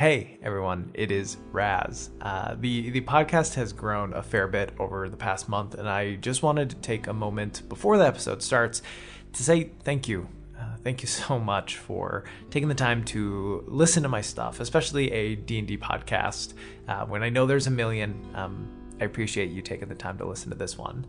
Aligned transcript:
Hey 0.00 0.38
everyone, 0.42 0.92
it 0.94 1.10
is 1.10 1.36
Raz. 1.52 2.08
Uh, 2.22 2.54
the 2.58 2.88
the 2.88 3.02
podcast 3.02 3.52
has 3.56 3.74
grown 3.74 4.14
a 4.14 4.22
fair 4.22 4.48
bit 4.48 4.72
over 4.78 5.10
the 5.10 5.16
past 5.18 5.46
month, 5.46 5.74
and 5.74 5.86
I 5.86 6.14
just 6.14 6.42
wanted 6.42 6.70
to 6.70 6.76
take 6.76 7.06
a 7.06 7.12
moment 7.12 7.68
before 7.68 7.98
the 7.98 8.06
episode 8.06 8.42
starts 8.42 8.80
to 9.34 9.42
say 9.42 9.72
thank 9.82 10.08
you. 10.08 10.26
Uh, 10.58 10.76
thank 10.82 11.02
you 11.02 11.06
so 11.26 11.38
much 11.38 11.76
for 11.76 12.24
taking 12.48 12.70
the 12.70 12.74
time 12.74 13.04
to 13.12 13.62
listen 13.68 14.02
to 14.04 14.08
my 14.08 14.22
stuff, 14.22 14.58
especially 14.58 15.12
a 15.12 15.34
D&D 15.34 15.76
podcast. 15.76 16.54
Uh, 16.88 17.04
when 17.04 17.22
I 17.22 17.28
know 17.28 17.44
there's 17.44 17.66
a 17.66 17.70
million, 17.70 18.26
um, 18.34 18.70
I 19.02 19.04
appreciate 19.04 19.50
you 19.50 19.60
taking 19.60 19.88
the 19.88 19.94
time 19.94 20.16
to 20.16 20.24
listen 20.24 20.48
to 20.48 20.56
this 20.56 20.78
one. 20.78 21.04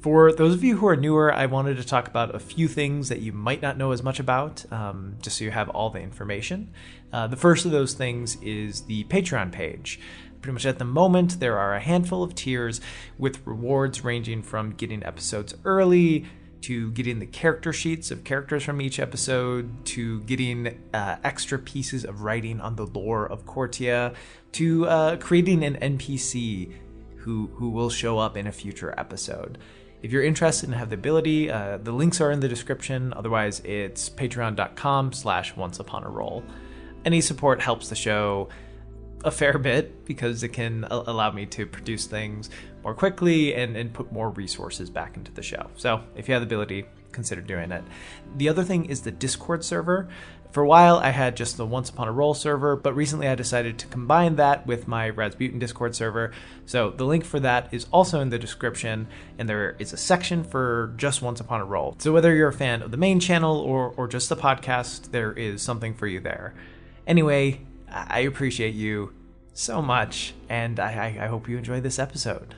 For 0.00 0.32
those 0.32 0.54
of 0.54 0.62
you 0.62 0.76
who 0.76 0.86
are 0.86 0.96
newer, 0.96 1.32
I 1.32 1.46
wanted 1.46 1.78
to 1.78 1.84
talk 1.84 2.06
about 2.06 2.34
a 2.34 2.38
few 2.38 2.68
things 2.68 3.08
that 3.08 3.20
you 3.20 3.32
might 3.32 3.62
not 3.62 3.76
know 3.76 3.92
as 3.92 4.02
much 4.02 4.20
about, 4.20 4.70
um, 4.72 5.16
just 5.20 5.38
so 5.38 5.44
you 5.44 5.50
have 5.50 5.68
all 5.70 5.90
the 5.90 6.00
information. 6.00 6.70
Uh, 7.12 7.26
the 7.26 7.36
first 7.36 7.64
of 7.64 7.72
those 7.72 7.94
things 7.94 8.36
is 8.42 8.82
the 8.82 9.04
Patreon 9.04 9.50
page. 9.50 9.98
Pretty 10.40 10.52
much 10.52 10.66
at 10.66 10.78
the 10.78 10.84
moment, 10.84 11.40
there 11.40 11.58
are 11.58 11.74
a 11.74 11.80
handful 11.80 12.22
of 12.22 12.34
tiers 12.34 12.80
with 13.18 13.44
rewards 13.46 14.04
ranging 14.04 14.42
from 14.42 14.72
getting 14.72 15.04
episodes 15.04 15.54
early 15.64 16.26
to 16.62 16.90
getting 16.92 17.18
the 17.18 17.26
character 17.26 17.72
sheets 17.72 18.10
of 18.10 18.24
characters 18.24 18.64
from 18.64 18.80
each 18.80 18.98
episode, 18.98 19.84
to 19.86 20.20
getting 20.22 20.78
uh, 20.92 21.16
extra 21.22 21.58
pieces 21.58 22.04
of 22.04 22.22
writing 22.22 22.60
on 22.60 22.76
the 22.76 22.86
lore 22.86 23.26
of 23.26 23.44
Cortia, 23.46 24.14
to 24.52 24.86
uh, 24.86 25.16
creating 25.16 25.64
an 25.64 25.76
NPC 25.76 26.72
who 27.18 27.48
who 27.54 27.70
will 27.70 27.90
show 27.90 28.18
up 28.18 28.36
in 28.36 28.46
a 28.46 28.52
future 28.52 28.94
episode. 28.96 29.58
If 30.02 30.12
you're 30.12 30.22
interested 30.22 30.68
and 30.68 30.78
have 30.78 30.90
the 30.90 30.94
ability, 30.94 31.50
uh, 31.50 31.78
the 31.78 31.92
links 31.92 32.20
are 32.20 32.30
in 32.30 32.40
the 32.40 32.48
description. 32.48 33.12
Otherwise, 33.16 33.60
it's 33.64 34.08
patreon.com 34.10 35.12
slash 35.12 35.56
once 35.56 35.80
upon 35.80 36.04
a 36.04 36.08
roll. 36.08 36.44
Any 37.04 37.20
support 37.20 37.60
helps 37.60 37.88
the 37.88 37.96
show 37.96 38.48
a 39.24 39.30
fair 39.30 39.58
bit 39.58 40.04
because 40.04 40.42
it 40.42 40.50
can 40.50 40.84
allow 40.84 41.30
me 41.32 41.46
to 41.46 41.66
produce 41.66 42.06
things 42.06 42.50
more 42.84 42.94
quickly 42.94 43.54
and, 43.54 43.76
and 43.76 43.92
put 43.92 44.12
more 44.12 44.30
resources 44.30 44.90
back 44.90 45.16
into 45.16 45.32
the 45.32 45.42
show. 45.42 45.68
So 45.76 46.02
if 46.14 46.28
you 46.28 46.34
have 46.34 46.42
the 46.42 46.46
ability, 46.46 46.86
consider 47.10 47.40
doing 47.40 47.72
it. 47.72 47.82
The 48.36 48.48
other 48.48 48.62
thing 48.62 48.84
is 48.84 49.00
the 49.00 49.10
Discord 49.10 49.64
server. 49.64 50.08
For 50.56 50.62
a 50.62 50.66
while, 50.66 50.96
I 50.96 51.10
had 51.10 51.36
just 51.36 51.58
the 51.58 51.66
Once 51.66 51.90
Upon 51.90 52.08
a 52.08 52.12
Roll 52.12 52.32
server, 52.32 52.76
but 52.76 52.94
recently 52.94 53.28
I 53.28 53.34
decided 53.34 53.78
to 53.78 53.86
combine 53.88 54.36
that 54.36 54.66
with 54.66 54.88
my 54.88 55.10
Rasputin 55.10 55.58
Discord 55.58 55.94
server. 55.94 56.32
So 56.64 56.88
the 56.88 57.04
link 57.04 57.26
for 57.26 57.38
that 57.40 57.68
is 57.74 57.86
also 57.92 58.22
in 58.22 58.30
the 58.30 58.38
description, 58.38 59.06
and 59.38 59.50
there 59.50 59.76
is 59.78 59.92
a 59.92 59.98
section 59.98 60.42
for 60.42 60.94
just 60.96 61.20
Once 61.20 61.40
Upon 61.40 61.60
a 61.60 61.64
Roll. 61.66 61.94
So 61.98 62.10
whether 62.10 62.34
you're 62.34 62.48
a 62.48 62.54
fan 62.54 62.80
of 62.80 62.90
the 62.90 62.96
main 62.96 63.20
channel 63.20 63.58
or, 63.58 63.92
or 63.98 64.08
just 64.08 64.30
the 64.30 64.34
podcast, 64.36 65.10
there 65.10 65.34
is 65.34 65.60
something 65.60 65.92
for 65.92 66.06
you 66.06 66.20
there. 66.20 66.54
Anyway, 67.06 67.60
I 67.92 68.20
appreciate 68.20 68.74
you 68.74 69.12
so 69.52 69.82
much, 69.82 70.32
and 70.48 70.80
I, 70.80 71.18
I 71.20 71.26
hope 71.26 71.50
you 71.50 71.58
enjoy 71.58 71.82
this 71.82 71.98
episode. 71.98 72.54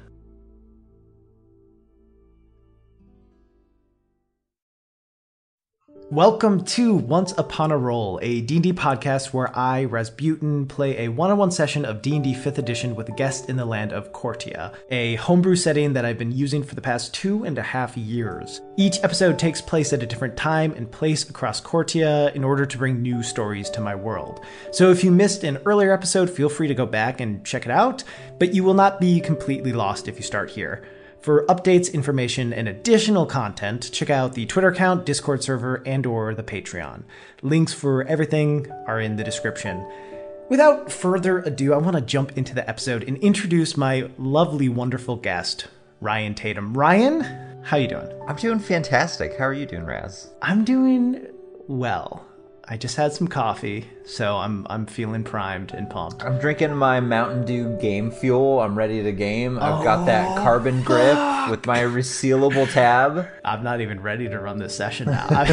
Welcome 6.11 6.64
to 6.64 6.95
Once 6.95 7.34
Upon 7.37 7.70
a 7.70 7.77
Roll, 7.77 8.19
a 8.23 8.41
D&D 8.41 8.73
podcast 8.73 9.34
where 9.34 9.55
I, 9.55 9.84
Rasputin, 9.84 10.64
play 10.64 11.05
a 11.05 11.09
one-on-one 11.09 11.51
session 11.51 11.84
of 11.84 12.01
D&D 12.01 12.33
5th 12.33 12.56
edition 12.56 12.97
with 12.97 13.11
a 13.11 13.12
guest 13.12 13.51
in 13.51 13.56
the 13.56 13.67
land 13.67 13.92
of 13.92 14.11
Cortia, 14.11 14.75
a 14.91 15.17
homebrew 15.17 15.55
setting 15.55 15.92
that 15.92 16.06
I've 16.06 16.17
been 16.17 16.33
using 16.33 16.62
for 16.64 16.75
the 16.75 16.81
past 16.81 17.12
two 17.12 17.45
and 17.45 17.59
a 17.59 17.62
half 17.62 17.95
years. 17.95 18.62
Each 18.79 18.98
episode 19.05 19.39
takes 19.39 19.61
place 19.61 19.92
at 19.92 20.03
a 20.03 20.06
different 20.06 20.34
time 20.34 20.73
and 20.73 20.91
place 20.91 21.29
across 21.29 21.61
Cortia 21.61 22.34
in 22.34 22.42
order 22.42 22.64
to 22.64 22.79
bring 22.79 23.03
new 23.03 23.23
stories 23.23 23.69
to 23.69 23.83
my 23.83 23.95
world. 23.95 24.41
So 24.73 24.91
if 24.91 25.05
you 25.05 25.11
missed 25.11 25.45
an 25.45 25.59
earlier 25.67 25.92
episode, 25.92 26.31
feel 26.31 26.48
free 26.48 26.69
to 26.69 26.75
go 26.75 26.86
back 26.86 27.20
and 27.20 27.45
check 27.45 27.67
it 27.67 27.70
out, 27.70 28.03
but 28.39 28.55
you 28.55 28.64
will 28.64 28.73
not 28.73 28.98
be 28.98 29.20
completely 29.20 29.75
lost 29.75 30.09
if 30.09 30.17
you 30.17 30.23
start 30.23 30.48
here. 30.48 30.89
For 31.20 31.44
updates, 31.47 31.92
information, 31.92 32.52
and 32.52 32.68
additional 32.68 33.27
content, 33.27 33.90
check 33.92 34.08
out 34.08 34.34
the 34.34 34.46
Twitter 34.46 34.68
account, 34.68 35.05
Discord 35.05 35.42
server, 35.42 35.83
and 35.84 36.06
or 36.06 36.34
the 36.34 36.45
Patreon. 36.45 37.02
Links 37.42 37.74
for 37.74 38.05
everything 38.05 38.70
are 38.86 39.01
in 39.01 39.17
the 39.17 39.24
description. 39.24 39.84
Without 40.48 40.92
further 40.92 41.40
ado, 41.40 41.74
I 41.74 41.79
want 41.79 41.96
to 41.96 42.02
jump 42.02 42.39
into 42.39 42.55
the 42.55 42.67
episode 42.68 43.02
and 43.02 43.17
introduce 43.18 43.77
my 43.77 44.11
lovely, 44.17 44.68
wonderful 44.68 45.17
guest, 45.17 45.67
Ryan 46.01 46.34
Tatum. 46.34 46.73
Ryan, 46.73 47.23
how 47.64 47.77
you 47.77 47.89
doing? 47.89 48.08
I'm 48.29 48.36
doing 48.36 48.61
fantastic. 48.61 49.36
How 49.36 49.45
are 49.45 49.52
you 49.52 49.67
doing, 49.67 49.85
Raz? 49.85 50.30
I'm 50.40 50.64
doing 50.64 51.27
well. 51.67 52.27
I 52.70 52.77
just 52.77 52.96
had 52.96 53.14
some 53.14 53.29
coffee, 53.29 53.89
so 54.05 54.36
I'm 54.36 54.67
I'm 54.68 54.84
feeling 54.84 55.24
primed 55.24 55.73
and 55.73 55.89
pumped. 55.89 56.23
I'm 56.23 56.39
drinking 56.39 56.74
my 56.74 57.01
Mountain 57.01 57.46
Dew 57.46 57.79
Game 57.80 58.11
Fuel. 58.11 58.61
I'm 58.61 58.77
ready 58.77 59.02
to 59.02 59.11
game. 59.11 59.58
I've 59.58 59.83
got 59.83 60.05
that 60.05 60.36
carbon 60.36 60.83
grip 60.83 61.17
with 61.48 61.64
my 61.64 61.79
resealable 61.79 62.70
tab. 62.70 63.27
I'm 63.42 63.64
not 63.64 63.80
even 63.80 64.02
ready 64.02 64.29
to 64.29 64.39
run 64.39 64.58
this 64.58 64.77
session 64.77 65.06
now. 65.06 65.27
I'm 65.30 65.48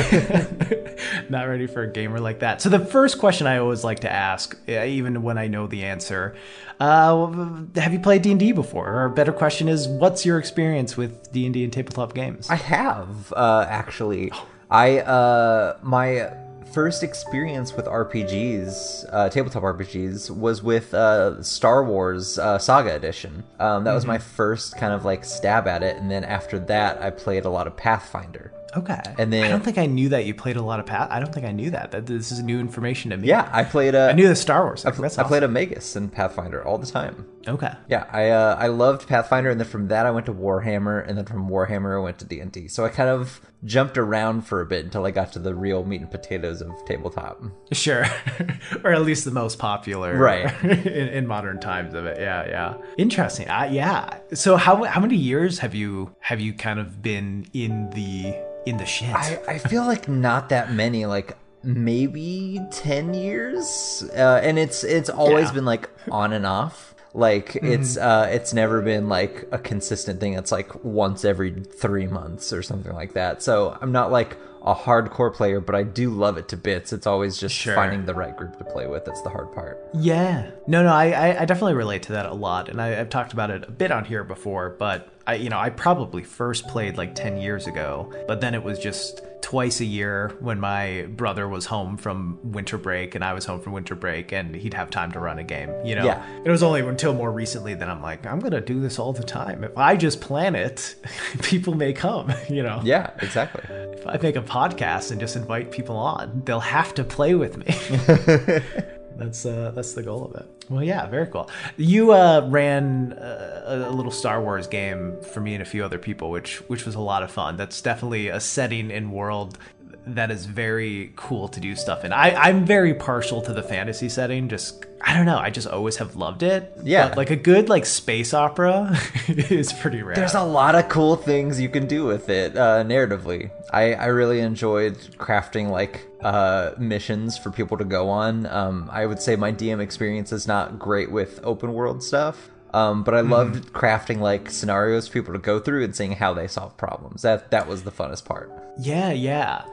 not 1.29 1.43
ready 1.43 1.67
for 1.67 1.83
a 1.83 1.87
gamer 1.87 2.19
like 2.19 2.39
that. 2.39 2.61
So 2.61 2.67
the 2.67 2.79
first 2.79 3.17
question 3.17 3.47
I 3.47 3.59
always 3.59 3.85
like 3.85 4.01
to 4.01 4.11
ask, 4.11 4.57
even 4.67 5.23
when 5.23 5.37
I 5.37 5.47
know 5.47 5.67
the 5.67 5.85
answer, 5.85 6.35
uh, 6.81 7.27
have 7.75 7.93
you 7.93 7.99
played 7.99 8.23
D 8.23 8.31
and 8.31 8.39
D 8.41 8.51
before? 8.51 8.89
Or 8.89 9.05
a 9.05 9.09
better 9.09 9.31
question 9.31 9.69
is, 9.69 9.87
what's 9.87 10.25
your 10.25 10.37
experience 10.37 10.97
with 10.97 11.31
D 11.31 11.45
and 11.45 11.53
D 11.53 11.63
and 11.63 11.71
tabletop 11.71 12.13
games? 12.13 12.49
I 12.49 12.55
have 12.55 13.31
uh, 13.31 13.65
actually. 13.69 14.33
I 14.69 14.99
uh, 14.99 15.77
my 15.81 16.31
first 16.75 17.03
experience 17.03 17.73
with 17.73 17.85
RPGs, 17.85 19.05
uh, 19.09 19.29
tabletop 19.29 19.63
RPGs, 19.63 20.29
was 20.29 20.61
with 20.61 20.93
uh, 20.93 21.41
Star 21.41 21.85
Wars 21.85 22.37
uh, 22.37 22.59
Saga 22.59 22.93
Edition. 22.93 23.45
Um, 23.61 23.85
that 23.85 23.93
was 23.93 24.05
my 24.05 24.17
first 24.17 24.75
kind 24.77 24.91
of 24.91 25.05
like 25.05 25.23
stab 25.23 25.69
at 25.69 25.83
it, 25.83 25.95
and 25.95 26.11
then 26.11 26.25
after 26.25 26.59
that, 26.59 27.01
I 27.01 27.11
played 27.11 27.45
a 27.45 27.49
lot 27.49 27.65
of 27.65 27.77
Pathfinder. 27.77 28.51
Okay. 28.75 28.99
And 29.17 29.31
then- 29.31 29.45
I 29.45 29.47
don't 29.47 29.63
think 29.63 29.77
I 29.77 29.85
knew 29.85 30.09
that 30.09 30.25
you 30.25 30.33
played 30.33 30.57
a 30.57 30.61
lot 30.61 30.81
of 30.81 30.85
Path. 30.85 31.07
I 31.09 31.21
don't 31.21 31.33
think 31.33 31.45
I 31.45 31.53
knew 31.53 31.69
that. 31.71 31.91
That 31.91 32.07
this 32.07 32.29
is 32.33 32.43
new 32.43 32.59
information 32.59 33.11
to 33.11 33.17
me. 33.17 33.29
Yeah, 33.29 33.47
I 33.53 33.63
played 33.63 33.95
a. 33.95 34.09
I 34.09 34.11
knew 34.13 34.27
the 34.27 34.35
Star 34.35 34.65
Wars. 34.65 34.85
I, 34.85 34.91
pl- 34.91 35.05
I 35.05 35.07
played 35.07 35.43
awesome. 35.43 35.43
a 35.45 35.47
Magus 35.47 35.95
in 35.95 36.09
Pathfinder 36.09 36.61
all 36.67 36.77
the 36.77 36.85
time. 36.85 37.25
Okay. 37.47 37.71
Yeah, 37.87 38.05
I 38.11 38.29
uh, 38.29 38.55
I 38.59 38.67
loved 38.67 39.07
Pathfinder, 39.07 39.49
and 39.49 39.59
then 39.59 39.67
from 39.67 39.87
that 39.89 40.05
I 40.05 40.11
went 40.11 40.25
to 40.27 40.33
Warhammer, 40.33 41.07
and 41.07 41.17
then 41.17 41.25
from 41.25 41.47
Warhammer 41.49 41.95
I 41.99 42.03
went 42.03 42.19
to 42.19 42.25
D 42.25 42.39
and 42.39 42.51
D. 42.51 42.67
So 42.67 42.83
I 42.85 42.89
kind 42.89 43.09
of 43.09 43.39
jumped 43.63 43.97
around 43.97 44.41
for 44.41 44.61
a 44.61 44.65
bit 44.65 44.85
until 44.85 45.05
I 45.05 45.11
got 45.11 45.31
to 45.33 45.39
the 45.39 45.53
real 45.55 45.83
meat 45.85 46.01
and 46.01 46.09
potatoes 46.11 46.61
of 46.61 46.71
tabletop. 46.85 47.41
Sure, 47.71 48.05
or 48.83 48.91
at 48.93 49.01
least 49.03 49.25
the 49.25 49.31
most 49.31 49.59
popular, 49.59 50.17
Right. 50.17 50.51
in, 50.63 51.07
in 51.09 51.27
modern 51.27 51.59
times 51.59 51.93
of 51.93 52.05
it. 52.05 52.19
Yeah, 52.19 52.47
yeah. 52.47 52.73
Interesting. 52.97 53.49
Uh, 53.49 53.69
yeah. 53.71 54.17
So 54.33 54.57
how 54.57 54.83
how 54.83 54.99
many 55.01 55.15
years 55.15 55.59
have 55.59 55.75
you 55.75 56.15
have 56.19 56.39
you 56.39 56.53
kind 56.53 56.79
of 56.79 57.01
been 57.01 57.45
in 57.53 57.89
the 57.91 58.35
in 58.65 58.77
the 58.77 58.85
shit? 58.85 59.13
I, 59.15 59.39
I 59.47 59.57
feel 59.59 59.85
like 59.85 60.07
not 60.09 60.49
that 60.49 60.71
many, 60.73 61.05
like 61.05 61.37
maybe 61.63 62.59
ten 62.71 63.13
years, 63.13 64.03
uh, 64.15 64.39
and 64.43 64.57
it's 64.57 64.83
it's 64.83 65.09
always 65.09 65.47
Yeah. 65.49 65.53
been 65.53 65.65
like 65.65 65.89
on 66.09 66.33
and 66.33 66.45
off. 66.45 66.94
Like 67.15 67.55
it's 67.55 67.95
uh, 67.97 68.27
it's 68.29 68.53
never 68.53 68.81
been 68.81 69.07
like 69.07 69.47
a 69.51 69.57
consistent 69.57 70.19
thing. 70.19 70.33
It's 70.33 70.51
like 70.51 70.83
once 70.83 71.23
every 71.23 71.51
three 71.63 72.07
months 72.07 72.51
or 72.51 72.61
something 72.61 72.91
like 72.93 73.13
that. 73.13 73.41
So 73.41 73.77
I'm 73.81 73.93
not 73.93 74.11
like 74.11 74.35
a 74.63 74.75
hardcore 74.75 75.33
player, 75.33 75.61
but 75.61 75.75
I 75.75 75.83
do 75.83 76.09
love 76.09 76.37
it 76.37 76.47
to 76.49 76.57
bits. 76.57 76.91
It's 76.91 77.07
always 77.07 77.37
just 77.37 77.55
Sure. 77.55 77.75
finding 77.75 78.05
the 78.05 78.15
right 78.15 78.35
group 78.35 78.57
to 78.57 78.63
play 78.65 78.87
with. 78.87 79.05
That's 79.05 79.21
the 79.21 79.29
hard 79.29 79.53
part. 79.53 79.79
Yeah. 79.93 80.49
No, 80.67 80.83
no, 80.83 80.89
I, 80.91 81.11
I, 81.11 81.41
I 81.41 81.45
definitely 81.45 81.75
relate 81.75 82.01
to 82.03 82.13
that 82.13 82.25
a 82.25 82.33
lot. 82.33 82.67
And 82.67 82.81
I, 82.81 82.99
I've 82.99 83.09
talked 83.09 83.31
about 83.31 83.49
it 83.51 83.63
a 83.67 83.71
bit 83.71 83.91
on 83.91 84.05
here 84.05 84.23
before, 84.23 84.71
but 84.71 85.07
I, 85.27 85.35
you 85.35 85.49
know, 85.49 85.59
I 85.59 85.69
probably 85.69 86.23
first 86.23 86.67
played 86.67 86.97
like 86.97 87.15
10 87.15 87.37
years 87.37 87.67
ago, 87.67 88.13
but 88.27 88.41
then 88.41 88.53
it 88.53 88.63
was 88.63 88.77
just 88.77 89.21
twice 89.41 89.79
a 89.79 89.85
year 89.85 90.35
when 90.39 90.59
my 90.59 91.03
brother 91.09 91.47
was 91.47 91.65
home 91.67 91.97
from 91.97 92.39
winter 92.43 92.77
break 92.79 93.13
and 93.13 93.23
I 93.23 93.33
was 93.33 93.45
home 93.45 93.61
from 93.61 93.73
winter 93.73 93.93
break 93.93 94.31
and 94.31 94.55
he'd 94.55 94.73
have 94.73 94.89
time 94.89 95.11
to 95.11 95.19
run 95.19 95.37
a 95.37 95.43
game, 95.43 95.69
you 95.85 95.95
know? 95.95 96.05
Yeah. 96.05 96.25
It 96.43 96.49
was 96.49 96.63
only 96.63 96.81
until 96.81 97.13
more 97.13 97.31
recently 97.31 97.75
that 97.75 97.87
I'm 97.87 98.01
like, 98.01 98.25
I'm 98.25 98.39
going 98.39 98.53
to 98.53 98.61
do 98.61 98.79
this 98.79 98.97
all 98.97 99.13
the 99.13 99.23
time. 99.23 99.63
If 99.63 99.77
I 99.77 99.97
just 99.97 100.19
plan 100.19 100.55
it, 100.55 100.95
people 101.43 101.75
may 101.75 101.93
come, 101.93 102.31
you 102.49 102.63
know? 102.63 102.81
Yeah, 102.83 103.11
exactly. 103.21 103.63
If 103.69 104.05
I 104.07 104.17
make 104.17 104.35
a 104.35 104.41
podcast 104.41 105.11
and 105.11 105.19
just 105.19 105.35
invite 105.35 105.71
people 105.71 105.97
on, 105.97 106.41
they'll 106.45 106.59
have 106.59 106.93
to 106.95 107.03
play 107.03 107.35
with 107.35 107.57
me. 107.57 107.65
that's 109.17 109.45
uh, 109.45 109.71
that's 109.73 109.93
the 109.93 110.03
goal 110.03 110.25
of 110.25 110.35
it. 110.35 110.45
Well, 110.69 110.83
yeah, 110.83 111.05
very 111.07 111.27
cool. 111.27 111.49
You 111.77 112.11
uh, 112.11 112.47
ran 112.49 113.13
uh, 113.13 113.81
a 113.87 113.91
little 113.91 114.11
Star 114.11 114.41
Wars 114.41 114.67
game 114.67 115.21
for 115.21 115.39
me 115.39 115.53
and 115.53 115.61
a 115.61 115.65
few 115.65 115.83
other 115.83 115.99
people, 115.99 116.31
which 116.31 116.57
which 116.69 116.85
was 116.85 116.95
a 116.95 116.99
lot 116.99 117.23
of 117.23 117.31
fun. 117.31 117.57
That's 117.57 117.81
definitely 117.81 118.29
a 118.29 118.39
setting 118.39 118.91
and 118.91 119.11
world 119.11 119.57
that 120.07 120.31
is 120.31 120.45
very 120.45 121.11
cool 121.15 121.47
to 121.49 121.59
do 121.59 121.75
stuff 121.75 122.05
in. 122.05 122.13
I, 122.13 122.35
I'm 122.35 122.65
very 122.65 122.93
partial 122.93 123.41
to 123.41 123.53
the 123.53 123.63
fantasy 123.63 124.09
setting. 124.09 124.49
Just 124.49 124.85
I 125.01 125.13
don't 125.13 125.25
know. 125.25 125.37
I 125.37 125.49
just 125.49 125.67
always 125.67 125.97
have 125.97 126.15
loved 126.15 126.41
it. 126.43 126.71
Yeah. 126.83 127.09
But, 127.09 127.17
like 127.17 127.29
a 127.29 127.35
good 127.35 127.69
like 127.69 127.85
space 127.85 128.33
opera 128.33 128.97
is 129.27 129.71
pretty 129.73 130.01
rare. 130.01 130.15
There's 130.15 130.33
a 130.33 130.43
lot 130.43 130.75
of 130.75 130.89
cool 130.89 131.15
things 131.15 131.59
you 131.59 131.69
can 131.69 131.87
do 131.87 132.05
with 132.05 132.29
it 132.29 132.57
uh, 132.57 132.83
narratively. 132.83 133.51
I, 133.71 133.93
I 133.93 134.05
really 134.07 134.39
enjoyed 134.39 134.97
crafting 135.17 135.69
like 135.69 136.07
uh, 136.21 136.71
missions 136.77 137.37
for 137.37 137.51
people 137.51 137.77
to 137.77 137.85
go 137.85 138.09
on. 138.09 138.45
Um, 138.47 138.89
I 138.91 139.05
would 139.05 139.21
say 139.21 139.35
my 139.35 139.51
DM 139.51 139.79
experience 139.79 140.31
is 140.31 140.47
not 140.47 140.79
great 140.79 141.11
with 141.11 141.39
open 141.43 141.73
world 141.73 142.01
stuff. 142.03 142.49
Um, 142.73 143.05
but 143.05 143.13
I 143.13 143.21
loved 143.21 143.71
crafting 143.71 144.19
like 144.19 144.49
scenarios 144.49 145.07
for 145.07 145.13
people 145.13 145.31
to 145.31 145.39
go 145.39 145.61
through 145.61 145.85
and 145.85 145.95
seeing 145.95 146.11
how 146.11 146.33
they 146.33 146.47
solve 146.47 146.75
problems. 146.75 147.21
That 147.21 147.49
that 147.51 147.69
was 147.69 147.83
the 147.83 147.91
funnest 147.91 148.25
part. 148.25 148.51
Yeah, 148.77 149.13
yeah. 149.13 149.63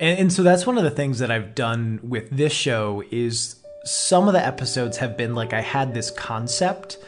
And, 0.00 0.18
and 0.18 0.32
so 0.32 0.42
that's 0.42 0.66
one 0.66 0.78
of 0.78 0.84
the 0.84 0.90
things 0.90 1.20
that 1.20 1.30
I've 1.30 1.54
done 1.54 2.00
with 2.02 2.28
this 2.30 2.52
show 2.52 3.04
is 3.10 3.56
some 3.84 4.26
of 4.26 4.34
the 4.34 4.44
episodes 4.44 4.96
have 4.96 5.16
been 5.16 5.34
like 5.34 5.52
I 5.52 5.60
had 5.60 5.94
this 5.94 6.10
concept 6.10 6.98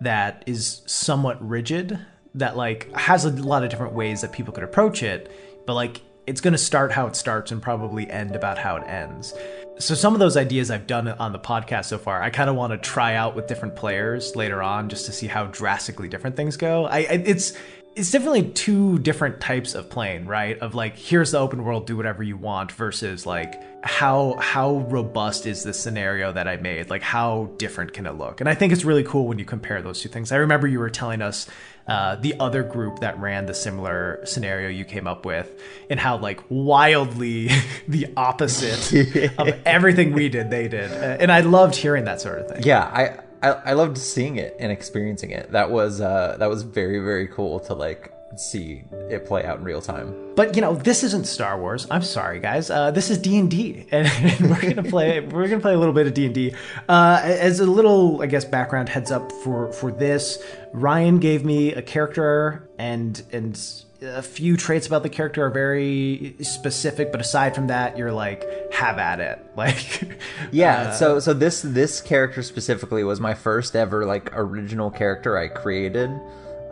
that 0.00 0.44
is 0.46 0.82
somewhat 0.86 1.46
rigid 1.46 1.98
that 2.34 2.56
like 2.56 2.92
has 2.92 3.24
a 3.24 3.30
lot 3.30 3.64
of 3.64 3.70
different 3.70 3.94
ways 3.94 4.20
that 4.20 4.32
people 4.32 4.52
could 4.52 4.64
approach 4.64 5.02
it, 5.02 5.30
but 5.66 5.74
like 5.74 6.00
it's 6.26 6.40
going 6.40 6.52
to 6.52 6.58
start 6.58 6.92
how 6.92 7.06
it 7.06 7.16
starts 7.16 7.52
and 7.52 7.62
probably 7.62 8.10
end 8.10 8.34
about 8.34 8.58
how 8.58 8.76
it 8.76 8.84
ends. 8.86 9.34
So 9.78 9.94
some 9.94 10.14
of 10.14 10.20
those 10.20 10.36
ideas 10.36 10.70
I've 10.70 10.86
done 10.86 11.08
on 11.08 11.32
the 11.32 11.38
podcast 11.38 11.86
so 11.86 11.98
far, 11.98 12.22
I 12.22 12.30
kind 12.30 12.48
of 12.48 12.56
want 12.56 12.72
to 12.72 12.78
try 12.78 13.14
out 13.14 13.34
with 13.34 13.46
different 13.46 13.76
players 13.76 14.36
later 14.36 14.62
on 14.62 14.88
just 14.88 15.06
to 15.06 15.12
see 15.12 15.26
how 15.26 15.46
drastically 15.46 16.08
different 16.08 16.36
things 16.36 16.56
go. 16.56 16.86
I, 16.86 17.00
it's 17.00 17.54
it's 17.96 18.10
definitely 18.10 18.50
two 18.50 18.98
different 18.98 19.40
types 19.40 19.74
of 19.74 19.88
playing, 19.88 20.26
right? 20.26 20.58
Of 20.58 20.74
like 20.74 20.96
here's 20.96 21.30
the 21.30 21.38
open 21.38 21.64
world, 21.64 21.86
do 21.86 21.96
whatever 21.96 22.22
you 22.22 22.36
want 22.36 22.72
versus 22.72 23.24
like 23.24 23.62
how 23.84 24.36
how 24.40 24.78
robust 24.88 25.46
is 25.46 25.62
this 25.62 25.78
scenario 25.78 26.32
that 26.32 26.48
I 26.48 26.56
made? 26.56 26.90
Like 26.90 27.02
how 27.02 27.50
different 27.56 27.92
can 27.92 28.06
it 28.06 28.12
look? 28.12 28.40
And 28.40 28.48
I 28.48 28.54
think 28.54 28.72
it's 28.72 28.84
really 28.84 29.04
cool 29.04 29.26
when 29.28 29.38
you 29.38 29.44
compare 29.44 29.80
those 29.80 30.00
two 30.00 30.08
things. 30.08 30.32
I 30.32 30.36
remember 30.36 30.66
you 30.66 30.80
were 30.80 30.90
telling 30.90 31.22
us 31.22 31.46
uh, 31.86 32.16
the 32.16 32.34
other 32.40 32.62
group 32.62 33.00
that 33.00 33.18
ran 33.20 33.46
the 33.46 33.54
similar 33.54 34.20
scenario 34.24 34.70
you 34.70 34.84
came 34.86 35.06
up 35.06 35.24
with 35.26 35.62
and 35.90 36.00
how 36.00 36.16
like 36.16 36.40
wildly 36.48 37.50
the 37.88 38.08
opposite 38.16 38.92
of 39.38 39.48
everything 39.66 40.12
we 40.12 40.30
did 40.30 40.48
they 40.48 40.66
did 40.66 40.90
Uh, 40.90 41.18
and 41.20 41.30
i 41.30 41.40
loved 41.40 41.76
hearing 41.76 42.04
that 42.06 42.22
sort 42.22 42.38
of 42.38 42.48
thing 42.48 42.62
Yeah, 42.62 42.82
I, 42.84 43.18
I 43.44 43.70
I 43.70 43.72
loved 43.74 43.98
seeing 43.98 44.36
it 44.36 44.56
and 44.58 44.72
experiencing 44.72 45.30
it. 45.30 45.52
That 45.52 45.70
was 45.70 46.00
uh 46.00 46.36
that 46.38 46.48
was 46.48 46.62
very 46.62 46.98
very 46.98 47.28
cool 47.28 47.60
to 47.60 47.74
like 47.74 48.10
see 48.36 48.82
it 49.10 49.26
play 49.26 49.44
out 49.44 49.58
in 49.58 49.64
real 49.64 49.80
time. 49.80 50.32
but 50.34 50.56
you 50.56 50.62
know 50.62 50.74
this 50.74 51.04
isn't 51.04 51.24
star 51.24 51.56
wars 51.60 51.86
i'm 51.90 52.02
sorry 52.02 52.40
guys 52.40 52.68
uh, 52.68 52.90
this 52.90 53.08
is 53.10 53.18
d&d 53.18 53.86
and, 53.92 54.08
we're 54.50 54.60
gonna 54.60 54.82
play 54.82 55.20
we're 55.20 55.46
gonna 55.46 55.60
play 55.60 55.74
a 55.74 55.78
little 55.78 55.94
bit 55.94 56.06
of 56.08 56.14
d&d 56.14 56.52
uh, 56.88 57.20
as 57.22 57.60
a 57.60 57.66
little 57.66 58.20
i 58.22 58.26
guess 58.26 58.44
background 58.44 58.88
heads 58.88 59.12
up 59.12 59.30
for 59.44 59.72
for 59.72 59.92
this 59.92 60.42
ryan 60.72 61.18
gave 61.18 61.44
me 61.44 61.72
a 61.74 61.82
character 61.82 62.68
and 62.78 63.22
and 63.32 63.83
a 64.04 64.22
few 64.22 64.56
traits 64.56 64.86
about 64.86 65.02
the 65.02 65.08
character 65.08 65.44
are 65.44 65.50
very 65.50 66.36
specific 66.40 67.10
but 67.10 67.20
aside 67.20 67.54
from 67.54 67.68
that 67.68 67.96
you're 67.96 68.12
like 68.12 68.44
have 68.72 68.98
at 68.98 69.20
it. 69.20 69.40
Like 69.56 70.18
Yeah, 70.50 70.92
so 70.92 71.20
so 71.20 71.32
this 71.32 71.62
this 71.62 72.00
character 72.00 72.42
specifically 72.42 73.04
was 73.04 73.20
my 73.20 73.34
first 73.34 73.76
ever 73.76 74.04
like 74.04 74.30
original 74.32 74.90
character 74.90 75.38
I 75.38 75.48
created, 75.48 76.10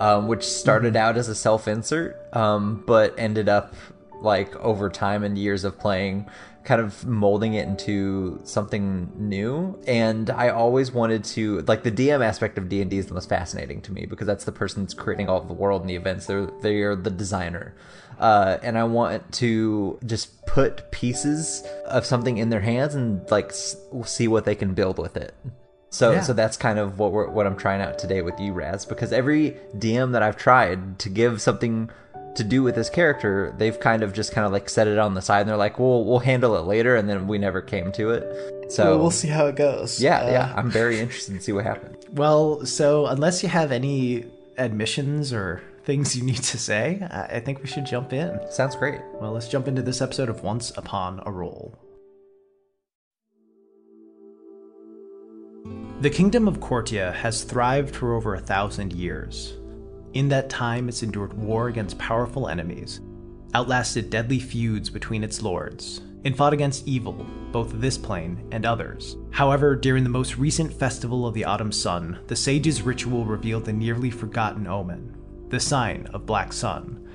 um, 0.01 0.27
which 0.27 0.43
started 0.43 0.97
out 0.97 1.17
as 1.17 1.29
a 1.29 1.35
self 1.35 1.69
insert, 1.69 2.17
um, 2.35 2.83
but 2.87 3.15
ended 3.17 3.49
up 3.49 3.75
like 4.21 4.55
over 4.57 4.91
time 4.91 5.23
and 5.23 5.39
years 5.39 5.65
of 5.65 5.79
playing, 5.79 6.27
kind 6.65 6.81
of 6.81 7.05
molding 7.07 7.55
it 7.55 7.67
into 7.67 8.41
something 8.45 9.11
new. 9.17 9.81
And 9.87 10.31
I 10.31 10.49
always 10.51 10.93
wanted 10.93 11.25
to 11.25 11.61
like 11.63 11.83
the 11.83 11.91
DM 11.93 12.25
aspect 12.25 12.59
of 12.59 12.69
D 12.69 12.81
and 12.81 12.91
D 12.91 12.99
is 12.99 13.07
the 13.07 13.15
most 13.15 13.29
fascinating 13.29 13.81
to 13.83 13.93
me 13.93 14.07
because 14.07 14.27
that's 14.27 14.45
the 14.45 14.53
person 14.53 14.83
that's 14.83 14.95
creating 14.95 15.29
all 15.29 15.41
of 15.41 15.49
the 15.49 15.55
world 15.55 15.81
and 15.83 15.91
the 15.91 15.97
events. 15.97 16.27
They're 16.27 16.47
they 16.63 16.83
are 16.83 16.95
the 16.95 17.11
designer 17.11 17.75
uh, 18.19 18.59
and 18.63 18.79
I 18.79 18.85
want 18.85 19.33
to 19.33 19.99
just 20.07 20.47
put 20.47 20.91
pieces 20.93 21.65
of 21.87 22.07
something 22.07 22.39
in 22.39 22.51
their 22.51 22.61
hands 22.61 22.95
and 22.95 23.29
like 23.31 23.49
s- 23.51 23.75
see 24.05 24.29
what 24.29 24.45
they 24.45 24.55
can 24.55 24.75
build 24.75 24.99
with 24.99 25.17
it. 25.17 25.35
So, 25.91 26.13
Yeah. 26.13 26.21
so 26.23 26.33
that's 26.33 26.57
kind 26.57 26.79
of 26.79 26.99
what 26.99 27.13
we're, 27.13 27.29
what 27.29 27.47
I'm 27.47 27.57
trying 27.57 27.81
out 27.83 27.99
today 27.99 28.23
with 28.23 28.39
you, 28.41 28.53
Raz, 28.53 28.87
because 28.87 29.13
every 29.13 29.57
DM 29.77 30.13
that 30.13 30.23
I've 30.23 30.37
tried 30.37 30.99
to 31.01 31.09
give 31.11 31.43
something 31.43 31.91
to 32.37 32.45
do 32.45 32.63
with 32.63 32.75
this 32.75 32.89
character, 32.89 33.55
they've 33.59 33.79
kind 33.79 34.03
of 34.03 34.13
just 34.13 34.33
kind 34.33 34.47
of 34.47 34.53
like 34.53 34.69
set 34.71 34.89
it 34.89 34.99
on 34.99 35.15
the 35.15 35.23
side, 35.23 35.41
and 35.41 35.51
they're 35.51 35.57
like, 35.57 35.79
"Well, 35.79 36.05
we'll 36.05 36.21
handle 36.21 36.57
it 36.57 36.65
later," 36.67 36.97
and 36.97 37.09
then 37.09 37.27
we 37.27 37.39
never 37.39 37.61
came 37.61 37.93
to 37.93 38.11
it. 38.11 38.73
So 38.73 38.85
Well, 38.93 38.99
we'll 39.01 39.11
see 39.11 39.29
how 39.29 39.47
it 39.49 39.57
goes 39.57 40.01
Yeah, 40.01 40.21
Uh, 40.23 40.31
yeah, 40.31 40.55
I'm 40.57 40.71
very 40.71 40.99
interested 40.99 41.35
to 41.35 41.41
see 41.41 41.53
what 41.53 41.65
happens. 41.65 41.97
Well, 42.13 42.67
so 42.67 43.07
unless 43.07 43.43
you 43.43 43.49
have 43.49 43.73
any 43.73 44.27
admissions 44.59 45.33
or 45.33 45.63
things 45.85 46.15
you 46.15 46.23
need 46.23 46.43
to 46.43 46.59
say, 46.59 47.07
I 47.11 47.37
I 47.37 47.41
think 47.41 47.61
we 47.61 47.67
should 47.67 47.87
jump 47.87 48.13
in. 48.13 48.39
Sounds 48.51 48.77
great. 48.77 49.01
Well, 49.21 49.33
let's 49.33 49.49
jump 49.49 49.67
into 49.67 49.83
this 49.83 50.03
episode 50.03 50.29
of 50.29 50.43
Once 50.43 50.71
Upon 50.77 51.23
a 51.25 51.31
Roll. 51.31 51.75
The 56.01 56.11
kingdom 56.11 56.49
of 56.49 56.59
Cortia 56.61 57.15
has 57.15 57.45
thrived 57.45 57.95
for 57.95 58.15
over 58.15 58.35
a 58.35 58.41
thousand 58.41 58.93
years. 58.93 59.55
In 60.15 60.29
that 60.29 60.51
time, 60.51 60.89
it's 60.89 61.03
endured 61.03 61.33
war 61.33 61.69
against 61.69 61.99
powerful 61.99 62.49
enemies, 62.49 63.01
outlasted 63.55 64.11
deadly 64.11 64.39
feuds 64.39 64.91
between 64.91 65.25
its 65.25 65.41
lords, 65.41 66.03
and 66.25 66.37
fought 66.37 66.53
against 66.53 66.87
evil, 66.87 67.27
both 67.51 67.73
this 67.81 67.97
plane 67.97 68.47
and 68.53 68.67
others. 68.67 69.17
However, 69.31 69.75
during 69.75 70.05
the 70.05 70.11
most 70.11 70.37
recent 70.37 70.73
festival 70.73 71.27
of 71.27 71.35
the 71.35 71.45
autumn 71.45 71.73
sun, 71.73 72.19
the 72.27 72.37
sage's 72.37 72.83
ritual 72.83 73.25
revealed 73.25 73.69
a 73.69 73.73
nearly 73.73 74.11
forgotten 74.11 74.67
omen 74.67 75.17
the 75.53 75.61
sign 75.61 76.09
of 76.15 76.25
Black 76.25 76.51
Sun. 76.51 77.07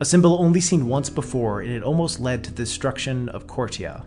A 0.00 0.04
symbol 0.06 0.38
only 0.40 0.62
seen 0.62 0.88
once 0.88 1.10
before, 1.10 1.60
and 1.60 1.70
it 1.70 1.82
almost 1.82 2.20
led 2.20 2.42
to 2.42 2.50
the 2.50 2.56
destruction 2.56 3.28
of 3.28 3.46
Cortia. 3.46 4.06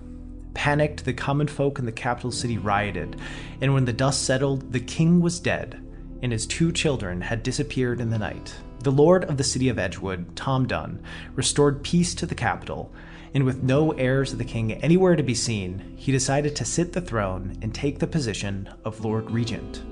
Panicked, 0.56 1.06
the 1.06 1.14
common 1.14 1.48
folk 1.48 1.78
in 1.78 1.86
the 1.86 1.92
capital 1.92 2.32
city 2.32 2.58
rioted, 2.58 3.16
and 3.62 3.76
when 3.76 3.86
the 3.86 3.94
dust 3.94 4.24
settled, 4.24 4.74
the 4.74 4.80
king 4.80 5.22
was 5.22 5.40
dead, 5.40 5.85
and 6.22 6.32
his 6.32 6.46
two 6.46 6.72
children 6.72 7.22
had 7.22 7.44
disappeared 7.44 8.00
in 8.00 8.10
the 8.10 8.18
night. 8.18 8.56
The 8.80 8.92
lord 8.92 9.26
of 9.26 9.38
the 9.38 9.44
city 9.44 9.70
of 9.70 9.80
Edgewood, 9.80 10.36
Tom 10.36 10.68
Dunn, 10.68 11.02
restored 11.36 11.84
peace 11.84 12.14
to 12.16 12.26
the 12.26 12.36
capital, 12.36 12.92
and 13.34 13.44
with 13.44 13.64
no 13.64 13.92
heirs 13.92 14.32
of 14.32 14.38
the 14.38 14.46
king 14.46 14.72
anywhere 14.74 15.16
to 15.16 15.24
be 15.24 15.36
seen, 15.36 15.94
he 15.98 16.12
decided 16.12 16.56
to 16.56 16.66
sit 16.66 16.94
the 16.94 17.02
throne 17.02 17.58
and 17.62 17.74
take 17.74 18.00
the 18.00 18.08
position 18.08 18.70
of 18.86 19.04
Lord 19.04 19.30
Regent. 19.32 19.84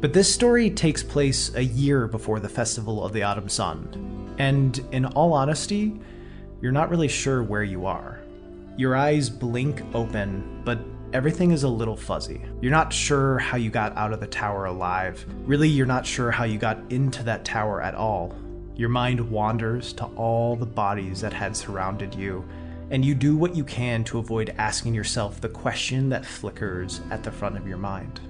But 0.00 0.12
this 0.12 0.32
story 0.32 0.70
takes 0.70 1.02
place 1.02 1.54
a 1.54 1.64
year 1.64 2.06
before 2.06 2.38
the 2.38 2.48
Festival 2.48 3.04
of 3.04 3.12
the 3.12 3.22
Autumn 3.22 3.48
Sun. 3.48 4.34
And 4.38 4.78
in 4.92 5.06
all 5.06 5.32
honesty, 5.32 5.98
you're 6.60 6.70
not 6.70 6.90
really 6.90 7.08
sure 7.08 7.42
where 7.42 7.64
you 7.64 7.86
are. 7.86 8.20
Your 8.76 8.94
eyes 8.94 9.30
blink 9.30 9.82
open, 9.94 10.62
but 10.64 10.78
everything 11.12 11.50
is 11.50 11.62
a 11.62 11.68
little 11.68 11.96
fuzzy. 11.96 12.42
You're 12.60 12.72
not 12.72 12.92
sure 12.92 13.38
how 13.38 13.56
you 13.56 13.70
got 13.70 13.96
out 13.96 14.12
of 14.12 14.20
the 14.20 14.26
tower 14.26 14.66
alive. 14.66 15.24
Really, 15.44 15.68
you're 15.68 15.86
not 15.86 16.06
sure 16.06 16.30
how 16.30 16.44
you 16.44 16.58
got 16.58 16.78
into 16.90 17.22
that 17.24 17.44
tower 17.44 17.80
at 17.82 17.94
all. 17.94 18.34
Your 18.74 18.88
mind 18.88 19.30
wanders 19.30 19.92
to 19.94 20.04
all 20.16 20.56
the 20.56 20.66
bodies 20.66 21.20
that 21.20 21.32
had 21.32 21.56
surrounded 21.56 22.14
you, 22.14 22.44
and 22.90 23.04
you 23.04 23.14
do 23.14 23.36
what 23.36 23.56
you 23.56 23.64
can 23.64 24.04
to 24.04 24.18
avoid 24.18 24.54
asking 24.58 24.94
yourself 24.94 25.40
the 25.40 25.48
question 25.48 26.08
that 26.10 26.26
flickers 26.26 27.00
at 27.10 27.22
the 27.22 27.32
front 27.32 27.56
of 27.56 27.66
your 27.66 27.78
mind. 27.78 28.20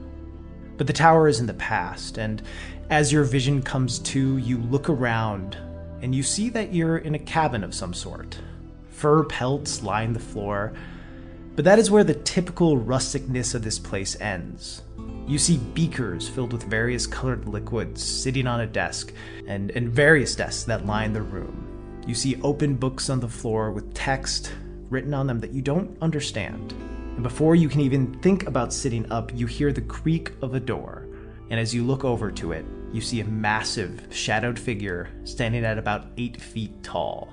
But 0.77 0.87
the 0.87 0.93
tower 0.93 1.27
is 1.29 1.41
in 1.41 1.47
the 1.47 1.55
past, 1.55 2.19
and 2.19 2.43
as 2.91 3.13
your 3.13 3.25
vision 3.25 3.63
comes 3.63 3.99
to, 4.01 4.37
you 4.37 4.59
look 4.59 4.89
around 4.89 5.57
and 6.03 6.15
you 6.15 6.23
see 6.23 6.51
that 6.51 6.75
you're 6.75 6.99
in 6.99 7.15
a 7.15 7.19
cabin 7.19 7.65
of 7.65 7.75
some 7.75 7.95
sort. 7.95 8.39
Fur 8.91 9.25
pelts 9.25 9.83
line 9.83 10.13
the 10.13 10.21
floor, 10.21 10.73
but 11.57 11.65
that 11.65 11.79
is 11.79 11.91
where 11.91 12.05
the 12.05 12.15
typical 12.15 12.79
rusticness 12.79 13.55
of 13.55 13.65
this 13.65 13.79
place 13.79 14.21
ends. 14.21 14.83
You 15.27 15.39
see 15.39 15.57
beakers 15.57 16.29
filled 16.29 16.53
with 16.53 16.63
various 16.65 17.07
colored 17.07 17.49
liquids 17.49 18.05
sitting 18.05 18.47
on 18.47 18.61
a 18.61 18.67
desk, 18.67 19.13
and, 19.49 19.71
and 19.73 19.89
various 19.89 20.37
desks 20.37 20.65
that 20.65 20.87
line 20.87 21.15
the 21.15 21.23
room. 21.23 22.03
You 22.07 22.15
see 22.15 22.41
open 22.43 22.77
books 22.77 23.11
on 23.11 23.21
the 23.21 23.29
floor 23.29 23.73
with 23.73 23.95
text 23.95 24.53
written 24.91 25.15
on 25.15 25.27
them 25.27 25.41
that 25.41 25.53
you 25.53 25.63
don't 25.63 25.97
understand. 26.01 26.73
And 27.15 27.23
before 27.23 27.57
you 27.57 27.69
can 27.69 27.81
even 27.81 28.13
think 28.21 28.47
about 28.47 28.73
sitting 28.73 29.11
up, 29.11 29.33
you 29.35 29.47
hear 29.47 29.73
the 29.73 29.81
creak 29.81 30.33
of 30.43 30.55
a 30.55 30.61
door. 30.61 31.09
And 31.51 31.59
as 31.59 31.75
you 31.75 31.85
look 31.85 32.05
over 32.05 32.31
to 32.31 32.53
it, 32.53 32.67
you 32.93 33.01
see 33.01 33.21
a 33.21 33.25
massive, 33.25 34.07
shadowed 34.11 34.59
figure 34.59 35.09
standing 35.25 35.65
at 35.65 35.79
about 35.79 36.09
eight 36.19 36.41
feet 36.41 36.83
tall. 36.83 37.33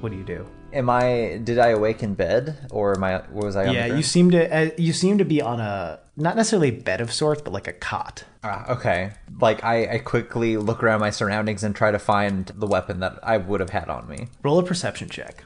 What 0.00 0.10
do 0.10 0.18
you 0.18 0.24
do? 0.24 0.46
Am 0.72 0.90
I? 0.90 1.40
Did 1.42 1.58
I 1.58 1.68
awake 1.68 2.02
in 2.02 2.14
bed, 2.14 2.68
or 2.70 2.94
am 2.94 3.04
I? 3.04 3.22
Was 3.30 3.56
I? 3.56 3.66
On 3.66 3.74
Yeah, 3.74 3.86
you 3.86 4.02
seem 4.02 4.30
to 4.32 4.54
uh, 4.54 4.70
you 4.76 4.92
seem 4.92 5.18
to 5.18 5.24
be 5.24 5.40
on 5.40 5.60
a 5.60 6.00
not 6.16 6.36
necessarily 6.36 6.68
a 6.68 6.72
bed 6.72 7.00
of 7.00 7.12
sorts, 7.12 7.42
but 7.42 7.52
like 7.52 7.68
a 7.68 7.72
cot. 7.72 8.24
Ah, 8.42 8.70
okay. 8.70 9.12
Like 9.40 9.62
I, 9.64 9.94
I 9.94 9.98
quickly 9.98 10.56
look 10.56 10.82
around 10.82 11.00
my 11.00 11.10
surroundings 11.10 11.62
and 11.62 11.74
try 11.74 11.90
to 11.90 11.98
find 11.98 12.46
the 12.54 12.66
weapon 12.66 13.00
that 13.00 13.18
I 13.22 13.36
would 13.36 13.60
have 13.60 13.70
had 13.70 13.88
on 13.88 14.08
me. 14.08 14.28
Roll 14.42 14.58
a 14.58 14.62
perception 14.62 15.08
check. 15.08 15.44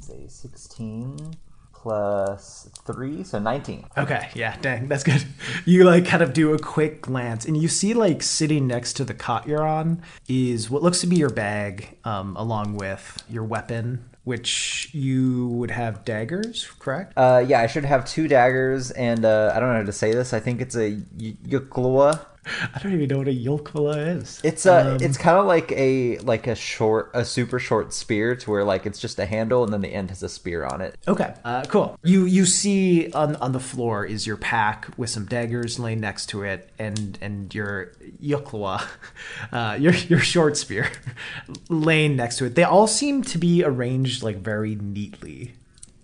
say 0.00 0.26
16 0.28 1.36
plus 1.72 2.68
3, 2.84 3.22
so 3.24 3.38
19. 3.38 3.86
Okay, 3.96 4.28
yeah, 4.34 4.56
dang, 4.60 4.88
that's 4.88 5.04
good. 5.04 5.24
You 5.64 5.84
like 5.84 6.06
kind 6.06 6.22
of 6.22 6.32
do 6.32 6.52
a 6.54 6.58
quick 6.58 7.02
glance, 7.02 7.44
and 7.44 7.56
you 7.60 7.68
see 7.68 7.94
like 7.94 8.22
sitting 8.22 8.66
next 8.66 8.94
to 8.94 9.04
the 9.04 9.14
cot 9.14 9.46
you're 9.46 9.66
on 9.66 10.02
is 10.28 10.70
what 10.70 10.82
looks 10.82 11.00
to 11.02 11.06
be 11.06 11.16
your 11.16 11.30
bag, 11.30 11.98
um, 12.04 12.36
along 12.36 12.76
with 12.76 13.22
your 13.28 13.44
weapon, 13.44 14.07
which 14.28 14.90
you 14.92 15.48
would 15.48 15.70
have 15.70 16.04
daggers, 16.04 16.68
correct? 16.78 17.14
Uh, 17.16 17.42
yeah, 17.48 17.62
I 17.62 17.66
should 17.66 17.86
have 17.86 18.04
two 18.04 18.28
daggers, 18.28 18.90
and 18.90 19.24
uh, 19.24 19.52
I 19.54 19.58
don't 19.58 19.70
know 19.70 19.78
how 19.80 19.86
to 19.86 19.92
say 19.92 20.12
this. 20.12 20.34
I 20.34 20.40
think 20.40 20.60
it's 20.60 20.76
a 20.76 20.90
y- 21.18 21.34
yuklua. 21.46 22.20
I 22.74 22.78
don't 22.78 22.92
even 22.92 23.08
know 23.08 23.18
what 23.18 23.28
a 23.28 23.32
yolkvala 23.32 24.18
is. 24.18 24.40
It's 24.44 24.66
a, 24.66 24.96
it's 25.00 25.18
kind 25.18 25.38
of 25.38 25.46
like 25.46 25.72
a 25.72 26.18
like 26.18 26.46
a 26.46 26.54
short, 26.54 27.10
a 27.14 27.24
super 27.24 27.58
short 27.58 27.92
spear, 27.92 28.36
to 28.36 28.50
where 28.50 28.64
like 28.64 28.86
it's 28.86 28.98
just 28.98 29.18
a 29.18 29.26
handle, 29.26 29.64
and 29.64 29.72
then 29.72 29.80
the 29.80 29.92
end 29.92 30.10
has 30.10 30.22
a 30.22 30.28
spear 30.28 30.64
on 30.64 30.80
it. 30.80 30.96
Okay, 31.06 31.34
uh, 31.44 31.64
cool. 31.68 31.98
You 32.02 32.24
you 32.24 32.46
see 32.46 33.10
on 33.12 33.36
on 33.36 33.52
the 33.52 33.60
floor 33.60 34.04
is 34.04 34.26
your 34.26 34.36
pack 34.36 34.88
with 34.96 35.10
some 35.10 35.26
daggers 35.26 35.78
laying 35.78 36.00
next 36.00 36.26
to 36.30 36.42
it, 36.42 36.70
and 36.78 37.18
and 37.20 37.54
your 37.54 37.92
yuklwa, 38.22 38.86
uh, 39.52 39.76
your 39.78 39.94
your 39.94 40.20
short 40.20 40.56
spear, 40.56 40.90
laying 41.68 42.16
next 42.16 42.38
to 42.38 42.46
it. 42.46 42.54
They 42.54 42.64
all 42.64 42.86
seem 42.86 43.22
to 43.24 43.38
be 43.38 43.64
arranged 43.64 44.22
like 44.22 44.38
very 44.38 44.74
neatly. 44.74 45.52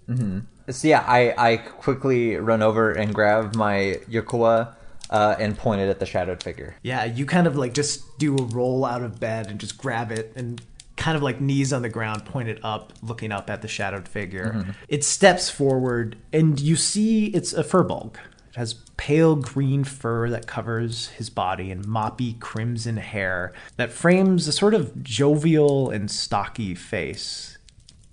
Mm-hmm. 0.09 0.41
So 0.71 0.89
yeah, 0.89 1.05
I 1.07 1.35
I 1.37 1.57
quickly 1.59 2.37
run 2.37 2.63
over 2.63 2.93
and 2.93 3.15
grab 3.15 3.55
my 3.55 4.01
yuklua. 4.11 4.75
Uh, 5.11 5.37
and 5.39 5.57
point 5.57 5.81
it 5.81 5.89
at 5.89 6.01
the 6.01 6.07
shadowed 6.07 6.43
figure. 6.43 6.75
Yeah, 6.83 7.05
you 7.05 7.27
kind 7.27 7.47
of 7.47 7.57
like 7.57 7.75
just 7.75 8.19
do 8.19 8.37
a 8.37 8.43
roll 8.43 8.85
out 8.85 9.03
of 9.03 9.21
bed 9.21 9.49
and 9.49 9.61
just 9.61 9.77
grab 9.77 10.11
it 10.11 10.33
and 10.35 10.61
kind 10.97 11.17
of 11.17 11.23
like 11.23 11.41
knees 11.41 11.73
on 11.73 11.83
the 11.83 11.89
ground, 11.89 12.25
point 12.25 12.49
it 12.49 12.59
up, 12.65 12.93
looking 13.03 13.31
up 13.33 13.51
at 13.51 13.63
the 13.63 13.69
shadowed 13.69 14.09
figure. 14.09 14.65
It 14.89 15.05
steps 15.05 15.51
forward 15.51 16.17
and 16.33 16.59
you 16.59 16.77
see 16.77 17.27
it's 17.27 17.53
a 17.53 17.63
furbolg. 17.63 18.15
It 18.15 18.57
has 18.57 18.75
pale 18.97 19.37
green 19.37 19.85
fur 19.85 20.31
that 20.31 20.47
covers 20.47 21.09
his 21.09 21.29
body 21.29 21.71
and 21.71 21.85
moppy 21.85 22.39
crimson 22.41 22.97
hair 22.97 23.53
that 23.77 23.93
frames 23.93 24.47
a 24.49 24.53
sort 24.53 24.75
of 24.75 25.03
jovial 25.03 25.91
and 25.91 26.11
stocky 26.11 26.75
face. 26.75 27.59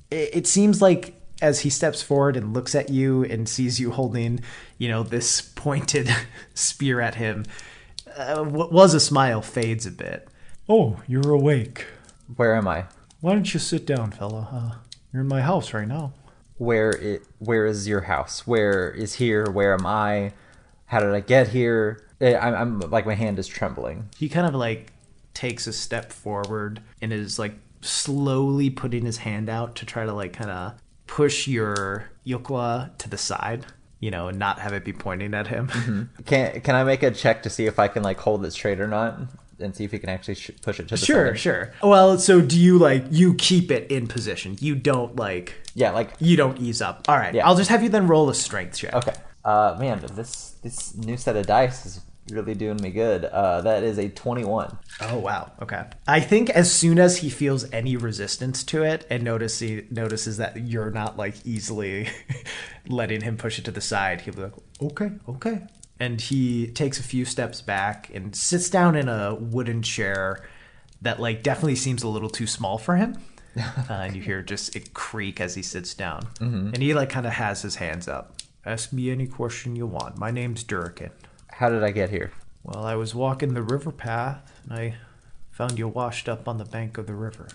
It, 0.09 0.29
it 0.33 0.47
seems 0.47 0.81
like 0.81 1.20
as 1.41 1.61
he 1.61 1.69
steps 1.69 2.01
forward 2.01 2.37
and 2.37 2.53
looks 2.53 2.75
at 2.75 2.89
you 2.89 3.23
and 3.23 3.49
sees 3.49 3.79
you 3.79 3.91
holding, 3.91 4.39
you 4.77 4.87
know, 4.87 5.03
this 5.03 5.41
pointed 5.41 6.09
spear 6.53 7.01
at 7.01 7.15
him, 7.15 7.45
uh, 8.15 8.43
what 8.43 8.71
was 8.71 8.93
a 8.93 8.99
smile 8.99 9.41
fades 9.41 9.85
a 9.85 9.91
bit. 9.91 10.27
Oh, 10.69 11.01
you're 11.07 11.31
awake. 11.31 11.87
Where 12.35 12.55
am 12.55 12.67
I? 12.67 12.85
Why 13.19 13.33
don't 13.33 13.53
you 13.53 13.59
sit 13.59 13.85
down, 13.85 14.11
fella? 14.11 14.47
Uh, 14.51 14.77
you're 15.11 15.21
in 15.21 15.27
my 15.27 15.41
house 15.41 15.73
right 15.73 15.87
now. 15.87 16.13
Where 16.57 16.91
it? 16.91 17.23
Where 17.39 17.65
is 17.65 17.87
your 17.87 18.01
house? 18.01 18.45
Where 18.45 18.91
is 18.91 19.15
here? 19.15 19.49
Where 19.49 19.73
am 19.73 19.85
I? 19.85 20.33
How 20.85 20.99
did 20.99 21.13
I 21.13 21.19
get 21.19 21.49
here? 21.49 22.05
Eh, 22.19 22.37
I'm, 22.37 22.53
I'm 22.53 22.91
like 22.91 23.05
my 23.05 23.15
hand 23.15 23.39
is 23.39 23.47
trembling. 23.47 24.09
He 24.17 24.29
kind 24.29 24.47
of 24.47 24.53
like 24.53 24.93
takes 25.33 25.65
a 25.65 25.73
step 25.73 26.11
forward 26.11 26.81
and 27.01 27.11
is 27.11 27.39
like 27.39 27.55
slowly 27.81 28.69
putting 28.69 29.05
his 29.05 29.17
hand 29.17 29.49
out 29.49 29.75
to 29.77 29.85
try 29.85 30.05
to 30.05 30.13
like 30.13 30.33
kind 30.33 30.51
of 30.51 30.73
push 31.17 31.47
your 31.47 32.05
yukwa 32.25 32.97
to 32.97 33.09
the 33.09 33.17
side, 33.17 33.65
you 33.99 34.09
know, 34.09 34.29
and 34.29 34.39
not 34.39 34.59
have 34.59 34.71
it 34.73 34.85
be 34.85 34.93
pointing 34.93 35.33
at 35.33 35.47
him. 35.47 36.09
Can 36.25 36.61
can 36.61 36.75
I 36.75 36.83
make 36.85 37.03
a 37.03 37.11
check 37.11 37.43
to 37.43 37.49
see 37.49 37.65
if 37.65 37.77
I 37.79 37.87
can 37.89 38.01
like 38.03 38.19
hold 38.19 38.45
it 38.45 38.51
straight 38.51 38.79
or 38.79 38.87
not, 38.87 39.19
and 39.59 39.75
see 39.75 39.83
if 39.83 39.91
he 39.91 39.99
can 39.99 40.09
actually 40.09 40.35
sh- 40.35 40.51
push 40.61 40.79
it 40.79 40.87
to 40.87 40.95
the 40.95 41.05
Sure, 41.05 41.27
side? 41.35 41.39
sure. 41.39 41.73
Well, 41.83 42.17
so 42.17 42.39
do 42.41 42.57
you 42.57 42.77
like 42.79 43.03
you 43.11 43.33
keep 43.35 43.71
it 43.71 43.91
in 43.91 44.07
position? 44.07 44.55
You 44.61 44.75
don't 44.75 45.15
like 45.17 45.53
Yeah, 45.75 45.91
like 45.91 46.11
you 46.19 46.37
don't 46.37 46.57
ease 46.59 46.81
up. 46.81 47.05
All 47.09 47.17
right, 47.17 47.33
Yeah. 47.35 47.45
I'll 47.47 47.55
just 47.57 47.69
have 47.69 47.83
you 47.83 47.89
then 47.89 48.07
roll 48.07 48.29
a 48.29 48.33
strength 48.35 48.77
check. 48.77 48.93
okay. 48.95 49.13
Uh, 49.43 49.75
man, 49.79 49.99
this 50.15 50.55
this 50.63 50.95
new 50.95 51.17
set 51.17 51.35
of 51.35 51.45
dice 51.45 51.85
is 51.85 51.99
really 52.31 52.53
doing 52.53 52.77
me 52.81 52.91
good. 52.91 53.25
Uh, 53.25 53.61
that 53.61 53.83
is 53.83 53.97
a 53.97 54.09
twenty-one. 54.09 54.77
Oh 55.01 55.17
wow. 55.17 55.51
Okay. 55.61 55.85
I 56.07 56.19
think 56.19 56.49
as 56.49 56.71
soon 56.71 56.99
as 56.99 57.17
he 57.17 57.29
feels 57.29 57.71
any 57.71 57.97
resistance 57.97 58.63
to 58.65 58.83
it 58.83 59.05
and 59.09 59.23
notices 59.23 59.91
notices 59.91 60.37
that 60.37 60.67
you're 60.67 60.91
not 60.91 61.17
like 61.17 61.35
easily 61.45 62.09
letting 62.87 63.21
him 63.21 63.37
push 63.37 63.59
it 63.59 63.65
to 63.65 63.71
the 63.71 63.81
side, 63.81 64.21
he'll 64.21 64.33
be 64.33 64.41
like, 64.43 64.53
"Okay, 64.81 65.11
okay." 65.27 65.61
And 65.99 66.19
he 66.19 66.67
takes 66.67 66.99
a 66.99 67.03
few 67.03 67.25
steps 67.25 67.61
back 67.61 68.09
and 68.13 68.35
sits 68.35 68.69
down 68.69 68.95
in 68.95 69.07
a 69.07 69.35
wooden 69.35 69.83
chair 69.83 70.43
that 71.01 71.19
like 71.19 71.43
definitely 71.43 71.75
seems 71.75 72.03
a 72.03 72.07
little 72.07 72.29
too 72.29 72.47
small 72.47 72.77
for 72.77 72.95
him. 72.95 73.17
uh, 73.59 73.63
and 73.89 74.15
you 74.15 74.21
hear 74.21 74.41
just 74.41 74.75
it 74.75 74.93
creak 74.93 75.41
as 75.41 75.55
he 75.55 75.61
sits 75.61 75.93
down. 75.93 76.27
And 76.73 76.77
he 76.77 76.93
like 76.93 77.09
kind 77.09 77.25
of 77.25 77.33
has 77.33 77.61
his 77.61 77.75
hands 77.75 78.07
up. 78.07 78.41
Ask 78.65 78.93
me 78.93 79.09
any 79.09 79.27
question 79.27 79.75
you 79.75 79.87
want. 79.87 80.17
My 80.17 80.31
name's 80.31 80.63
Durkin. 80.63 81.11
How 81.61 81.69
did 81.69 81.83
I 81.83 81.91
get 81.91 82.09
here? 82.09 82.31
Well, 82.63 82.83
I 82.83 82.95
was 82.95 83.13
walking 83.13 83.53
the 83.53 83.61
river 83.61 83.91
path 83.91 84.51
and 84.63 84.73
I 84.73 84.95
found 85.51 85.77
you 85.77 85.87
washed 85.87 86.27
up 86.27 86.47
on 86.47 86.57
the 86.57 86.65
bank 86.65 86.97
of 86.97 87.05
the 87.05 87.13
river. 87.13 87.49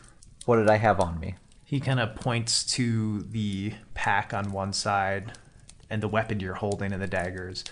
What 0.45 0.59
did 0.59 0.71
I 0.71 0.77
have 0.77 1.01
on 1.01 1.19
me? 1.19 1.35
He 1.65 1.81
kind 1.81 1.99
of 1.99 2.15
points 2.15 2.63
to 2.75 3.23
the 3.23 3.73
pack 3.95 4.33
on 4.33 4.53
one 4.53 4.73
side 4.73 5.33
and 5.91 6.01
the 6.01 6.07
weapon 6.07 6.39
you're 6.39 6.55
holding 6.55 6.93
and 6.93 7.03
the 7.03 7.09
daggers. 7.09 7.65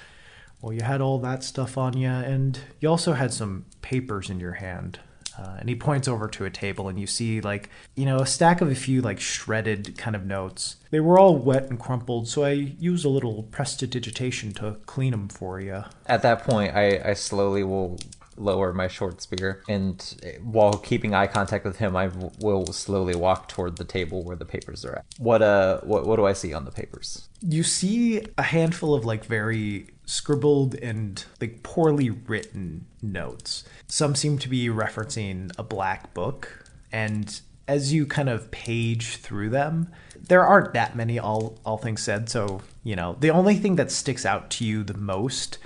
Well, 0.61 0.73
you 0.73 0.83
had 0.83 1.00
all 1.00 1.21
that 1.21 1.45
stuff 1.45 1.79
on 1.79 1.97
you, 1.97 2.09
and 2.09 2.59
you 2.81 2.88
also 2.88 3.12
had 3.12 3.33
some 3.33 3.67
papers 3.81 4.29
in 4.29 4.41
your 4.41 4.55
hand. 4.55 4.99
Uh, 5.38 5.57
and 5.59 5.69
he 5.69 5.75
points 5.75 6.07
over 6.07 6.29
to 6.29 6.45
a 6.45 6.50
table, 6.50 6.88
and 6.88 6.99
you 6.99 7.07
see, 7.07 7.41
like, 7.41 7.69
you 7.97 8.05
know, 8.05 8.19
a 8.19 8.26
stack 8.26 8.61
of 8.61 8.71
a 8.71 8.75
few, 8.75 9.03
like, 9.03 9.19
shredded 9.19 9.99
kind 9.99 10.14
of 10.14 10.25
notes. 10.25 10.76
They 10.91 11.00
were 11.00 11.19
all 11.19 11.37
wet 11.37 11.64
and 11.64 11.79
crumpled, 11.79 12.29
so 12.29 12.45
I 12.45 12.50
used 12.50 13.05
a 13.05 13.09
little 13.09 13.43
prestidigitation 13.45 14.53
to 14.55 14.76
clean 14.87 15.11
them 15.11 15.29
for 15.29 15.61
you. 15.61 15.85
At 16.07 16.23
that 16.23 16.45
point, 16.45 16.75
I, 16.76 17.00
I 17.11 17.14
slowly 17.14 17.64
will 17.64 17.99
lower 18.37 18.73
my 18.73 18.88
short 18.88 19.21
spear, 19.21 19.62
and 19.69 20.38
while 20.43 20.75
keeping 20.75 21.14
eye 21.14 21.26
contact 21.26 21.64
with 21.64 21.79
him, 21.79 21.97
I 21.97 22.11
will 22.41 22.67
slowly 22.67 23.14
walk 23.14 23.49
toward 23.49 23.76
the 23.76 23.85
table 23.85 24.23
where 24.23 24.37
the 24.37 24.45
papers 24.45 24.85
are 24.85 24.97
at. 24.97 25.05
What 25.19 25.43
uh, 25.43 25.81
what 25.83 26.07
what 26.07 26.17
do 26.17 26.26
I 26.26 26.33
see 26.33 26.53
on 26.53 26.64
the 26.64 26.73
papers? 26.73 27.29
you 27.47 27.62
see 27.62 28.23
a 28.38 28.43
handful 28.43 28.95
of 28.95 29.05
like 29.05 29.25
very 29.26 29.87
scribbled 30.07 30.75
and 30.76 31.25
like 31.41 31.62
poorly 31.62 32.11
written 32.11 32.87
notes. 33.03 33.64
Some 33.87 34.14
seem 34.14 34.38
to 34.38 34.49
be 34.49 34.69
referencing 34.69 35.53
a 35.59 35.62
black 35.62 36.14
book, 36.14 36.64
and 36.91 37.41
as 37.69 37.93
you 37.93 38.07
kind 38.07 38.29
of 38.29 38.50
page 38.50 39.17
through 39.17 39.50
them, 39.50 39.91
there 40.19 40.47
aren't 40.47 40.73
that 40.73 40.97
many 40.97 41.19
all 41.19 41.59
all 41.64 41.76
things 41.76 42.03
said, 42.03 42.31
so 42.31 42.62
you 42.83 42.97
know, 42.97 43.17
the 43.21 43.31
only 43.31 43.57
thing 43.57 43.76
that 43.76 43.91
sticks 43.91 44.25
out 44.25 44.50
to 44.50 44.64
you 44.64 44.83
the 44.83 44.97
most 44.97 45.59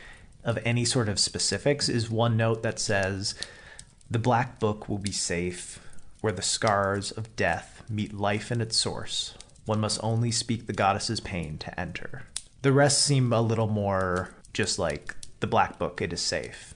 of 0.49 0.59
any 0.64 0.85
sort 0.85 1.09
of 1.09 1.19
specifics 1.19 1.88
is 1.88 2.11
one 2.11 2.37
note 2.37 2.62
that 2.62 2.78
says 2.78 3.35
the 4.11 4.19
black 4.19 4.59
book 4.59 4.88
will 4.88 4.99
be 4.99 5.12
safe 5.12 5.78
where 6.23 6.33
the 6.33 6.43
scars 6.43 7.11
of 7.11 7.37
death 7.37 7.83
meet 7.88 8.14
life 8.14 8.50
in 8.50 8.61
its 8.61 8.76
source. 8.76 9.35
One 9.67 9.81
must 9.81 10.00
only 10.02 10.31
speak 10.31 10.67
the 10.67 10.73
goddess's 10.73 11.21
pain 11.21 11.59
to 11.59 11.78
enter. 11.78 12.23
The 12.62 12.73
rest 12.73 13.02
seem 13.02 13.33
a 13.33 13.43
little 13.43 13.69
more 13.69 14.31
just 14.55 14.78
like 14.78 15.14
the 15.40 15.47
black 15.47 15.78
book, 15.78 16.00
it 16.00 16.12
is 16.12 16.23
safe, 16.23 16.75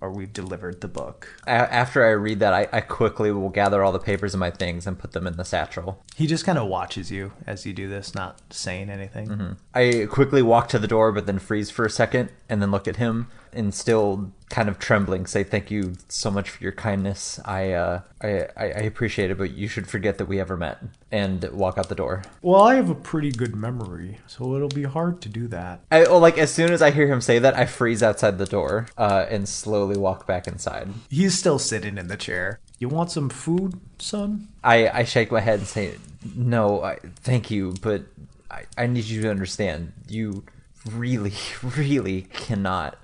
or 0.00 0.10
we've 0.10 0.32
delivered 0.32 0.80
the 0.80 0.88
book. 0.88 1.28
After 1.46 2.04
I 2.04 2.10
read 2.10 2.40
that, 2.40 2.54
I, 2.54 2.68
I 2.72 2.80
quickly 2.80 3.30
will 3.30 3.50
gather 3.50 3.82
all 3.82 3.92
the 3.92 3.98
papers 3.98 4.34
and 4.34 4.40
my 4.40 4.50
things 4.50 4.86
and 4.86 4.98
put 4.98 5.12
them 5.12 5.26
in 5.26 5.36
the 5.36 5.44
satchel. 5.44 6.02
He 6.16 6.26
just 6.26 6.44
kind 6.44 6.58
of 6.58 6.68
watches 6.68 7.10
you 7.10 7.32
as 7.46 7.66
you 7.66 7.72
do 7.72 7.88
this, 7.88 8.14
not 8.14 8.40
saying 8.50 8.88
anything. 8.90 9.28
Mm-hmm. 9.28 9.52
I 9.74 10.06
quickly 10.10 10.42
walk 10.42 10.68
to 10.68 10.78
the 10.78 10.88
door, 10.88 11.12
but 11.12 11.26
then 11.26 11.38
freeze 11.38 11.70
for 11.70 11.84
a 11.84 11.90
second 11.90 12.30
and 12.48 12.62
then 12.62 12.70
look 12.70 12.88
at 12.88 12.96
him 12.96 13.28
and 13.52 13.74
still 13.74 14.32
kind 14.50 14.68
of 14.68 14.80
trembling 14.80 15.26
say 15.26 15.44
thank 15.44 15.70
you 15.70 15.94
so 16.08 16.30
much 16.30 16.50
for 16.50 16.62
your 16.62 16.72
kindness. 16.72 17.40
I 17.44 17.72
uh 17.72 18.00
I, 18.22 18.46
I 18.56 18.64
appreciate 18.64 19.30
it, 19.30 19.38
but 19.38 19.52
you 19.52 19.68
should 19.68 19.86
forget 19.86 20.18
that 20.18 20.26
we 20.26 20.40
ever 20.40 20.56
met 20.56 20.82
and 21.10 21.42
walk 21.52 21.78
out 21.78 21.88
the 21.88 21.94
door. 21.94 22.22
Well, 22.42 22.62
I 22.62 22.74
have 22.74 22.90
a 22.90 22.94
pretty 22.94 23.30
good 23.30 23.54
memory, 23.54 24.18
so 24.26 24.54
it'll 24.56 24.68
be 24.68 24.82
hard 24.82 25.22
to 25.22 25.28
do 25.28 25.48
that. 25.48 25.80
I 25.90 26.04
oh, 26.04 26.18
like 26.18 26.36
as 26.36 26.52
soon 26.52 26.72
as 26.72 26.82
I 26.82 26.90
hear 26.90 27.06
him 27.06 27.20
say 27.20 27.38
that, 27.38 27.56
I 27.56 27.64
freeze 27.66 28.02
outside 28.02 28.38
the 28.38 28.46
door 28.46 28.88
uh, 28.98 29.26
and 29.30 29.48
slowly 29.48 29.96
walk 29.96 30.26
back 30.26 30.46
inside. 30.46 30.88
He's 31.08 31.38
still 31.38 31.58
sitting 31.58 31.96
in 31.96 32.08
the 32.08 32.16
chair. 32.16 32.60
You 32.78 32.88
want 32.88 33.10
some 33.10 33.28
food, 33.28 33.78
son? 33.98 34.48
I, 34.64 34.88
I 34.88 35.04
shake 35.04 35.30
my 35.30 35.40
head 35.40 35.60
and 35.60 35.68
say, 35.68 35.94
"No, 36.34 36.82
I, 36.82 36.98
thank 37.16 37.50
you, 37.50 37.74
but 37.82 38.04
I, 38.50 38.64
I 38.76 38.86
need 38.86 39.04
you 39.04 39.22
to 39.22 39.30
understand. 39.30 39.92
You 40.08 40.44
really, 40.90 41.34
really 41.62 42.22
cannot 42.22 42.96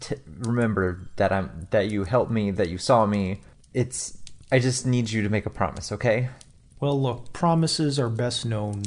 t- 0.00 0.16
remember 0.38 1.08
that 1.16 1.32
I'm 1.32 1.68
that 1.70 1.90
you 1.90 2.04
helped 2.04 2.30
me, 2.30 2.50
that 2.50 2.68
you 2.68 2.78
saw 2.78 3.06
me. 3.06 3.40
It's 3.74 4.18
I 4.50 4.58
just 4.58 4.86
need 4.86 5.10
you 5.10 5.22
to 5.22 5.28
make 5.28 5.46
a 5.46 5.50
promise, 5.50 5.90
okay? 5.92 6.30
Well, 6.78 7.00
look, 7.00 7.32
promises 7.32 7.98
are 7.98 8.08
best 8.08 8.44
known 8.44 8.82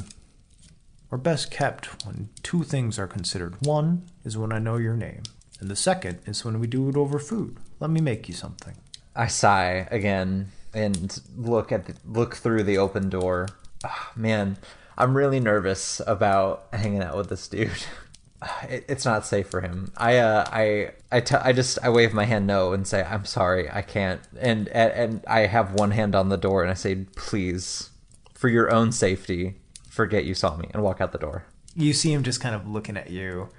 or 1.11 1.17
best 1.17 1.51
kept 1.51 2.05
when 2.05 2.29
two 2.43 2.63
things 2.63 2.99
are 2.99 3.07
considered. 3.07 3.55
One 3.65 4.03
is 4.23 4.37
when 4.37 4.51
I 4.51 4.59
know 4.59 4.77
your 4.77 4.95
name, 4.95 5.23
and 5.59 5.69
the 5.69 5.75
second 5.75 6.19
is 6.25 6.45
when 6.45 6.59
we 6.59 6.67
do 6.67 6.87
it 6.89 6.95
over 6.95 7.19
food. 7.19 7.57
Let 7.79 7.89
me 7.89 8.01
make 8.01 8.27
you 8.27 8.35
something. 8.35 8.75
I 9.15 9.27
sigh 9.27 9.87
again 9.91 10.51
and 10.73 11.19
look 11.35 11.71
at 11.71 11.85
the, 11.85 11.95
look 12.05 12.35
through 12.35 12.63
the 12.63 12.77
open 12.77 13.09
door 13.09 13.47
ah, 13.83 14.11
Man, 14.15 14.57
I'm 14.97 15.15
really 15.15 15.39
nervous 15.39 16.01
about 16.05 16.67
hanging 16.73 17.01
out 17.01 17.17
with 17.17 17.29
this 17.29 17.47
dude. 17.47 17.71
It, 18.69 18.85
it's 18.87 19.05
not 19.05 19.25
safe 19.25 19.49
for 19.49 19.61
him. 19.61 19.91
I 19.97 20.17
uh 20.17 20.45
I 20.51 20.91
I, 21.11 21.19
t- 21.21 21.35
I 21.35 21.51
just 21.51 21.79
I 21.83 21.89
wave 21.89 22.13
my 22.13 22.25
hand 22.25 22.47
no 22.47 22.71
and 22.73 22.87
say 22.87 23.03
I'm 23.03 23.25
sorry 23.25 23.69
I 23.69 23.81
can't 23.81 24.21
and, 24.39 24.67
and 24.69 24.91
and 24.93 25.25
I 25.27 25.41
have 25.41 25.73
one 25.73 25.91
hand 25.91 26.15
on 26.15 26.29
the 26.29 26.37
door 26.37 26.61
and 26.61 26.71
I 26.71 26.75
say 26.75 27.05
please 27.15 27.89
for 28.33 28.47
your 28.47 28.71
own 28.73 28.91
safety 28.91 29.55
forget 29.89 30.23
you 30.23 30.35
saw 30.35 30.55
me 30.55 30.69
and 30.73 30.83
walk 30.83 31.01
out 31.01 31.11
the 31.11 31.17
door. 31.17 31.45
You 31.75 31.93
see 31.93 32.13
him 32.13 32.23
just 32.23 32.39
kind 32.39 32.55
of 32.55 32.67
looking 32.67 32.95
at 32.95 33.09
you 33.09 33.49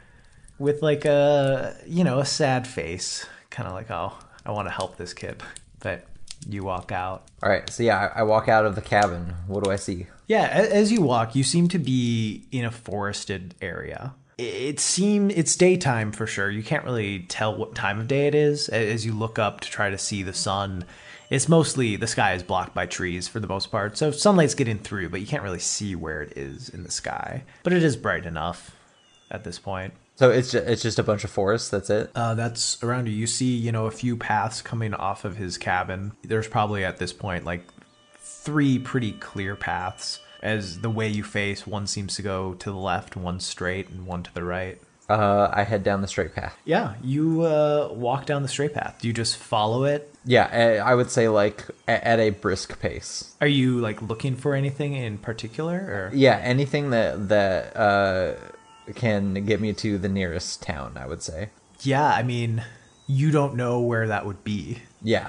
with 0.59 0.83
like 0.83 1.05
a 1.05 1.77
you 1.87 2.05
know 2.05 2.21
a 2.21 2.25
sad 2.25 2.67
face, 2.67 3.27
kind 3.51 3.69
of 3.69 3.75
like 3.75 3.91
oh 3.91 4.13
I 4.47 4.53
want 4.53 4.69
to 4.69 4.73
help 4.73 4.97
this 4.97 5.13
kid, 5.13 5.43
but 5.81 6.07
you 6.49 6.63
walk 6.65 6.93
out. 6.93 7.29
All 7.43 7.51
right, 7.51 7.69
so 7.69 7.83
yeah, 7.83 8.11
I, 8.15 8.21
I 8.21 8.23
walk 8.23 8.49
out 8.49 8.65
of 8.65 8.75
the 8.75 8.81
cabin. 8.81 9.35
What 9.47 9.65
do 9.65 9.71
I 9.71 9.77
see? 9.77 10.07
Yeah, 10.27 10.45
as 10.45 10.93
you 10.93 11.03
walk, 11.03 11.35
you 11.35 11.43
seem 11.43 11.69
to 11.69 11.79
be 11.79 12.47
in 12.53 12.65
a 12.65 12.71
forested 12.71 13.55
area. 13.61 14.15
It 14.41 14.81
seem 14.81 15.31
it's 15.31 15.55
daytime 15.55 16.13
for 16.13 16.27
sure. 16.27 16.49
You 16.49 16.63
can't 16.63 16.85
really 16.85 17.21
tell 17.21 17.55
what 17.55 17.75
time 17.75 18.01
of 18.01 18.09
day 18.09 18.27
it 18.27 18.35
is 18.35 18.71
as 18.71 19.05
you 19.05 19.13
look 19.13 19.39
up 19.39 19.61
to 19.61 19.71
try 19.71 19.91
to 19.91 19.99
see 19.99 20.23
the 20.23 20.33
sun. 20.33 20.87
It's 21.29 21.49
mostly 21.49 21.97
the 21.97 22.07
sky 22.07 22.33
is 22.33 22.43
blocked 22.43 22.75
by 22.75 22.87
trees 22.87 23.29
for 23.29 23.39
the 23.39 23.47
most 23.47 23.71
part, 23.71 23.99
so 23.99 24.11
sunlight's 24.11 24.55
getting 24.55 24.79
through, 24.79 25.11
but 25.11 25.21
you 25.21 25.27
can't 25.27 25.43
really 25.43 25.61
see 25.61 25.95
where 25.95 26.23
it 26.23 26.37
is 26.37 26.71
in 26.71 26.83
the 26.83 26.91
sky. 26.91 27.45
But 27.63 27.73
it 27.73 27.85
is 27.85 27.97
bright 27.97 28.25
enough 28.25 28.75
at 29.31 29.45
this 29.45 29.59
point. 29.59 29.93
So 30.17 30.31
it's 30.31 30.51
just, 30.51 30.67
it's 30.67 30.83
just 30.83 30.99
a 30.99 31.03
bunch 31.03 31.23
of 31.23 31.31
forest. 31.31 31.71
That's 31.71 31.89
it. 31.89 32.11
Uh, 32.15 32.35
that's 32.35 32.83
around 32.83 33.09
you. 33.09 33.15
You 33.15 33.27
see, 33.27 33.55
you 33.55 33.73
know, 33.73 33.87
a 33.87 33.91
few 33.91 34.17
paths 34.17 34.61
coming 34.61 34.93
off 34.93 35.25
of 35.25 35.37
his 35.37 35.57
cabin. 35.57 36.13
There's 36.23 36.49
probably 36.49 36.85
at 36.85 36.99
this 36.99 37.13
point 37.13 37.45
like 37.45 37.63
three 38.19 38.79
pretty 38.79 39.13
clear 39.13 39.55
paths. 39.55 40.21
As 40.43 40.81
the 40.81 40.91
way 40.91 41.09
you 41.09 41.23
face, 41.23 41.67
one 41.67 41.87
seems 41.87 42.17
to 42.17 42.23
go 42.23 42.55
to 42.55 42.71
the 42.71 42.77
left, 42.79 43.17
one 43.17 43.41
straight, 43.41 43.89
and 43.89 44.07
one 44.07 44.23
to 44.23 44.33
the 44.35 44.43
right. 44.45 44.81
Uh, 45.09 45.51
I 45.53 45.65
head 45.65 45.83
down 45.83 46.03
the 46.03 46.07
straight 46.09 46.35
path. 46.37 46.57
Yeah, 46.65 46.95
you 47.03 47.43
uh, 47.43 47.89
walk 47.93 48.27
down 48.27 48.43
the 48.43 48.49
straight 48.49 48.75
path. 48.75 48.99
Do 49.01 49.09
you 49.09 49.13
just 49.15 49.37
follow 49.37 49.83
it? 49.85 50.15
Yeah, 50.25 50.49
I 50.53 50.93
I 50.93 50.95
would 50.95 51.11
say 51.11 51.29
like 51.29 51.67
at 51.89 52.21
a 52.21 52.31
brisk 52.31 52.79
pace. 52.81 53.35
Are 53.41 53.47
you 53.49 53.81
like 53.81 54.01
looking 54.03 54.37
for 54.37 54.55
anything 54.55 54.95
in 54.95 55.19
particular, 55.19 55.75
or 55.77 56.11
Yeah, 56.15 56.37
anything 56.39 56.91
that 56.91 57.29
that 57.29 57.77
uh, 57.77 58.35
can 58.95 59.45
get 59.47 59.61
me 59.61 59.73
to 59.75 59.99
the 59.99 60.09
nearest 60.09 60.63
town. 60.63 60.97
I 60.97 61.07
would 61.07 61.23
say. 61.23 61.51
yeah? 61.83 62.07
I 62.07 62.23
mean, 62.23 62.63
you 63.09 63.31
don't 63.33 63.57
know 63.57 63.81
where 63.81 64.07
that 64.07 64.25
would 64.27 64.45
be. 64.45 64.79
Yeah, 65.03 65.29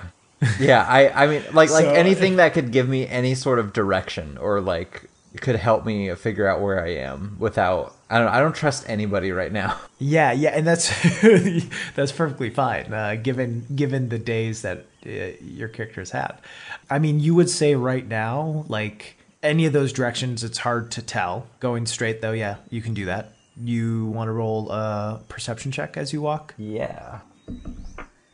yeah. 0.60 0.86
I 0.88 1.10
I 1.10 1.28
mean 1.28 1.44
like 1.54 1.70
like 1.70 1.86
So- 1.86 1.92
anything 1.94 2.38
that 2.38 2.54
could 2.54 2.72
give 2.72 2.88
me 2.90 3.08
any 3.08 3.36
sort 3.36 3.60
of 3.60 3.74
direction 3.74 4.38
or 4.38 4.62
like 4.62 5.04
could 5.40 5.56
help 5.56 5.86
me 5.86 6.14
figure 6.16 6.46
out 6.46 6.60
where 6.62 6.84
I 6.84 6.90
am 6.96 7.38
without. 7.40 7.96
I 8.10 8.20
don't. 8.20 8.28
I 8.28 8.40
don't 8.42 8.54
trust 8.54 8.90
anybody 8.90 9.32
right 9.32 9.52
now. 9.52 9.78
Yeah, 10.04 10.32
yeah, 10.32 10.50
and 10.50 10.66
that's 10.68 10.90
that's 11.96 12.12
perfectly 12.12 12.50
fine, 12.50 12.92
uh, 12.92 13.16
given 13.22 13.68
given 13.76 14.10
the 14.10 14.18
days 14.18 14.64
that 14.64 14.88
uh, 15.06 15.10
your 15.42 15.68
characters 15.70 16.10
had. 16.10 16.34
I 16.90 16.98
mean, 16.98 17.20
you 17.20 17.36
would 17.36 17.52
say 17.52 17.76
right 17.76 18.06
now, 18.06 18.66
like 18.68 19.16
any 19.44 19.68
of 19.68 19.74
those 19.74 19.94
directions, 19.94 20.44
it's 20.44 20.58
hard 20.58 20.90
to 20.94 21.04
tell. 21.04 21.46
Going 21.60 21.86
straight 21.86 22.20
though, 22.22 22.32
yeah, 22.32 22.56
you 22.72 22.82
can 22.82 22.96
do 22.96 23.06
that. 23.06 23.34
You 23.56 24.08
want 24.08 24.28
to 24.28 24.32
roll 24.32 24.72
a 24.72 25.22
perception 25.30 25.72
check 25.72 25.96
as 25.98 26.12
you 26.12 26.22
walk? 26.22 26.56
Yeah, 26.58 27.20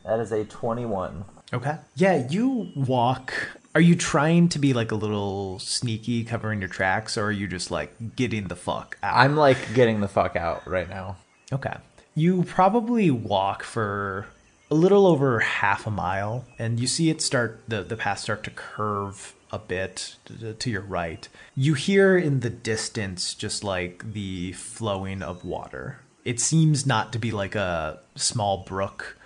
that 0.06 0.20
is 0.22 0.32
a 0.32 0.46
twenty-one. 0.46 1.26
Okay. 1.54 1.78
Yeah, 1.96 2.28
you 2.30 2.72
walk. 2.76 3.34
Are 3.74 3.82
you 3.82 3.96
trying 3.96 4.50
to 4.50 4.60
be 4.60 4.74
like 4.74 4.92
a 4.92 4.96
little 4.96 5.60
sneaky, 5.60 6.24
covering 6.24 6.60
your 6.60 6.70
tracks, 6.70 7.18
or 7.18 7.26
are 7.26 7.32
you 7.32 7.48
just 7.48 7.72
like 7.72 8.16
getting 8.16 8.48
the 8.48 8.56
fuck 8.56 8.98
out? 9.04 9.16
I'm 9.16 9.36
like 9.36 9.74
getting 9.74 10.00
the 10.02 10.08
fuck 10.08 10.36
out 10.36 10.68
right 10.68 10.90
now. 10.90 11.18
Okay. 11.54 11.76
You 12.16 12.44
probably 12.44 13.12
walk 13.12 13.64
for 13.64 14.26
a 14.70 14.76
little 14.76 15.06
over 15.08 15.40
half 15.40 15.88
a 15.88 15.92
mile, 15.92 16.46
and 16.60 16.80
you 16.80 16.88
see 16.88 17.10
it 17.10 17.22
start 17.22 17.62
the 17.68 17.84
the 17.84 17.96
path 17.96 18.20
start 18.20 18.44
to 18.46 18.50
curve 18.52 19.34
a 19.52 19.60
bit 19.60 20.16
to, 20.26 20.54
to 20.54 20.70
your 20.70 20.82
right. 20.82 21.28
You 21.56 21.74
hear 21.74 22.18
in 22.18 22.42
the 22.42 22.50
distance 22.50 23.34
just 23.34 23.64
like 23.64 24.14
the 24.14 24.54
flowing 24.54 25.22
of 25.22 25.46
water. 25.46 26.00
It 26.26 26.42
seems 26.42 26.86
not 26.86 27.14
to 27.14 27.20
be 27.20 27.32
like 27.32 27.56
a 27.56 28.00
small 28.16 28.66
brook, 28.68 29.17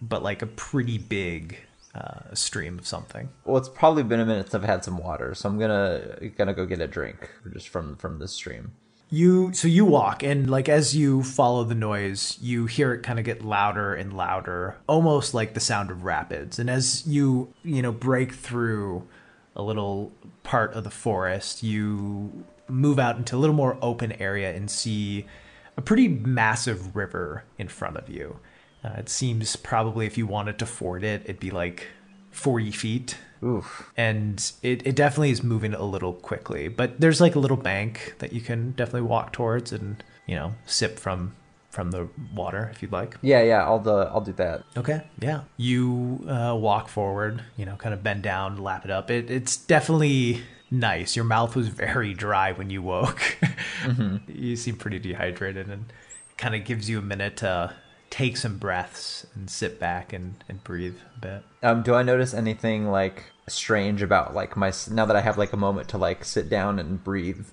but 0.00 0.22
like 0.22 0.42
a 0.42 0.46
pretty 0.46 0.98
big 0.98 1.58
uh, 1.94 2.34
stream 2.34 2.78
of 2.78 2.86
something. 2.86 3.28
Well, 3.44 3.56
it's 3.56 3.68
probably 3.68 4.02
been 4.02 4.20
a 4.20 4.26
minute 4.26 4.46
since 4.46 4.54
I've 4.54 4.64
had 4.68 4.84
some 4.84 4.98
water, 4.98 5.34
so 5.34 5.48
I'm 5.48 5.58
gonna 5.58 6.30
gonna 6.36 6.54
go 6.54 6.66
get 6.66 6.80
a 6.80 6.86
drink 6.86 7.30
just 7.52 7.68
from 7.68 7.96
from 7.96 8.18
this 8.18 8.32
stream. 8.32 8.72
You 9.12 9.52
so 9.52 9.66
you 9.66 9.84
walk 9.84 10.22
and 10.22 10.48
like 10.48 10.68
as 10.68 10.94
you 10.94 11.24
follow 11.24 11.64
the 11.64 11.74
noise, 11.74 12.38
you 12.40 12.66
hear 12.66 12.94
it 12.94 13.02
kind 13.02 13.18
of 13.18 13.24
get 13.24 13.44
louder 13.44 13.92
and 13.92 14.12
louder, 14.12 14.76
almost 14.86 15.34
like 15.34 15.54
the 15.54 15.60
sound 15.60 15.90
of 15.90 16.04
rapids. 16.04 16.60
And 16.60 16.70
as 16.70 17.04
you, 17.08 17.52
you 17.64 17.82
know, 17.82 17.90
break 17.90 18.32
through 18.32 19.08
a 19.56 19.62
little 19.62 20.12
part 20.44 20.74
of 20.74 20.84
the 20.84 20.90
forest, 20.90 21.64
you 21.64 22.44
move 22.68 23.00
out 23.00 23.16
into 23.16 23.34
a 23.34 23.38
little 23.38 23.56
more 23.56 23.76
open 23.82 24.12
area 24.12 24.54
and 24.54 24.70
see 24.70 25.26
a 25.76 25.82
pretty 25.82 26.06
massive 26.06 26.94
river 26.94 27.42
in 27.58 27.66
front 27.66 27.96
of 27.96 28.08
you. 28.08 28.38
Uh, 28.84 28.94
it 28.98 29.08
seems 29.08 29.56
probably 29.56 30.06
if 30.06 30.16
you 30.16 30.26
wanted 30.26 30.58
to 30.58 30.66
ford 30.66 31.04
it, 31.04 31.22
it'd 31.24 31.40
be 31.40 31.50
like 31.50 31.86
40 32.30 32.70
feet 32.70 33.16
Oof. 33.42 33.90
and 33.96 34.52
it, 34.62 34.86
it 34.86 34.94
definitely 34.96 35.30
is 35.30 35.42
moving 35.42 35.74
a 35.74 35.82
little 35.82 36.12
quickly 36.12 36.68
but 36.68 37.00
there's 37.00 37.20
like 37.20 37.34
a 37.34 37.38
little 37.38 37.56
bank 37.56 38.14
that 38.20 38.32
you 38.32 38.40
can 38.40 38.70
definitely 38.72 39.02
walk 39.08 39.32
towards 39.32 39.72
and 39.72 40.02
you 40.26 40.36
know 40.36 40.54
sip 40.66 40.98
from 40.98 41.34
from 41.70 41.90
the 41.90 42.08
water 42.34 42.68
if 42.72 42.82
you'd 42.82 42.92
like 42.92 43.16
Yeah, 43.22 43.42
yeah. 43.42 43.64
I'll 43.64 43.78
do, 43.80 43.90
I'll 43.90 44.20
do 44.20 44.32
that. 44.34 44.62
okay 44.76 45.02
yeah 45.20 45.42
you 45.56 46.24
uh, 46.28 46.54
walk 46.56 46.88
forward 46.88 47.42
you 47.56 47.66
know 47.66 47.74
kind 47.76 47.92
of 47.94 48.02
bend 48.02 48.22
down 48.22 48.56
lap 48.58 48.84
it 48.84 48.90
up 48.90 49.10
it, 49.10 49.30
it's 49.30 49.56
definitely 49.56 50.42
nice 50.70 51.16
your 51.16 51.24
mouth 51.24 51.56
was 51.56 51.66
very 51.68 52.14
dry 52.14 52.52
when 52.52 52.70
you 52.70 52.80
woke 52.82 53.36
you 54.28 54.54
seem 54.54 54.76
pretty 54.76 54.98
dehydrated 54.98 55.68
and 55.68 55.92
kind 56.36 56.54
of 56.54 56.64
gives 56.64 56.88
you 56.88 56.98
a 56.98 57.02
minute 57.02 57.36
to 57.38 57.74
take 58.10 58.36
some 58.36 58.58
breaths 58.58 59.26
and 59.34 59.48
sit 59.48 59.78
back 59.78 60.12
and, 60.12 60.42
and 60.48 60.62
breathe 60.64 60.96
a 61.16 61.20
bit 61.20 61.42
Um, 61.62 61.82
do 61.82 61.94
I 61.94 62.02
notice 62.02 62.34
anything 62.34 62.90
like 62.90 63.24
strange 63.48 64.02
about 64.02 64.34
like 64.34 64.56
my 64.56 64.72
now 64.90 65.06
that 65.06 65.16
I 65.16 65.20
have 65.20 65.38
like 65.38 65.52
a 65.52 65.56
moment 65.56 65.88
to 65.90 65.98
like 65.98 66.24
sit 66.24 66.48
down 66.48 66.78
and 66.78 67.02
breathe? 67.02 67.46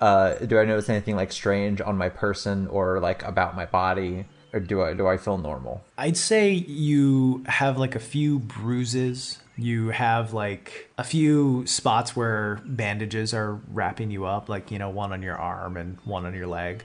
Uh, 0.00 0.34
do 0.34 0.58
I 0.58 0.64
notice 0.64 0.88
anything 0.88 1.16
like 1.16 1.32
strange 1.32 1.80
on 1.80 1.96
my 1.96 2.08
person 2.08 2.66
or 2.68 3.00
like 3.00 3.22
about 3.22 3.56
my 3.56 3.64
body, 3.64 4.26
or 4.52 4.60
do 4.60 4.82
I 4.82 4.92
do 4.94 5.06
I 5.06 5.16
feel 5.16 5.38
normal? 5.38 5.82
I'd 5.96 6.16
say 6.16 6.52
you 6.52 7.44
have 7.46 7.78
like 7.78 7.94
a 7.94 8.00
few 8.00 8.38
bruises. 8.38 9.38
You 9.58 9.88
have 9.88 10.34
like 10.34 10.90
a 10.98 11.04
few 11.04 11.66
spots 11.66 12.14
where 12.14 12.60
bandages 12.66 13.32
are 13.32 13.58
wrapping 13.72 14.10
you 14.10 14.26
up, 14.26 14.50
like, 14.50 14.70
you 14.70 14.78
know, 14.78 14.90
one 14.90 15.14
on 15.14 15.22
your 15.22 15.36
arm 15.36 15.78
and 15.78 15.96
one 16.04 16.26
on 16.26 16.34
your 16.34 16.46
leg. 16.46 16.84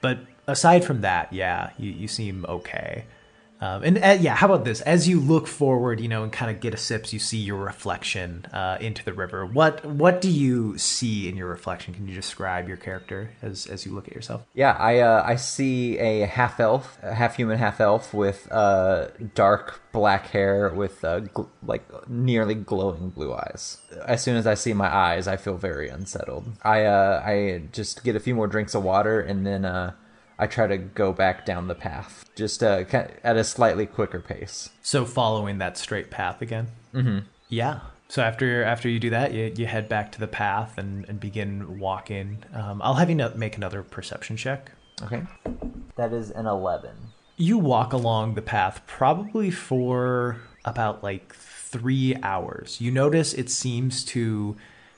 But 0.00 0.20
aside 0.46 0.84
from 0.84 1.00
that, 1.02 1.32
yeah, 1.32 1.70
you, 1.78 1.90
you 1.90 2.08
seem 2.08 2.44
okay. 2.48 3.04
Um, 3.60 3.82
and 3.84 3.98
uh, 3.98 4.18
yeah, 4.20 4.34
how 4.34 4.46
about 4.46 4.64
this? 4.64 4.82
As 4.82 5.08
you 5.08 5.18
look 5.18 5.46
forward, 5.46 5.98
you 5.98 6.08
know, 6.08 6.22
and 6.22 6.30
kind 6.30 6.50
of 6.50 6.60
get 6.60 6.74
a 6.74 6.76
sips, 6.76 7.12
you 7.12 7.18
see 7.18 7.38
your 7.38 7.56
reflection 7.56 8.44
uh, 8.52 8.76
into 8.80 9.02
the 9.02 9.14
river. 9.14 9.46
What 9.46 9.84
what 9.84 10.20
do 10.20 10.30
you 10.30 10.76
see 10.76 11.26
in 11.28 11.36
your 11.36 11.48
reflection? 11.48 11.94
Can 11.94 12.06
you 12.06 12.14
describe 12.14 12.68
your 12.68 12.76
character 12.76 13.30
as 13.40 13.66
as 13.66 13.86
you 13.86 13.92
look 13.92 14.08
at 14.08 14.14
yourself? 14.14 14.42
Yeah, 14.52 14.76
I 14.78 14.98
uh, 14.98 15.22
I 15.26 15.36
see 15.36 15.98
a 15.98 16.26
half 16.26 16.60
elf, 16.60 16.98
half 17.00 17.36
human, 17.36 17.58
half 17.58 17.80
elf 17.80 18.12
with 18.12 18.46
uh, 18.52 19.08
dark 19.34 19.80
black 19.90 20.26
hair 20.26 20.68
with 20.68 21.02
uh, 21.02 21.20
gl- 21.20 21.48
like 21.64 21.82
nearly 22.10 22.54
glowing 22.54 23.08
blue 23.08 23.32
eyes. 23.32 23.78
As 24.04 24.22
soon 24.22 24.36
as 24.36 24.46
I 24.46 24.52
see 24.52 24.74
my 24.74 24.94
eyes, 24.94 25.26
I 25.26 25.38
feel 25.38 25.56
very 25.56 25.88
unsettled. 25.88 26.52
I 26.62 26.84
uh, 26.84 27.22
I 27.24 27.62
just 27.72 28.04
get 28.04 28.16
a 28.16 28.20
few 28.20 28.34
more 28.34 28.48
drinks 28.48 28.74
of 28.74 28.84
water 28.84 29.18
and 29.18 29.46
then 29.46 29.64
I 30.38 30.46
try 30.46 30.66
to 30.66 30.76
go 30.76 31.12
back 31.12 31.46
down 31.46 31.68
the 31.68 31.74
path, 31.74 32.24
just 32.34 32.62
uh, 32.62 32.84
at 33.24 33.36
a 33.36 33.44
slightly 33.44 33.86
quicker 33.86 34.20
pace. 34.20 34.70
So 34.82 35.04
following 35.04 35.58
that 35.58 35.78
straight 35.78 36.10
path 36.10 36.42
again. 36.42 36.68
Mm-hmm. 36.92 37.18
Yeah. 37.48 37.80
So 38.08 38.22
after 38.22 38.62
after 38.62 38.88
you 38.88 39.00
do 39.00 39.10
that, 39.10 39.34
you, 39.34 39.52
you 39.56 39.66
head 39.66 39.88
back 39.88 40.12
to 40.12 40.20
the 40.20 40.28
path 40.28 40.78
and, 40.78 41.08
and 41.08 41.18
begin 41.18 41.80
walking. 41.80 42.44
Um, 42.54 42.80
I'll 42.82 42.94
have 42.94 43.10
you 43.10 43.16
make 43.34 43.56
another 43.56 43.82
perception 43.82 44.36
check. 44.36 44.70
Okay, 45.02 45.22
that 45.96 46.12
is 46.12 46.30
an 46.30 46.46
eleven. 46.46 46.96
You 47.36 47.58
walk 47.58 47.92
along 47.92 48.34
the 48.34 48.42
path 48.42 48.80
probably 48.86 49.50
for 49.50 50.38
about 50.64 51.02
like 51.02 51.34
three 51.34 52.16
hours. 52.22 52.80
You 52.80 52.92
notice 52.92 53.34
it 53.34 53.50
seems 53.50 54.04
to 54.06 54.56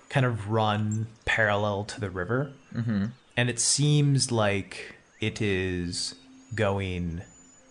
kind 0.09 0.27
of 0.27 0.51
run 0.51 1.07
parallel 1.25 1.85
to 1.85 2.01
the 2.01 2.11
river, 2.11 2.53
mm-hmm. 2.75 3.07
and 3.37 3.51
it 3.51 3.59
seems 3.59 4.31
like 4.31 4.98
it 5.21 5.41
is 5.43 6.15
going. 6.55 7.23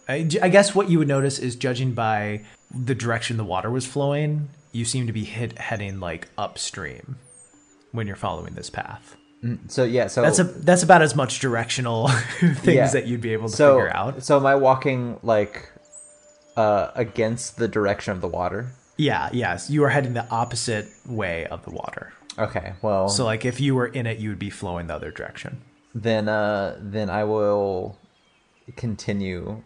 I, 0.09 0.27
I 0.41 0.49
guess 0.49 0.73
what 0.73 0.89
you 0.89 0.99
would 0.99 1.07
notice 1.07 1.37
is 1.39 1.55
judging 1.55 1.91
by 1.93 2.41
the 2.73 2.95
direction 2.95 3.37
the 3.37 3.43
water 3.43 3.69
was 3.69 3.85
flowing, 3.85 4.49
you 4.71 4.85
seem 4.85 5.07
to 5.07 5.13
be 5.13 5.23
hit, 5.25 5.57
heading 5.57 5.99
like 5.99 6.29
upstream 6.37 7.17
when 7.91 8.07
you're 8.07 8.15
following 8.15 8.53
this 8.53 8.69
path. 8.69 9.15
So 9.67 9.83
yeah, 9.83 10.07
so 10.07 10.21
That's 10.23 10.39
a 10.39 10.43
that's 10.45 10.81
about 10.83 11.01
as 11.01 11.15
much 11.15 11.39
directional 11.39 12.07
things 12.39 12.65
Yeah. 12.65 12.87
that 12.87 13.05
you'd 13.07 13.21
be 13.21 13.33
able 13.33 13.49
to 13.49 13.55
so 13.55 13.75
figure 13.77 13.95
out. 13.95 14.23
so 14.23 14.37
am 14.37 14.45
I 14.45 14.55
walking 14.55 15.19
like 15.23 15.69
uh 16.55 16.91
against 16.95 17.57
the 17.57 17.67
direction 17.67 18.13
of 18.13 18.21
the 18.21 18.27
water? 18.27 18.71
Yeah, 18.97 19.29
yes, 19.31 19.69
you 19.69 19.83
are 19.83 19.89
heading 19.89 20.13
the 20.15 20.27
opposite 20.31 20.87
way 21.05 21.45
of 21.45 21.63
the 21.65 21.69
water. 21.71 22.13
Okay, 22.39 22.73
well 22.81 23.09
So 23.09 23.25
like 23.25 23.45
if 23.45 23.59
you 23.61 23.75
were 23.75 23.85
in 23.87 24.07
it, 24.07 24.17
you 24.17 24.29
would 24.29 24.39
be 24.39 24.49
flowing 24.49 24.87
the 24.87 24.95
other 24.95 25.11
direction. 25.11 25.61
Then 26.01 26.29
uh 26.29 26.77
then 26.79 27.09
I 27.09 27.23
will 27.23 27.97
continue 28.75 29.63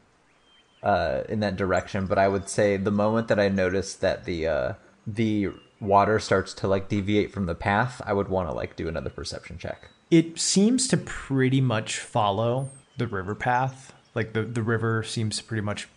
uh 0.83 1.21
in 1.29 1.39
that 1.41 1.55
direction, 1.55 2.05
but 2.05 2.17
I 2.17 2.27
would 2.27 2.47
say 2.49 2.77
the 2.77 2.91
moment 2.91 3.27
that 3.27 3.39
I 3.39 3.49
notice 3.49 3.95
that 3.95 4.25
the 4.25 4.47
uh 4.47 4.73
the 5.05 5.49
water 5.79 6.19
starts 6.19 6.53
to 6.53 6.67
like 6.67 6.89
deviate 6.89 7.31
from 7.31 7.47
the 7.47 7.55
path, 7.55 8.01
I 8.05 8.13
would 8.13 8.29
want 8.29 8.49
to 8.49 8.53
like 8.53 8.75
do 8.75 8.87
another 8.87 9.09
perception 9.09 9.57
check. 9.57 9.89
It 10.09 10.39
seems 10.39 10.87
to 10.89 10.97
pretty 10.97 11.61
much 11.61 11.99
follow 11.99 12.69
the 12.97 13.07
river 13.07 13.35
path. 13.35 13.93
Like 14.13 14.33
the 14.33 14.43
the 14.43 14.61
river 14.61 15.03
seems 15.03 15.37
to 15.37 15.43
pretty 15.43 15.61
much 15.61 15.87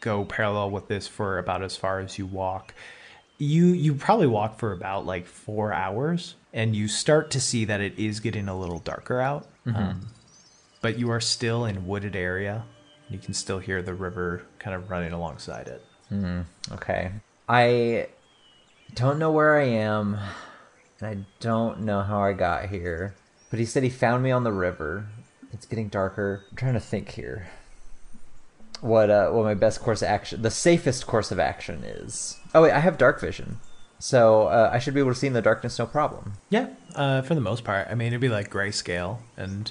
go 0.00 0.24
parallel 0.24 0.70
with 0.70 0.88
this 0.88 1.06
for 1.06 1.38
about 1.38 1.62
as 1.62 1.76
far 1.76 2.00
as 2.00 2.18
you 2.18 2.26
walk. 2.26 2.74
You 3.38 3.66
you 3.68 3.94
probably 3.94 4.26
walk 4.26 4.58
for 4.58 4.72
about 4.72 5.06
like 5.06 5.26
four 5.26 5.72
hours, 5.72 6.34
and 6.52 6.76
you 6.76 6.88
start 6.88 7.30
to 7.32 7.40
see 7.40 7.64
that 7.66 7.80
it 7.80 7.98
is 7.98 8.20
getting 8.20 8.48
a 8.48 8.58
little 8.58 8.80
darker 8.80 9.20
out. 9.20 9.46
Um, 9.76 10.06
but 10.80 10.98
you 10.98 11.10
are 11.10 11.20
still 11.20 11.64
in 11.64 11.86
wooded 11.86 12.16
area. 12.16 12.64
You 13.08 13.18
can 13.18 13.34
still 13.34 13.58
hear 13.58 13.82
the 13.82 13.94
river 13.94 14.42
kind 14.58 14.74
of 14.74 14.90
running 14.90 15.12
alongside 15.12 15.68
it. 15.68 15.84
Okay. 16.72 17.12
I 17.48 18.08
don't 18.94 19.18
know 19.18 19.30
where 19.30 19.58
I 19.58 19.64
am, 19.64 20.18
and 21.00 21.08
I 21.08 21.26
don't 21.40 21.80
know 21.80 22.02
how 22.02 22.22
I 22.22 22.32
got 22.32 22.68
here. 22.68 23.14
But 23.50 23.58
he 23.58 23.66
said 23.66 23.82
he 23.82 23.90
found 23.90 24.22
me 24.22 24.30
on 24.30 24.44
the 24.44 24.52
river. 24.52 25.06
It's 25.52 25.66
getting 25.66 25.88
darker. 25.88 26.44
I'm 26.50 26.56
trying 26.56 26.74
to 26.74 26.80
think 26.80 27.10
here. 27.10 27.48
What 28.80 29.10
uh 29.10 29.30
what 29.30 29.44
my 29.44 29.54
best 29.54 29.80
course 29.80 30.00
of 30.00 30.08
action 30.08 30.40
the 30.40 30.50
safest 30.50 31.06
course 31.06 31.30
of 31.30 31.38
action 31.38 31.82
is. 31.84 32.38
Oh 32.54 32.62
wait, 32.62 32.72
I 32.72 32.78
have 32.78 32.96
dark 32.96 33.20
vision. 33.20 33.58
So 34.00 34.48
uh, 34.48 34.70
I 34.72 34.78
should 34.80 34.94
be 34.94 35.00
able 35.00 35.12
to 35.12 35.18
see 35.18 35.26
in 35.28 35.34
the 35.34 35.42
darkness 35.42 35.78
no 35.78 35.86
problem. 35.86 36.32
Yeah, 36.48 36.68
uh, 36.96 37.22
for 37.22 37.34
the 37.34 37.40
most 37.40 37.62
part. 37.64 37.86
I 37.90 37.94
mean, 37.94 38.08
it'd 38.08 38.20
be 38.20 38.28
like 38.28 38.50
grayscale 38.50 39.18
and 39.36 39.70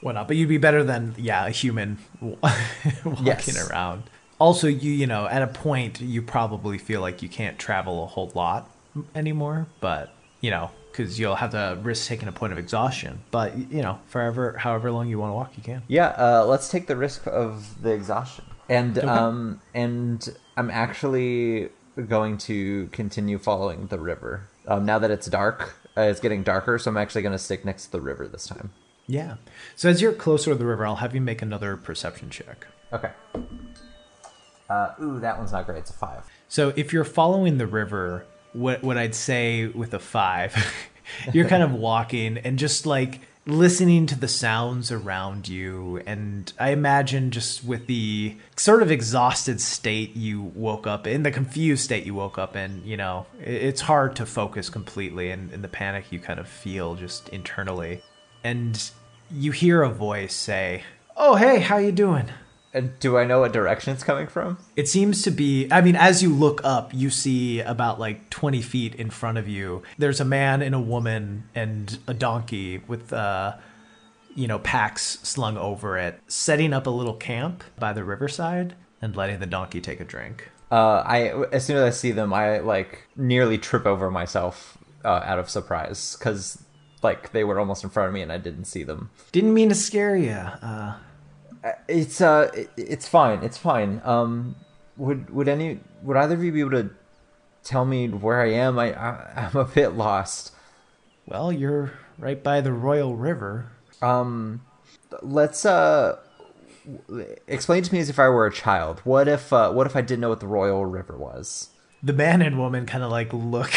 whatnot, 0.00 0.28
but 0.28 0.36
you'd 0.36 0.48
be 0.48 0.58
better 0.58 0.82
than 0.84 1.14
yeah 1.18 1.44
a 1.46 1.50
human 1.50 1.98
walking 2.20 3.24
Yes. 3.26 3.70
around. 3.70 4.04
Also, 4.38 4.68
you 4.68 4.92
you 4.92 5.06
know 5.06 5.26
at 5.26 5.42
a 5.42 5.48
point 5.48 6.00
you 6.00 6.22
probably 6.22 6.78
feel 6.78 7.00
like 7.00 7.20
you 7.22 7.28
can't 7.28 7.58
travel 7.58 8.04
a 8.04 8.06
whole 8.06 8.30
lot 8.34 8.70
anymore, 9.14 9.66
but 9.80 10.14
you 10.40 10.50
know 10.50 10.70
because 10.92 11.18
you'll 11.18 11.36
have 11.36 11.50
to 11.50 11.78
risk 11.82 12.08
taking 12.08 12.28
a 12.28 12.32
point 12.32 12.52
of 12.52 12.58
exhaustion. 12.58 13.20
But 13.30 13.56
you 13.72 13.82
know, 13.82 13.98
forever, 14.06 14.56
however 14.56 14.90
long 14.90 15.08
you 15.08 15.18
want 15.18 15.30
to 15.30 15.34
walk, 15.34 15.56
you 15.56 15.62
can. 15.62 15.82
Yeah, 15.88 16.08
uh, 16.08 16.44
let's 16.46 16.68
take 16.68 16.86
the 16.86 16.96
risk 16.96 17.26
of 17.26 17.82
the 17.82 17.90
exhaustion. 17.90 18.44
And 18.68 18.98
um 18.98 19.60
and 19.74 20.28
I'm 20.56 20.70
actually 20.70 21.70
going 22.06 22.38
to 22.38 22.86
continue 22.88 23.38
following 23.38 23.86
the 23.88 23.98
river. 23.98 24.48
Um, 24.66 24.84
now 24.84 24.98
that 24.98 25.10
it's 25.10 25.26
dark, 25.26 25.76
uh, 25.96 26.02
it's 26.02 26.20
getting 26.20 26.42
darker, 26.42 26.78
so 26.78 26.90
I'm 26.90 26.96
actually 26.96 27.22
going 27.22 27.32
to 27.32 27.38
stick 27.38 27.64
next 27.64 27.86
to 27.86 27.92
the 27.92 28.00
river 28.00 28.28
this 28.28 28.46
time. 28.46 28.70
Yeah. 29.06 29.36
So 29.74 29.88
as 29.88 30.02
you're 30.02 30.12
closer 30.12 30.52
to 30.52 30.54
the 30.54 30.66
river, 30.66 30.86
I'll 30.86 30.96
have 30.96 31.14
you 31.14 31.20
make 31.20 31.42
another 31.42 31.76
perception 31.76 32.30
check. 32.30 32.66
Okay. 32.92 33.10
Uh, 34.68 34.92
ooh, 35.02 35.18
that 35.20 35.38
one's 35.38 35.52
not 35.52 35.66
great. 35.66 35.78
It's 35.78 35.90
a 35.90 35.94
five. 35.94 36.24
So 36.48 36.72
if 36.76 36.92
you're 36.92 37.04
following 37.04 37.58
the 37.58 37.66
river, 37.66 38.26
what 38.52 38.82
what 38.82 38.98
I'd 38.98 39.14
say 39.14 39.66
with 39.66 39.94
a 39.94 39.98
five, 39.98 40.54
you're 41.32 41.48
kind 41.48 41.62
of 41.62 41.72
walking 41.72 42.38
and 42.38 42.58
just 42.58 42.86
like 42.86 43.20
listening 43.48 44.04
to 44.04 44.18
the 44.18 44.28
sounds 44.28 44.92
around 44.92 45.48
you, 45.48 46.02
and 46.06 46.52
I 46.60 46.70
imagine 46.70 47.30
just 47.30 47.64
with 47.64 47.86
the 47.86 48.36
sort 48.56 48.82
of 48.82 48.90
exhausted 48.90 49.60
state 49.60 50.14
you 50.14 50.42
woke 50.42 50.86
up 50.86 51.06
in, 51.06 51.22
the 51.22 51.30
confused 51.30 51.82
state 51.82 52.04
you 52.04 52.14
woke 52.14 52.36
up 52.36 52.56
in, 52.56 52.82
you 52.84 52.96
know, 52.96 53.26
it's 53.40 53.80
hard 53.80 54.14
to 54.16 54.26
focus 54.26 54.68
completely, 54.68 55.30
and, 55.30 55.50
and 55.52 55.64
the 55.64 55.68
panic 55.68 56.12
you 56.12 56.18
kind 56.18 56.38
of 56.38 56.46
feel 56.46 56.94
just 56.94 57.30
internally, 57.30 58.02
and 58.44 58.90
you 59.30 59.50
hear 59.50 59.82
a 59.82 59.90
voice 59.90 60.34
say, 60.34 60.82
"Oh 61.16 61.36
hey, 61.36 61.60
how 61.60 61.78
you 61.78 61.92
doing?" 61.92 62.28
And 62.74 62.98
do 63.00 63.16
I 63.16 63.24
know 63.24 63.40
what 63.40 63.52
direction 63.52 63.92
it's 63.92 64.04
coming 64.04 64.26
from? 64.26 64.58
It 64.76 64.88
seems 64.88 65.22
to 65.22 65.30
be, 65.30 65.68
I 65.70 65.80
mean, 65.80 65.96
as 65.96 66.22
you 66.22 66.32
look 66.32 66.60
up, 66.64 66.92
you 66.92 67.10
see 67.10 67.60
about 67.60 67.98
like 67.98 68.28
20 68.30 68.60
feet 68.60 68.94
in 68.94 69.10
front 69.10 69.38
of 69.38 69.48
you, 69.48 69.82
there's 69.96 70.20
a 70.20 70.24
man 70.24 70.60
and 70.60 70.74
a 70.74 70.80
woman 70.80 71.44
and 71.54 71.98
a 72.06 72.14
donkey 72.14 72.82
with, 72.86 73.12
uh, 73.12 73.56
you 74.34 74.46
know, 74.46 74.58
packs 74.58 75.18
slung 75.22 75.56
over 75.56 75.96
it, 75.96 76.20
setting 76.28 76.72
up 76.72 76.86
a 76.86 76.90
little 76.90 77.14
camp 77.14 77.64
by 77.78 77.92
the 77.92 78.04
riverside 78.04 78.74
and 79.00 79.16
letting 79.16 79.40
the 79.40 79.46
donkey 79.46 79.80
take 79.80 80.00
a 80.00 80.04
drink. 80.04 80.50
Uh, 80.70 81.02
I 81.06 81.28
as 81.50 81.64
soon 81.64 81.78
as 81.78 81.82
I 81.82 81.90
see 81.90 82.12
them, 82.12 82.32
I 82.32 82.58
like 82.58 83.06
nearly 83.16 83.56
trip 83.56 83.86
over 83.86 84.10
myself 84.10 84.76
uh, 85.04 85.22
out 85.24 85.38
of 85.38 85.48
surprise 85.48 86.14
because 86.18 86.62
like 87.02 87.32
they 87.32 87.44
were 87.44 87.58
almost 87.58 87.84
in 87.84 87.90
front 87.90 88.08
of 88.08 88.14
me 88.14 88.20
and 88.20 88.30
I 88.30 88.38
didn't 88.38 88.66
see 88.66 88.82
them. 88.82 89.10
Didn't 89.32 89.54
mean 89.54 89.70
to 89.70 89.74
scare 89.74 90.16
you. 90.16 90.30
Uh, 90.30 90.98
It's 91.88 92.20
uh, 92.20 92.50
it's 92.76 93.08
fine. 93.08 93.42
It's 93.42 93.58
fine. 93.58 94.00
Um, 94.04 94.56
would 94.96 95.30
would 95.30 95.48
any 95.48 95.80
would 96.02 96.16
either 96.16 96.34
of 96.34 96.44
you 96.44 96.52
be 96.52 96.60
able 96.60 96.70
to 96.72 96.90
tell 97.64 97.84
me 97.84 98.08
where 98.08 98.40
I 98.40 98.52
am? 98.52 98.78
I, 98.78 98.92
I 98.94 99.32
I'm 99.36 99.56
a 99.56 99.64
bit 99.64 99.90
lost. 99.90 100.52
well, 101.26 101.52
you're 101.52 101.92
right 102.18 102.42
by 102.42 102.60
the 102.60 102.72
Royal 102.72 103.16
River. 103.16 103.72
Um, 104.02 104.62
let's 105.22 105.64
uh, 105.64 106.18
explain 107.46 107.82
to 107.82 107.92
me 107.92 108.00
as 108.00 108.08
if 108.08 108.18
I 108.18 108.28
were 108.28 108.46
a 108.46 108.52
child. 108.52 109.00
What 109.04 109.28
if 109.28 109.52
uh, 109.52 109.72
what 109.72 109.86
if 109.86 109.96
I 109.96 110.00
didn't 110.00 110.20
know 110.20 110.30
what 110.30 110.40
the 110.40 110.46
Royal 110.46 110.86
River 110.86 111.16
was? 111.16 111.70
The 112.02 112.12
man 112.12 112.42
and 112.42 112.58
woman 112.58 112.86
kind 112.86 113.02
of 113.02 113.10
like 113.10 113.32
look 113.32 113.72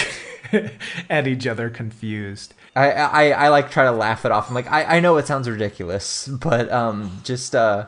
at 1.10 1.27
each 1.27 1.47
other 1.47 1.69
confused. 1.69 2.54
I, 2.75 2.91
I 2.91 3.29
I 3.29 3.47
like 3.49 3.69
try 3.69 3.84
to 3.84 3.91
laugh 3.91 4.25
it 4.25 4.31
off. 4.31 4.47
I'm 4.49 4.55
like, 4.55 4.71
I, 4.71 4.97
I 4.97 4.99
know 4.99 5.17
it 5.17 5.27
sounds 5.27 5.49
ridiculous, 5.49 6.27
but 6.41 6.71
um, 6.71 7.19
just 7.23 7.55
uh, 7.55 7.88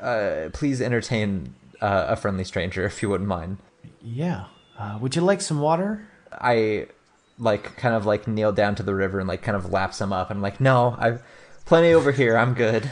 uh, 0.00 0.50
please 0.52 0.80
entertain 0.80 1.54
uh, 1.80 2.06
a 2.10 2.16
friendly 2.16 2.44
stranger 2.44 2.84
if 2.84 3.02
you 3.02 3.08
wouldn't 3.08 3.28
mind. 3.28 3.58
Yeah. 4.00 4.46
Uh, 4.78 4.98
would 5.00 5.16
you 5.16 5.22
like 5.22 5.40
some 5.40 5.60
water? 5.60 6.06
I 6.32 6.88
like 7.38 7.76
kind 7.76 7.94
of 7.94 8.06
like 8.06 8.28
kneel 8.28 8.52
down 8.52 8.74
to 8.76 8.82
the 8.82 8.94
river 8.94 9.18
and 9.18 9.28
like 9.28 9.42
kind 9.42 9.56
of 9.56 9.72
laps 9.72 10.00
him 10.00 10.12
up. 10.12 10.30
I'm 10.30 10.40
like, 10.40 10.60
no, 10.60 10.96
I've 10.98 11.22
plenty 11.64 11.92
over 11.92 12.12
here. 12.12 12.36
I'm 12.36 12.54
good. 12.54 12.90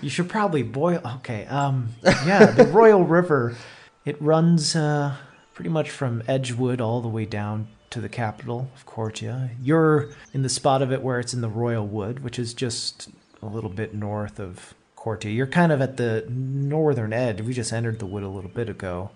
You 0.00 0.10
should 0.10 0.28
probably 0.28 0.62
boil. 0.62 1.00
Okay. 1.16 1.46
Um. 1.46 1.90
Yeah. 2.02 2.46
The 2.46 2.64
Royal 2.66 3.04
River. 3.04 3.56
It 4.04 4.20
runs 4.20 4.76
uh, 4.76 5.16
pretty 5.54 5.70
much 5.70 5.90
from 5.90 6.22
Edgewood 6.28 6.80
all 6.80 7.00
the 7.00 7.08
way 7.08 7.24
down 7.24 7.68
to 7.94 8.00
the 8.00 8.08
capital 8.08 8.68
of 8.74 8.84
Cortia. 8.86 9.50
You're 9.62 10.10
in 10.32 10.42
the 10.42 10.48
spot 10.48 10.82
of 10.82 10.90
it 10.90 11.00
where 11.00 11.20
it's 11.20 11.32
in 11.32 11.42
the 11.42 11.48
Royal 11.48 11.86
Wood, 11.86 12.24
which 12.24 12.40
is 12.40 12.52
just 12.52 13.08
a 13.40 13.46
little 13.46 13.70
bit 13.70 13.94
north 13.94 14.40
of 14.40 14.74
Cortia. 14.96 15.32
You're 15.32 15.46
kind 15.46 15.70
of 15.70 15.80
at 15.80 15.96
the 15.96 16.26
northern 16.28 17.12
edge. 17.12 17.40
We 17.40 17.54
just 17.54 17.72
entered 17.72 18.00
the 18.00 18.06
wood 18.06 18.24
a 18.24 18.28
little 18.28 18.50
bit 18.50 18.68
ago. 18.68 19.10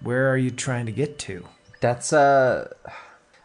Where 0.00 0.30
are 0.30 0.36
you 0.36 0.52
trying 0.52 0.86
to 0.86 0.92
get 0.92 1.18
to? 1.20 1.44
That's 1.80 2.12
uh, 2.12 2.72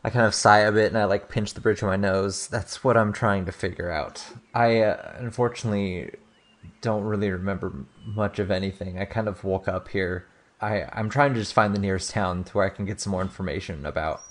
I 0.04 0.12
kind 0.12 0.28
of 0.28 0.36
sigh 0.36 0.60
a 0.60 0.72
bit 0.72 0.92
and 0.92 1.00
I 1.00 1.06
like 1.06 1.30
pinch 1.30 1.56
the 1.56 1.62
bridge 1.62 1.82
of 1.82 1.88
my 1.88 1.96
nose. 1.96 2.48
That's 2.48 2.84
what 2.84 2.96
I'm 2.96 3.12
trying 3.12 3.46
to 3.46 3.52
figure 3.52 3.90
out. 3.90 4.24
I 4.54 4.82
uh, 4.82 5.16
unfortunately 5.18 6.12
don't 6.82 7.06
really 7.06 7.32
remember 7.32 7.74
much 8.06 8.38
of 8.38 8.52
anything. 8.52 9.00
I 9.00 9.06
kind 9.06 9.28
of 9.28 9.44
woke 9.44 9.68
up 9.68 9.88
here. 9.88 10.28
I 10.62 10.84
I'm 10.94 11.10
trying 11.10 11.34
to 11.34 11.40
just 11.40 11.56
find 11.56 11.74
the 11.74 11.80
nearest 11.80 12.12
town 12.12 12.44
to 12.44 12.54
where 12.54 12.66
I 12.66 12.70
can 12.70 12.86
get 12.86 13.02
some 13.02 13.12
more 13.12 13.24
information 13.24 13.84
about 13.88 14.22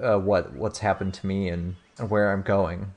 uh, 0.00 0.18
what 0.18 0.52
what's 0.54 0.78
happened 0.78 1.14
to 1.14 1.26
me 1.26 1.48
and 1.48 1.76
where 2.08 2.32
I'm 2.32 2.42
going. 2.42 2.92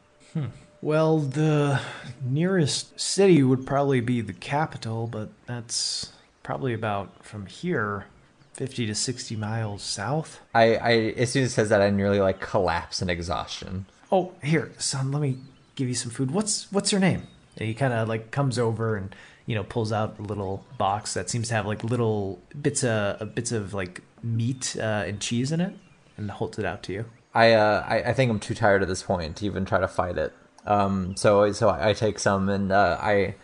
Well, 0.81 1.19
the 1.19 1.81
nearest 2.23 2.99
city 2.99 3.41
would 3.41 3.65
probably 3.65 4.01
be 4.01 4.21
the 4.21 4.34
capital, 4.34 5.08
but 5.08 5.29
that's 5.47 6.12
probably 6.43 6.73
about 6.73 7.25
from 7.25 7.47
here 7.47 8.05
50 8.53 8.86
to 8.86 8.93
60 8.93 9.36
miles 9.36 9.81
south. 9.81 10.39
I, 10.53 10.75
I 10.75 10.91
as 11.17 11.31
soon 11.31 11.43
as 11.43 11.51
it 11.51 11.53
says 11.53 11.69
that 11.69 11.81
I 11.81 11.89
nearly 11.89 12.19
like 12.19 12.39
collapse 12.39 13.01
in 13.01 13.10
exhaustion. 13.10 13.86
Oh, 14.12 14.34
here, 14.43 14.71
son, 14.77 15.12
let 15.12 15.21
me 15.21 15.39
give 15.75 15.88
you 15.88 15.95
some 15.95 16.12
food. 16.12 16.31
What's 16.31 16.71
what's 16.71 16.91
your 16.91 17.01
name? 17.01 17.23
And 17.58 17.67
he 17.67 17.73
kind 17.73 17.93
of 17.93 18.08
like 18.08 18.31
comes 18.31 18.60
over 18.60 18.95
and 18.95 19.15
you 19.45 19.55
know 19.55 19.63
pulls 19.63 19.91
out 19.91 20.19
a 20.19 20.21
little 20.21 20.65
box 20.77 21.15
that 21.15 21.29
seems 21.29 21.47
to 21.47 21.55
have 21.55 21.65
like 21.65 21.84
little 21.84 22.39
bits 22.62 22.84
of 22.84 23.34
bits 23.34 23.51
of 23.51 23.73
like 23.73 24.01
meat 24.21 24.75
uh, 24.79 25.03
and 25.08 25.19
cheese 25.19 25.51
in 25.51 25.62
it, 25.62 25.73
and 26.17 26.32
holds 26.32 26.60
it 26.60 26.65
out 26.65 26.84
to 26.84 26.93
you. 26.93 27.06
I, 27.34 27.51
uh, 27.54 27.84
I 27.88 27.95
I 28.04 28.13
think 28.13 28.32
I'm 28.32 28.39
too 28.39 28.56
tired 28.56 28.82
at 28.82 28.88
this 28.88 29.04
point 29.04 29.36
to 29.38 29.45
even 29.45 29.65
try 29.65 29.80
to 29.80 29.88
fight 29.88 30.17
it. 30.17 30.34
Um, 30.65 31.15
so 31.15 31.51
so 31.51 31.69
I, 31.69 31.89
I 31.89 31.93
take 31.93 32.19
some 32.19 32.49
and 32.49 32.71
uh, 32.71 32.97
I, 33.01 33.36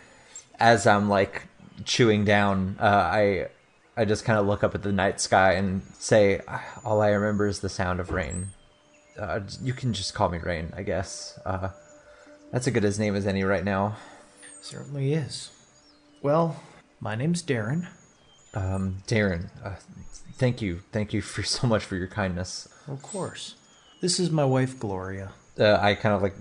as 0.58 0.86
I'm 0.86 1.08
like 1.08 1.46
chewing 1.84 2.24
down, 2.24 2.76
uh, 2.80 2.84
I 2.84 3.48
I 3.96 4.04
just 4.06 4.24
kind 4.24 4.38
of 4.38 4.46
look 4.46 4.64
up 4.64 4.74
at 4.74 4.82
the 4.82 4.92
night 4.92 5.20
sky 5.20 5.52
and 5.52 5.82
say, 5.98 6.40
all 6.84 7.02
I 7.02 7.10
remember 7.10 7.46
is 7.46 7.60
the 7.60 7.68
sound 7.68 8.00
of 8.00 8.10
rain. 8.10 8.48
Uh, 9.18 9.40
you 9.60 9.74
can 9.74 9.92
just 9.92 10.14
call 10.14 10.30
me 10.30 10.38
Rayne, 10.38 10.72
I 10.74 10.82
guess. 10.82 11.38
Uh, 11.44 11.68
that's 12.50 12.66
as 12.66 12.72
good 12.72 12.84
as 12.84 12.98
name 12.98 13.14
as 13.14 13.26
any 13.26 13.44
right 13.44 13.64
now. 13.64 13.96
Certainly 14.62 15.12
is. 15.12 15.50
Well, 16.22 16.56
my 17.00 17.14
name's 17.14 17.42
Darren. 17.42 17.88
Um, 18.54 19.02
Darren, 19.06 19.48
uh, 19.64 19.76
thank 20.34 20.60
you, 20.60 20.80
thank 20.92 21.12
you 21.12 21.22
for 21.22 21.42
so 21.56 21.66
much 21.66 21.84
for 21.84 21.96
your 21.96 22.08
kindness. 22.08 22.68
Of 22.88 23.02
course. 23.02 23.54
This 24.00 24.18
is 24.18 24.30
my 24.30 24.44
wife, 24.44 24.78
Gloria. 24.78 25.32
Uh, 25.58 25.78
I 25.80 25.94
kind 25.94 26.14
of 26.14 26.22
like 26.22 26.34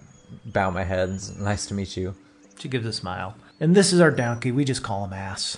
bow 0.45 0.71
my 0.71 0.84
head. 0.84 1.10
Nice 1.39 1.65
to 1.67 1.74
meet 1.74 1.95
you. 1.95 2.15
She 2.58 2.67
gives 2.69 2.86
a 2.86 2.93
smile. 2.93 3.36
And 3.60 3.76
this 3.76 3.93
is 3.93 4.00
our 4.00 4.12
donkey. 4.12 4.52
We 4.52 4.65
just 4.65 4.84
call 4.84 5.06
him 5.06 5.13
Ass. 5.13 5.58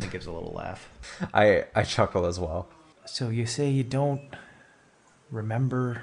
He 0.00 0.06
gives 0.08 0.26
a 0.26 0.32
little 0.32 0.52
laugh. 0.52 0.88
I 1.34 1.64
I 1.74 1.82
chuckle 1.82 2.24
as 2.26 2.38
well. 2.38 2.68
So 3.06 3.28
you 3.28 3.46
say 3.46 3.68
you 3.68 3.82
don't 3.82 4.22
remember 5.30 6.02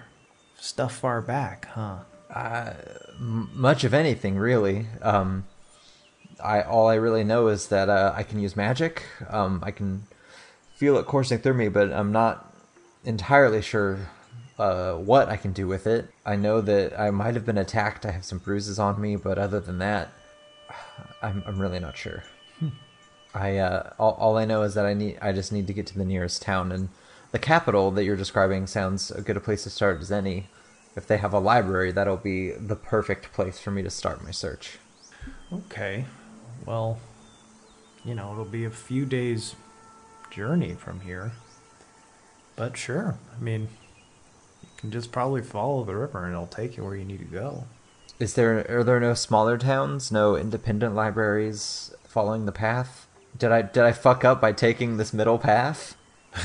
stuff 0.58 0.98
far 0.98 1.22
back, 1.22 1.68
huh? 1.70 2.00
M- 3.20 3.50
much 3.54 3.84
of 3.84 3.94
anything, 3.94 4.36
really. 4.38 4.88
Um, 5.02 5.46
I 6.44 6.62
all 6.62 6.88
I 6.88 6.96
really 6.96 7.24
know 7.24 7.48
is 7.48 7.68
that 7.68 7.90
uh, 7.90 8.14
I 8.16 8.24
can 8.24 8.40
use 8.40 8.56
magic. 8.56 9.04
Um, 9.30 9.62
I 9.64 9.72
can 9.72 10.04
feel 10.76 10.98
it 10.98 11.06
coursing 11.06 11.40
through 11.40 11.56
me, 11.56 11.70
but 11.70 11.92
I'm 11.92 12.12
not 12.12 12.54
entirely 13.04 13.62
sure 13.62 14.10
uh, 14.60 14.94
what 14.94 15.30
I 15.30 15.38
can 15.38 15.54
do 15.54 15.68
with 15.68 15.88
it. 15.88 16.10
I 16.26 16.36
know 16.36 16.62
that 16.62 17.00
I 17.00 17.10
might 17.12 17.36
have 17.36 17.46
been 17.46 17.58
attacked. 17.58 18.06
I 18.06 18.12
have 18.12 18.26
some 18.26 18.40
bruises 18.40 18.80
on 18.80 19.00
me, 19.00 19.16
but 19.16 19.38
other 19.38 19.60
than 19.60 19.80
that, 19.80 20.10
I'm 21.22 21.44
I'm 21.46 21.60
really 21.60 21.80
not 21.80 21.98
sure. 21.98 22.24
I 23.34 23.58
uh, 23.58 23.94
all, 24.00 24.14
all 24.14 24.38
I 24.38 24.46
know 24.46 24.64
is 24.64 24.74
that 24.74 24.86
I 24.86 24.94
need 24.94 25.18
I 25.22 25.32
just 25.32 25.52
need 25.52 25.68
to 25.68 25.74
get 25.74 25.88
to 25.88 25.98
the 25.98 26.06
nearest 26.06 26.42
town 26.42 26.72
and 26.72 26.90
the 27.32 27.40
capital 27.40 27.92
that 27.92 28.04
you're 28.04 28.16
describing 28.16 28.68
sounds 28.68 29.12
a 29.12 29.22
good 29.22 29.38
a 29.38 29.40
place 29.40 29.64
to 29.64 29.70
start 29.70 30.02
as 30.02 30.12
any. 30.12 30.48
If 30.96 31.06
they 31.06 31.18
have 31.18 31.34
a 31.34 31.40
library, 31.40 31.92
that'll 31.92 32.18
be 32.18 32.52
the 32.52 32.76
perfect 32.76 33.32
place 33.34 33.60
for 33.60 33.70
me 33.70 33.84
to 33.84 33.90
start 33.90 34.24
my 34.24 34.32
search. 34.32 34.80
Okay. 35.52 36.06
Well, 36.66 37.00
you 38.04 38.16
know, 38.16 38.32
it'll 38.32 38.46
be 38.46 38.66
a 38.66 38.70
few 38.70 39.06
days' 39.06 39.56
journey 40.32 40.74
from 40.74 41.02
here. 41.02 41.32
But 42.56 42.76
sure, 42.78 43.18
I 43.36 43.44
mean, 43.44 43.70
you 44.64 44.70
can 44.78 44.92
just 44.92 45.12
probably 45.12 45.42
follow 45.42 45.84
the 45.84 45.96
river 45.96 46.26
and 46.26 46.34
it'll 46.34 46.48
take 46.48 46.78
you 46.78 46.84
where 46.84 46.96
you 46.96 47.06
need 47.06 47.20
to 47.20 47.26
go. 47.26 47.66
Is 48.20 48.34
there 48.34 48.66
are 48.70 48.84
there 48.84 49.00
no 49.00 49.14
smaller 49.14 49.58
towns, 49.58 50.12
no 50.12 50.36
independent 50.36 50.96
libraries 50.96 51.94
following 52.04 52.46
the 52.46 52.52
path? 52.52 53.08
Did 53.38 53.52
I 53.52 53.62
did 53.62 53.84
I 53.84 53.92
fuck 53.92 54.26
up 54.26 54.42
by 54.42 54.54
taking 54.54 54.98
this 54.98 55.14
middle 55.14 55.38
path? 55.38 55.96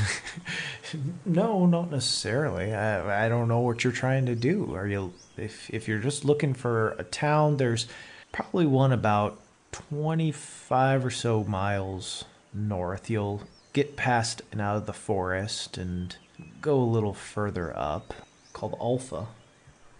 No, 1.24 1.64
not 1.64 1.90
necessarily. 1.90 2.74
I 2.74 3.24
I 3.24 3.28
don't 3.28 3.48
know 3.48 3.60
what 3.60 3.82
you're 3.82 3.92
trying 3.92 4.26
to 4.26 4.34
do. 4.34 4.74
Are 4.74 4.86
you 4.86 5.14
if 5.38 5.70
if 5.70 5.88
you're 5.88 6.00
just 6.00 6.24
looking 6.24 6.52
for 6.52 6.90
a 6.98 7.04
town, 7.04 7.56
there's 7.56 7.86
probably 8.30 8.66
one 8.66 8.92
about 8.92 9.40
25 9.72 11.06
or 11.06 11.10
so 11.10 11.44
miles 11.44 12.24
north. 12.52 13.10
You'll 13.10 13.42
get 13.72 13.96
past 13.96 14.42
and 14.52 14.60
out 14.60 14.76
of 14.76 14.86
the 14.86 14.92
forest 14.92 15.78
and 15.78 16.14
go 16.60 16.76
a 16.76 16.84
little 16.84 17.14
further 17.14 17.76
up 17.76 18.14
called 18.52 18.76
Alpha. 18.80 19.28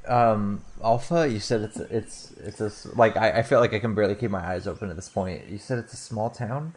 Um, 0.07 0.63
Alpha, 0.83 1.29
you 1.29 1.41
said 1.41 1.63
it's 1.63 1.77
it's 1.79 2.33
it's 2.33 2.61
a 2.61 2.97
like 2.97 3.17
I, 3.17 3.39
I 3.39 3.43
feel 3.43 3.61
like 3.61 3.73
I 3.73 3.79
can 3.79 3.95
barely 3.95 4.15
keep 4.15 4.31
my 4.31 4.45
eyes 4.45 4.67
open 4.67 4.91
at 4.91 4.97
this 4.97 5.09
point. 5.09 5.49
You 5.49 5.59
said 5.59 5.79
it's 5.79 5.93
a 5.93 5.97
small 5.97 6.31
town. 6.31 6.75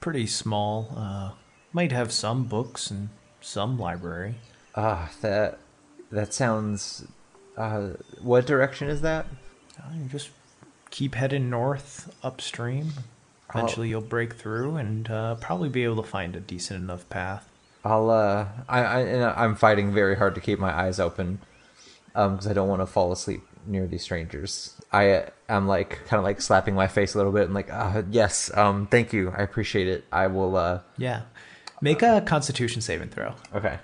Pretty 0.00 0.26
small. 0.26 0.92
Uh 0.96 1.32
might 1.72 1.92
have 1.92 2.10
some 2.12 2.44
books 2.44 2.90
and 2.90 3.08
some 3.40 3.78
library. 3.78 4.36
Ah, 4.74 5.10
that 5.20 5.58
that 6.10 6.32
sounds. 6.32 7.06
Uh, 7.56 7.90
what 8.22 8.46
direction 8.46 8.88
is 8.88 9.00
that? 9.02 9.26
Uh, 9.78 9.90
just 10.08 10.30
keep 10.90 11.14
heading 11.14 11.50
north 11.50 12.14
upstream. 12.22 12.92
Eventually, 13.54 13.88
you'll 13.88 14.00
break 14.02 14.34
through 14.34 14.76
and 14.76 15.10
uh, 15.10 15.34
probably 15.36 15.68
be 15.70 15.84
able 15.84 16.02
to 16.02 16.08
find 16.08 16.36
a 16.36 16.40
decent 16.40 16.82
enough 16.82 17.08
path. 17.08 17.48
I'll 17.84 18.10
uh, 18.10 18.48
I, 18.68 18.80
I 18.84 19.44
I'm 19.44 19.54
fighting 19.54 19.92
very 19.94 20.16
hard 20.16 20.34
to 20.34 20.40
keep 20.40 20.58
my 20.58 20.72
eyes 20.76 21.00
open, 21.00 21.40
um, 22.14 22.32
because 22.34 22.46
I 22.46 22.52
don't 22.52 22.68
want 22.68 22.82
to 22.82 22.86
fall 22.86 23.10
asleep 23.12 23.42
near 23.66 23.86
these 23.86 24.02
strangers. 24.02 24.74
I 24.92 25.26
am 25.48 25.66
like 25.66 26.04
kind 26.06 26.18
of 26.18 26.24
like 26.24 26.40
slapping 26.42 26.74
my 26.74 26.88
face 26.88 27.14
a 27.14 27.18
little 27.18 27.32
bit 27.32 27.44
and 27.44 27.54
like, 27.54 27.70
uh, 27.72 28.02
yes, 28.10 28.54
um, 28.56 28.86
thank 28.86 29.12
you, 29.12 29.30
I 29.30 29.42
appreciate 29.42 29.86
it. 29.88 30.04
I 30.12 30.26
will. 30.26 30.56
Uh, 30.56 30.80
Yeah. 30.98 31.22
Make 31.80 32.02
a 32.02 32.20
Constitution 32.20 32.82
saving 32.82 33.08
throw. 33.10 33.34
okay. 33.54 33.78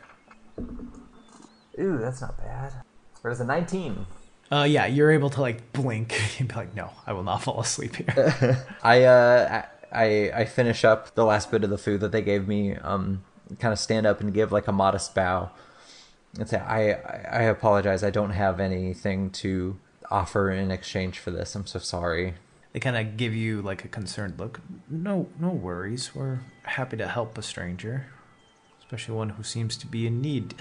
Ooh, 1.81 1.99
that's 1.99 2.21
not 2.21 2.37
bad. 2.39 2.73
There's 3.23 3.41
a 3.41 3.45
19. 3.45 4.05
Uh, 4.55 4.63
yeah, 4.63 4.87
you're 4.87 5.11
able 5.11 5.31
to 5.31 5.41
like 5.41 5.73
blink 5.73 6.15
and 6.39 6.47
be 6.49 6.55
like, 6.55 6.75
"No, 6.77 6.91
I 7.07 7.13
will 7.13 7.25
not 7.25 7.43
fall 7.43 7.61
asleep 7.61 7.97
here." 7.97 8.65
I 8.83 9.03
uh 9.03 9.63
I 9.91 10.31
I 10.33 10.45
finish 10.45 10.85
up 10.85 11.15
the 11.17 11.25
last 11.25 11.51
bit 11.51 11.65
of 11.65 11.71
the 11.71 11.79
food 11.79 12.01
that 12.01 12.13
they 12.13 12.23
gave 12.23 12.47
me. 12.47 12.77
Um, 12.77 13.25
kind 13.59 13.73
of 13.73 13.79
stand 13.81 14.07
up 14.07 14.21
and 14.21 14.33
give 14.33 14.53
like 14.53 14.69
a 14.69 14.73
modest 14.73 15.13
bow, 15.13 15.51
and 16.39 16.49
say, 16.49 16.59
"I 16.59 16.93
I 16.93 17.43
apologize. 17.43 18.05
I 18.05 18.11
don't 18.11 18.31
have 18.31 18.61
anything 18.61 19.31
to 19.43 19.77
offer 20.09 20.53
in 20.53 20.71
exchange 20.71 21.19
for 21.19 21.33
this. 21.33 21.55
I'm 21.57 21.67
so 21.67 21.81
sorry." 21.81 22.35
they 22.73 22.81
kind 22.81 22.97
of 22.97 23.17
give 23.17 23.33
you 23.33 23.63
like 23.63 23.85
a 23.85 23.89
concerned 23.89 24.35
look. 24.37 24.61
No, 24.89 25.29
no 25.39 25.49
worries. 25.51 26.13
We're 26.13 26.41
happy 26.65 26.97
to 26.97 27.07
help 27.07 27.39
a 27.39 27.43
stranger, 27.43 28.07
especially 28.81 29.15
one 29.15 29.31
who 29.31 29.45
seems 29.45 29.77
to 29.77 29.87
be 29.87 30.09
in 30.09 30.21
need. 30.21 30.55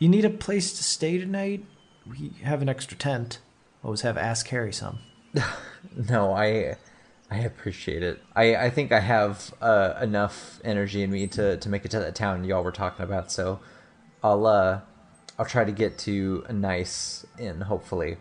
You 0.00 0.08
need 0.08 0.24
a 0.24 0.30
place 0.30 0.72
to 0.72 0.82
stay 0.82 1.16
tonight? 1.16 1.64
We 2.06 2.32
have 2.42 2.62
an 2.62 2.68
extra 2.68 2.96
tent. 2.96 3.38
Always 3.84 4.02
have 4.02 4.16
ask 4.16 4.46
Harry 4.48 4.72
some. 4.72 4.98
No, 6.08 6.32
I 6.32 6.76
I 7.30 7.38
appreciate 7.38 8.02
it. 8.02 8.22
I 8.36 8.54
I 8.56 8.70
think 8.70 8.92
I 8.92 9.00
have 9.00 9.54
uh, 9.60 9.94
enough 10.00 10.60
energy 10.62 11.02
in 11.02 11.10
me 11.10 11.26
to 11.28 11.56
to 11.56 11.68
make 11.68 11.84
it 11.84 11.90
to 11.92 11.98
that 11.98 12.14
town 12.14 12.44
y'all 12.44 12.62
were 12.62 12.70
talking 12.70 13.04
about. 13.04 13.32
So 13.32 13.60
I'll 14.22 14.46
uh 14.46 14.80
I'll 15.38 15.46
try 15.46 15.64
to 15.64 15.72
get 15.72 15.98
to 16.00 16.44
a 16.48 16.52
nice 16.52 17.24
inn. 17.38 17.62
Hopefully, 17.62 18.18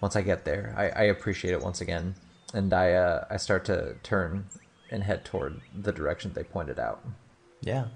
once 0.00 0.14
I 0.14 0.22
get 0.22 0.44
there, 0.44 0.74
I, 0.76 0.88
I 0.90 1.02
appreciate 1.04 1.52
it 1.52 1.62
once 1.62 1.80
again, 1.80 2.14
and 2.54 2.72
I 2.72 2.92
uh 2.92 3.24
I 3.28 3.36
start 3.36 3.64
to 3.66 3.96
turn 4.02 4.46
and 4.90 5.02
head 5.02 5.24
toward 5.24 5.60
the 5.74 5.92
direction 5.92 6.32
they 6.32 6.44
pointed 6.44 6.78
out. 6.78 7.04
Yeah. 7.60 7.86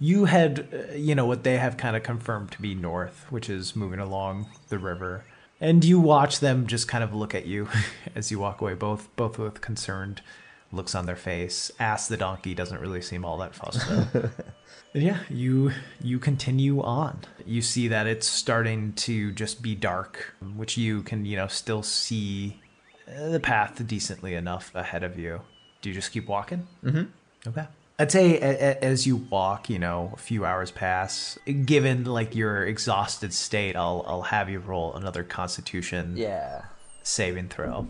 You 0.00 0.26
had, 0.26 0.68
uh, 0.72 0.94
you 0.94 1.14
know, 1.14 1.26
what 1.26 1.42
they 1.42 1.58
have 1.58 1.76
kind 1.76 1.96
of 1.96 2.02
confirmed 2.02 2.52
to 2.52 2.62
be 2.62 2.74
north, 2.74 3.26
which 3.30 3.50
is 3.50 3.74
moving 3.74 3.98
along 3.98 4.46
the 4.68 4.78
river. 4.78 5.24
And 5.60 5.84
you 5.84 5.98
watch 5.98 6.40
them 6.40 6.66
just 6.66 6.86
kind 6.86 7.02
of 7.02 7.12
look 7.12 7.34
at 7.34 7.46
you 7.46 7.68
as 8.14 8.30
you 8.30 8.38
walk 8.38 8.60
away, 8.60 8.74
both 8.74 9.14
both 9.16 9.38
with 9.38 9.60
concerned 9.60 10.22
looks 10.70 10.94
on 10.94 11.06
their 11.06 11.16
face. 11.16 11.70
Ass 11.80 12.08
the 12.08 12.16
donkey 12.16 12.54
doesn't 12.54 12.80
really 12.80 13.02
seem 13.02 13.24
all 13.24 13.38
that 13.38 13.54
fussed 13.54 13.90
yeah, 14.92 15.18
you 15.28 15.72
you 16.02 16.18
continue 16.18 16.82
on. 16.82 17.20
You 17.44 17.62
see 17.62 17.88
that 17.88 18.06
it's 18.06 18.26
starting 18.26 18.92
to 18.94 19.32
just 19.32 19.62
be 19.62 19.74
dark, 19.74 20.34
which 20.56 20.76
you 20.76 21.02
can, 21.02 21.24
you 21.24 21.36
know, 21.36 21.46
still 21.46 21.82
see 21.82 22.60
uh, 23.08 23.30
the 23.30 23.40
path 23.40 23.86
decently 23.86 24.34
enough 24.34 24.74
ahead 24.74 25.04
of 25.04 25.18
you. 25.18 25.40
Do 25.82 25.88
you 25.90 25.94
just 25.94 26.12
keep 26.12 26.26
walking? 26.26 26.66
Mm-hmm. 26.84 27.48
Okay. 27.48 27.66
I'd 28.00 28.12
say 28.12 28.38
as 28.38 29.06
you 29.06 29.16
walk, 29.16 29.68
you 29.68 29.78
know, 29.78 30.10
a 30.14 30.16
few 30.18 30.44
hours 30.44 30.70
pass. 30.70 31.36
Given 31.64 32.04
like 32.04 32.34
your 32.36 32.64
exhausted 32.64 33.32
state, 33.32 33.74
I'll 33.74 34.04
I'll 34.06 34.22
have 34.22 34.48
you 34.48 34.60
roll 34.60 34.94
another 34.94 35.24
Constitution 35.24 36.16
Yeah. 36.16 36.62
saving 37.02 37.48
throw. 37.48 37.88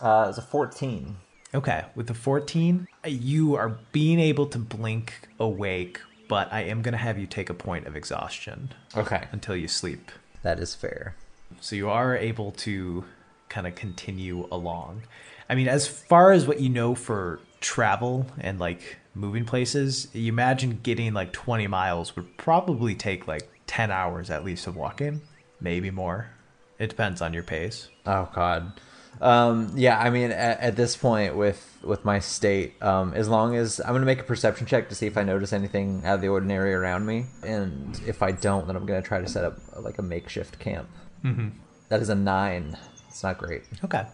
Uh, 0.00 0.26
it's 0.28 0.38
a 0.38 0.42
fourteen. 0.42 1.16
Okay, 1.52 1.84
with 1.96 2.06
the 2.06 2.14
14, 2.14 2.86
you 3.04 3.56
are 3.56 3.70
being 3.90 4.20
able 4.20 4.46
to 4.46 4.56
blink 4.58 5.14
awake, 5.40 5.98
but 6.28 6.46
I 6.52 6.60
am 6.60 6.80
going 6.80 6.92
to 6.92 6.98
have 6.98 7.18
you 7.18 7.26
take 7.26 7.50
a 7.50 7.54
point 7.54 7.88
of 7.88 7.96
exhaustion 7.96 8.72
Okay, 8.96 9.24
until 9.32 9.56
you 9.56 9.66
sleep. 9.66 10.12
that 10.44 10.60
is 10.60 10.76
fair. 10.76 11.16
So 11.60 11.74
you 11.74 11.90
are 11.90 12.16
able 12.16 12.52
to 12.52 13.04
kind 13.48 13.66
of 13.66 13.74
continue 13.74 14.46
along. 14.52 15.02
I 15.48 15.56
mean, 15.56 15.66
as 15.66 15.88
far 15.88 16.30
as 16.30 16.46
what 16.46 16.60
you 16.60 16.68
know 16.68 16.94
for 16.94 17.40
travel 17.60 18.26
and 18.38 18.60
like 18.60 18.98
moving 19.14 19.44
places, 19.44 20.08
you 20.12 20.28
imagine 20.28 20.80
getting 20.82 21.12
like 21.12 21.32
20 21.32 21.66
miles 21.66 22.16
would 22.16 22.36
probably 22.36 22.94
take 22.94 23.26
like 23.26 23.48
10 23.66 23.90
hours 23.90 24.30
at 24.30 24.44
least 24.44 24.66
of 24.66 24.76
walking, 24.76 25.20
maybe 25.60 25.90
more. 25.90 26.30
It 26.78 26.88
depends 26.90 27.20
on 27.20 27.34
your 27.34 27.42
pace. 27.42 27.88
Oh 28.06 28.28
God. 28.34 28.72
Um, 29.20 29.72
yeah, 29.76 29.98
I 29.98 30.08
mean, 30.08 30.30
at, 30.30 30.60
at 30.60 30.76
this 30.76 30.96
point 30.96 31.36
with 31.36 31.78
with 31.82 32.04
my 32.06 32.20
state, 32.20 32.82
um, 32.82 33.12
as 33.12 33.28
long 33.28 33.54
as 33.54 33.78
I'm 33.80 33.92
gonna 33.92 34.06
make 34.06 34.20
a 34.20 34.24
perception 34.24 34.66
check 34.66 34.88
to 34.88 34.94
see 34.94 35.06
if 35.06 35.18
I 35.18 35.24
notice 35.24 35.52
anything 35.52 36.02
out 36.06 36.14
of 36.14 36.20
the 36.22 36.28
ordinary 36.28 36.72
around 36.72 37.04
me, 37.04 37.26
and 37.42 38.00
if 38.06 38.22
I 38.22 38.32
don't, 38.32 38.66
then 38.66 38.76
I'm 38.76 38.86
gonna 38.86 39.02
try 39.02 39.20
to 39.20 39.28
set 39.28 39.44
up 39.44 39.58
like 39.78 39.98
a 39.98 40.02
makeshift 40.02 40.58
camp. 40.58 40.88
Mm-hmm. 41.22 41.48
is 41.94 42.08
a 42.08 42.14
nine. 42.14 42.78
It's 43.08 43.22
not 43.22 43.38
great. 43.38 43.64
Okay. 43.84 44.06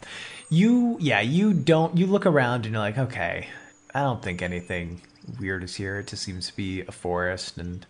You, 0.49 0.97
yeah, 1.01 1.21
you 1.21 1.53
don't, 1.53 1.97
you 1.97 2.07
look 2.07 2.25
around 2.25 2.65
and 2.65 2.73
you're 2.73 2.83
like, 2.83 2.99
okay, 2.99 3.49
I 3.97 4.01
don't 4.01 4.23
think 4.23 4.43
anything 4.43 5.01
weird 5.41 5.65
is 5.65 5.75
here. 5.75 6.01
It 6.01 6.09
just 6.09 6.23
seems 6.23 6.49
to 6.49 6.55
be 6.55 6.83
a 6.83 6.93
forest 6.93 7.57
and 7.57 7.87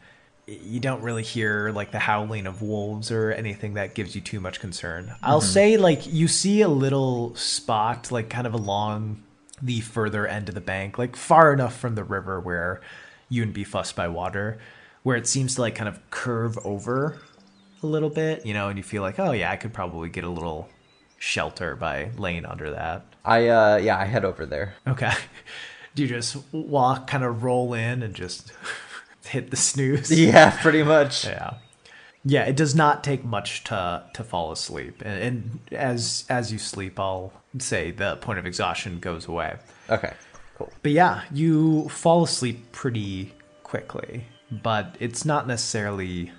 you 0.46 0.78
don't 0.78 1.02
really 1.02 1.24
hear 1.24 1.72
like 1.72 1.90
the 1.90 1.98
howling 1.98 2.46
of 2.46 2.62
wolves 2.62 3.10
or 3.10 3.32
anything 3.32 3.74
that 3.74 3.96
gives 3.96 4.14
you 4.14 4.20
too 4.20 4.38
much 4.38 4.60
concern. 4.60 5.12
I'll 5.20 5.40
say 5.40 5.76
like 5.76 6.06
you 6.06 6.28
see 6.28 6.62
a 6.62 6.68
little 6.68 7.34
spot 7.34 8.12
like 8.12 8.30
kind 8.30 8.46
of 8.46 8.54
along 8.54 9.24
the 9.60 9.80
further 9.80 10.28
end 10.28 10.48
of 10.48 10.54
the 10.54 10.60
bank, 10.60 10.96
like 10.96 11.16
far 11.16 11.52
enough 11.52 11.76
from 11.76 11.96
the 11.96 12.04
river 12.04 12.38
where 12.38 12.80
you 13.28 13.40
wouldn't 13.40 13.56
be 13.56 13.64
fussed 13.64 13.96
by 13.96 14.06
water, 14.06 14.60
where 15.02 15.16
it 15.16 15.26
seems 15.26 15.56
to 15.56 15.62
like 15.62 15.74
kind 15.74 15.88
of 15.88 15.98
curve 16.10 16.56
over 16.64 17.18
a 17.82 17.86
little 17.88 18.10
bit, 18.10 18.46
you 18.46 18.54
know, 18.54 18.68
and 18.68 18.78
you 18.78 18.84
feel 18.84 19.02
like, 19.02 19.18
oh 19.18 19.32
yeah, 19.32 19.50
I 19.50 19.56
could 19.56 19.74
probably 19.74 20.08
get 20.08 20.22
a 20.22 20.30
little 20.30 20.68
shelter 21.18 21.74
by 21.74 22.12
laying 22.16 22.46
under 22.46 22.70
that. 22.70 23.04
I 23.24 23.48
uh 23.48 23.76
yeah, 23.78 23.98
I 23.98 24.04
head 24.04 24.24
over 24.24 24.46
there. 24.46 24.76
Okay. 24.86 25.10
Do 25.96 26.02
you 26.02 26.08
just 26.08 26.36
walk, 26.52 27.06
kind 27.06 27.24
of 27.24 27.42
roll 27.42 27.72
in 27.74 28.02
and 28.02 28.14
just 28.14 28.52
hit 29.24 29.50
the 29.50 29.56
snooze? 29.56 30.10
Yeah, 30.18 30.56
pretty 30.62 30.82
much. 30.82 31.24
Yeah. 31.24 31.54
Yeah, 32.24 32.44
it 32.44 32.56
does 32.56 32.74
not 32.74 33.02
take 33.02 33.24
much 33.24 33.64
to 33.64 34.04
to 34.14 34.22
fall 34.24 34.52
asleep. 34.52 35.00
And, 35.04 35.22
and 35.22 35.60
as 35.72 36.24
as 36.28 36.52
you 36.52 36.58
sleep, 36.58 36.98
I'll 37.00 37.32
say 37.58 37.92
the 37.92 38.16
point 38.16 38.38
of 38.38 38.46
exhaustion 38.46 38.98
goes 39.00 39.26
away. 39.26 39.56
Okay. 39.88 40.12
Cool. 40.56 40.72
But 40.82 40.92
yeah, 40.92 41.22
you 41.32 41.88
fall 41.88 42.24
asleep 42.24 42.72
pretty 42.72 43.32
quickly, 43.62 44.26
but 44.50 44.96
it's 45.00 45.24
not 45.24 45.46
necessarily 45.46 46.32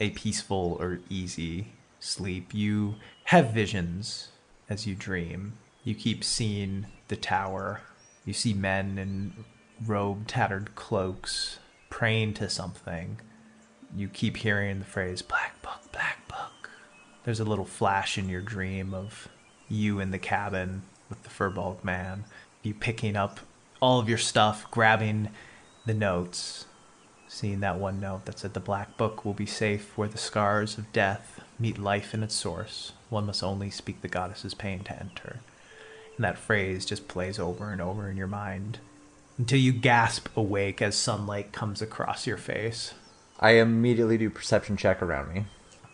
a 0.00 0.10
peaceful 0.10 0.76
or 0.80 1.00
easy 1.10 1.72
sleep. 2.00 2.54
You 2.54 2.94
have 3.24 3.52
visions 3.52 4.28
as 4.70 4.86
you 4.86 4.94
dream. 4.94 5.54
You 5.84 5.94
keep 5.94 6.22
seeing 6.24 6.86
the 7.08 7.16
tower. 7.16 7.80
You 8.24 8.32
see 8.32 8.54
men 8.54 8.98
in 8.98 9.44
robe 9.84 10.28
tattered 10.28 10.74
cloaks 10.74 11.58
praying 11.90 12.34
to 12.34 12.48
something. 12.48 13.20
You 13.94 14.08
keep 14.08 14.38
hearing 14.38 14.78
the 14.78 14.84
phrase 14.84 15.22
black 15.22 15.60
book, 15.62 15.80
black 15.92 16.26
book. 16.28 16.70
There's 17.24 17.40
a 17.40 17.44
little 17.44 17.64
flash 17.64 18.16
in 18.16 18.28
your 18.28 18.40
dream 18.40 18.94
of 18.94 19.28
you 19.68 20.00
in 20.00 20.10
the 20.10 20.18
cabin 20.18 20.82
with 21.08 21.22
the 21.22 21.28
furball 21.28 21.82
man. 21.84 22.24
You 22.62 22.74
picking 22.74 23.16
up 23.16 23.40
all 23.80 23.98
of 23.98 24.08
your 24.08 24.18
stuff, 24.18 24.70
grabbing 24.70 25.30
the 25.84 25.94
notes, 25.94 26.66
seeing 27.26 27.60
that 27.60 27.78
one 27.78 28.00
note 28.00 28.26
that 28.26 28.38
said 28.38 28.54
the 28.54 28.60
black 28.60 28.96
book 28.96 29.24
will 29.24 29.34
be 29.34 29.46
safe 29.46 29.96
where 29.98 30.08
the 30.08 30.18
scars 30.18 30.78
of 30.78 30.92
death 30.92 31.40
meet 31.58 31.78
life 31.78 32.14
in 32.14 32.22
its 32.22 32.34
source. 32.34 32.92
One 33.10 33.26
must 33.26 33.42
only 33.42 33.70
speak 33.70 34.00
the 34.00 34.08
goddess's 34.08 34.54
pain 34.54 34.84
to 34.84 34.98
enter. 34.98 35.40
And 36.16 36.24
that 36.24 36.38
phrase 36.38 36.84
just 36.84 37.08
plays 37.08 37.38
over 37.38 37.70
and 37.70 37.80
over 37.80 38.10
in 38.10 38.16
your 38.16 38.26
mind 38.26 38.78
until 39.38 39.58
you 39.58 39.72
gasp 39.72 40.28
awake 40.36 40.82
as 40.82 40.94
sunlight 40.94 41.52
comes 41.52 41.80
across 41.82 42.26
your 42.26 42.36
face. 42.36 42.94
I 43.40 43.52
immediately 43.52 44.18
do 44.18 44.30
perception 44.30 44.76
check 44.76 45.02
around 45.02 45.34
me. 45.34 45.46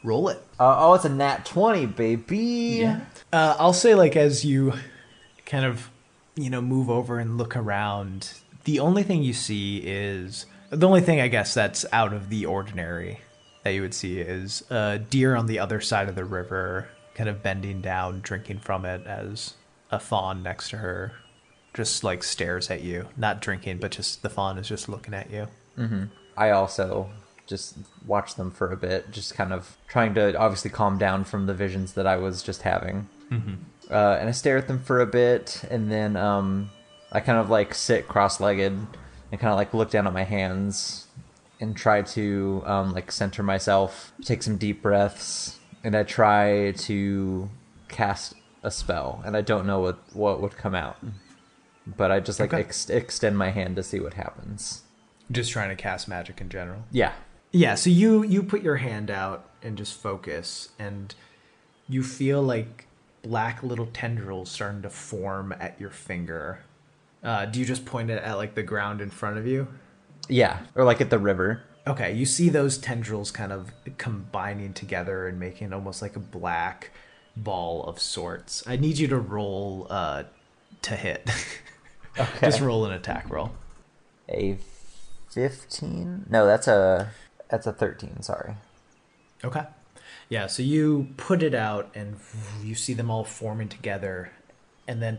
Roll 0.04 0.28
it. 0.28 0.38
Uh, 0.61 0.76
oh, 0.78 0.94
it's 0.94 1.04
a 1.04 1.09
nat 1.09 1.44
20, 1.44 1.87
baby. 1.87 2.85
Uh, 3.33 3.57
I'll 3.59 3.72
say, 3.72 3.94
like, 3.94 4.16
as 4.16 4.44
you 4.44 4.74
kind 5.46 5.64
of, 5.64 5.90
you 6.37 6.50
know, 6.50 6.61
move 6.61 6.90
over 6.90 7.18
and 7.18 7.38
look 7.38 7.57
around, 7.57 8.35
the 8.64 8.81
only 8.81 9.02
thing 9.02 9.22
you 9.22 9.33
see 9.33 9.78
is 9.78 10.46
the 10.70 10.87
only 10.87 11.00
thing 11.00 11.20
I 11.20 11.28
guess 11.28 11.54
that's 11.54 11.87
out 11.92 12.12
of 12.12 12.28
the 12.28 12.46
ordinary 12.46 13.20
that 13.64 13.70
you 13.70 13.81
would 13.83 13.94
see 13.94 14.20
is 14.20 14.62
a 14.70 14.98
deer 14.98 15.35
on 15.35 15.46
the 15.46 15.59
other 15.59 15.81
side 15.81 16.09
of 16.09 16.14
the 16.14 16.24
river, 16.24 16.88
kind 17.14 17.28
of 17.28 17.42
bending 17.42 17.81
down, 17.81 18.20
drinking 18.20 18.61
from 18.61 18.85
it 18.85 19.07
as 19.07 19.54
a 19.90 19.98
fawn 19.98 20.42
next 20.42 20.70
to 20.70 20.79
her 20.79 21.12
just 21.74 22.03
like 22.03 22.24
stares 22.24 22.70
at 22.70 22.83
you. 22.83 23.07
Not 23.16 23.40
drinking, 23.40 23.79
but 23.79 23.92
just 23.92 24.22
the 24.22 24.29
fawn 24.29 24.59
is 24.59 24.66
just 24.68 24.88
looking 24.88 25.14
at 25.14 25.31
you. 25.31 25.46
I 26.37 26.51
also 26.51 27.09
just 27.46 27.77
watched 28.05 28.37
them 28.37 28.51
for 28.51 28.72
a 28.72 28.77
bit, 28.77 29.11
just 29.12 29.35
kind 29.35 29.53
of 29.53 29.77
trying 29.87 30.14
to 30.14 30.37
obviously 30.37 30.70
calm 30.70 30.98
down 30.98 31.24
from 31.24 31.46
the 31.46 31.55
visions 31.55 31.92
that 31.94 32.07
I 32.07 32.16
was 32.16 32.42
just 32.42 32.62
having. 32.62 33.09
Uh, 33.90 34.18
and 34.20 34.29
I 34.29 34.33
stare 34.33 34.57
at 34.59 34.66
them 34.66 34.81
for 34.81 35.01
a 35.01 35.07
bit, 35.07 35.62
and 35.70 35.90
then 35.90 36.16
um, 36.16 36.70
I 37.12 37.20
kind 37.20 37.38
of 37.38 37.48
like 37.48 37.74
sit 37.74 38.09
cross-legged 38.09 38.72
and 38.72 39.40
kind 39.40 39.53
of 39.53 39.57
like 39.57 39.72
look 39.72 39.90
down 39.90 40.07
at 40.07 40.12
my 40.12 40.24
hands 40.24 41.07
and 41.61 41.77
try 41.77 42.03
to 42.03 42.62
um, 42.66 42.92
like 42.92 43.12
center 43.12 43.42
myself, 43.42 44.12
take 44.24 44.42
some 44.42 44.57
deep 44.59 44.83
breaths, 44.83 45.59
and 45.85 45.96
I 45.96 46.03
try 46.03 46.72
to 46.72 47.48
cast 47.88 48.35
a 48.62 48.71
spell, 48.71 49.23
and 49.25 49.37
I 49.37 49.40
don't 49.40 49.66
know 49.66 49.81
what 49.81 49.99
what 50.14 50.40
would 50.40 50.57
come 50.57 50.75
out, 50.75 50.97
but 51.87 52.11
I 52.11 52.21
just 52.21 52.40
like 52.40 52.53
Okay. 52.53 52.61
ex- 52.62 52.90
extend 52.90 53.38
my 53.38 53.51
hand 53.51 53.77
to 53.77 53.83
see 53.83 54.01
what 54.01 54.14
happens. 54.14 54.83
Just 55.31 55.53
trying 55.53 55.68
to 55.68 55.77
cast 55.77 56.09
magic 56.09 56.40
in 56.40 56.49
general. 56.49 56.83
Yeah, 56.90 57.12
Yeah, 57.53 57.75
so 57.77 57.90
you 57.90 58.23
you 58.25 58.42
put 58.42 58.62
your 58.62 58.77
hand 58.77 59.11
out 59.11 59.49
and 59.62 59.77
just 59.77 59.94
focus 60.01 60.71
and 60.79 61.14
you 61.88 62.03
feel 62.03 62.42
like 62.42 62.87
black 63.23 63.62
little 63.62 63.87
tendrils 63.87 64.51
starting 64.51 64.83
to 64.83 64.90
form 64.90 65.53
at 65.59 65.79
your 65.81 65.90
finger. 65.90 66.61
Uh, 67.23 67.44
do 67.47 67.59
you 67.59 67.64
just 67.66 67.85
point 67.85 68.11
it 68.11 68.23
at 68.23 68.37
like 68.37 68.55
the 68.55 68.62
ground 68.62 69.01
in 69.01 69.11
front 69.11 69.38
of 69.38 69.47
you? 69.47 69.68
yeah, 70.29 70.59
or 70.75 70.85
like 70.85 71.01
at 71.01 71.11
the 71.11 71.18
river. 71.18 71.62
Okay, 71.87 72.12
you 72.12 72.27
see 72.27 72.51
those 72.51 72.77
tendrils 72.77 73.31
kind 73.31 73.51
of 73.51 73.71
combining 73.97 74.75
together 74.75 75.27
and 75.27 75.40
making 75.40 75.73
almost 75.73 76.03
like 76.03 76.16
a 76.16 76.21
black 76.21 76.90
ball 77.42 77.85
of 77.85 78.01
sorts. 78.01 78.62
I 78.66 78.77
need 78.77 78.98
you 78.98 79.09
to 79.09 79.18
roll 79.18 79.87
uh, 79.90 80.24
to 80.83 80.96
hit. 80.96 81.31
Okay. 82.18 82.46
Just 82.46 82.61
roll 82.61 82.85
an 82.85 82.92
attack 82.92 83.31
roll. 83.31 83.53
A 84.29 84.59
fifteen? 85.31 86.27
No, 86.29 86.46
that's 86.46 86.66
a 86.66 87.12
that's 87.48 87.66
a 87.66 87.72
thirteen. 87.72 88.22
Sorry. 88.22 88.55
Okay. 89.44 89.62
Yeah, 90.29 90.46
so 90.46 90.62
you 90.62 91.09
put 91.16 91.42
it 91.42 91.55
out 91.55 91.90
and 91.94 92.16
you 92.62 92.74
see 92.74 92.92
them 92.92 93.11
all 93.11 93.24
forming 93.24 93.68
together 93.68 94.33
and 94.87 95.01
then 95.01 95.18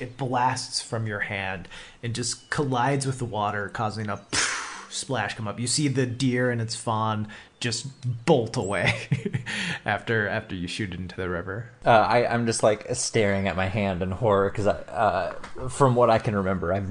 it 0.00 0.16
blasts 0.16 0.80
from 0.80 1.06
your 1.06 1.20
hand 1.20 1.66
and 2.02 2.14
just 2.14 2.50
collides 2.50 3.06
with 3.06 3.18
the 3.18 3.24
water 3.24 3.68
causing 3.68 4.08
a 4.08 4.20
splash 4.90 5.34
come 5.34 5.48
up. 5.48 5.58
You 5.58 5.66
see 5.66 5.88
the 5.88 6.06
deer 6.06 6.50
and 6.50 6.60
its 6.60 6.76
fawn 6.76 7.28
just 7.64 7.86
bolt 8.26 8.56
away 8.58 8.94
after 9.86 10.28
after 10.28 10.54
you 10.54 10.68
shoot 10.68 10.92
it 10.92 11.00
into 11.00 11.16
the 11.16 11.28
river. 11.28 11.70
Uh, 11.84 11.90
I 11.90 12.26
I'm 12.26 12.46
just 12.46 12.62
like 12.62 12.86
staring 12.94 13.48
at 13.48 13.56
my 13.56 13.66
hand 13.66 14.02
in 14.02 14.10
horror 14.10 14.50
because 14.50 14.66
uh, 14.66 15.34
from 15.70 15.96
what 15.96 16.10
I 16.10 16.18
can 16.18 16.36
remember, 16.36 16.72
I've 16.72 16.90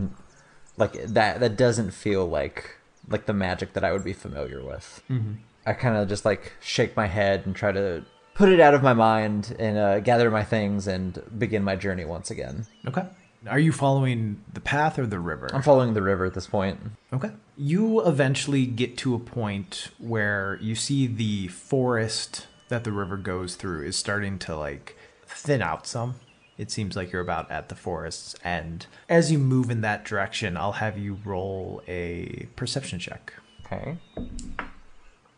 like 0.76 0.94
that 1.06 1.40
that 1.40 1.56
doesn't 1.56 1.92
feel 1.92 2.26
like 2.26 2.78
like 3.08 3.28
the 3.28 3.34
magic 3.34 3.74
that 3.74 3.84
I 3.84 3.92
would 3.92 4.04
be 4.04 4.14
familiar 4.14 4.66
with. 4.66 5.04
Mm-hmm. 5.10 5.34
I 5.66 5.74
kind 5.74 5.96
of 5.96 6.10
just 6.10 6.26
like 6.26 6.54
shake 6.60 6.98
my 6.98 7.06
head 7.06 7.44
and 7.46 7.56
try 7.56 7.72
to 7.72 8.04
put 8.34 8.50
it 8.50 8.60
out 8.60 8.74
of 8.74 8.82
my 8.82 8.94
mind 8.94 9.56
and 9.60 9.78
uh, 9.78 10.00
gather 10.00 10.32
my 10.32 10.44
things 10.44 10.88
and 10.88 11.22
begin 11.38 11.64
my 11.64 11.76
journey 11.76 12.04
once 12.04 12.32
again. 12.32 12.66
Okay. 12.88 13.06
Are 13.48 13.60
you 13.60 13.72
following 13.72 14.42
the 14.54 14.62
path 14.62 14.98
or 14.98 15.06
the 15.06 15.20
river? 15.20 15.50
I'm 15.54 15.62
following 15.62 15.94
the 15.94 16.02
river 16.02 16.26
at 16.26 16.34
this 16.34 16.48
point. 16.48 16.80
Okay. 17.12 17.32
You 17.58 18.06
eventually 18.06 18.66
get 18.66 18.98
to 19.00 19.16
a 19.16 19.20
point 19.20 19.90
where 19.98 20.58
you 20.62 20.76
see 20.76 21.08
the 21.08 21.50
forest 21.50 22.48
that 22.70 22.84
the 22.84 22.92
river 22.92 23.18
goes 23.18 23.56
through 23.56 23.84
is 23.84 23.96
starting 23.98 24.40
to 24.40 24.56
like 24.56 24.98
thin 25.26 25.62
out 25.62 25.86
some. 25.86 26.16
It 26.58 26.72
seems 26.72 26.96
like 26.96 27.12
you're 27.12 27.22
about 27.22 27.52
at 27.52 27.70
the 27.70 27.76
forest's 27.76 28.36
end. 28.44 28.86
As 29.10 29.32
you 29.32 29.40
move 29.40 29.70
in 29.70 29.82
that 29.82 30.06
direction, 30.06 30.56
I'll 30.56 30.74
have 30.74 30.98
you 30.98 31.18
roll 31.26 31.82
a 31.88 32.48
perception 32.56 33.00
check. 33.00 33.34
Okay, 33.66 33.98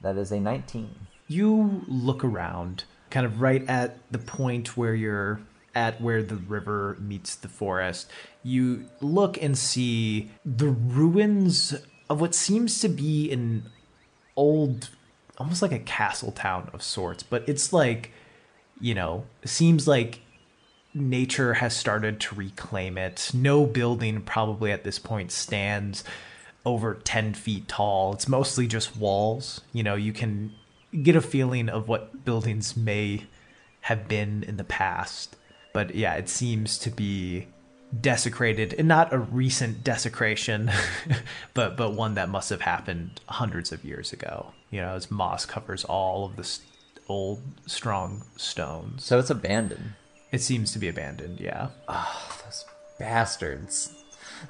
that 0.01 0.17
is 0.17 0.31
a 0.31 0.39
19. 0.39 0.93
You 1.27 1.83
look 1.87 2.23
around, 2.23 2.83
kind 3.09 3.25
of 3.25 3.41
right 3.41 3.67
at 3.69 3.97
the 4.11 4.19
point 4.19 4.75
where 4.75 4.93
you're 4.93 5.39
at 5.75 5.99
where 6.01 6.23
the 6.23 6.37
river 6.37 6.97
meets 6.99 7.35
the 7.35 7.49
forest. 7.49 8.09
You 8.43 8.85
look 9.01 9.41
and 9.41 9.57
see 9.57 10.31
the 10.45 10.69
ruins 10.69 11.75
of 12.09 12.21
what 12.21 12.33
seems 12.33 12.79
to 12.79 12.89
be 12.89 13.31
an 13.31 13.69
old, 14.35 14.89
almost 15.37 15.61
like 15.61 15.73
a 15.73 15.79
castle 15.79 16.31
town 16.31 16.69
of 16.73 16.81
sorts, 16.81 17.23
but 17.23 17.47
it's 17.47 17.73
like, 17.73 18.11
you 18.79 18.95
know, 18.95 19.25
seems 19.43 19.87
like 19.87 20.21
nature 20.93 21.55
has 21.55 21.75
started 21.75 22.19
to 22.21 22.35
reclaim 22.35 22.97
it. 22.97 23.31
No 23.33 23.65
building 23.65 24.21
probably 24.21 24.71
at 24.71 24.83
this 24.83 24.97
point 24.97 25.31
stands 25.31 26.03
over 26.65 26.95
10 26.95 27.33
feet 27.33 27.67
tall. 27.67 28.13
It's 28.13 28.27
mostly 28.27 28.65
just 28.65 28.95
walls. 28.95 29.61
You 29.73 29.83
know, 29.83 29.95
you 29.95 30.13
can 30.13 30.53
get 31.03 31.15
a 31.15 31.21
feeling 31.21 31.69
of 31.69 31.87
what 31.87 32.23
buildings 32.23 32.77
may 32.77 33.23
have 33.81 34.07
been 34.07 34.43
in 34.43 34.57
the 34.57 34.63
past. 34.63 35.35
But 35.75 35.93
yeah, 35.93 36.13
it 36.15 36.29
seems 36.29 36.77
to 36.79 36.89
be 36.89 37.47
desecrated 38.01 38.73
and 38.77 38.87
not 38.87 39.13
a 39.13 39.17
recent 39.19 39.83
desecration 39.83 40.69
but 41.53 41.77
but 41.77 41.93
one 41.93 42.15
that 42.15 42.27
must 42.27 42.49
have 42.49 42.61
happened 42.61 43.21
hundreds 43.29 43.71
of 43.71 43.85
years 43.85 44.11
ago 44.11 44.51
you 44.69 44.81
know 44.81 44.95
as 44.95 45.09
moss 45.09 45.45
covers 45.45 45.85
all 45.85 46.25
of 46.25 46.35
this 46.35 46.61
old 47.07 47.41
strong 47.67 48.23
stones 48.35 49.05
So 49.05 49.19
it's 49.19 49.29
abandoned. 49.29 49.93
it 50.31 50.41
seems 50.41 50.73
to 50.73 50.79
be 50.79 50.89
abandoned, 50.89 51.39
yeah. 51.39 51.69
Oh, 51.87 52.39
those 52.43 52.65
bastards. 52.99 53.93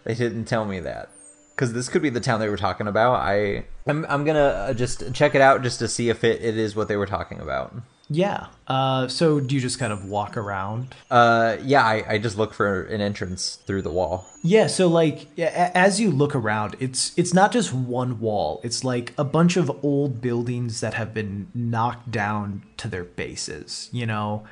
They 0.05 0.15
didn't 0.15 0.45
tell 0.45 0.65
me 0.65 0.80
that. 0.80 1.09
because 1.53 1.73
this 1.73 1.89
could 1.89 2.01
be 2.01 2.09
the 2.09 2.21
town 2.21 2.39
they 2.39 2.49
were 2.49 2.57
talking 2.57 2.88
about. 2.88 3.15
I 3.19 3.65
I'm, 3.86 4.05
I'm 4.09 4.23
gonna 4.23 4.39
uh, 4.69 4.73
just 4.73 5.13
check 5.13 5.36
it 5.36 5.41
out 5.41 5.61
just 5.61 5.78
to 5.80 5.88
see 5.88 6.09
if 6.09 6.23
it, 6.23 6.41
it 6.41 6.57
is 6.57 6.76
what 6.76 6.88
they 6.88 6.97
were 6.97 7.05
talking 7.05 7.39
about. 7.41 7.76
Yeah. 8.09 8.47
Uh, 8.67 9.07
so 9.07 9.39
do 9.39 9.55
you 9.55 9.61
just 9.61 9.79
kind 9.79 9.91
of 9.91 10.05
walk 10.05 10.37
around? 10.37 10.93
Uh, 11.09 11.57
yeah, 11.63 11.83
I, 11.83 12.05
I 12.13 12.17
just 12.19 12.37
look 12.37 12.53
for 12.53 12.83
an 12.83 13.01
entrance 13.01 13.55
through 13.65 13.81
the 13.81 13.89
wall. 13.91 14.27
Yeah. 14.43 14.67
So 14.67 14.87
like, 14.87 15.27
a- 15.39 15.75
as 15.75 15.99
you 15.99 16.11
look 16.11 16.35
around, 16.35 16.75
it's 16.79 17.17
it's 17.17 17.33
not 17.33 17.51
just 17.51 17.73
one 17.73 18.19
wall. 18.19 18.61
It's 18.63 18.83
like 18.83 19.13
a 19.17 19.23
bunch 19.23 19.57
of 19.57 19.71
old 19.83 20.21
buildings 20.21 20.81
that 20.81 20.93
have 20.93 21.13
been 21.13 21.47
knocked 21.55 22.11
down 22.11 22.61
to 22.77 22.87
their 22.87 23.03
bases. 23.05 23.89
You 23.91 24.05
know, 24.05 24.43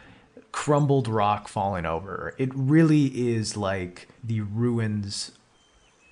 crumbled 0.51 1.07
rock 1.07 1.47
falling 1.47 1.85
over. 1.85 2.33
It 2.39 2.49
really 2.55 3.05
is 3.35 3.55
like 3.55 4.07
the 4.23 4.41
ruins 4.41 5.31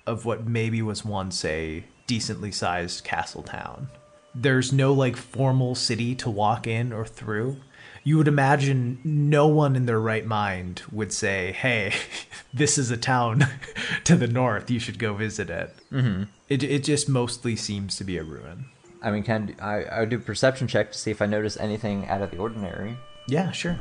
of 0.06 0.24
what 0.24 0.46
maybe 0.46 0.80
was 0.82 1.04
once 1.04 1.44
a 1.44 1.84
decently 2.06 2.52
sized 2.52 3.02
castle 3.04 3.42
town. 3.42 3.88
There's 4.34 4.72
no 4.72 4.92
like 4.92 5.16
formal 5.16 5.74
city 5.74 6.14
to 6.16 6.30
walk 6.30 6.66
in 6.66 6.92
or 6.92 7.04
through. 7.04 7.56
You 8.04 8.16
would 8.16 8.28
imagine 8.28 8.98
no 9.04 9.46
one 9.46 9.76
in 9.76 9.86
their 9.86 10.00
right 10.00 10.26
mind 10.26 10.82
would 10.90 11.12
say, 11.12 11.52
"Hey, 11.52 11.94
this 12.54 12.78
is 12.78 12.90
a 12.90 12.96
town 12.96 13.46
to 14.04 14.16
the 14.16 14.26
north. 14.26 14.70
You 14.70 14.80
should 14.80 14.98
go 14.98 15.14
visit 15.14 15.50
it." 15.50 15.74
Mm-hmm. 15.92 16.24
It 16.48 16.62
it 16.62 16.84
just 16.84 17.08
mostly 17.08 17.56
seems 17.56 17.96
to 17.96 18.04
be 18.04 18.16
a 18.16 18.24
ruin. 18.24 18.66
I 19.02 19.10
mean, 19.10 19.22
can 19.22 19.54
I 19.60 19.84
I 19.84 20.00
would 20.00 20.08
do 20.08 20.16
a 20.16 20.20
perception 20.20 20.66
check 20.66 20.92
to 20.92 20.98
see 20.98 21.10
if 21.10 21.22
I 21.22 21.26
notice 21.26 21.56
anything 21.56 22.08
out 22.08 22.22
of 22.22 22.30
the 22.30 22.38
ordinary. 22.38 22.96
Yeah, 23.28 23.52
sure. 23.52 23.78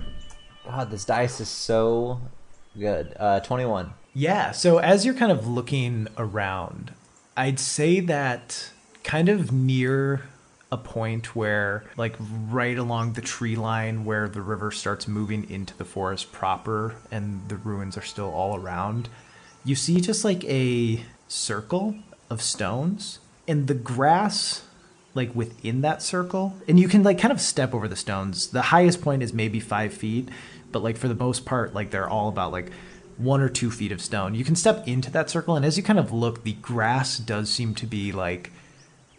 God, 0.65 0.91
this 0.91 1.05
dice 1.05 1.39
is 1.39 1.49
so 1.49 2.21
good. 2.77 3.15
Uh, 3.19 3.39
twenty 3.39 3.65
one. 3.65 3.93
Yeah, 4.13 4.51
so 4.51 4.77
as 4.77 5.05
you're 5.05 5.15
kind 5.15 5.31
of 5.31 5.47
looking 5.47 6.07
around, 6.17 6.93
I'd 7.37 7.59
say 7.59 8.01
that 8.01 8.71
kind 9.03 9.29
of 9.29 9.51
near 9.51 10.23
a 10.71 10.77
point 10.77 11.35
where, 11.35 11.83
like, 11.97 12.15
right 12.19 12.77
along 12.77 13.13
the 13.13 13.21
tree 13.21 13.55
line 13.55 14.05
where 14.05 14.29
the 14.29 14.41
river 14.41 14.71
starts 14.71 15.07
moving 15.07 15.49
into 15.49 15.75
the 15.77 15.85
forest 15.85 16.31
proper 16.31 16.95
and 17.11 17.47
the 17.49 17.57
ruins 17.57 17.97
are 17.97 18.03
still 18.03 18.31
all 18.31 18.55
around, 18.55 19.09
you 19.63 19.75
see 19.75 19.99
just 19.99 20.23
like 20.23 20.43
a 20.45 21.03
circle 21.27 21.95
of 22.29 22.41
stones 22.41 23.19
and 23.47 23.67
the 23.67 23.73
grass 23.73 24.63
like 25.13 25.35
within 25.35 25.81
that 25.81 26.01
circle. 26.01 26.55
And 26.67 26.79
you 26.79 26.87
can 26.87 27.03
like 27.03 27.19
kind 27.19 27.33
of 27.33 27.41
step 27.41 27.73
over 27.73 27.87
the 27.87 27.95
stones. 27.95 28.47
The 28.47 28.61
highest 28.61 29.01
point 29.01 29.23
is 29.23 29.33
maybe 29.33 29.59
five 29.59 29.93
feet 29.93 30.29
but 30.71 30.81
like 30.81 30.97
for 30.97 31.07
the 31.07 31.15
most 31.15 31.45
part 31.45 31.73
like 31.73 31.91
they're 31.91 32.09
all 32.09 32.29
about 32.29 32.51
like 32.51 32.71
one 33.17 33.41
or 33.41 33.49
two 33.49 33.69
feet 33.69 33.91
of 33.91 34.01
stone. 34.01 34.33
You 34.33 34.45
can 34.45 34.55
step 34.55 34.87
into 34.87 35.11
that 35.11 35.29
circle 35.29 35.55
and 35.55 35.65
as 35.65 35.77
you 35.77 35.83
kind 35.83 35.99
of 35.99 36.11
look 36.11 36.43
the 36.43 36.53
grass 36.53 37.17
does 37.17 37.49
seem 37.49 37.75
to 37.75 37.85
be 37.85 38.11
like 38.11 38.51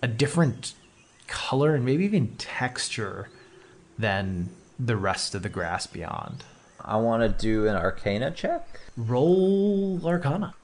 a 0.03 0.09
different 0.09 0.75
color 1.27 1.75
and 1.75 1.85
maybe 1.85 2.05
even 2.05 2.37
texture 2.37 3.29
than 3.99 4.51
the 4.79 4.97
rest 4.97 5.35
of 5.35 5.43
the 5.43 5.49
grass 5.49 5.87
beyond 5.87 6.45
I 6.85 6.97
want 6.97 7.23
to 7.23 7.29
do 7.29 7.69
an 7.69 7.77
Arcana 7.77 8.31
check. 8.33 8.81
roll 8.97 10.01
arcana 10.05 10.55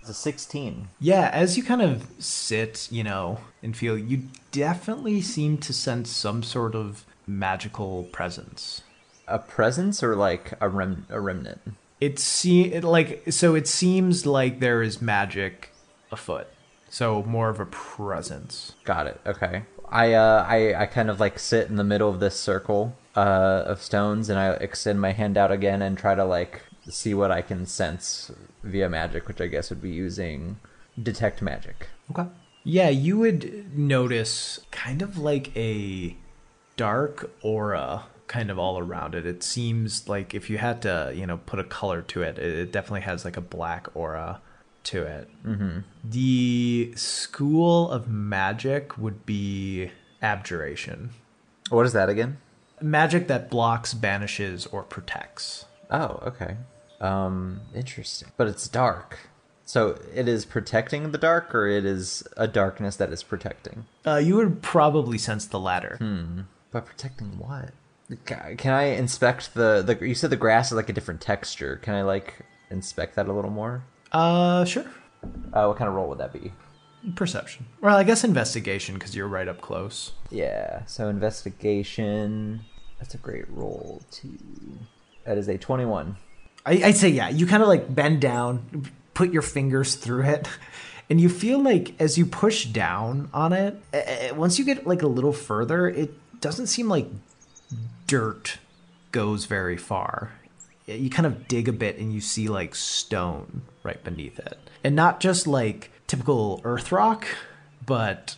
It's 0.00 0.08
a 0.08 0.14
sixteen. 0.14 0.88
Yeah, 0.98 1.30
as 1.32 1.56
you 1.56 1.62
kind 1.62 1.82
of 1.82 2.06
sit, 2.18 2.88
you 2.90 3.04
know, 3.04 3.38
and 3.62 3.76
feel, 3.76 3.98
you 3.98 4.24
definitely 4.50 5.20
seem 5.20 5.58
to 5.58 5.72
sense 5.72 6.10
some 6.10 6.42
sort 6.42 6.74
of 6.74 7.04
magical 7.26 8.04
presence. 8.04 8.82
A 9.28 9.38
presence 9.38 10.02
or 10.02 10.16
like 10.16 10.54
a 10.60 10.68
rem 10.68 11.06
a 11.08 11.20
remnant. 11.20 11.60
It 12.00 12.18
see 12.18 12.72
it 12.72 12.82
like 12.82 13.22
so 13.30 13.54
it 13.54 13.68
seems 13.68 14.26
like 14.26 14.60
there 14.60 14.82
is 14.82 15.00
magic 15.00 15.70
afoot. 16.10 16.48
So 16.92 17.22
more 17.22 17.48
of 17.48 17.58
a 17.58 17.64
presence. 17.64 18.74
Got 18.84 19.06
it. 19.06 19.18
Okay. 19.24 19.62
I 19.88 20.12
uh 20.12 20.44
I 20.46 20.74
I 20.74 20.86
kind 20.86 21.08
of 21.08 21.20
like 21.20 21.38
sit 21.38 21.68
in 21.70 21.76
the 21.76 21.84
middle 21.84 22.10
of 22.10 22.20
this 22.20 22.38
circle 22.38 22.94
uh 23.16 23.62
of 23.64 23.80
stones 23.80 24.28
and 24.28 24.38
I 24.38 24.50
extend 24.50 25.00
my 25.00 25.12
hand 25.12 25.38
out 25.38 25.50
again 25.50 25.80
and 25.80 25.96
try 25.96 26.14
to 26.14 26.24
like 26.24 26.60
see 26.90 27.14
what 27.14 27.30
I 27.30 27.40
can 27.40 27.64
sense 27.64 28.30
via 28.62 28.90
magic, 28.90 29.26
which 29.26 29.40
I 29.40 29.46
guess 29.46 29.70
would 29.70 29.80
be 29.80 29.88
using 29.90 30.58
detect 31.02 31.40
magic. 31.40 31.88
Okay. 32.10 32.28
Yeah, 32.62 32.90
you 32.90 33.18
would 33.18 33.74
notice 33.76 34.60
kind 34.70 35.00
of 35.00 35.16
like 35.16 35.56
a 35.56 36.14
dark 36.76 37.30
aura 37.42 38.04
kind 38.26 38.50
of 38.50 38.58
all 38.58 38.78
around 38.78 39.14
it. 39.14 39.24
It 39.24 39.42
seems 39.42 40.10
like 40.10 40.34
if 40.34 40.50
you 40.50 40.58
had 40.58 40.82
to, 40.82 41.10
you 41.14 41.26
know, 41.26 41.38
put 41.38 41.58
a 41.58 41.64
color 41.64 42.02
to 42.02 42.22
it, 42.22 42.38
it 42.38 42.54
it 42.58 42.70
definitely 42.70 43.00
has 43.00 43.24
like 43.24 43.38
a 43.38 43.40
black 43.40 43.88
aura 43.94 44.42
to 44.84 45.02
it. 45.02 45.28
Mm-hmm. 45.44 45.80
The 46.04 46.92
school 46.96 47.90
of 47.90 48.08
magic 48.08 48.98
would 48.98 49.24
be 49.26 49.90
abjuration. 50.20 51.10
What 51.70 51.86
is 51.86 51.92
that 51.92 52.08
again? 52.08 52.38
Magic 52.80 53.28
that 53.28 53.50
blocks, 53.50 53.94
banishes, 53.94 54.66
or 54.66 54.82
protects. 54.82 55.66
Oh, 55.90 56.20
okay. 56.26 56.56
Um 57.00 57.60
interesting. 57.74 58.28
But 58.36 58.48
it's 58.48 58.68
dark. 58.68 59.18
So 59.64 59.98
it 60.14 60.28
is 60.28 60.44
protecting 60.44 61.12
the 61.12 61.18
dark 61.18 61.54
or 61.54 61.66
it 61.66 61.84
is 61.84 62.22
a 62.36 62.46
darkness 62.46 62.96
that 62.96 63.12
is 63.12 63.22
protecting? 63.22 63.86
Uh, 64.06 64.16
you 64.16 64.36
would 64.36 64.60
probably 64.60 65.18
sense 65.18 65.46
the 65.46 65.60
latter. 65.60 65.96
But 66.70 66.86
protecting 66.86 67.38
what? 67.38 67.72
Can 68.26 68.74
I 68.74 68.84
inspect 68.84 69.54
the 69.54 69.82
the 69.82 70.06
you 70.06 70.14
said 70.14 70.30
the 70.30 70.36
grass 70.36 70.70
is 70.70 70.76
like 70.76 70.90
a 70.90 70.92
different 70.92 71.20
texture. 71.20 71.76
Can 71.76 71.94
I 71.94 72.02
like 72.02 72.44
inspect 72.70 73.14
that 73.16 73.28
a 73.28 73.32
little 73.32 73.50
more? 73.50 73.84
Uh, 74.12 74.64
sure. 74.64 74.84
Uh, 75.52 75.64
what 75.66 75.76
kind 75.76 75.88
of 75.88 75.94
roll 75.94 76.08
would 76.08 76.18
that 76.18 76.32
be? 76.32 76.52
Perception. 77.14 77.66
Well, 77.80 77.96
I 77.96 78.04
guess 78.04 78.22
investigation 78.22 78.94
because 78.94 79.16
you're 79.16 79.28
right 79.28 79.48
up 79.48 79.60
close. 79.60 80.12
Yeah, 80.30 80.84
so 80.86 81.08
investigation. 81.08 82.60
That's 82.98 83.14
a 83.14 83.18
great 83.18 83.48
roll 83.50 84.02
too. 84.10 84.38
That 85.24 85.36
is 85.36 85.48
a 85.48 85.58
twenty-one. 85.58 86.16
I, 86.64 86.72
I'd 86.84 86.96
say 86.96 87.08
yeah. 87.08 87.28
You 87.28 87.46
kind 87.46 87.62
of 87.62 87.68
like 87.68 87.92
bend 87.92 88.20
down, 88.20 88.88
put 89.14 89.32
your 89.32 89.42
fingers 89.42 89.96
through 89.96 90.24
it, 90.24 90.48
and 91.10 91.20
you 91.20 91.28
feel 91.28 91.60
like 91.60 92.00
as 92.00 92.16
you 92.16 92.24
push 92.24 92.66
down 92.66 93.30
on 93.34 93.52
it, 93.52 93.82
once 94.36 94.58
you 94.58 94.64
get 94.64 94.86
like 94.86 95.02
a 95.02 95.08
little 95.08 95.32
further, 95.32 95.88
it 95.88 96.12
doesn't 96.40 96.68
seem 96.68 96.88
like 96.88 97.08
dirt 98.06 98.58
goes 99.10 99.46
very 99.46 99.76
far. 99.76 100.32
You 100.86 101.10
kind 101.10 101.26
of 101.26 101.48
dig 101.48 101.68
a 101.68 101.72
bit 101.72 101.98
and 101.98 102.12
you 102.12 102.20
see 102.20 102.48
like 102.48 102.74
stone 102.74 103.62
right 103.82 104.02
beneath 104.04 104.38
it, 104.38 104.58
and 104.84 104.94
not 104.94 105.20
just 105.20 105.46
like 105.46 105.90
typical 106.06 106.60
earth 106.64 106.92
rock, 106.92 107.26
but 107.84 108.36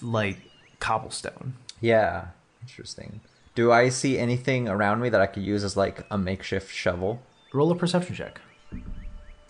like 0.00 0.38
cobblestone. 0.80 1.54
Yeah, 1.80 2.28
interesting. 2.62 3.20
Do 3.54 3.72
I 3.72 3.88
see 3.88 4.18
anything 4.18 4.68
around 4.68 5.00
me 5.00 5.08
that 5.08 5.20
I 5.20 5.26
could 5.26 5.42
use 5.42 5.64
as 5.64 5.76
like 5.76 6.06
a 6.10 6.18
makeshift 6.18 6.72
shovel? 6.72 7.20
Roll 7.52 7.72
a 7.72 7.74
perception 7.74 8.14
check. 8.14 8.40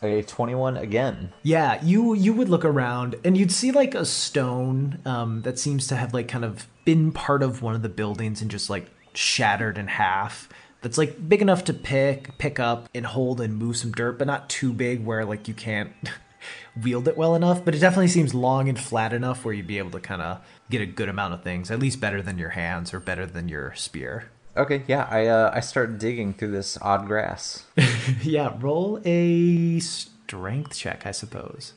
A 0.00 0.22
twenty-one 0.22 0.76
again. 0.76 1.32
Yeah, 1.42 1.82
you 1.84 2.14
you 2.14 2.32
would 2.32 2.48
look 2.48 2.64
around 2.64 3.16
and 3.24 3.36
you'd 3.36 3.52
see 3.52 3.72
like 3.72 3.94
a 3.94 4.04
stone 4.04 5.00
um, 5.04 5.42
that 5.42 5.58
seems 5.58 5.88
to 5.88 5.96
have 5.96 6.14
like 6.14 6.28
kind 6.28 6.44
of 6.44 6.68
been 6.84 7.10
part 7.10 7.42
of 7.42 7.62
one 7.62 7.74
of 7.74 7.82
the 7.82 7.88
buildings 7.88 8.40
and 8.40 8.50
just 8.50 8.70
like 8.70 8.86
shattered 9.12 9.76
in 9.76 9.88
half. 9.88 10.47
That's 10.80 10.98
like 10.98 11.28
big 11.28 11.42
enough 11.42 11.64
to 11.64 11.74
pick 11.74 12.36
pick 12.38 12.60
up 12.60 12.88
and 12.94 13.06
hold 13.06 13.40
and 13.40 13.56
move 13.56 13.76
some 13.76 13.92
dirt, 13.92 14.18
but 14.18 14.26
not 14.26 14.48
too 14.48 14.72
big 14.72 15.04
where 15.04 15.24
like 15.24 15.48
you 15.48 15.54
can't 15.54 15.92
wield 16.82 17.08
it 17.08 17.16
well 17.16 17.34
enough. 17.34 17.64
But 17.64 17.74
it 17.74 17.78
definitely 17.80 18.08
seems 18.08 18.34
long 18.34 18.68
and 18.68 18.78
flat 18.78 19.12
enough 19.12 19.44
where 19.44 19.54
you'd 19.54 19.66
be 19.66 19.78
able 19.78 19.90
to 19.92 20.00
kind 20.00 20.22
of 20.22 20.40
get 20.70 20.80
a 20.80 20.86
good 20.86 21.08
amount 21.08 21.34
of 21.34 21.42
things, 21.42 21.70
at 21.70 21.80
least 21.80 22.00
better 22.00 22.22
than 22.22 22.38
your 22.38 22.50
hands 22.50 22.94
or 22.94 23.00
better 23.00 23.26
than 23.26 23.48
your 23.48 23.74
spear. 23.74 24.30
Okay, 24.56 24.82
yeah, 24.88 25.06
I 25.10 25.26
uh, 25.26 25.52
I 25.54 25.60
start 25.60 25.98
digging 25.98 26.34
through 26.34 26.50
this 26.50 26.78
odd 26.82 27.06
grass. 27.06 27.64
yeah, 28.22 28.56
roll 28.58 29.00
a 29.04 29.78
strength 29.80 30.76
check, 30.76 31.06
I 31.06 31.12
suppose. 31.12 31.74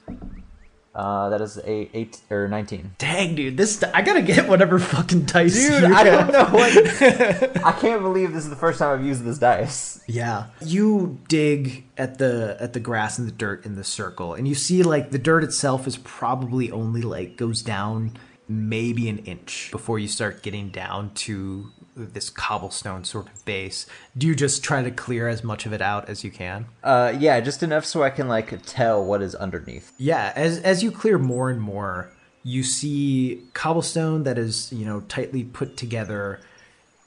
Uh, 0.93 1.29
that 1.29 1.39
is 1.39 1.57
a 1.57 1.89
eight 1.97 2.19
or 2.29 2.49
nineteen. 2.49 2.91
Dang, 2.97 3.33
dude, 3.35 3.55
this 3.55 3.81
I 3.81 4.01
gotta 4.01 4.21
get 4.21 4.49
whatever 4.49 4.77
fucking 4.77 5.23
dice. 5.23 5.53
Dude, 5.53 5.83
you 5.83 5.95
I 5.95 6.03
have. 6.03 6.29
don't 6.29 6.51
know 6.51 6.57
what. 6.57 7.57
I 7.65 7.71
can't 7.71 8.01
believe 8.01 8.33
this 8.33 8.43
is 8.43 8.49
the 8.49 8.57
first 8.57 8.79
time 8.79 8.99
I've 8.99 9.05
used 9.05 9.23
this 9.23 9.37
dice. 9.37 10.03
Yeah, 10.07 10.47
you 10.65 11.17
dig 11.29 11.85
at 11.97 12.17
the 12.17 12.57
at 12.59 12.73
the 12.73 12.81
grass 12.81 13.17
and 13.19 13.25
the 13.27 13.31
dirt 13.31 13.65
in 13.65 13.75
the 13.75 13.85
circle, 13.85 14.33
and 14.33 14.47
you 14.49 14.55
see 14.55 14.83
like 14.83 15.11
the 15.11 15.17
dirt 15.19 15.45
itself 15.45 15.87
is 15.87 15.95
probably 15.97 16.71
only 16.71 17.01
like 17.03 17.37
goes 17.37 17.61
down 17.61 18.17
maybe 18.49 19.07
an 19.07 19.19
inch 19.19 19.69
before 19.71 19.97
you 19.97 20.09
start 20.09 20.43
getting 20.43 20.69
down 20.71 21.13
to 21.13 21.71
this 21.95 22.29
cobblestone 22.29 23.03
sort 23.03 23.27
of 23.27 23.45
base. 23.45 23.85
Do 24.17 24.27
you 24.27 24.35
just 24.35 24.63
try 24.63 24.81
to 24.83 24.91
clear 24.91 25.27
as 25.27 25.43
much 25.43 25.65
of 25.65 25.73
it 25.73 25.81
out 25.81 26.09
as 26.09 26.23
you 26.23 26.31
can? 26.31 26.65
Uh, 26.83 27.13
yeah, 27.17 27.39
just 27.39 27.63
enough 27.63 27.85
so 27.85 28.03
I 28.03 28.09
can 28.09 28.27
like 28.27 28.65
tell 28.65 29.03
what 29.03 29.21
is 29.21 29.35
underneath. 29.35 29.91
Yeah, 29.97 30.31
as 30.35 30.59
as 30.59 30.83
you 30.83 30.91
clear 30.91 31.17
more 31.17 31.49
and 31.49 31.61
more, 31.61 32.11
you 32.43 32.63
see 32.63 33.43
cobblestone 33.53 34.23
that 34.23 34.37
is, 34.37 34.71
you 34.71 34.85
know, 34.85 35.01
tightly 35.01 35.43
put 35.43 35.77
together, 35.77 36.39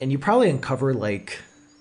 and 0.01 0.13
you 0.13 0.19
probably 0.19 0.51
uncover 0.51 0.95
like, 0.95 1.39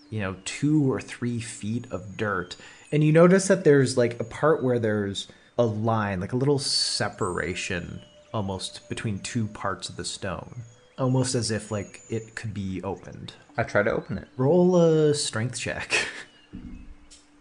you 0.09 0.19
know, 0.19 0.35
two 0.45 0.91
or 0.91 1.01
three 1.01 1.39
feet 1.39 1.85
of 1.91 2.17
dirt. 2.17 2.55
And 2.91 3.03
you 3.03 3.11
notice 3.11 3.47
that 3.47 3.63
there's 3.63 3.97
like 3.97 4.19
a 4.19 4.23
part 4.23 4.63
where 4.63 4.79
there's 4.79 5.27
a 5.57 5.65
line, 5.65 6.19
like 6.19 6.33
a 6.33 6.37
little 6.37 6.59
separation 6.59 8.01
almost 8.33 8.87
between 8.89 9.19
two 9.19 9.47
parts 9.47 9.89
of 9.89 9.95
the 9.95 10.05
stone. 10.05 10.63
Almost 10.97 11.35
as 11.35 11.51
if 11.51 11.71
like 11.71 12.01
it 12.09 12.35
could 12.35 12.53
be 12.53 12.81
opened. 12.83 13.33
I 13.57 13.63
try 13.63 13.83
to 13.83 13.91
open 13.91 14.17
it. 14.17 14.27
Roll 14.37 14.75
a 14.77 15.13
strength 15.13 15.59
check. 15.59 16.07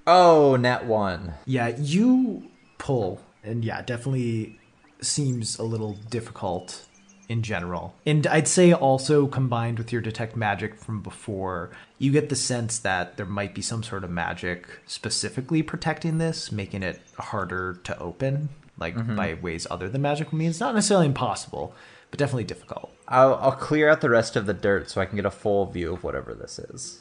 Oh, 0.05 0.57
nat 0.57 0.87
one. 0.87 1.35
yeah, 1.47 1.69
you 1.79 2.51
pull, 2.79 3.21
and 3.45 3.65
yeah, 3.65 3.83
definitely 3.83 4.59
seems 5.01 5.59
a 5.59 5.63
little 5.63 5.93
difficult 6.11 6.87
in 7.29 7.43
general. 7.43 7.95
And 8.05 8.27
I'd 8.27 8.49
say 8.49 8.73
also 8.73 9.27
combined 9.27 9.79
with 9.79 9.93
your 9.93 10.03
detect 10.03 10.37
magic 10.37 10.75
from 10.75 11.03
before, 11.03 11.71
you 11.99 12.11
get 12.13 12.29
the 12.29 12.37
sense 12.37 12.79
that 12.81 13.17
there 13.17 13.27
might 13.27 13.55
be 13.55 13.63
some 13.63 13.83
sort 13.83 14.05
of 14.05 14.11
magic 14.11 14.67
specifically 14.87 15.63
protecting 15.63 16.19
this, 16.19 16.51
making 16.51 16.83
it 16.83 17.01
harder 17.19 17.75
to 17.85 17.99
open, 17.99 18.49
like 18.79 18.97
mm-hmm. 18.97 19.17
by 19.17 19.35
ways 19.35 19.67
other 19.71 19.89
than 19.89 20.03
magical 20.03 20.37
means. 20.37 20.61
Not 20.61 20.75
necessarily 20.75 21.07
impossible, 21.07 21.75
but 22.13 22.19
definitely 22.21 22.45
difficult. 22.45 22.95
I'll, 23.09 23.35
I'll 23.35 23.53
clear 23.53 23.89
out 23.89 24.01
the 24.03 24.09
rest 24.11 24.37
of 24.37 24.47
the 24.47 24.55
dirt 24.55 24.89
so 24.89 25.01
I 25.01 25.07
can 25.07 25.17
get 25.17 25.25
a 25.27 25.31
full 25.31 25.67
view 25.67 25.95
of 25.95 26.05
whatever 26.05 26.35
this 26.35 26.61
is. 26.61 27.01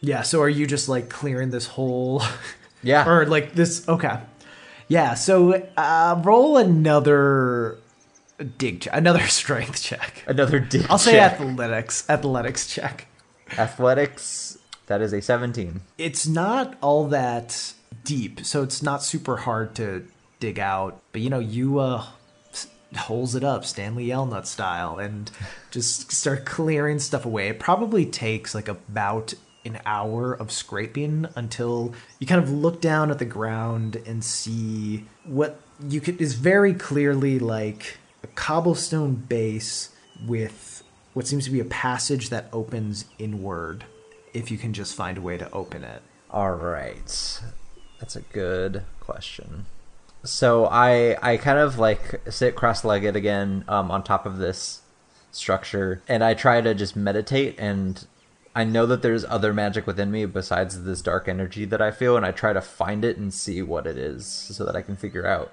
Yeah, 0.00 0.22
so 0.22 0.40
are 0.40 0.48
you 0.48 0.66
just 0.68 0.88
like 0.88 1.08
clearing 1.10 1.50
this 1.50 1.66
whole 1.66 2.22
Yeah. 2.82 3.08
or 3.08 3.26
like 3.26 3.54
this 3.54 3.88
okay. 3.88 4.20
Yeah, 4.88 5.14
so 5.14 5.54
uh 5.76 6.20
roll 6.24 6.56
another 6.56 7.78
dig 8.58 8.82
check, 8.82 8.94
another 8.96 9.26
strength 9.40 9.82
check. 9.82 10.24
Another 10.26 10.60
dig 10.60 10.86
I'll 10.88 10.98
say 10.98 11.12
check. 11.12 11.32
athletics, 11.40 12.08
athletics 12.08 12.66
check. 12.66 13.06
Athletics. 13.58 14.58
That 14.86 15.00
is 15.02 15.12
a 15.12 15.20
17. 15.22 15.80
It's 15.98 16.26
not 16.26 16.76
all 16.80 17.06
that 17.08 17.72
deep, 18.04 18.44
so 18.44 18.62
it's 18.62 18.82
not 18.82 19.02
super 19.02 19.36
hard 19.38 19.74
to 19.76 20.06
dig 20.40 20.58
out. 20.58 21.00
But 21.12 21.20
you 21.20 21.30
know, 21.30 21.38
you 21.38 21.78
uh 21.78 22.04
holes 22.96 23.34
it 23.34 23.44
up 23.44 23.64
Stanley 23.64 24.08
Yelnats 24.08 24.46
style 24.46 24.98
and 24.98 25.30
just 25.70 26.12
start 26.12 26.44
clearing 26.44 26.98
stuff 26.98 27.24
away. 27.24 27.48
It 27.48 27.60
probably 27.60 28.06
takes 28.06 28.54
like 28.54 28.68
about 28.68 29.34
an 29.64 29.78
hour 29.84 30.32
of 30.32 30.50
scraping 30.50 31.26
until 31.36 31.94
you 32.18 32.26
kind 32.26 32.42
of 32.42 32.50
look 32.50 32.80
down 32.80 33.10
at 33.10 33.18
the 33.18 33.24
ground 33.24 33.96
and 34.06 34.24
see 34.24 35.06
what 35.24 35.60
you 35.86 36.00
could 36.00 36.20
is 36.20 36.34
very 36.34 36.72
clearly 36.74 37.38
like 37.38 37.98
a 38.22 38.26
cobblestone 38.28 39.14
base 39.14 39.90
with 40.26 40.82
what 41.12 41.26
seems 41.26 41.44
to 41.44 41.50
be 41.50 41.60
a 41.60 41.64
passage 41.64 42.30
that 42.30 42.48
opens 42.52 43.04
inward 43.18 43.84
if 44.32 44.50
you 44.50 44.58
can 44.58 44.72
just 44.72 44.94
find 44.94 45.18
a 45.18 45.20
way 45.20 45.36
to 45.36 45.50
open 45.52 45.84
it. 45.84 46.02
All 46.30 46.52
right. 46.52 47.40
That's 47.98 48.16
a 48.16 48.20
good 48.20 48.84
question. 49.00 49.66
So 50.22 50.66
I 50.66 51.16
I 51.22 51.36
kind 51.36 51.58
of 51.58 51.78
like 51.78 52.20
sit 52.30 52.54
cross-legged 52.54 53.16
again 53.16 53.64
um, 53.68 53.90
on 53.90 54.02
top 54.02 54.26
of 54.26 54.38
this 54.38 54.82
structure 55.32 56.02
and 56.08 56.24
I 56.24 56.34
try 56.34 56.60
to 56.60 56.74
just 56.74 56.96
meditate 56.96 57.54
and 57.58 58.04
I 58.54 58.64
know 58.64 58.84
that 58.86 59.02
there's 59.02 59.24
other 59.24 59.54
magic 59.54 59.86
within 59.86 60.10
me 60.10 60.26
besides 60.26 60.82
this 60.82 61.02
dark 61.02 61.28
energy 61.28 61.64
that 61.66 61.80
I 61.80 61.92
feel 61.92 62.16
and 62.16 62.26
I 62.26 62.32
try 62.32 62.52
to 62.52 62.60
find 62.60 63.04
it 63.04 63.16
and 63.16 63.32
see 63.32 63.62
what 63.62 63.86
it 63.86 63.96
is 63.96 64.26
so 64.26 64.64
that 64.64 64.74
I 64.74 64.82
can 64.82 64.96
figure 64.96 65.26
out 65.26 65.52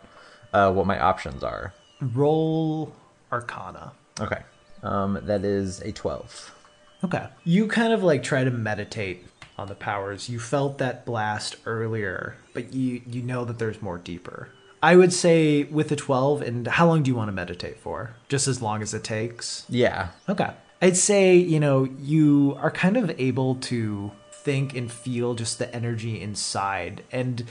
uh, 0.51 0.71
what 0.71 0.87
my 0.87 0.99
options 0.99 1.43
are. 1.43 1.73
Roll 2.01 2.93
Arcana. 3.31 3.91
Okay. 4.19 4.41
Um, 4.81 5.19
that 5.23 5.45
is 5.45 5.79
a 5.81 5.91
12. 5.91 6.55
Okay. 7.03 7.27
You 7.43 7.67
kind 7.67 7.93
of 7.93 8.03
like 8.03 8.23
try 8.23 8.43
to 8.43 8.51
meditate 8.51 9.27
on 9.57 9.67
the 9.67 9.75
powers. 9.75 10.29
You 10.29 10.39
felt 10.39 10.77
that 10.79 11.05
blast 11.05 11.57
earlier, 11.65 12.35
but 12.53 12.73
you 12.73 13.01
you 13.07 13.21
know 13.21 13.45
that 13.45 13.59
there's 13.59 13.81
more 13.81 13.97
deeper. 13.97 14.49
I 14.81 14.95
would 14.95 15.11
say 15.13 15.63
with 15.63 15.89
the 15.89 15.95
12 15.95 16.41
and 16.41 16.67
how 16.67 16.87
long 16.87 17.03
do 17.03 17.09
you 17.09 17.15
want 17.15 17.29
to 17.29 17.33
meditate 17.33 17.79
for? 17.79 18.15
Just 18.29 18.47
as 18.47 18.61
long 18.61 18.81
as 18.81 18.93
it 18.93 19.03
takes. 19.03 19.65
Yeah. 19.69 20.09
Okay. 20.29 20.51
I'd 20.81 20.97
say, 20.97 21.35
you 21.35 21.59
know, 21.59 21.85
you 21.99 22.57
are 22.61 22.69
kind 22.69 22.97
of 22.97 23.09
able 23.19 23.55
to 23.55 24.11
think 24.31 24.75
and 24.75 24.91
feel 24.91 25.33
just 25.33 25.57
the 25.57 25.73
energy 25.75 26.21
inside. 26.21 27.03
And 27.11 27.45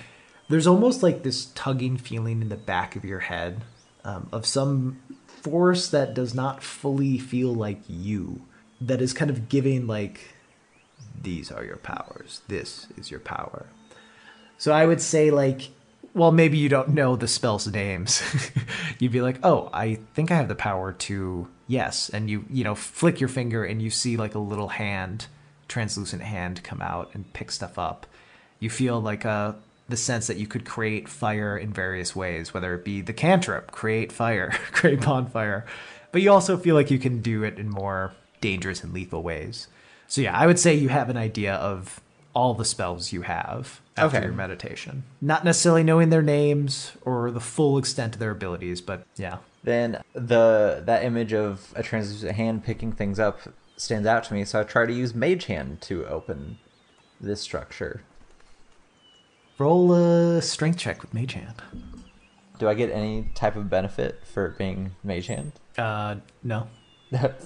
there's 0.48 0.66
almost 0.66 1.02
like 1.02 1.24
this 1.24 1.46
tugging 1.54 1.96
feeling 1.96 2.40
in 2.42 2.48
the 2.48 2.56
back 2.56 2.94
of 2.94 3.04
your 3.04 3.20
head 3.20 3.62
um, 4.04 4.28
of 4.32 4.46
some 4.46 5.00
force 5.26 5.88
that 5.88 6.14
does 6.14 6.34
not 6.34 6.62
fully 6.62 7.18
feel 7.18 7.52
like 7.52 7.80
you, 7.88 8.42
that 8.80 9.00
is 9.00 9.12
kind 9.12 9.30
of 9.30 9.48
giving, 9.48 9.86
like, 9.88 10.34
these 11.20 11.50
are 11.50 11.64
your 11.64 11.76
powers. 11.76 12.42
This 12.46 12.86
is 12.96 13.10
your 13.10 13.20
power. 13.20 13.66
So 14.58 14.72
I 14.72 14.86
would 14.86 15.00
say 15.00 15.30
like 15.30 15.68
well 16.16 16.32
maybe 16.32 16.56
you 16.56 16.68
don't 16.68 16.88
know 16.88 17.14
the 17.14 17.28
spell's 17.28 17.66
names. 17.68 18.22
You'd 18.98 19.12
be 19.12 19.20
like, 19.20 19.38
"Oh, 19.44 19.68
I 19.72 19.98
think 20.14 20.30
I 20.30 20.36
have 20.36 20.48
the 20.48 20.54
power 20.54 20.92
to 20.92 21.46
yes." 21.68 22.08
And 22.08 22.30
you 22.30 22.46
you 22.50 22.64
know, 22.64 22.74
flick 22.74 23.20
your 23.20 23.28
finger 23.28 23.64
and 23.64 23.82
you 23.82 23.90
see 23.90 24.16
like 24.16 24.34
a 24.34 24.40
little 24.40 24.68
hand, 24.68 25.26
translucent 25.68 26.22
hand 26.22 26.64
come 26.64 26.80
out 26.80 27.10
and 27.12 27.32
pick 27.34 27.50
stuff 27.52 27.78
up. 27.78 28.06
You 28.58 28.70
feel 28.70 29.00
like 29.00 29.26
uh 29.26 29.52
the 29.88 29.96
sense 29.96 30.26
that 30.26 30.38
you 30.38 30.46
could 30.48 30.64
create 30.64 31.08
fire 31.08 31.56
in 31.56 31.72
various 31.72 32.16
ways, 32.16 32.52
whether 32.52 32.74
it 32.74 32.84
be 32.84 33.02
the 33.02 33.12
cantrip, 33.12 33.70
create 33.70 34.10
fire, 34.10 34.50
create 34.72 35.02
bonfire. 35.02 35.64
But 36.10 36.22
you 36.22 36.32
also 36.32 36.56
feel 36.56 36.74
like 36.74 36.90
you 36.90 36.98
can 36.98 37.20
do 37.20 37.44
it 37.44 37.58
in 37.58 37.68
more 37.68 38.12
dangerous 38.40 38.82
and 38.82 38.92
lethal 38.92 39.22
ways. 39.22 39.68
So 40.08 40.22
yeah, 40.22 40.36
I 40.36 40.46
would 40.46 40.58
say 40.58 40.74
you 40.74 40.88
have 40.88 41.10
an 41.10 41.16
idea 41.16 41.54
of 41.54 42.00
all 42.36 42.52
the 42.54 42.64
spells 42.66 43.12
you 43.12 43.22
have 43.22 43.80
after 43.96 44.18
Okay. 44.18 44.26
your 44.26 44.34
meditation. 44.34 45.04
Not 45.22 45.42
necessarily 45.42 45.82
knowing 45.82 46.10
their 46.10 46.20
names 46.22 46.92
or 47.02 47.30
the 47.30 47.40
full 47.40 47.78
extent 47.78 48.14
of 48.14 48.18
their 48.20 48.30
abilities, 48.30 48.82
but 48.82 49.06
yeah. 49.16 49.38
then 49.64 50.02
the 50.12 50.82
that 50.84 51.02
image 51.02 51.32
of 51.32 51.72
a 51.74 51.82
translucent 51.82 52.36
hand 52.36 52.62
picking 52.62 52.92
things 52.92 53.18
up 53.18 53.40
stands 53.78 54.06
out 54.06 54.24
to 54.24 54.32
me 54.34 54.42
so 54.44 54.60
i 54.60 54.62
try 54.62 54.86
to 54.86 54.92
use 54.92 55.14
mage 55.14 55.44
hand 55.46 55.80
to 55.82 56.06
open 56.06 56.58
this 57.20 57.40
structure 57.42 58.00
Roll 59.58 59.92
a 59.92 60.40
strength 60.42 60.78
check 60.78 61.00
with 61.02 61.12
Mage 61.14 61.32
Hand. 61.34 61.60
do 62.58 62.68
i 62.68 62.74
get 62.74 62.90
any 62.90 63.30
type 63.34 63.54
of 63.56 63.68
benefit 63.68 64.20
for 64.24 64.50
being 64.58 64.92
mage 65.04 65.26
hand 65.26 65.52
Uh, 65.76 66.16
no. 66.42 66.68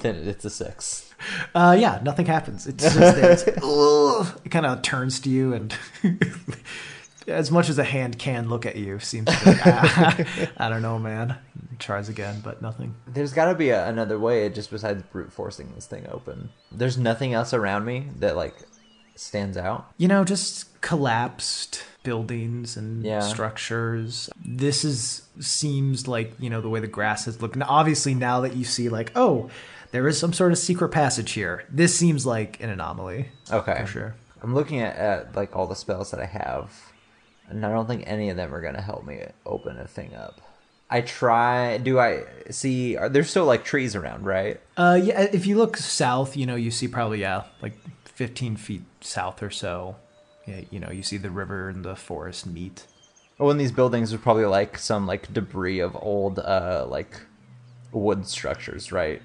Then 0.01 0.17
it's 0.29 0.45
a 0.45 0.51
six 0.51 1.07
Uh, 1.55 1.77
yeah, 1.79 2.01
nothing 2.03 2.27
happens. 2.27 2.67
It's 2.67 2.83
just 2.83 2.97
there. 2.97 3.33
It's, 3.33 3.45
ugh. 3.63 4.41
it 4.45 4.49
kind 4.51 4.65
of 4.65 4.81
turns 4.83 5.21
to 5.21 5.29
you, 5.29 5.53
and 5.53 5.75
as 7.27 7.51
much 7.51 7.69
as 7.69 7.79
a 7.79 7.85
hand 7.85 8.19
can 8.19 8.49
look 8.49 8.65
at 8.65 8.77
you, 8.77 8.99
seems 9.01 9.27
to 9.27 9.45
be 9.45 9.51
like, 9.51 9.67
ah, 9.67 10.17
I 10.57 10.69
don't 10.71 10.81
know, 10.83 10.99
man. 10.99 11.37
Tries 11.79 12.09
again, 12.09 12.41
but 12.43 12.61
nothing. 12.63 12.95
there's 13.07 13.33
got 13.33 13.47
to 13.47 13.55
be 13.55 13.71
a, 13.71 13.87
another 13.89 14.19
way 14.19 14.49
just 14.51 14.71
besides 14.71 15.03
brute 15.13 15.33
forcing 15.33 15.73
this 15.75 15.87
thing 15.87 16.07
open 16.11 16.51
there's 16.71 16.99
nothing 16.99 17.33
else 17.33 17.55
around 17.55 17.87
me 17.87 18.07
that 18.19 18.37
like 18.37 18.55
stands 19.21 19.57
out 19.57 19.93
You 19.99 20.09
know, 20.09 20.25
just 20.25 20.81
collapsed 20.81 21.83
buildings 22.03 22.77
and 22.77 23.05
Yeah. 23.05 23.21
structures. 23.21 24.31
This 24.45 24.85
is 24.85 25.23
seems 25.41 26.07
like 26.09 26.33
you 26.39 26.49
know 26.51 26.61
the 26.61 26.69
way 26.69 26.81
the 26.81 26.87
grass 26.87 27.27
is 27.29 27.41
looking. 27.43 27.63
Obviously, 27.63 28.15
now 28.15 28.41
that 28.41 28.55
you 28.57 28.65
see, 28.65 28.89
like, 28.89 29.13
oh, 29.17 29.51
there 29.93 30.07
is 30.09 30.19
some 30.19 30.33
sort 30.33 30.53
of 30.53 30.59
secret 30.59 30.91
passage 30.91 31.33
here. 31.33 31.65
This 31.69 31.95
seems 31.99 32.25
like 32.25 32.61
an 32.63 32.71
anomaly. 32.71 33.29
okay 33.53 33.79
For 33.81 33.87
sure. 33.87 34.15
i'm 34.43 34.55
looking 34.55 34.81
at, 34.81 34.97
at 34.97 35.37
like 35.37 35.55
all 35.55 35.67
the 35.67 35.75
spells 35.77 36.11
that 36.13 36.21
i 36.21 36.25
have 36.27 36.73
and 37.49 37.67
i 37.67 37.71
don't 37.71 37.87
think 37.87 38.05
any 38.07 38.31
of 38.31 38.37
them 38.37 38.55
are 38.55 38.61
going 38.63 38.75
to 38.77 38.81
help 38.81 39.05
me 39.05 39.21
open 39.45 39.77
a 39.79 39.87
thing 39.87 40.15
up 40.15 40.41
i 40.89 41.01
try 41.03 41.77
do 41.77 41.99
i 41.99 42.23
see 42.51 42.97
are 42.97 43.09
there 43.11 43.25
still 43.25 43.45
like 43.45 43.65
trees 43.65 43.95
around 43.95 44.25
right 44.25 44.59
Uh, 44.79 44.99
yeah. 45.03 45.21
If 45.39 45.47
you 45.47 45.59
look 45.59 45.77
south, 45.77 46.37
you 46.39 46.47
know, 46.47 46.57
you 46.57 46.71
see 46.71 46.89
probably 46.89 47.21
yeah, 47.21 47.43
like 47.61 47.75
15 48.21 48.57
feet 48.57 48.83
south 49.01 49.43
or 49.43 49.49
so. 49.49 49.97
You 50.45 50.79
know, 50.79 50.91
you 50.91 51.03
see 51.03 51.17
the 51.17 51.31
river 51.31 51.71
and 51.71 51.83
the 51.83 51.97
forest 51.97 52.47
meet. 52.47 52.85
Oh, 53.39 53.49
in 53.49 53.57
these 53.57 53.73
buildings 53.73 54.11
there's 54.11 54.21
probably 54.21 54.45
like 54.45 54.77
some 54.77 55.07
like 55.07 55.33
debris 55.33 55.79
of 55.79 55.97
old 55.97 56.39
uh 56.39 56.85
like 56.87 57.19
wood 57.93 58.27
structures, 58.27 58.93
right? 58.93 59.23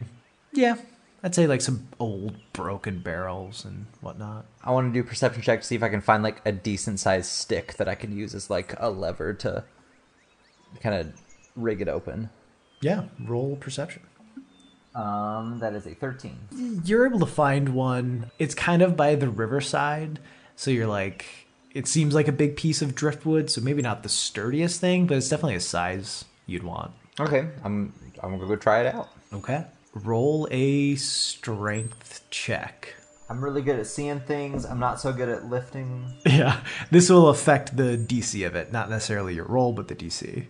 Yeah, 0.53 0.77
I'd 1.21 1.35
say 1.35 1.45
like 1.45 1.59
some 1.59 1.89
old 1.99 2.37
broken 2.53 2.99
barrels 2.99 3.65
and 3.65 3.87
whatnot. 3.99 4.45
I 4.63 4.71
want 4.71 4.93
to 4.93 4.97
do 4.97 5.05
a 5.05 5.09
perception 5.09 5.41
check 5.41 5.59
to 5.59 5.67
see 5.67 5.75
if 5.75 5.83
I 5.83 5.89
can 5.89 5.99
find 5.99 6.23
like 6.23 6.41
a 6.45 6.53
decent 6.53 7.01
sized 7.01 7.29
stick 7.29 7.73
that 7.73 7.89
I 7.89 7.95
can 7.95 8.15
use 8.17 8.33
as 8.33 8.49
like 8.49 8.75
a 8.77 8.89
lever 8.89 9.33
to 9.33 9.65
kind 10.79 10.95
of 10.95 11.11
rig 11.57 11.81
it 11.81 11.89
open. 11.89 12.29
Yeah, 12.79 13.07
roll 13.19 13.57
perception. 13.57 14.03
Um, 14.95 15.59
that 15.59 15.73
is 15.73 15.85
a 15.85 15.93
thirteen. 15.93 16.37
You're 16.85 17.05
able 17.05 17.19
to 17.19 17.25
find 17.25 17.69
one. 17.69 18.31
It's 18.39 18.55
kind 18.55 18.81
of 18.81 18.95
by 18.95 19.15
the 19.15 19.29
riverside, 19.29 20.19
so 20.55 20.71
you're 20.71 20.87
like, 20.87 21.25
it 21.73 21.87
seems 21.87 22.15
like 22.15 22.27
a 22.29 22.31
big 22.31 22.55
piece 22.55 22.81
of 22.81 22.95
driftwood. 22.95 23.49
So 23.49 23.61
maybe 23.61 23.81
not 23.81 24.03
the 24.03 24.09
sturdiest 24.09 24.79
thing, 24.79 25.05
but 25.05 25.17
it's 25.17 25.27
definitely 25.29 25.55
a 25.55 25.59
size 25.61 26.23
you'd 26.47 26.63
want. 26.63 26.91
Okay, 27.19 27.47
I'm 27.63 27.93
I'm 28.23 28.37
gonna 28.37 28.47
go 28.47 28.55
try 28.55 28.81
it 28.81 28.95
out. 28.95 29.09
Okay. 29.33 29.65
Roll 29.93 30.47
a 30.51 30.95
strength 30.95 32.25
check. 32.29 32.95
I'm 33.29 33.43
really 33.43 33.61
good 33.61 33.79
at 33.79 33.87
seeing 33.87 34.19
things. 34.19 34.65
I'm 34.65 34.79
not 34.79 34.99
so 34.99 35.11
good 35.11 35.29
at 35.29 35.49
lifting. 35.49 36.13
Yeah, 36.25 36.61
this 36.91 37.09
will 37.09 37.29
affect 37.29 37.75
the 37.75 37.97
DC 37.97 38.45
of 38.45 38.55
it, 38.55 38.71
not 38.71 38.89
necessarily 38.89 39.33
your 39.35 39.45
roll, 39.45 39.73
but 39.73 39.87
the 39.87 39.95
DC. 39.95 40.45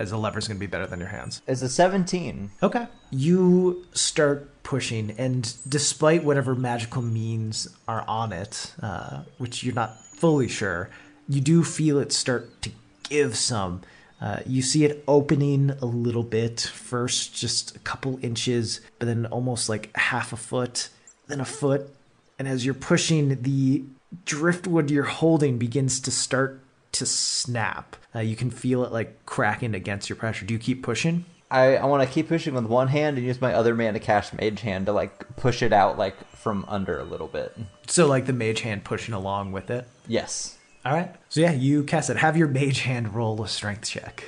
As 0.00 0.10
the 0.10 0.16
lever's 0.16 0.48
going 0.48 0.56
to 0.56 0.60
be 0.60 0.66
better 0.66 0.86
than 0.86 0.98
your 0.98 1.10
hands. 1.10 1.42
It's 1.46 1.60
a 1.60 1.68
17. 1.68 2.50
Okay. 2.62 2.86
You 3.10 3.84
start 3.92 4.62
pushing, 4.62 5.10
and 5.18 5.54
despite 5.68 6.24
whatever 6.24 6.54
magical 6.54 7.02
means 7.02 7.68
are 7.86 8.02
on 8.08 8.32
it, 8.32 8.72
uh, 8.82 9.24
which 9.36 9.62
you're 9.62 9.74
not 9.74 10.02
fully 10.02 10.48
sure, 10.48 10.88
you 11.28 11.42
do 11.42 11.62
feel 11.62 11.98
it 11.98 12.12
start 12.12 12.62
to 12.62 12.70
give 13.10 13.36
some. 13.36 13.82
Uh, 14.22 14.40
you 14.46 14.62
see 14.62 14.84
it 14.84 15.04
opening 15.06 15.70
a 15.82 15.86
little 15.86 16.22
bit, 16.22 16.60
first 16.60 17.34
just 17.34 17.76
a 17.76 17.78
couple 17.80 18.18
inches, 18.22 18.80
but 18.98 19.04
then 19.04 19.26
almost 19.26 19.68
like 19.68 19.94
half 19.96 20.32
a 20.32 20.36
foot, 20.36 20.88
then 21.26 21.40
a 21.40 21.44
foot. 21.44 21.94
And 22.38 22.48
as 22.48 22.64
you're 22.64 22.74
pushing, 22.74 23.42
the 23.42 23.84
driftwood 24.24 24.90
you're 24.90 25.04
holding 25.04 25.58
begins 25.58 26.00
to 26.00 26.10
start 26.10 26.62
to 26.92 27.04
snap. 27.04 27.96
Uh, 28.14 28.20
you 28.20 28.36
can 28.36 28.50
feel 28.50 28.84
it 28.84 28.92
like 28.92 29.24
cracking 29.26 29.74
against 29.74 30.08
your 30.08 30.16
pressure. 30.16 30.44
Do 30.44 30.54
you 30.54 30.60
keep 30.60 30.82
pushing? 30.82 31.24
I, 31.50 31.76
I 31.76 31.86
want 31.86 32.06
to 32.06 32.12
keep 32.12 32.28
pushing 32.28 32.54
with 32.54 32.66
one 32.66 32.88
hand 32.88 33.18
and 33.18 33.26
use 33.26 33.40
my 33.40 33.52
other 33.52 33.74
man 33.74 33.94
to 33.94 34.00
cast 34.00 34.34
mage 34.34 34.60
hand 34.60 34.86
to 34.86 34.92
like 34.92 35.36
push 35.36 35.62
it 35.62 35.72
out 35.72 35.98
like 35.98 36.16
from 36.36 36.64
under 36.68 36.98
a 36.98 37.04
little 37.04 37.26
bit. 37.26 37.56
So, 37.86 38.06
like 38.06 38.26
the 38.26 38.32
mage 38.32 38.60
hand 38.60 38.84
pushing 38.84 39.14
along 39.14 39.52
with 39.52 39.70
it? 39.70 39.86
Yes. 40.06 40.58
All 40.84 40.92
right. 40.92 41.14
So, 41.28 41.40
yeah, 41.40 41.52
you 41.52 41.82
cast 41.82 42.08
it. 42.08 42.16
Have 42.18 42.36
your 42.36 42.48
mage 42.48 42.80
hand 42.80 43.14
roll 43.14 43.42
a 43.42 43.48
strength 43.48 43.88
check. 43.88 44.24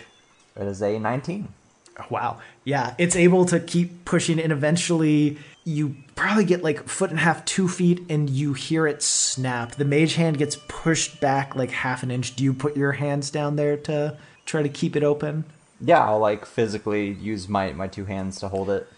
It 0.56 0.66
is 0.66 0.82
a 0.82 0.98
19. 0.98 1.48
Wow. 2.10 2.40
Yeah, 2.64 2.94
it's 2.98 3.16
able 3.16 3.44
to 3.46 3.60
keep 3.60 4.04
pushing, 4.04 4.40
and 4.40 4.52
eventually 4.52 5.38
you 5.64 5.96
probably 6.14 6.44
get 6.44 6.62
like 6.62 6.88
foot 6.88 7.10
and 7.10 7.18
a 7.18 7.22
half, 7.22 7.44
two 7.44 7.68
feet, 7.68 8.02
and 8.08 8.28
you 8.28 8.52
hear 8.52 8.86
it 8.86 9.02
snap. 9.02 9.72
The 9.72 9.84
mage 9.84 10.14
hand 10.16 10.38
gets 10.38 10.56
pushed 10.68 11.20
back 11.20 11.54
like 11.54 11.70
half 11.70 12.02
an 12.02 12.10
inch. 12.10 12.34
Do 12.34 12.44
you 12.44 12.52
put 12.52 12.76
your 12.76 12.92
hands 12.92 13.30
down 13.30 13.56
there 13.56 13.76
to 13.78 14.16
try 14.44 14.62
to 14.62 14.68
keep 14.68 14.96
it 14.96 15.02
open? 15.02 15.44
Yeah, 15.80 16.04
I'll 16.04 16.18
like 16.18 16.46
physically 16.46 17.10
use 17.10 17.48
my, 17.48 17.72
my 17.72 17.88
two 17.88 18.04
hands 18.04 18.40
to 18.40 18.48
hold 18.48 18.70
it. 18.70 18.88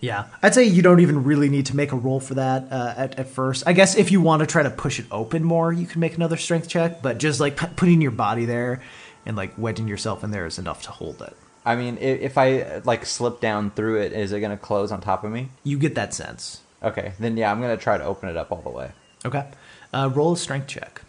Yeah, 0.00 0.28
I'd 0.42 0.54
say 0.54 0.64
you 0.64 0.80
don't 0.80 1.00
even 1.00 1.24
really 1.24 1.50
need 1.50 1.66
to 1.66 1.76
make 1.76 1.92
a 1.92 1.96
roll 1.96 2.20
for 2.20 2.34
that 2.34 2.72
uh, 2.72 2.94
at, 2.96 3.18
at 3.18 3.28
first. 3.28 3.64
I 3.66 3.74
guess 3.74 3.96
if 3.96 4.10
you 4.10 4.22
want 4.22 4.40
to 4.40 4.46
try 4.46 4.62
to 4.62 4.70
push 4.70 4.98
it 4.98 5.04
open 5.10 5.44
more, 5.44 5.72
you 5.72 5.86
can 5.86 6.00
make 6.00 6.16
another 6.16 6.38
strength 6.38 6.68
check, 6.68 7.02
but 7.02 7.18
just 7.18 7.38
like 7.38 7.58
p- 7.58 7.66
putting 7.76 8.00
your 8.00 8.10
body 8.10 8.46
there 8.46 8.80
and 9.26 9.36
like 9.36 9.52
wedging 9.58 9.88
yourself 9.88 10.24
in 10.24 10.30
there 10.30 10.46
is 10.46 10.58
enough 10.58 10.82
to 10.84 10.90
hold 10.90 11.20
it. 11.20 11.36
I 11.70 11.76
mean, 11.76 11.96
i- 11.98 12.00
if 12.28 12.36
I 12.38 12.80
like 12.84 13.06
slip 13.06 13.40
down 13.40 13.70
through 13.70 14.00
it, 14.02 14.12
is 14.12 14.32
it 14.32 14.40
going 14.40 14.50
to 14.56 14.56
close 14.62 14.92
on 14.92 15.00
top 15.00 15.24
of 15.24 15.30
me? 15.30 15.50
You 15.64 15.78
get 15.78 15.94
that 15.94 16.12
sense. 16.14 16.60
Okay, 16.82 17.12
then 17.18 17.36
yeah, 17.36 17.50
I'm 17.52 17.60
going 17.60 17.76
to 17.76 17.82
try 17.82 17.98
to 17.98 18.04
open 18.04 18.28
it 18.28 18.36
up 18.36 18.50
all 18.52 18.62
the 18.62 18.70
way. 18.70 18.90
Okay. 19.24 19.44
Uh, 19.92 20.10
roll 20.14 20.32
a 20.32 20.36
strength 20.36 20.66
check. 20.66 21.02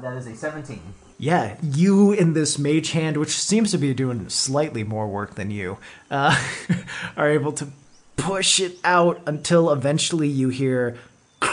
That 0.00 0.16
is 0.16 0.26
a 0.26 0.34
17. 0.34 0.80
Yeah, 1.18 1.56
you 1.62 2.12
in 2.12 2.32
this 2.32 2.58
mage 2.58 2.90
hand, 2.92 3.16
which 3.16 3.30
seems 3.30 3.70
to 3.70 3.78
be 3.78 3.94
doing 3.94 4.28
slightly 4.28 4.82
more 4.82 5.06
work 5.06 5.34
than 5.36 5.50
you, 5.50 5.78
uh, 6.10 6.34
are 7.16 7.28
able 7.30 7.52
to 7.52 7.68
push 8.16 8.58
it 8.58 8.78
out 8.84 9.20
until 9.26 9.70
eventually 9.70 10.28
you 10.28 10.48
hear, 10.48 10.96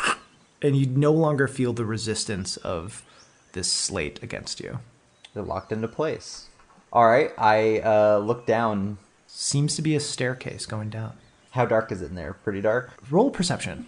and 0.61 0.75
you 0.75 0.87
no 0.87 1.11
longer 1.11 1.47
feel 1.47 1.73
the 1.73 1.85
resistance 1.85 2.57
of 2.57 3.03
this 3.53 3.71
slate 3.71 4.21
against 4.23 4.59
you. 4.59 4.79
They're 5.33 5.43
locked 5.43 5.71
into 5.71 5.87
place. 5.87 6.47
All 6.91 7.07
right, 7.07 7.31
I 7.37 7.79
uh, 7.79 8.17
look 8.17 8.45
down. 8.45 8.97
Seems 9.27 9.75
to 9.75 9.81
be 9.81 9.95
a 9.95 9.99
staircase 9.99 10.65
going 10.65 10.89
down. 10.89 11.13
How 11.51 11.65
dark 11.65 11.91
is 11.91 12.01
it 12.01 12.09
in 12.09 12.15
there? 12.15 12.33
Pretty 12.33 12.61
dark. 12.61 12.91
Roll 13.11 13.29
perception. 13.29 13.87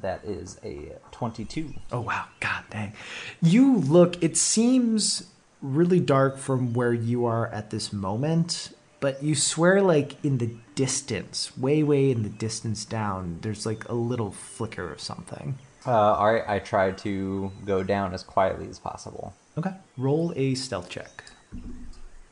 That 0.00 0.24
is 0.24 0.58
a 0.64 0.92
22. 1.12 1.74
Oh 1.92 2.00
wow, 2.00 2.26
god 2.40 2.64
dang. 2.70 2.94
You 3.40 3.76
look, 3.76 4.22
it 4.22 4.36
seems 4.36 5.28
really 5.62 6.00
dark 6.00 6.38
from 6.38 6.72
where 6.72 6.92
you 6.92 7.26
are 7.26 7.48
at 7.48 7.70
this 7.70 7.92
moment, 7.92 8.72
but 9.00 9.22
you 9.22 9.34
swear 9.34 9.80
like 9.82 10.22
in 10.24 10.38
the 10.38 10.50
distance, 10.74 11.56
way 11.56 11.82
way 11.82 12.10
in 12.10 12.22
the 12.22 12.28
distance 12.28 12.84
down, 12.84 13.38
there's 13.42 13.66
like 13.66 13.88
a 13.88 13.94
little 13.94 14.30
flicker 14.32 14.90
of 14.90 15.00
something. 15.00 15.58
Uh, 15.86 15.92
all 15.92 16.32
right, 16.32 16.44
I 16.46 16.58
try 16.58 16.90
to 16.90 17.52
go 17.64 17.82
down 17.82 18.14
as 18.14 18.22
quietly 18.22 18.68
as 18.68 18.78
possible. 18.78 19.34
Okay. 19.56 19.72
Roll 19.96 20.32
a 20.36 20.54
stealth 20.54 20.88
check. 20.88 21.24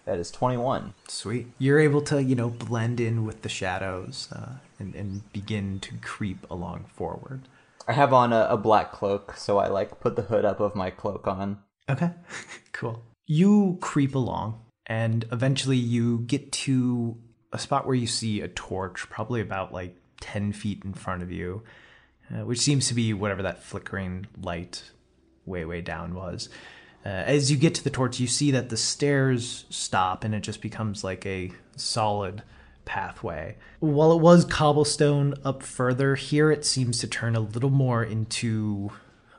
That 0.05 0.19
is 0.19 0.31
21. 0.31 0.95
Sweet. 1.09 1.49
You're 1.59 1.81
able 1.81 2.01
to, 2.03 2.23
you 2.23 2.37
know, 2.37 2.49
blend 2.49 3.01
in 3.01 3.27
with 3.27 3.43
the 3.43 3.49
shadows 3.49 4.29
uh, 4.33 4.53
and, 4.79 4.95
and 4.95 5.33
begin 5.33 5.81
to 5.81 5.95
creep 6.01 6.49
along 6.49 6.87
forward. 6.95 7.49
I 7.89 7.93
have 7.93 8.13
on 8.13 8.33
a, 8.33 8.47
a 8.51 8.57
black 8.57 8.93
cloak, 8.93 9.37
so 9.37 9.59
I 9.59 9.69
like 9.69 10.01
put 10.01 10.17
the 10.17 10.23
hood 10.23 10.45
up 10.45 10.61
of 10.61 10.75
my 10.75 10.91
cloak 10.91 11.27
on. 11.27 11.59
Okay, 11.89 12.11
cool. 12.73 13.03
You 13.27 13.79
creep 13.81 14.15
along, 14.15 14.61
and 14.87 15.25
eventually 15.33 15.77
you 15.77 16.21
get 16.21 16.53
to 16.53 17.17
a 17.53 17.59
spot 17.59 17.87
where 17.87 17.95
you 17.95 18.07
see 18.07 18.41
a 18.41 18.49
torch, 18.49 19.09
probably 19.11 19.41
about 19.41 19.73
like 19.73 19.97
10 20.21 20.53
feet 20.53 20.83
in 20.85 20.95
front 20.95 21.23
of 21.23 21.33
you, 21.33 21.63
uh, 22.31 22.45
which 22.45 22.61
seems 22.61 22.89
to 22.89 22.95
be 22.95 23.13
whatever 23.13 23.43
that 23.43 23.63
flickering 23.63 24.27
light 24.41 24.91
way, 25.45 25.65
way 25.65 25.81
down 25.81 26.15
was. 26.15 26.49
Uh, 27.07 27.23
as 27.25 27.53
you 27.53 27.57
get 27.57 27.73
to 27.73 27.85
the 27.85 27.91
torch, 27.91 28.19
you 28.19 28.27
see 28.27 28.51
that 28.51 28.69
the 28.69 28.77
stairs 28.77 29.65
stop 29.71 30.25
and 30.25 30.35
it 30.35 30.41
just 30.41 30.61
becomes 30.61 31.05
like 31.05 31.25
a 31.25 31.53
solid 31.77 32.43
pathway. 32.85 33.57
While 33.79 34.11
it 34.11 34.21
was 34.21 34.45
cobblestone 34.45 35.35
up 35.45 35.63
further, 35.63 36.17
here 36.17 36.51
it 36.51 36.65
seems 36.65 36.99
to 36.99 37.07
turn 37.07 37.37
a 37.37 37.41
little 37.41 37.71
more 37.71 38.03
into 38.03 38.91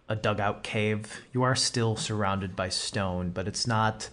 a 0.07 0.15
dugout 0.15 0.63
cave. 0.63 1.19
You 1.33 1.43
are 1.43 1.55
still 1.55 1.97
surrounded 1.97 2.55
by 2.55 2.69
stone, 2.69 3.31
but 3.31 3.49
it's 3.49 3.67
not 3.67 4.09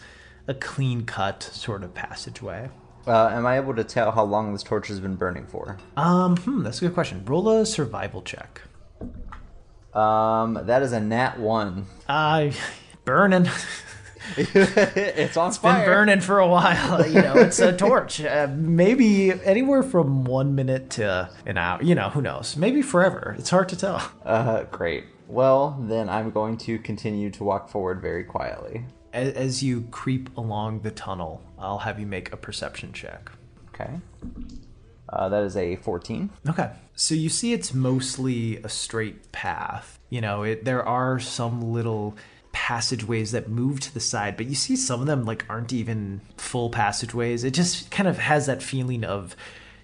a 0.49 0.55
clean 0.55 1.05
cut 1.05 1.45
sort 1.45 1.85
of 1.85 1.95
passageway. 1.95 2.71
Uh, 3.07 3.29
am 3.29 3.47
I 3.47 3.57
able 3.57 3.77
to 3.77 3.85
tell 3.85 4.11
how 4.11 4.25
long 4.25 4.53
this 4.53 4.65
torch 4.65 4.89
has 4.89 4.99
been 4.99 5.15
burning 5.15 5.47
for? 5.47 5.79
Um, 5.97 6.39
hmm, 6.39 6.65
that's 6.65 6.79
a 6.79 6.87
good 6.87 6.95
question. 6.95 7.25
Roll 7.25 7.49
a 7.51 7.65
survival 7.65 8.21
check. 8.21 8.63
Um, 9.95 10.59
that 10.65 10.83
is 10.83 10.91
a 10.91 10.99
nat 10.99 11.39
one. 11.39 11.87
Uh, 12.09 12.51
burning. 13.05 13.49
it's 14.37 15.37
on 15.37 15.51
been 15.51 15.59
fire. 15.61 15.87
burning 15.87 16.21
for 16.21 16.39
a 16.39 16.49
while. 16.49 17.07
You 17.07 17.23
know, 17.23 17.35
it's 17.37 17.59
a 17.59 17.73
torch. 17.77 18.21
Uh, 18.21 18.49
maybe 18.55 19.33
anywhere 19.33 19.83
from 19.83 20.25
one 20.25 20.55
minute 20.55 20.91
to 20.91 21.31
an 21.47 21.59
hour. 21.59 21.83
You 21.83 21.95
know, 21.95 22.11
who 22.11 22.23
knows? 22.23 22.57
Maybe 22.57 22.83
forever. 22.83 23.35
It's 23.39 23.51
hard 23.51 23.69
to 23.71 23.77
tell. 23.77 24.03
Uh, 24.25 24.65
great. 24.65 25.05
Well, 25.29 25.79
then 25.81 26.09
I'm 26.09 26.31
going 26.31 26.57
to 26.59 26.79
continue 26.79 27.31
to 27.31 27.45
walk 27.45 27.69
forward 27.69 28.01
very 28.01 28.25
quietly. 28.25 28.85
As, 29.13 29.33
as 29.35 29.63
you 29.63 29.83
creep 29.91 30.37
along 30.37 30.81
the 30.81 30.91
tunnel, 30.91 31.43
I'll 31.59 31.79
have 31.79 31.99
you 31.99 32.07
make 32.07 32.33
a 32.33 32.37
perception 32.37 32.93
check. 32.93 33.31
Okay. 33.69 33.91
Uh, 35.09 35.29
that 35.29 35.45
is 35.45 35.57
a 35.57 35.77
14. 35.77 36.31
Okay. 36.49 36.71
So 36.97 37.15
you 37.15 37.29
see 37.29 37.53
it's 37.53 37.75
mostly 37.75 38.59
a 38.59 38.69
straight 38.69 39.33
path. 39.33 39.99
You 40.11 40.21
know, 40.21 40.43
it, 40.43 40.65
there 40.65 40.87
are 40.87 41.19
some 41.19 41.73
little 41.73 42.17
passageways 42.55 43.33
that 43.33 43.49
move 43.49 43.81
to 43.81 43.93
the 43.93 44.01
side, 44.01 44.37
but 44.39 44.47
you 44.47 44.55
see 44.55 44.77
some 44.77 45.01
of 45.01 45.07
them 45.07 45.25
like 45.25 45.45
aren't 45.51 45.73
even 45.73 46.23
full 46.39 46.71
passageways. 46.71 47.45
It 47.45 47.53
just 47.53 47.91
kind 47.91 48.09
of 48.09 48.17
has 48.17 48.47
that 48.47 48.63
feeling 48.63 49.05
of 49.05 49.37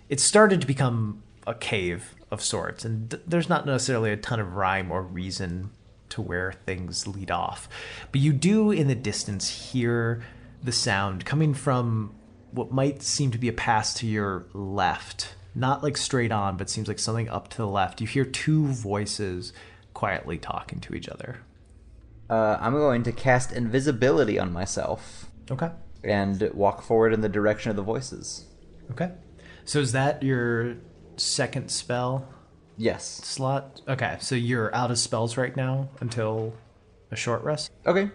it 0.09 0.21
started 0.21 0.61
to 0.62 0.66
become 0.66 1.23
a 1.47 1.55
cave 1.55 2.14
of 2.31 2.43
sorts, 2.43 2.85
and 2.85 3.11
th- 3.11 3.23
there's 3.27 3.49
not 3.49 3.66
necessarily 3.66 4.12
a 4.12 4.16
ton 4.16 4.41
of 4.41 4.55
rhyme 4.55 4.91
or 4.91 5.03
reason 5.03 5.71
to 6.11 6.23
where 6.23 6.53
things 6.53 7.07
lead 7.07 7.31
off. 7.31 7.68
But 8.12 8.21
you 8.21 8.33
do 8.33 8.71
in 8.71 8.89
the 8.89 8.95
distance 8.95 9.73
hear 9.73 10.23
the 10.62 10.73
sound 10.73 11.25
coming 11.25 11.55
from 11.55 12.14
what 12.53 12.73
might 12.73 13.03
seem 13.03 13.31
to 13.33 13.39
be 13.39 13.49
a 13.49 13.53
pass 13.53 13.95
to 13.95 14.07
your 14.07 14.47
left. 14.53 15.35
Not 15.55 15.83
like 15.83 15.97
straight 15.97 16.33
on, 16.33 16.57
but 16.57 16.71
seems 16.71 16.89
like 16.89 16.99
something 16.99 17.29
up 17.29 17.49
to 17.49 17.57
the 17.57 17.66
left. 17.66 18.01
You 18.01 18.07
hear 18.07 18.25
two 18.25 18.66
voices 18.66 19.53
quietly 19.93 20.39
talking 20.39 20.81
to 20.81 20.95
each 20.95 21.09
other. 21.09 21.41
Uh, 22.31 22.57
I'm 22.61 22.72
going 22.74 23.03
to 23.03 23.12
cast 23.12 23.53
invisibility 23.53 24.39
on 24.39 24.53
myself 24.53 25.26
Okay. 25.51 25.70
and 26.05 26.49
walk 26.55 26.81
forward 26.83 27.12
in 27.12 27.20
the 27.22 27.28
direction 27.28 27.70
of 27.70 27.76
the 27.76 27.83
voices. 27.83 28.47
Okay. 28.93 29.11
So 29.64 29.81
is 29.81 29.93
that 29.93 30.22
your 30.22 30.76
second 31.16 31.70
spell 31.70 32.26
Yes. 32.76 33.05
slot? 33.05 33.83
Okay, 33.89 34.16
so 34.20 34.35
you're 34.37 34.74
out 34.74 34.91
of 34.91 34.99
spells 34.99 35.37
right 35.37 35.55
now 35.57 35.89
until 36.01 36.55
a 37.11 37.16
short 37.16 37.43
rest? 37.43 37.70
Okay. 37.85 38.11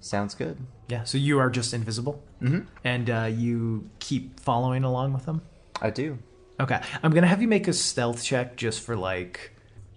Sounds 0.00 0.34
good. 0.34 0.56
Yeah, 0.88 1.04
so 1.04 1.18
you 1.18 1.38
are 1.38 1.50
just 1.50 1.72
invisible? 1.74 2.22
Mm-hmm. 2.42 2.60
And 2.82 3.10
uh, 3.10 3.30
you 3.32 3.88
keep 3.98 4.40
following 4.40 4.84
along 4.84 5.12
with 5.12 5.26
them? 5.26 5.42
I 5.82 5.90
do. 5.90 6.18
Okay, 6.60 6.80
I'm 7.02 7.12
gonna 7.12 7.26
have 7.26 7.42
you 7.42 7.48
make 7.48 7.68
a 7.68 7.72
stealth 7.72 8.22
check 8.24 8.56
just 8.56 8.80
for 8.80 8.96
like 8.96 9.52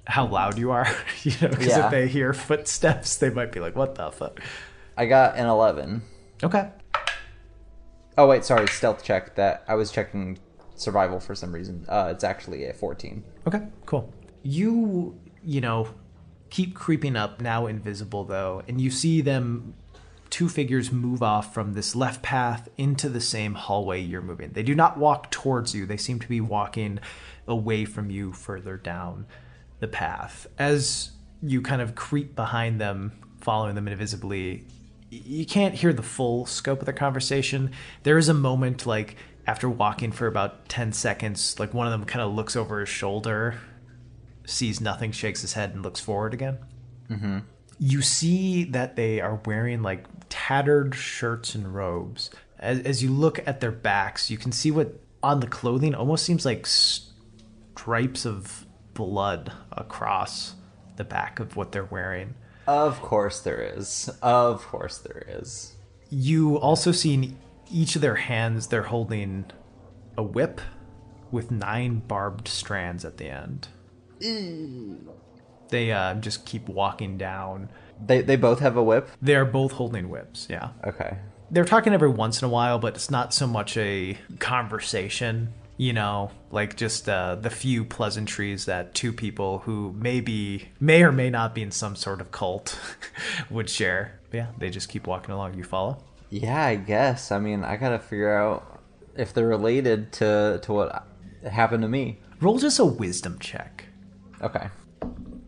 how 0.07 0.25
loud 0.25 0.57
you 0.57 0.71
are, 0.71 0.87
you 1.23 1.31
know, 1.41 1.49
because 1.49 1.67
Yeah. 1.67 1.85
if 1.85 1.91
they 1.91 2.07
hear 2.07 2.33
footsteps, 2.33 3.17
they 3.17 3.29
might 3.29 3.51
be 3.51 3.59
like, 3.59 3.75
"What 3.75 3.95
the 3.95 4.11
fuck?" 4.11 4.39
I 4.97 5.05
got 5.05 5.37
an 5.37 5.45
11. 5.45 6.01
Okay, 6.43 6.69
Oh, 8.17 8.27
wait, 8.27 8.43
sorry. 8.43 8.67
Stealth 8.67 9.03
check. 9.03 9.35
That 9.35 9.63
I 9.67 9.75
was 9.75 9.91
checking 9.91 10.39
survival 10.75 11.19
for 11.19 11.35
some 11.35 11.51
reason. 11.51 11.85
Uh, 11.87 12.09
it's 12.13 12.23
actually 12.23 12.65
a 12.65 12.73
14. 12.73 13.23
okay, 13.47 13.61
cool. 13.85 14.11
You, 14.43 15.19
you 15.43 15.61
know, 15.61 15.89
keep 16.49 16.73
creeping 16.73 17.15
up, 17.15 17.41
now 17.41 17.67
invisible 17.67 18.23
though, 18.23 18.63
and 18.67 18.79
you 18.81 18.89
see 18.89 19.21
them 19.21 19.73
two 20.29 20.49
figures 20.49 20.91
move 20.91 21.21
off 21.23 21.53
from 21.53 21.73
this 21.73 21.95
left 21.95 22.21
path 22.21 22.67
into 22.77 23.07
the 23.09 23.21
same 23.21 23.53
hallway 23.55 24.01
you're 24.01 24.21
moving. 24.21 24.51
They 24.51 24.63
do 24.63 24.75
not 24.75 24.97
walk 24.97 25.29
towards 25.31 25.73
you, 25.75 25.85
they 25.85 25.97
seem 25.97 26.19
to 26.19 26.27
be 26.27 26.41
walking 26.41 26.99
away 27.47 27.85
from 27.85 28.09
you 28.09 28.33
further 28.33 28.77
down 28.77 29.25
the 29.80 29.88
path. 29.88 30.47
As 30.57 31.11
you 31.41 31.61
kind 31.61 31.82
of 31.82 31.95
creep 31.95 32.36
behind 32.36 32.82
them, 32.82 33.11
following 33.41 33.75
them 33.75 33.88
invisibly, 33.88 34.65
you 35.09 35.45
can't 35.45 35.75
hear 35.75 35.93
the 35.93 36.03
full 36.03 36.45
scope 36.45 36.80
of 36.80 36.86
the 36.86 36.93
conversation. 36.93 37.71
There 38.03 38.17
is 38.17 38.30
a 38.30 38.34
moment, 38.34 38.86
like, 38.86 39.15
after 39.47 39.69
walking 39.69 40.11
for 40.11 40.28
about 40.28 40.67
10 40.67 40.91
seconds, 40.91 41.57
like 41.59 41.73
one 41.73 41.88
of 41.88 41.91
them 41.91 42.03
kind 42.05 42.21
of 42.21 42.34
looks 42.34 42.55
over 42.57 42.82
his 42.82 42.89
shoulder, 42.89 43.55
sees 44.45 44.82
nothing, 44.82 45.13
shakes 45.13 45.41
his 45.41 45.53
head, 45.53 45.71
and 45.73 45.82
looks 45.82 46.01
forward 46.01 46.34
again. 46.34 46.57
Mm-hmm. 47.09 47.39
You 47.80 48.01
see 48.01 48.65
that 48.65 48.97
they 48.97 49.21
are 49.21 49.39
wearing 49.45 49.82
like 49.82 50.05
tattered 50.28 50.93
shirts 50.95 51.55
and 51.55 51.73
robes. 51.73 52.30
As, 52.59 52.82
as 52.82 53.01
you 53.01 53.09
look 53.09 53.39
at 53.47 53.61
their 53.61 53.71
backs, 53.71 54.30
you 54.30 54.38
can 54.38 54.51
see 54.51 54.71
what 54.71 54.99
on 55.23 55.39
the 55.39 55.47
clothing 55.47 55.95
almost 55.95 56.25
seems 56.25 56.45
like 56.45 56.65
stripes 56.65 58.25
of 58.25 58.66
blood 58.97 59.53
across 59.71 60.55
the 60.95 61.03
back 61.03 61.39
of 61.39 61.55
what 61.55 61.71
they're 61.71 61.85
wearing. 61.85 62.33
Of 62.65 62.99
course 62.99 63.39
there 63.41 63.61
is. 63.61 64.09
Of 64.21 64.65
course 64.65 64.97
there 64.97 65.23
is. 65.27 65.75
You 66.09 66.57
also 66.57 66.91
see 66.91 67.13
in 67.13 67.37
each 67.71 67.95
of 67.95 68.01
their 68.01 68.15
hands 68.15 68.67
they're 68.67 68.81
holding 68.81 69.45
a 70.17 70.23
whip 70.23 70.59
with 71.31 71.51
nine 71.51 71.99
barbed 72.07 72.47
strands 72.47 73.05
at 73.05 73.17
the 73.17 73.29
end. 73.29 73.67
They 75.69 75.91
uh, 75.91 76.15
just 76.15 76.45
keep 76.45 76.67
walking 76.67 77.17
down. 77.17 77.69
They 78.03 78.21
they 78.21 78.35
both 78.35 78.59
have 78.59 78.77
a 78.77 78.83
whip. 78.83 79.09
They 79.21 79.35
are 79.35 79.45
both 79.45 79.73
holding 79.73 80.09
whips, 80.09 80.47
yeah. 80.49 80.69
Okay. 80.85 81.17
They're 81.51 81.65
talking 81.65 81.93
every 81.93 82.09
once 82.09 82.41
in 82.41 82.45
a 82.45 82.49
while, 82.49 82.79
but 82.79 82.95
it's 82.95 83.11
not 83.11 83.33
so 83.33 83.47
much 83.47 83.77
a 83.77 84.17
conversation, 84.39 85.53
you 85.78 85.93
know, 85.93 86.32
like 86.51 86.75
just 86.75 87.07
uh, 87.07 87.36
the 87.36 87.49
few 87.49 87.86
pleasantries 87.86 88.65
that 88.65 88.93
two 88.95 89.13
people 89.13 89.59
who 89.59 89.93
maybe 89.97 90.69
may 90.80 91.03
or 91.03 91.11
may 91.11 91.30
not 91.30 91.53
be 91.53 91.61
in 91.61 91.71
some 91.71 91.95
sort 91.95 92.19
of 92.19 92.32
cult 92.32 92.78
would 93.49 93.69
share. 93.69 94.19
But 94.32 94.38
yeah, 94.38 94.47
they 94.57 94.69
just 94.69 94.89
keep 94.89 95.07
walking 95.07 95.34
along. 95.34 95.53
You 95.53 95.63
follow? 95.63 96.03
Yeah, 96.30 96.65
I 96.65 96.75
guess. 96.75 97.32
I 97.32 97.39
mean, 97.39 97.63
I 97.63 97.78
gotta 97.78 97.99
figure 97.99 98.36
out 98.36 98.82
if 99.15 99.34
they're 99.34 99.47
related 99.47 100.11
to 100.13 100.59
to 100.63 100.73
what 100.73 101.07
happened 101.49 101.84
to 101.84 101.89
me. 101.89 102.19
Roll 102.41 102.57
just 102.57 102.80
a 102.80 102.86
wisdom 102.86 103.38
check. 103.39 103.86
Okay. 104.41 104.67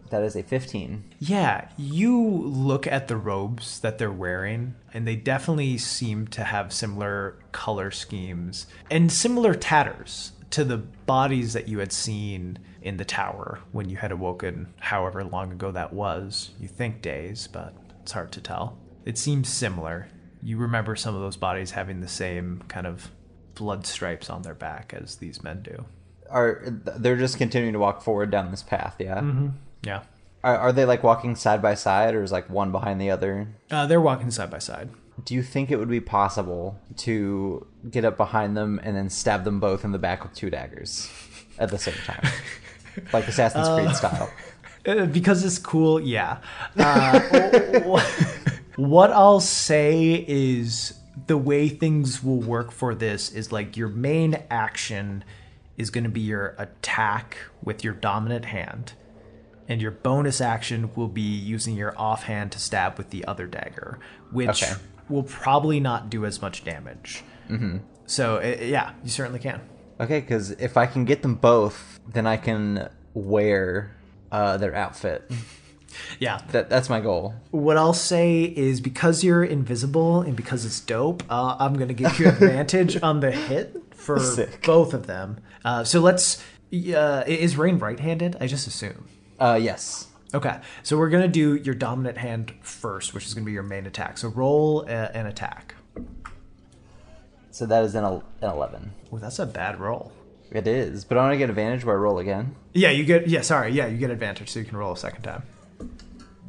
That 0.09 0.23
is 0.23 0.35
a 0.35 0.43
15. 0.43 1.03
Yeah, 1.19 1.69
you 1.77 2.19
look 2.19 2.87
at 2.87 3.07
the 3.07 3.17
robes 3.17 3.79
that 3.81 3.97
they're 3.97 4.11
wearing, 4.11 4.75
and 4.93 5.07
they 5.07 5.15
definitely 5.15 5.77
seem 5.77 6.27
to 6.29 6.43
have 6.43 6.73
similar 6.73 7.37
color 7.51 7.91
schemes 7.91 8.67
and 8.89 9.11
similar 9.11 9.53
tatters 9.53 10.31
to 10.51 10.63
the 10.63 10.77
bodies 10.77 11.53
that 11.53 11.67
you 11.67 11.79
had 11.79 11.91
seen 11.91 12.57
in 12.81 12.97
the 12.97 13.05
tower 13.05 13.59
when 13.71 13.89
you 13.89 13.97
had 13.97 14.11
awoken, 14.11 14.73
however 14.79 15.23
long 15.23 15.51
ago 15.51 15.71
that 15.71 15.93
was. 15.93 16.51
You 16.59 16.67
think 16.67 17.01
days, 17.01 17.47
but 17.47 17.73
it's 18.01 18.11
hard 18.11 18.31
to 18.31 18.41
tell. 18.41 18.77
It 19.05 19.17
seems 19.17 19.49
similar. 19.49 20.07
You 20.41 20.57
remember 20.57 20.95
some 20.95 21.15
of 21.15 21.21
those 21.21 21.37
bodies 21.37 21.71
having 21.71 21.99
the 22.01 22.07
same 22.07 22.63
kind 22.67 22.87
of 22.87 23.11
blood 23.55 23.85
stripes 23.85 24.29
on 24.29 24.41
their 24.41 24.55
back 24.55 24.93
as 24.93 25.17
these 25.17 25.43
men 25.43 25.61
do. 25.61 25.85
Are 26.29 26.61
they're 26.65 27.17
just 27.17 27.37
continuing 27.37 27.73
to 27.73 27.79
walk 27.79 28.01
forward 28.01 28.31
down 28.31 28.51
this 28.51 28.63
path? 28.63 28.95
Yeah. 28.99 29.19
Mm-hmm. 29.19 29.47
Yeah. 29.83 30.03
Are, 30.43 30.57
are 30.57 30.71
they 30.71 30.85
like 30.85 31.03
walking 31.03 31.35
side 31.35 31.61
by 31.61 31.75
side, 31.75 32.15
or 32.15 32.23
is 32.23 32.31
like 32.31 32.49
one 32.49 32.71
behind 32.71 32.99
the 33.01 33.11
other? 33.11 33.47
Uh, 33.69 33.85
they're 33.85 34.01
walking 34.01 34.31
side 34.31 34.49
by 34.49 34.59
side. 34.59 34.89
Do 35.25 35.33
you 35.33 35.43
think 35.43 35.69
it 35.69 35.77
would 35.77 35.89
be 35.89 35.99
possible 35.99 36.79
to 36.97 37.67
get 37.89 38.05
up 38.05 38.15
behind 38.15 38.55
them 38.55 38.79
and 38.83 38.95
then 38.95 39.09
stab 39.09 39.43
them 39.43 39.59
both 39.59 39.83
in 39.83 39.91
the 39.91 39.97
back 39.97 40.23
with 40.23 40.33
two 40.33 40.49
daggers 40.49 41.11
at 41.57 41.69
the 41.71 41.77
same 41.77 41.95
time, 42.05 42.25
like 43.13 43.27
Assassin's 43.27 43.67
Creed 43.69 43.95
style? 43.95 44.31
Uh, 44.85 45.05
because 45.05 45.43
it's 45.43 45.59
cool, 45.59 45.99
yeah. 45.99 46.37
Uh, 46.77 47.19
what 48.77 49.11
I'll 49.11 49.41
say 49.41 50.25
is 50.25 50.93
the 51.27 51.37
way 51.37 51.67
things 51.67 52.23
will 52.23 52.39
work 52.39 52.71
for 52.71 52.95
this 52.95 53.29
is 53.31 53.51
like 53.51 53.75
your 53.75 53.89
main 53.89 54.41
action 54.49 55.25
is 55.77 55.89
going 55.89 56.05
to 56.05 56.09
be 56.09 56.21
your 56.21 56.55
attack 56.57 57.37
with 57.63 57.83
your 57.83 57.93
dominant 57.93 58.45
hand, 58.45 58.93
and 59.69 59.81
your 59.81 59.91
bonus 59.91 60.41
action 60.41 60.89
will 60.95 61.07
be 61.07 61.21
using 61.21 61.75
your 61.75 61.93
offhand 61.97 62.51
to 62.51 62.59
stab 62.59 62.97
with 62.97 63.11
the 63.11 63.23
other 63.25 63.47
dagger, 63.47 63.99
which 64.31 64.63
Okay. 64.63 64.73
will 65.07 65.23
probably 65.23 65.79
not 65.79 66.09
do 66.09 66.25
as 66.25 66.41
much 66.41 66.65
damage. 66.65 67.23
Mm-hmm. 67.49 67.77
So, 68.05 68.37
uh, 68.37 68.57
yeah, 68.61 68.91
you 69.03 69.09
certainly 69.09 69.39
can. 69.39 69.61
Okay, 69.99 70.19
because 70.19 70.51
if 70.51 70.75
I 70.77 70.85
can 70.87 71.05
get 71.05 71.21
them 71.21 71.35
both, 71.35 71.99
then 72.11 72.25
I 72.27 72.37
can 72.37 72.89
wear 73.13 73.95
uh, 74.31 74.57
their 74.57 74.75
outfit. 74.75 75.29
Yeah, 76.19 76.39
That 76.51 76.69
that's 76.69 76.87
my 76.87 77.01
goal. 77.01 77.33
What 77.49 77.75
I'll 77.75 77.93
say 77.95 78.43
is 78.43 78.79
because 78.79 79.23
you're 79.23 79.43
invisible 79.43 80.21
and 80.21 80.35
because 80.35 80.63
it's 80.63 80.79
dope, 80.79 81.23
uh, 81.31 81.55
I'm 81.59 81.73
going 81.73 81.87
to 81.87 81.95
give 81.95 82.19
you 82.19 82.27
advantage 82.29 83.01
on 83.01 83.21
the 83.21 83.31
hit 83.31 83.75
for 83.95 84.19
Sick. 84.19 84.63
both 84.67 84.93
of 84.93 85.07
them. 85.07 85.39
Uh, 85.65 85.83
so 85.83 85.99
let's. 85.99 86.43
Uh, 86.71 87.23
is 87.25 87.57
Rayne 87.57 87.79
right 87.79 87.99
handed? 87.99 88.37
I 88.39 88.45
just 88.45 88.67
assume. 88.67 89.07
Uh, 89.39 89.59
yes. 89.61 90.07
Okay, 90.33 90.59
so 90.83 90.97
we're 90.97 91.09
going 91.09 91.23
to 91.23 91.27
do 91.29 91.55
your 91.55 91.73
dominant 91.73 92.17
hand 92.17 92.53
first, 92.61 93.13
which 93.15 93.25
is 93.25 93.33
going 93.33 93.43
to 93.43 93.47
be 93.47 93.53
your 93.53 93.63
main 93.63 93.87
attack. 93.87 94.17
So 94.19 94.27
roll 94.27 94.81
uh, 94.87 95.09
an 95.13 95.25
attack. 95.25 95.73
So 97.51 97.65
that 97.65 97.83
is 97.83 97.95
an, 97.95 98.03
el- 98.03 98.23
an 98.41 98.49
eleven. 98.51 98.91
Oh, 99.11 99.17
that's 99.17 99.39
a 99.39 99.45
bad 99.45 99.79
roll. 99.79 100.11
It 100.51 100.67
is, 100.67 101.03
but 101.05 101.17
I 101.17 101.21
want 101.21 101.33
to 101.33 101.37
get 101.37 101.49
advantage 101.49 101.83
where 101.83 101.95
I 101.95 101.99
roll 101.99 102.19
again. 102.19 102.55
Yeah, 102.73 102.89
you 102.91 103.03
get. 103.05 103.27
Yeah, 103.27 103.41
sorry. 103.41 103.71
Yeah, 103.71 103.87
you 103.87 103.97
get 103.97 104.09
advantage, 104.11 104.49
so 104.49 104.59
you 104.59 104.65
can 104.65 104.77
roll 104.77 104.93
a 104.93 104.97
second 104.97 105.23
time. 105.23 105.43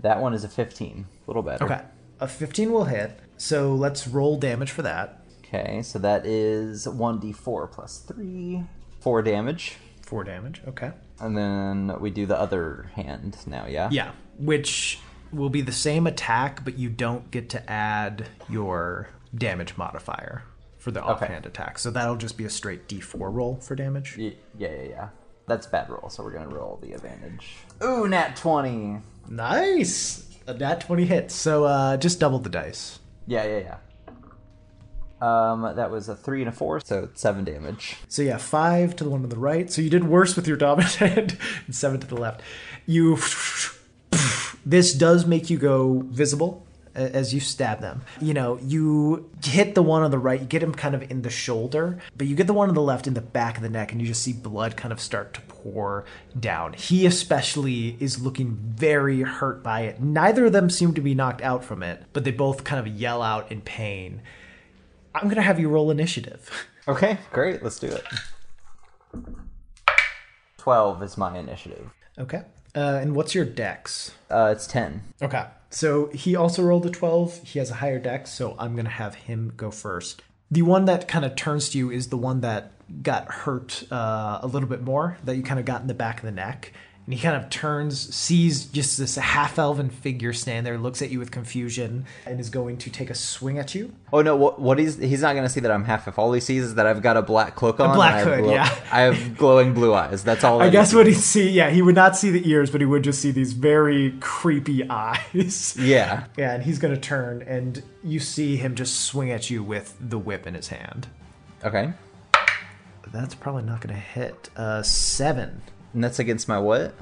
That 0.03 0.21
one 0.21 0.35
is 0.35 0.45
a 0.45 0.49
fifteen. 0.49 1.07
A 1.27 1.31
little 1.31 1.43
better. 1.43 1.65
Okay, 1.65 1.81
a 2.21 2.27
15 2.29 2.73
will 2.73 2.85
hit. 2.85 3.19
So 3.37 3.75
let's 3.75 4.07
roll 4.09 4.39
damage 4.39 4.71
for 4.71 4.83
that. 4.83 5.23
Okay, 5.45 5.83
so 5.83 5.99
that 5.99 6.25
is 6.27 6.89
one 6.89 7.19
d 7.19 7.33
four 7.33 7.67
plus 7.67 7.99
three, 7.99 8.63
four 9.01 9.21
damage, 9.23 9.77
Four 10.03 10.25
damage. 10.25 10.61
Okay. 10.67 10.93
And 11.21 11.37
then 11.37 12.01
we 12.01 12.11
do 12.11 12.27
the 12.27 12.39
other 12.39 12.91
hand 12.95 13.37
now. 13.47 13.67
Yeah. 13.67 13.89
Yeah, 13.91 14.13
which 14.39 14.99
will 15.33 15.51
be 15.51 15.61
the 15.61 15.73
same 15.73 16.07
attack, 16.07 16.65
but 16.65 16.79
you 16.79 16.89
don't 16.89 17.31
get 17.31 17.49
to 17.51 17.71
add 17.71 18.27
your 18.49 19.09
damage 19.35 19.77
modifier 19.77 20.43
for 20.79 20.91
the 20.91 21.03
offhand 21.03 21.47
attack. 21.47 21.79
So 21.79 21.91
that'll 21.91 22.17
just 22.17 22.37
be 22.37 22.45
a 22.45 22.51
straight 22.51 22.89
D4 22.89 23.33
roll 23.33 23.57
for 23.57 23.75
damage. 23.75 24.17
Yeah, 24.19 24.31
yeah, 24.59 24.83
yeah. 24.83 25.09
That's 25.47 25.67
bad 25.67 25.89
roll, 25.91 26.09
so 26.09 26.23
we're 26.23 26.33
gonna 26.33 26.49
roll 26.49 26.79
the 26.83 26.93
advantage. 26.93 27.55
Ooh, 27.83 28.07
nat 28.09 28.37
twenty. 28.37 28.99
Nice. 29.29 30.27
A 30.47 30.55
nat 30.55 30.81
20 30.81 31.05
hits. 31.05 31.35
So 31.35 31.65
uh, 31.65 31.97
just 31.97 32.19
double 32.19 32.39
the 32.41 32.49
dice. 32.49 32.99
Yeah, 33.27 33.45
yeah, 33.45 33.59
yeah. 33.59 33.77
Um, 35.21 35.63
that 35.77 35.91
was 35.91 36.09
a 36.09 36.17
three 36.17 36.41
and 36.41 36.49
a 36.49 36.53
four, 36.53 36.81
so 36.81 37.09
seven 37.15 37.45
damage. 37.45 37.97
So 38.09 38.23
yeah, 38.23 38.39
five 38.39 38.97
to 38.97 39.05
the 39.05 39.11
one 39.11 39.23
to 39.23 39.29
the 39.29 39.39
right. 39.39 39.71
So 39.71 39.83
you 39.83 39.91
did 39.91 40.05
worse 40.05 40.37
with 40.37 40.47
your 40.49 40.57
dominant 40.57 40.95
hand, 40.97 41.39
and 41.67 41.75
seven 41.75 42.01
to 42.01 42.07
the 42.07 42.17
left. 42.17 42.43
You. 42.87 43.19
This 44.65 44.93
does 44.93 45.25
make 45.25 45.49
you 45.49 45.57
go 45.57 46.05
visible 46.07 46.67
as 46.95 47.33
you 47.33 47.41
stab 47.41 47.81
them. 47.81 48.03
You 48.21 48.35
know, 48.35 48.59
you 48.63 49.31
hit 49.45 49.75
the 49.75 49.83
one 49.83 50.03
on 50.03 50.11
the 50.11 50.19
right, 50.19 50.41
you 50.41 50.47
get 50.47 50.63
him 50.63 50.75
kind 50.75 50.95
of 50.95 51.11
in 51.11 51.23
the 51.23 51.31
shoulder, 51.31 51.99
but 52.17 52.27
you 52.27 52.37
get 52.37 52.47
the 52.47 52.53
one 52.53 52.69
on 52.69 52.75
the 52.75 52.83
left 52.83 53.07
in 53.07 53.15
the 53.15 53.21
back 53.21 53.57
of 53.57 53.63
the 53.63 53.69
neck, 53.69 53.93
and 53.93 54.01
you 54.01 54.07
just 54.07 54.23
see 54.23 54.33
blood 54.33 54.77
kind 54.77 54.93
of 54.93 55.01
start 55.01 55.35
to 55.35 55.41
pour 55.43 56.05
down. 56.39 56.73
He 56.73 57.07
especially 57.07 57.97
is 58.01 58.21
looking 58.21 58.57
very 58.57 59.23
hurt 59.23 59.63
by 59.63 59.83
it. 59.83 60.01
Neither 60.01 60.47
of 60.47 60.53
them 60.53 60.71
seem 60.71 60.95
to 60.95 61.01
be 61.01 61.15
knocked 61.15 61.43
out 61.43 61.65
from 61.65 61.83
it, 61.83 62.05
but 62.13 62.25
they 62.25 62.33
both 62.33 62.65
kind 62.65 62.87
of 62.87 62.93
yell 62.93 63.23
out 63.23 63.51
in 63.51 63.61
pain. 63.61 64.21
I'm 65.15 65.29
gonna 65.29 65.43
have 65.43 65.61
you 65.61 65.69
roll 65.69 65.91
initiative. 65.91 66.51
Okay, 66.89 67.19
great. 67.33 67.63
Let's 67.63 67.79
do 67.79 67.89
it. 67.89 68.05
Twelve 70.57 71.03
is 71.03 71.17
my 71.17 71.39
initiative. 71.39 71.91
Okay. 72.19 72.43
Uh, 72.75 72.99
and 73.01 73.15
what's 73.15 73.35
your 73.35 73.45
dex? 73.45 74.13
Uh, 74.31 74.51
it's 74.53 74.67
ten. 74.67 75.03
Okay. 75.23 75.45
So 75.71 76.09
he 76.09 76.35
also 76.35 76.63
rolled 76.63 76.85
a 76.85 76.91
12. 76.91 77.43
He 77.45 77.59
has 77.61 77.71
a 77.71 77.75
higher 77.75 78.01
dex, 78.01 78.33
so 78.33 78.57
I'm 78.59 78.75
going 78.75 78.87
to 78.87 78.91
have 78.91 79.15
him 79.15 79.53
go 79.57 79.71
first. 79.71 80.23
The 80.51 80.63
one 80.63 80.87
that 80.87 81.07
kind 81.07 81.25
of 81.25 81.37
turns 81.37 81.69
to 81.71 81.79
you 81.79 81.91
is 81.93 82.09
the 82.09 82.17
one 82.17 82.41
that 82.41 82.73
got 83.05 83.31
hurt 83.31 83.85
uh, 83.93 84.41
a 84.43 84.49
little 84.49 84.69
bit 84.69 84.83
more, 84.83 85.17
that 85.25 85.37
you 85.37 85.45
kind 85.45 85.61
of 85.61 85.67
got 85.67 85.81
in 85.81 85.87
the 85.87 85.95
back 85.95 86.19
of 86.19 86.25
the 86.25 86.33
neck. 86.33 86.73
And 87.07 87.15
he 87.15 87.21
kind 87.21 87.35
of 87.35 87.51
turns, 87.51 88.15
sees 88.15 88.67
just 88.67 88.97
this 88.97 89.17
half 89.17 89.59
elven 89.59 89.91
figure 89.91 90.33
stand 90.33 90.65
there, 90.65 90.79
looks 90.79 91.03
at 91.03 91.11
you 91.11 91.19
with 91.19 91.33
confusion, 91.33 92.05
and 92.25 92.39
is 92.39 92.51
going 92.51 92.77
to 92.79 92.91
take 92.91 93.11
a 93.11 93.15
swing 93.17 93.59
at 93.59 93.75
you. 93.75 93.93
Oh 94.13 94.23
no! 94.23 94.37
What, 94.37 94.61
what 94.61 94.79
he's 94.79 94.97
he's 94.97 95.23
not 95.23 95.35
gonna 95.35 95.49
see 95.49 95.59
that 95.61 95.73
I'm 95.73 95.85
half 95.85 96.07
elf. 96.07 96.19
All 96.21 96.33
he 96.33 96.41
sees 96.41 96.63
is 96.63 96.75
that 96.77 96.87
I've 96.87 97.03
got 97.03 97.17
a 97.17 97.23
black 97.23 97.57
cloak 97.57 97.81
on. 97.81 97.91
A 97.91 97.95
black 97.95 98.15
I 98.15 98.23
hood, 98.25 98.45
glow- 98.45 98.53
yeah. 98.53 98.75
I 98.93 99.01
have 99.01 99.37
glowing 99.37 99.75
blue 99.75 99.93
eyes. 99.93 100.23
That's 100.23 100.45
all. 100.45 100.61
I 100.61 100.67
that 100.67 100.73
guess 100.73 100.95
what 100.95 101.07
he'd 101.09 101.15
see, 101.15 101.51
yeah, 101.51 101.71
he 101.71 101.83
would 101.83 101.97
not 101.97 102.17
see 102.17 102.31
the 102.31 102.49
ears, 102.49 102.71
but 102.71 102.81
he 102.81 102.87
would 102.87 103.03
just 103.03 103.21
see 103.21 103.33
these 103.33 103.55
very 103.55 104.15
creepy 104.21 104.89
eyes. 104.91 105.75
Yeah. 105.77 106.27
Yeah, 106.37 106.55
and 106.55 106.63
he's 106.63 106.79
going 106.79 106.95
to 106.95 107.01
turn, 107.01 107.43
and 107.43 107.83
you 108.05 108.21
see 108.21 108.57
him 108.57 108.77
just 108.77 109.01
swing 109.01 109.33
at 109.33 109.51
you 109.51 109.65
with 109.65 109.97
the 110.01 110.19
whip 110.19 110.47
in 110.47 110.55
his 110.55 110.69
hand. 110.69 111.09
Okay. 111.65 111.93
That's 113.13 113.35
probably 113.35 113.65
not 113.65 113.81
going 113.81 113.95
to 113.95 114.01
hit. 114.01 114.51
Uh, 114.57 114.83
seven. 114.83 115.63
And 115.95 116.03
that's 116.05 116.19
against 116.19 116.49
my 116.49 116.59
what? 116.59 116.95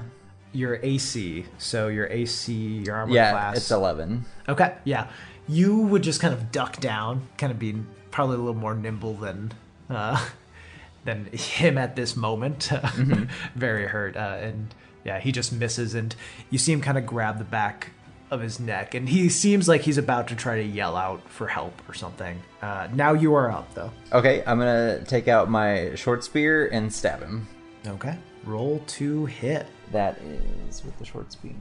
Your 0.51 0.79
AC. 0.81 1.45
So 1.57 1.87
your 1.89 2.07
AC, 2.07 2.53
your 2.53 2.95
armor 2.95 3.13
Yeah, 3.13 3.31
class. 3.31 3.57
it's 3.57 3.71
eleven. 3.71 4.25
Okay, 4.47 4.75
yeah. 4.83 5.07
You 5.47 5.77
would 5.79 6.01
just 6.03 6.19
kind 6.21 6.33
of 6.33 6.51
duck 6.51 6.79
down, 6.79 7.27
kind 7.37 7.51
of 7.51 7.59
being 7.59 7.85
probably 8.11 8.35
a 8.35 8.39
little 8.39 8.53
more 8.59 8.73
nimble 8.75 9.13
than 9.15 9.51
uh, 9.89 10.27
than 11.05 11.25
him 11.25 11.77
at 11.77 11.95
this 11.95 12.15
moment. 12.15 12.69
Very 13.55 13.85
hurt, 13.87 14.15
uh, 14.15 14.37
and 14.41 14.73
yeah, 15.05 15.19
he 15.19 15.31
just 15.31 15.51
misses, 15.53 15.93
and 15.95 16.15
you 16.49 16.57
see 16.57 16.71
him 16.73 16.81
kind 16.81 16.97
of 16.97 17.05
grab 17.05 17.37
the 17.37 17.43
back 17.43 17.91
of 18.31 18.41
his 18.41 18.59
neck, 18.59 18.93
and 18.93 19.09
he 19.09 19.27
seems 19.29 19.67
like 19.67 19.81
he's 19.81 19.97
about 19.97 20.27
to 20.27 20.35
try 20.35 20.55
to 20.57 20.63
yell 20.63 20.95
out 20.95 21.27
for 21.29 21.47
help 21.47 21.73
or 21.89 21.93
something. 21.95 22.39
Uh, 22.61 22.87
now 22.93 23.13
you 23.13 23.33
are 23.33 23.51
up, 23.51 23.73
though. 23.73 23.91
Okay, 24.13 24.43
I'm 24.45 24.59
gonna 24.59 25.03
take 25.05 25.27
out 25.27 25.49
my 25.49 25.93
short 25.95 26.23
spear 26.23 26.67
and 26.67 26.93
stab 26.93 27.21
him. 27.21 27.47
Okay, 27.87 28.15
roll 28.45 28.81
to 28.87 29.25
hit. 29.25 29.67
That 29.91 30.19
is 30.67 30.83
with 30.83 30.97
the 30.97 31.05
short 31.05 31.31
spear. 31.31 31.53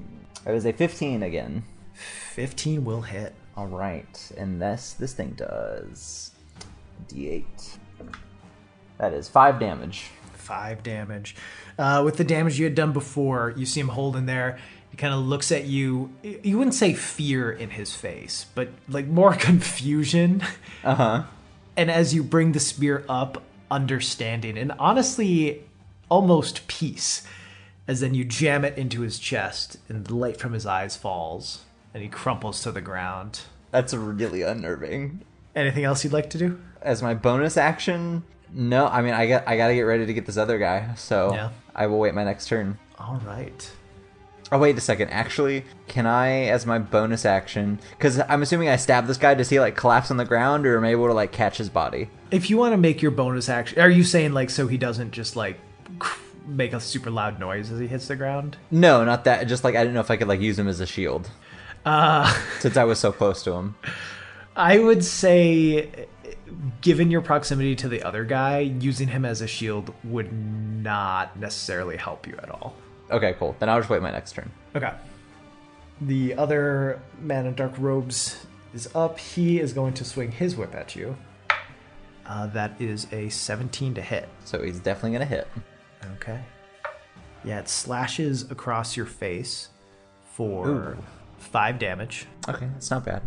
That 0.45 0.55
is 0.55 0.67
a 0.67 0.73
15 0.73 1.23
again. 1.23 1.65
Fifteen 1.95 2.85
will 2.85 3.01
hit. 3.03 3.35
All 3.57 3.67
right, 3.67 4.31
and 4.37 4.63
this 4.63 4.93
this 4.93 5.13
thing 5.15 5.31
does 5.31 6.31
d8. 7.09 7.45
That 8.99 9.13
is 9.13 9.29
five 9.29 9.59
damage. 9.59 10.11
five 10.35 10.83
damage. 10.85 11.35
Uh, 11.77 12.03
with 12.05 12.17
the 12.19 12.25
damage 12.25 12.59
you 12.59 12.65
had 12.65 12.77
done 12.77 12.93
before, 12.93 13.53
you 13.57 13.67
see 13.67 13.81
him 13.81 13.89
holding 13.89 14.27
there. 14.27 14.59
He 14.91 14.97
kind 14.97 15.13
of 15.13 15.21
looks 15.21 15.51
at 15.51 15.65
you. 15.65 16.11
You 16.23 16.57
wouldn't 16.59 16.75
say 16.75 16.95
fear 16.95 17.51
in 17.51 17.71
his 17.71 17.95
face, 17.95 18.47
but 18.55 18.69
like 18.89 19.07
more 19.09 19.35
confusion. 19.49 20.43
Uh 20.85 20.95
huh. 20.95 21.23
And 21.77 21.91
as 21.91 22.15
you 22.15 22.23
bring 22.23 22.53
the 22.53 22.61
spear 22.61 23.05
up, 23.09 23.43
understanding 23.71 24.57
and 24.57 24.73
honestly, 24.79 25.65
almost 26.09 26.67
peace. 26.69 27.23
As 27.87 28.01
then 28.01 28.15
you 28.15 28.25
jam 28.25 28.65
it 28.65 28.77
into 28.77 29.01
his 29.01 29.19
chest, 29.19 29.79
and 29.89 30.05
the 30.05 30.15
light 30.15 30.39
from 30.39 30.53
his 30.53 30.67
eyes 30.67 30.97
falls, 30.97 31.65
and 31.95 32.03
he 32.03 32.09
crumples 32.09 32.63
to 32.63 32.71
the 32.73 32.83
ground. 32.83 33.41
That's 33.71 33.95
really 33.95 34.43
unnerving. 34.43 35.23
Anything 35.57 35.85
else 35.85 36.05
you'd 36.05 36.13
like 36.13 36.31
to 36.31 36.39
do? 36.39 36.61
As 36.83 37.03
my 37.03 37.15
bonus 37.15 37.57
action, 37.57 38.23
no. 38.53 38.87
I 38.87 39.01
mean, 39.03 39.15
I 39.15 39.27
got 39.27 39.49
I 39.49 39.57
gotta 39.57 39.75
get 39.75 39.83
ready 39.83 40.07
to 40.07 40.13
get 40.15 40.27
this 40.27 40.37
other 40.37 40.59
guy, 40.59 40.95
so 40.97 41.33
Yeah. 41.33 41.51
I 41.75 41.87
will 41.87 41.99
wait 41.99 42.15
my 42.15 42.25
next 42.25 42.47
turn. 42.49 42.79
All 42.99 43.21
right. 43.27 43.71
Oh 44.51 44.59
wait 44.59 44.79
a 44.79 44.81
second. 44.81 45.11
Actually, 45.11 45.65
can 45.89 46.07
I, 46.07 46.45
as 46.45 46.65
my 46.65 46.79
bonus 46.79 47.27
action, 47.27 47.79
because 47.91 48.19
I'm 48.29 48.43
assuming 48.43 48.69
I 48.69 48.77
stab 48.77 49.07
this 49.07 49.19
guy, 49.19 49.35
does 49.35 49.51
he 49.51 49.61
like 49.61 49.77
collapse 49.77 50.11
on 50.11 50.17
the 50.17 50.25
ground, 50.25 50.67
or 50.67 50.77
am 50.79 50.85
I 50.85 50.91
able 50.91 51.07
to 51.09 51.13
like 51.15 51.33
catch 51.33 51.59
his 51.59 51.69
body? 51.69 52.09
If 52.31 52.49
you 52.49 52.57
want 52.57 52.73
to 52.73 52.79
make 52.79 53.03
your 53.03 53.11
bonus 53.11 53.49
action, 53.49 53.81
are 53.81 53.91
you 53.91 54.05
saying 54.05 54.33
like 54.33 54.51
so 54.51 54.67
he 54.67 54.79
doesn't 54.79 55.11
just 55.11 55.37
like 55.37 55.59
make 56.49 56.73
a 56.73 56.81
super 56.81 57.11
loud 57.11 57.39
noise 57.39 57.71
as 57.71 57.79
he 57.79 57.87
hits 57.87 58.09
the 58.09 58.17
ground? 58.17 58.57
No, 58.71 59.05
not 59.05 59.25
that. 59.25 59.47
Just 59.47 59.65
like 59.65 59.75
I 59.77 59.81
didn't 59.81 59.95
know 59.95 60.01
if 60.01 60.11
I 60.11 60.17
could 60.17 60.29
like 60.29 60.41
use 60.41 60.59
him 60.59 60.69
as 60.69 60.81
a 60.81 60.87
shield, 60.87 61.31
Uh, 61.85 62.33
since 62.61 62.77
I 62.77 62.85
was 62.85 62.99
so 62.99 63.13
close 63.13 63.43
to 63.45 63.53
him. 63.53 63.77
I 64.57 64.79
would 64.79 65.05
say, 65.05 66.07
given 66.81 67.11
your 67.11 67.21
proximity 67.21 67.77
to 67.77 67.89
the 67.89 68.03
other 68.03 68.25
guy, 68.25 68.59
using 68.61 69.07
him 69.09 69.25
as 69.25 69.41
a 69.41 69.47
shield 69.47 69.95
would 70.03 70.33
not 70.33 71.39
necessarily 71.39 71.97
help 71.97 72.27
you 72.27 72.35
at 72.43 72.51
all. 72.51 72.75
Okay, 73.11 73.35
cool. 73.39 73.55
Then 73.61 73.69
I'll 73.69 73.79
just 73.79 73.89
wait 73.91 74.03
my 74.03 74.11
next 74.11 74.33
turn. 74.33 74.51
Okay. 74.75 74.93
The 76.01 76.35
other 76.35 77.01
man 77.21 77.47
in 77.47 77.55
dark 77.55 77.73
robes 77.79 78.47
is 78.75 78.89
up. 78.95 79.19
He 79.19 79.61
is 79.61 79.73
going 79.73 79.95
to 79.95 80.05
swing 80.05 80.33
his 80.33 80.57
whip 80.57 80.75
at 80.75 80.95
you. 80.97 81.17
Uh, 82.27 82.47
that 82.49 82.79
is 82.81 83.07
a 83.13 83.29
17 83.31 83.95
to 83.95 84.03
hit. 84.03 84.29
So 84.45 84.63
he's 84.63 84.79
definitely 84.81 85.13
gonna 85.13 85.25
hit. 85.25 85.49
Okay. 86.17 86.41
Yeah, 87.45 87.61
it 87.61 87.69
slashes 87.69 88.51
across 88.51 88.97
your 88.97 89.07
face 89.07 89.69
for 90.33 90.69
Ooh. 90.69 90.97
five 91.39 91.79
damage. 91.79 92.27
Okay, 92.49 92.69
that's 92.73 92.91
not 92.91 93.05
bad. 93.05 93.23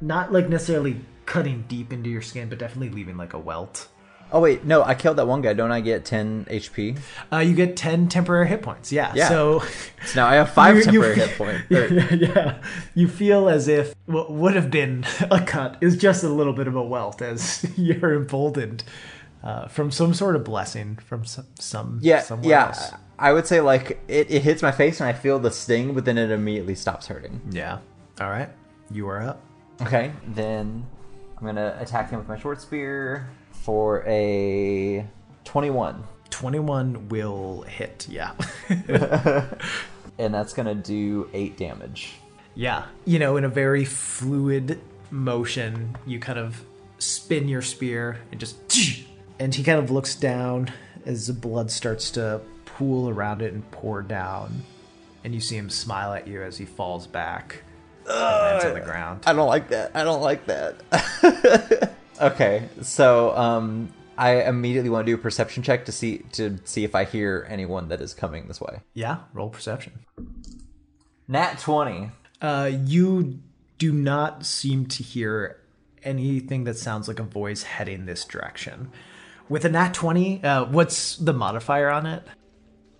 Not 0.00 0.32
like 0.32 0.48
necessarily 0.48 1.00
cutting 1.26 1.64
deep 1.68 1.92
into 1.92 2.08
your 2.10 2.22
skin, 2.22 2.48
but 2.48 2.58
definitely 2.58 2.90
leaving 2.90 3.16
like 3.16 3.34
a 3.34 3.38
welt. 3.38 3.88
Oh 4.32 4.40
wait, 4.40 4.64
no, 4.64 4.84
I 4.84 4.94
killed 4.94 5.16
that 5.16 5.26
one 5.26 5.42
guy. 5.42 5.54
Don't 5.54 5.72
I 5.72 5.80
get 5.80 6.04
10 6.04 6.44
HP? 6.48 6.96
Uh, 7.32 7.38
you 7.38 7.52
get 7.52 7.76
10 7.76 8.08
temporary 8.08 8.46
hit 8.46 8.62
points. 8.62 8.92
Yeah. 8.92 9.12
Yeah. 9.14 9.28
So 9.28 9.58
So 10.06 10.20
now 10.20 10.26
I 10.28 10.34
have 10.36 10.50
five 10.52 10.76
You- 10.76 10.82
you 10.82 10.84
temporary 11.02 11.14
feel- 11.16 11.26
hit 11.26 11.36
points. 11.36 11.64
yeah, 12.20 12.28
yeah, 12.28 12.62
you 12.94 13.08
feel 13.08 13.48
as 13.48 13.66
if 13.66 13.92
what 14.06 14.30
would 14.32 14.54
have 14.54 14.70
been 14.70 15.04
a 15.32 15.40
cut 15.44 15.76
is 15.80 15.96
just 15.96 16.22
a 16.22 16.28
little 16.28 16.52
bit 16.52 16.68
of 16.68 16.76
a 16.76 16.82
welt 16.82 17.20
as 17.20 17.66
you're 17.76 18.14
emboldened 18.14 18.84
uh, 19.42 19.68
from 19.68 19.90
some 19.90 20.12
sort 20.14 20.36
of 20.36 20.44
blessing 20.44 20.96
from 20.96 21.24
some, 21.24 21.46
some 21.58 21.98
yeah, 22.02 22.20
somewhere 22.20 22.50
yeah. 22.50 22.66
else. 22.66 22.92
I 23.18 23.32
would 23.32 23.46
say 23.46 23.60
like 23.60 24.00
it, 24.08 24.30
it 24.30 24.42
hits 24.42 24.62
my 24.62 24.72
face 24.72 25.00
and 25.00 25.08
I 25.08 25.12
feel 25.12 25.38
the 25.38 25.50
sting, 25.50 25.94
but 25.94 26.04
then 26.04 26.18
it 26.18 26.30
immediately 26.30 26.74
stops 26.74 27.06
hurting. 27.06 27.40
Yeah. 27.50 27.78
All 28.20 28.30
right. 28.30 28.48
You 28.90 29.08
are 29.08 29.22
up. 29.22 29.42
Okay, 29.82 30.12
then 30.26 30.86
I'm 31.38 31.46
gonna 31.46 31.76
attack 31.80 32.10
him 32.10 32.18
with 32.18 32.28
my 32.28 32.38
short 32.38 32.60
spear 32.60 33.28
for 33.50 34.04
a 34.06 35.06
21, 35.44 36.02
21 36.28 37.08
will 37.08 37.62
hit. 37.62 38.06
Yeah. 38.10 38.32
and 40.18 40.34
that's 40.34 40.52
gonna 40.52 40.74
do 40.74 41.30
eight 41.32 41.56
damage. 41.56 42.14
yeah. 42.54 42.84
You 43.06 43.18
know, 43.18 43.36
in 43.36 43.44
a 43.44 43.48
very 43.48 43.84
fluid 43.84 44.80
motion, 45.10 45.96
you 46.06 46.20
kind 46.20 46.38
of 46.38 46.62
spin 46.98 47.48
your 47.48 47.62
spear 47.62 48.18
and 48.30 48.38
just. 48.40 48.56
And 49.40 49.54
he 49.54 49.64
kind 49.64 49.78
of 49.78 49.90
looks 49.90 50.14
down 50.14 50.70
as 51.06 51.26
the 51.26 51.32
blood 51.32 51.70
starts 51.70 52.10
to 52.12 52.42
pool 52.66 53.08
around 53.08 53.40
it 53.40 53.54
and 53.54 53.68
pour 53.70 54.02
down. 54.02 54.62
And 55.24 55.34
you 55.34 55.40
see 55.40 55.56
him 55.56 55.70
smile 55.70 56.12
at 56.12 56.28
you 56.28 56.42
as 56.42 56.58
he 56.58 56.66
falls 56.66 57.06
back 57.06 57.64
and 58.06 58.14
lands 58.14 58.64
on 58.66 58.74
the 58.74 58.80
ground. 58.80 59.22
I 59.26 59.32
don't 59.32 59.48
like 59.48 59.68
that. 59.68 59.92
I 59.94 60.04
don't 60.04 60.20
like 60.20 60.46
that. 60.46 61.94
okay, 62.20 62.68
so 62.82 63.36
um, 63.36 63.92
I 64.18 64.42
immediately 64.42 64.90
want 64.90 65.06
to 65.06 65.12
do 65.12 65.14
a 65.14 65.18
perception 65.18 65.62
check 65.62 65.86
to 65.86 65.92
see 65.92 66.18
to 66.32 66.58
see 66.64 66.84
if 66.84 66.94
I 66.94 67.04
hear 67.04 67.46
anyone 67.48 67.88
that 67.88 68.02
is 68.02 68.12
coming 68.12 68.46
this 68.46 68.60
way. 68.60 68.80
Yeah, 68.92 69.20
roll 69.32 69.48
perception. 69.48 70.00
Nat 71.28 71.58
20. 71.58 72.10
Uh, 72.42 72.70
you 72.84 73.38
do 73.78 73.92
not 73.92 74.44
seem 74.44 74.86
to 74.86 75.02
hear 75.02 75.58
anything 76.02 76.64
that 76.64 76.76
sounds 76.76 77.08
like 77.08 77.18
a 77.18 77.24
voice 77.24 77.62
heading 77.62 78.06
this 78.06 78.24
direction. 78.24 78.90
With 79.50 79.64
a 79.64 79.68
nat 79.68 79.92
20, 79.94 80.44
uh, 80.44 80.64
what's 80.66 81.16
the 81.16 81.32
modifier 81.32 81.90
on 81.90 82.06
it? 82.06 82.22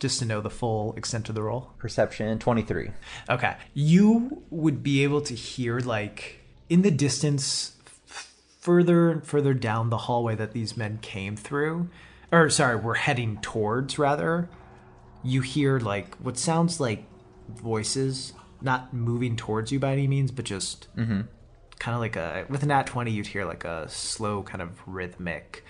Just 0.01 0.19
to 0.19 0.25
know 0.25 0.41
the 0.41 0.51
full 0.51 0.95
extent 0.97 1.29
of 1.29 1.37
the 1.37 1.43
roll. 1.45 1.71
Perception 1.79 2.41
23. 2.41 2.91
Okay. 3.29 3.57
You 3.73 4.43
would 4.51 4.83
be 4.83 5.05
able 5.05 5.21
to 5.23 5.35
hear, 5.35 5.79
like, 5.79 6.41
in 6.69 6.83
the 6.83 6.91
distance, 6.91 7.77
f- 8.09 8.35
further 8.59 9.11
and 9.11 9.25
further 9.25 9.55
down 9.55 9.91
the 9.91 9.97
hallway 9.97 10.35
that 10.35 10.51
these 10.53 10.77
men 10.77 10.99
came 11.03 11.37
through, 11.37 11.89
or 12.33 12.51
sorry, 12.51 12.75
we're 12.75 12.95
heading 12.95 13.39
towards, 13.41 13.97
rather, 13.97 14.49
you 15.23 15.43
hear, 15.43 15.79
like, 15.79 16.17
what 16.17 16.37
sounds 16.37 16.81
like 16.81 17.05
voices, 17.49 18.33
not 18.61 18.93
moving 18.93 19.37
towards 19.37 19.71
you 19.71 19.79
by 19.79 19.93
any 19.93 20.09
means, 20.09 20.33
but 20.33 20.47
just 20.47 20.89
kind 21.79 21.95
of 21.95 22.01
like 22.01 22.17
a, 22.17 22.45
with 22.49 22.65
a 22.65 22.67
nat 22.67 22.89
20, 22.89 23.13
you'd 23.13 23.29
hear, 23.29 23.45
like, 23.45 23.65
a 23.65 23.89
slow, 23.89 24.43
kind 24.43 24.63
of 24.63 24.71
rhythmic 24.85 25.65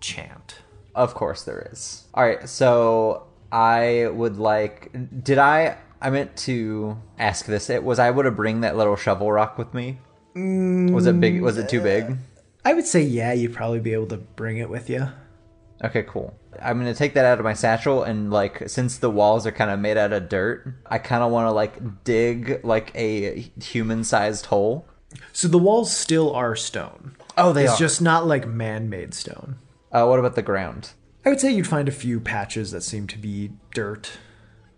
chant. 0.00 0.60
Of 0.94 1.14
course 1.14 1.42
there 1.42 1.68
is. 1.72 2.04
All 2.14 2.24
right, 2.24 2.48
so 2.48 3.26
I 3.52 4.08
would 4.12 4.38
like. 4.38 4.90
Did 5.22 5.38
I? 5.38 5.76
I 6.00 6.10
meant 6.10 6.36
to 6.38 6.98
ask 7.18 7.46
this. 7.46 7.70
It 7.70 7.82
was 7.82 7.98
I 7.98 8.10
would 8.10 8.24
have 8.24 8.36
bring 8.36 8.60
that 8.60 8.76
little 8.76 8.96
shovel 8.96 9.30
rock 9.30 9.58
with 9.58 9.72
me. 9.74 9.98
was 10.34 11.06
it 11.06 11.20
big? 11.20 11.40
Was 11.42 11.58
it 11.58 11.68
too 11.68 11.80
big? 11.80 12.16
I 12.64 12.74
would 12.74 12.86
say, 12.86 13.00
yeah, 13.02 13.32
you'd 13.32 13.54
probably 13.54 13.78
be 13.80 13.92
able 13.92 14.08
to 14.08 14.16
bring 14.16 14.58
it 14.58 14.68
with 14.68 14.90
you. 14.90 15.08
Okay, 15.84 16.02
cool. 16.02 16.34
I'm 16.60 16.78
gonna 16.78 16.94
take 16.94 17.14
that 17.14 17.24
out 17.24 17.38
of 17.38 17.44
my 17.44 17.52
satchel 17.52 18.02
and 18.02 18.30
like 18.30 18.68
since 18.68 18.98
the 18.98 19.10
walls 19.10 19.46
are 19.46 19.52
kind 19.52 19.70
of 19.70 19.78
made 19.78 19.96
out 19.96 20.12
of 20.12 20.28
dirt, 20.28 20.74
I 20.86 20.98
kind 20.98 21.22
of 21.22 21.30
want 21.30 21.46
to 21.46 21.52
like 21.52 22.04
dig 22.04 22.64
like 22.64 22.92
a 22.94 23.50
human-sized 23.62 24.46
hole. 24.46 24.86
So 25.32 25.48
the 25.48 25.58
walls 25.58 25.94
still 25.94 26.34
are 26.34 26.56
stone. 26.56 27.16
Oh, 27.36 27.52
they 27.52 27.64
it's 27.64 27.74
are. 27.74 27.78
just 27.78 28.00
not 28.00 28.26
like 28.26 28.46
man-made 28.46 29.14
stone. 29.14 29.58
Uh, 29.92 30.06
what 30.06 30.18
about 30.18 30.34
the 30.34 30.42
ground? 30.42 30.90
I 31.24 31.28
would 31.30 31.40
say 31.40 31.50
you'd 31.52 31.66
find 31.66 31.88
a 31.88 31.92
few 31.92 32.20
patches 32.20 32.70
that 32.72 32.82
seem 32.82 33.06
to 33.08 33.18
be 33.18 33.52
dirt, 33.74 34.12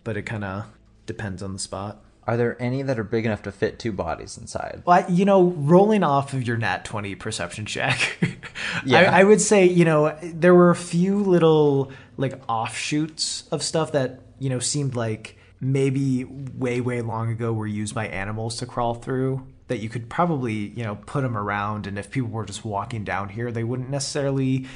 but 0.05 0.17
it 0.17 0.23
kind 0.23 0.45
of 0.45 0.67
depends 1.07 1.43
on 1.43 1.53
the 1.53 1.59
spot. 1.59 2.03
Are 2.27 2.37
there 2.37 2.61
any 2.61 2.83
that 2.83 2.99
are 2.99 3.05
big 3.05 3.25
enough 3.25 3.43
to 3.45 3.53
fit 3.53 3.79
two 3.79 3.91
bodies 3.93 4.37
inside? 4.37 4.83
Well, 4.85 5.03
I- 5.03 5.09
you 5.11 5.25
know, 5.25 5.45
rolling 5.45 6.03
off 6.03 6.35
of 6.35 6.47
your 6.47 6.59
nat 6.59 6.85
20 6.85 7.15
perception 7.15 7.65
check, 7.67 8.19
Yeah. 8.85 8.99
I, 9.13 9.21
I 9.21 9.25
would 9.25 9.41
say, 9.41 9.65
you 9.67 9.85
know, 9.87 10.17
there 10.23 10.55
were 10.55 10.71
a 10.71 10.77
few 10.77 11.23
little 11.23 11.91
like 12.19 12.39
offshoots 12.49 13.45
of 13.51 13.63
stuff 13.63 13.93
that, 13.93 14.21
you 14.39 14.51
know, 14.51 14.59
seemed 14.59 14.95
like 14.95 15.37
maybe 15.61 16.25
way, 16.25 16.81
way 16.83 17.01
long 17.01 17.31
ago 17.31 17.53
were 17.53 17.67
used 17.67 17.95
by 17.95 18.07
animals 18.09 18.57
to 18.57 18.67
crawl 18.67 18.95
through 18.95 19.47
that 19.69 19.79
you 19.79 19.89
could 19.89 20.09
probably, 20.09 20.53
you 20.55 20.85
know, 20.85 20.97
put 21.07 21.23
them 21.23 21.37
around. 21.37 21.87
And 21.87 21.99
if 21.99 22.11
people 22.11 22.29
were 22.31 22.45
just 22.45 22.65
walking 22.65 23.05
down 23.05 23.31
here, 23.31 23.51
they 23.51 23.65
wouldn't 23.65 23.91
necessarily 23.91 24.67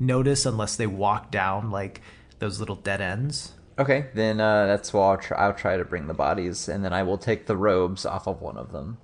notice 0.00 0.44
unless 0.46 0.74
they 0.74 0.88
walk 0.88 1.30
down 1.30 1.70
like 1.70 2.00
those 2.40 2.58
little 2.58 2.74
dead 2.74 3.00
ends. 3.00 3.52
Okay, 3.78 4.06
then 4.14 4.40
uh, 4.40 4.66
that's 4.66 4.92
why 4.92 5.10
I'll 5.12 5.16
try, 5.18 5.38
I'll 5.38 5.54
try 5.54 5.76
to 5.76 5.84
bring 5.84 6.06
the 6.08 6.14
bodies, 6.14 6.68
and 6.68 6.84
then 6.84 6.92
I 6.92 7.02
will 7.04 7.16
take 7.18 7.46
the 7.46 7.56
robes 7.56 8.04
off 8.04 8.26
of 8.26 8.42
one 8.42 8.56
of 8.56 8.72
them. 8.72 8.98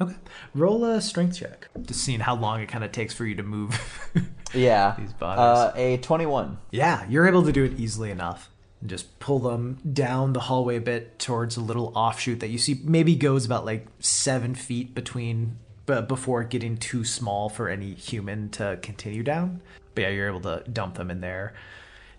Okay. 0.00 0.14
Roll 0.54 0.84
a 0.84 1.00
strength 1.00 1.38
check. 1.38 1.68
Just 1.82 2.00
seeing 2.00 2.20
how 2.20 2.34
long 2.36 2.60
it 2.60 2.66
kind 2.68 2.82
of 2.82 2.92
takes 2.92 3.12
for 3.12 3.26
you 3.26 3.34
to 3.34 3.42
move. 3.42 3.78
Yeah, 4.54 4.96
These 4.98 5.14
bodies. 5.14 5.40
Uh, 5.40 5.72
a 5.76 5.96
twenty-one. 5.96 6.58
Yeah, 6.70 7.06
you're 7.08 7.26
able 7.26 7.42
to 7.44 7.52
do 7.52 7.64
it 7.64 7.80
easily 7.80 8.10
enough. 8.10 8.50
And 8.82 8.90
just 8.90 9.18
pull 9.18 9.38
them 9.38 9.78
down 9.94 10.34
the 10.34 10.40
hallway 10.40 10.76
a 10.76 10.80
bit 10.80 11.18
towards 11.18 11.56
a 11.56 11.62
little 11.62 11.90
offshoot 11.94 12.40
that 12.40 12.48
you 12.48 12.58
see 12.58 12.78
maybe 12.84 13.16
goes 13.16 13.46
about 13.46 13.64
like 13.64 13.86
seven 14.00 14.54
feet 14.54 14.94
between, 14.94 15.56
but 15.86 16.06
before 16.08 16.44
getting 16.44 16.76
too 16.76 17.02
small 17.02 17.48
for 17.48 17.68
any 17.68 17.94
human 17.94 18.50
to 18.50 18.78
continue 18.82 19.22
down. 19.22 19.62
But 19.94 20.02
yeah, 20.02 20.08
you're 20.10 20.28
able 20.28 20.40
to 20.42 20.64
dump 20.70 20.96
them 20.96 21.10
in 21.10 21.20
there. 21.20 21.54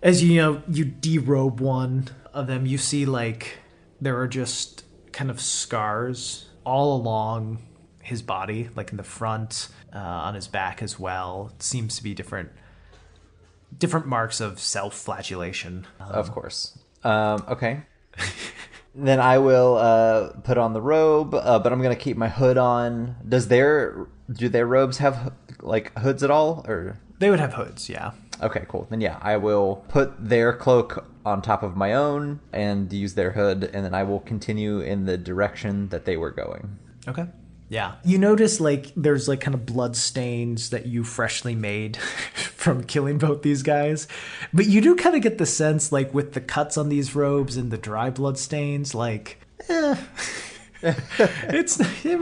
As 0.02 0.22
you 0.22 0.36
know, 0.36 0.62
you 0.68 0.84
derobe 0.84 1.60
one 1.60 2.08
of 2.32 2.46
them, 2.46 2.66
you 2.66 2.78
see 2.78 3.06
like 3.06 3.58
there 4.00 4.18
are 4.18 4.28
just 4.28 4.84
kind 5.12 5.30
of 5.30 5.40
scars 5.40 6.48
all 6.64 6.96
along 6.96 7.62
his 8.02 8.20
body, 8.20 8.68
like 8.76 8.90
in 8.90 8.96
the 8.96 9.02
front, 9.02 9.68
uh, 9.94 9.98
on 9.98 10.34
his 10.34 10.46
back 10.46 10.82
as 10.82 10.98
well. 10.98 11.52
It 11.54 11.62
seems 11.62 11.96
to 11.96 12.02
be 12.02 12.14
different 12.14 12.50
different 13.76 14.06
marks 14.06 14.40
of 14.40 14.60
self-flagellation. 14.60 15.86
Of 15.98 16.30
course. 16.30 16.78
Um, 17.02 17.44
okay. 17.48 17.82
then 18.94 19.18
I 19.18 19.38
will 19.38 19.76
uh, 19.76 20.28
put 20.44 20.58
on 20.58 20.72
the 20.72 20.80
robe, 20.80 21.34
uh, 21.34 21.58
but 21.58 21.72
I'm 21.72 21.82
gonna 21.82 21.96
keep 21.96 22.16
my 22.16 22.28
hood 22.28 22.58
on. 22.58 23.16
Does 23.28 23.48
their 23.48 24.06
do 24.32 24.48
their 24.48 24.66
robes 24.66 24.98
have 24.98 25.32
like 25.60 25.96
hoods 25.98 26.22
at 26.22 26.30
all, 26.30 26.64
or 26.68 26.98
They 27.18 27.30
would 27.30 27.40
have 27.40 27.54
hoods, 27.54 27.88
yeah. 27.88 28.12
Okay, 28.42 28.64
cool. 28.68 28.86
Then 28.90 29.00
yeah, 29.00 29.18
I 29.22 29.36
will 29.36 29.84
put 29.88 30.12
their 30.18 30.52
cloak 30.52 31.06
on 31.24 31.40
top 31.40 31.62
of 31.62 31.76
my 31.76 31.94
own 31.94 32.40
and 32.52 32.92
use 32.92 33.14
their 33.14 33.30
hood, 33.30 33.70
and 33.72 33.84
then 33.84 33.94
I 33.94 34.02
will 34.02 34.20
continue 34.20 34.80
in 34.80 35.06
the 35.06 35.16
direction 35.16 35.88
that 35.88 36.04
they 36.04 36.16
were 36.16 36.30
going. 36.30 36.78
Okay. 37.06 37.26
Yeah. 37.68 37.94
You 38.04 38.18
notice 38.18 38.60
like 38.60 38.92
there's 38.94 39.26
like 39.26 39.40
kind 39.40 39.54
of 39.54 39.66
blood 39.66 39.96
stains 39.96 40.70
that 40.70 40.86
you 40.86 41.02
freshly 41.02 41.54
made 41.54 41.96
from 42.34 42.84
killing 42.84 43.18
both 43.18 43.42
these 43.42 43.62
guys. 43.62 44.06
But 44.52 44.66
you 44.66 44.80
do 44.80 44.94
kind 44.94 45.16
of 45.16 45.22
get 45.22 45.38
the 45.38 45.46
sense 45.46 45.90
like 45.90 46.12
with 46.12 46.34
the 46.34 46.40
cuts 46.40 46.76
on 46.76 46.88
these 46.88 47.14
robes 47.14 47.56
and 47.56 47.70
the 47.70 47.78
dry 47.78 48.10
blood 48.10 48.38
stains 48.38 48.94
like 48.94 49.40
eh. 49.68 49.96
it's 51.48 51.80
you 52.04 52.18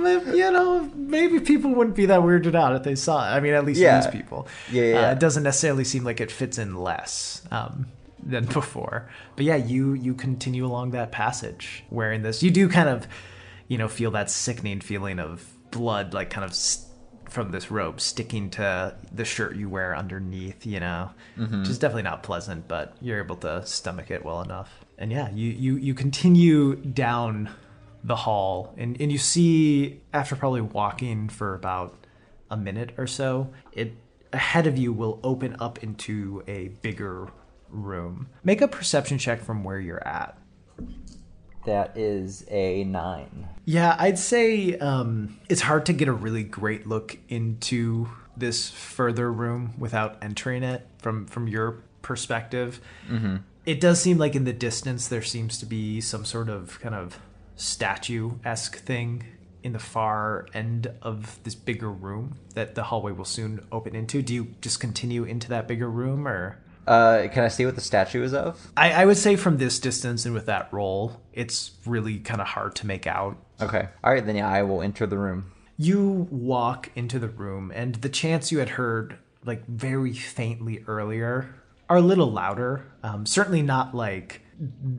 know 0.51 0.91
maybe 0.95 1.41
people 1.41 1.75
wouldn't 1.75 1.97
be 1.97 2.07
that 2.07 2.21
weirded 2.21 2.55
out 2.55 2.75
if 2.77 2.83
they 2.83 2.95
saw 2.95 3.27
it. 3.27 3.35
I 3.37 3.41
mean, 3.41 3.55
at 3.55 3.65
least 3.65 3.81
Yeah. 3.81 4.01
these 4.01 4.11
people. 4.11 4.47
Yeah, 4.71 4.83
yeah, 4.85 5.09
Uh, 5.09 5.13
it 5.13 5.19
doesn't 5.19 5.43
necessarily 5.43 5.85
seem 5.85 6.05
like 6.05 6.21
it 6.21 6.31
fits 6.31 6.59
in 6.59 6.77
less 6.77 7.43
um, 7.51 7.87
than 8.23 8.45
before. 8.47 9.09
But 9.37 9.45
yeah, 9.45 9.57
you 9.57 9.95
you 9.95 10.15
continue 10.15 10.65
along 10.65 10.93
that 10.93 11.11
passage 11.13 11.85
wearing 11.91 12.23
this. 12.23 12.43
You 12.43 12.51
do 12.51 12.69
kind 12.69 12.89
of, 12.89 13.07
you 13.69 13.79
know, 13.79 13.89
feel 13.89 14.11
that 14.13 14.31
sickening 14.31 14.81
feeling 14.81 15.19
of 15.19 15.45
blood, 15.71 16.15
like 16.15 16.31
kind 16.31 16.45
of. 16.45 16.55
St- 16.55 16.89
from 17.31 17.51
this 17.51 17.71
robe 17.71 17.99
sticking 17.99 18.51
to 18.51 18.95
the 19.11 19.25
shirt 19.25 19.57
you 19.57 19.67
wear 19.67 19.97
underneath, 19.97 20.67
you 20.67 20.79
know, 20.79 21.09
which 21.39 21.67
is 21.67 21.79
definitely 21.79 22.03
not 22.03 22.23
pleasant, 22.23 22.69
but 22.69 22.95
you're 23.01 23.25
able 23.25 23.37
to 23.37 23.65
stomach 23.65 24.11
it 24.11 24.23
well 24.23 24.43
enough. 24.43 24.85
And 24.99 25.11
yeah, 25.11 25.31
you 25.31 25.49
you 25.51 25.77
you 25.77 25.95
continue 25.95 26.75
down 26.75 27.49
the 28.05 28.17
hall, 28.17 28.75
and 28.77 29.01
and 29.01 29.13
you 29.13 29.19
see 29.19 30.01
after 30.13 30.37
probably 30.37 30.61
walking 30.61 31.29
for 31.29 31.55
about 31.55 31.95
a 32.51 32.57
minute 32.57 32.93
or 32.99 33.07
so, 33.07 33.53
it 33.73 33.95
ahead 34.33 34.67
of 34.67 34.79
you 34.79 34.93
will 34.93 35.21
open 35.23 35.57
up 35.61 35.83
into 35.83 36.43
a 36.47 36.69
bigger 36.83 37.29
room. 37.69 38.29
Make 38.45 38.61
a 38.61 38.69
perception 38.69 39.19
check 39.19 39.43
from 39.43 39.65
where 39.65 39.81
you're 39.81 40.07
at. 40.07 40.39
That 41.65 41.97
is 41.97 42.45
a 42.49 42.85
nine. 42.85 43.49
Yeah, 43.65 43.97
I'd 43.99 44.19
say 44.19 44.77
um, 44.79 45.39
it's 45.49 45.61
hard 45.61 45.87
to 45.87 45.93
get 45.93 46.09
a 46.09 46.13
really 46.13 46.43
great 46.43 46.87
look 46.87 47.17
into 47.29 48.09
this 48.37 48.71
further 48.71 49.33
room 49.33 49.75
without 49.79 50.19
entering 50.23 50.63
it 50.63 50.87
from 50.99 51.27
from 51.27 51.47
your 51.47 51.83
perspective. 52.03 52.81
Mm-hmm. 53.09 53.37
It 53.65 53.81
does 53.81 54.01
seem 54.01 54.19
like 54.19 54.35
in 54.35 54.45
the 54.45 54.53
distance 54.53 55.07
there 55.07 55.23
seems 55.23 55.59
to 55.59 55.67
be 55.67 56.01
some 56.01 56.25
sort 56.25 56.49
of 56.49 56.81
kind 56.81 56.97
of 56.97 57.21
statue 57.63 58.33
esque 58.45 58.77
thing 58.77 59.25
in 59.63 59.73
the 59.73 59.79
far 59.79 60.47
end 60.55 60.93
of 61.03 61.39
this 61.45 61.55
bigger 61.55 61.91
room 61.91 62.37
that 62.55 62.75
the 62.75 62.83
hallway 62.85 63.13
will 63.13 63.25
soon 63.25 63.65
open 63.71 63.95
into. 63.95 64.23
Do 64.23 64.35
you 64.35 64.49
just 64.61 64.81
continue 64.81 65.25
into 65.25 65.49
that 65.51 65.69
bigger 65.69 65.91
room 65.91 66.27
or? 66.27 66.59
Uh, 66.85 67.29
can 67.33 67.45
I 67.45 67.49
see 67.49 67.65
what 67.65 67.77
the 67.77 67.81
statue 67.81 68.25
is 68.25 68.35
of? 68.35 68.73
I, 68.77 68.91
I 68.93 69.05
would 69.05 69.17
say 69.17 69.37
from 69.37 69.59
this 69.59 69.79
distance 69.79 70.25
and 70.27 70.35
with 70.35 70.47
that 70.47 70.73
roll, 70.73 71.21
it's 71.33 71.71
really 71.87 72.19
kind 72.19 72.41
of 72.41 72.49
hard 72.49 72.75
to 72.77 72.87
make 72.89 73.07
out 73.07 73.37
Okay. 73.63 73.89
All 74.03 74.13
right, 74.13 74.27
then 74.27 74.37
yeah, 74.37 74.49
I 74.49 74.63
will 74.63 74.83
enter 74.83 75.07
the 75.07 75.19
room. 75.19 75.53
You 75.79 76.29
walk 76.31 76.91
into 76.97 77.19
the 77.19 77.29
room, 77.29 77.73
and 77.75 77.95
the 77.97 78.09
chants 78.09 78.51
you 78.51 78.59
had 78.59 78.71
heard, 78.71 79.19
like 79.45 79.65
very 79.67 80.13
faintly 80.13 80.85
earlier, 80.87 81.55
are 81.89 81.99
a 81.99 82.03
little 82.03 82.31
louder. 82.31 82.85
Um, 83.03 83.25
certainly 83.25 83.63
not 83.63 83.95
like 83.95 84.42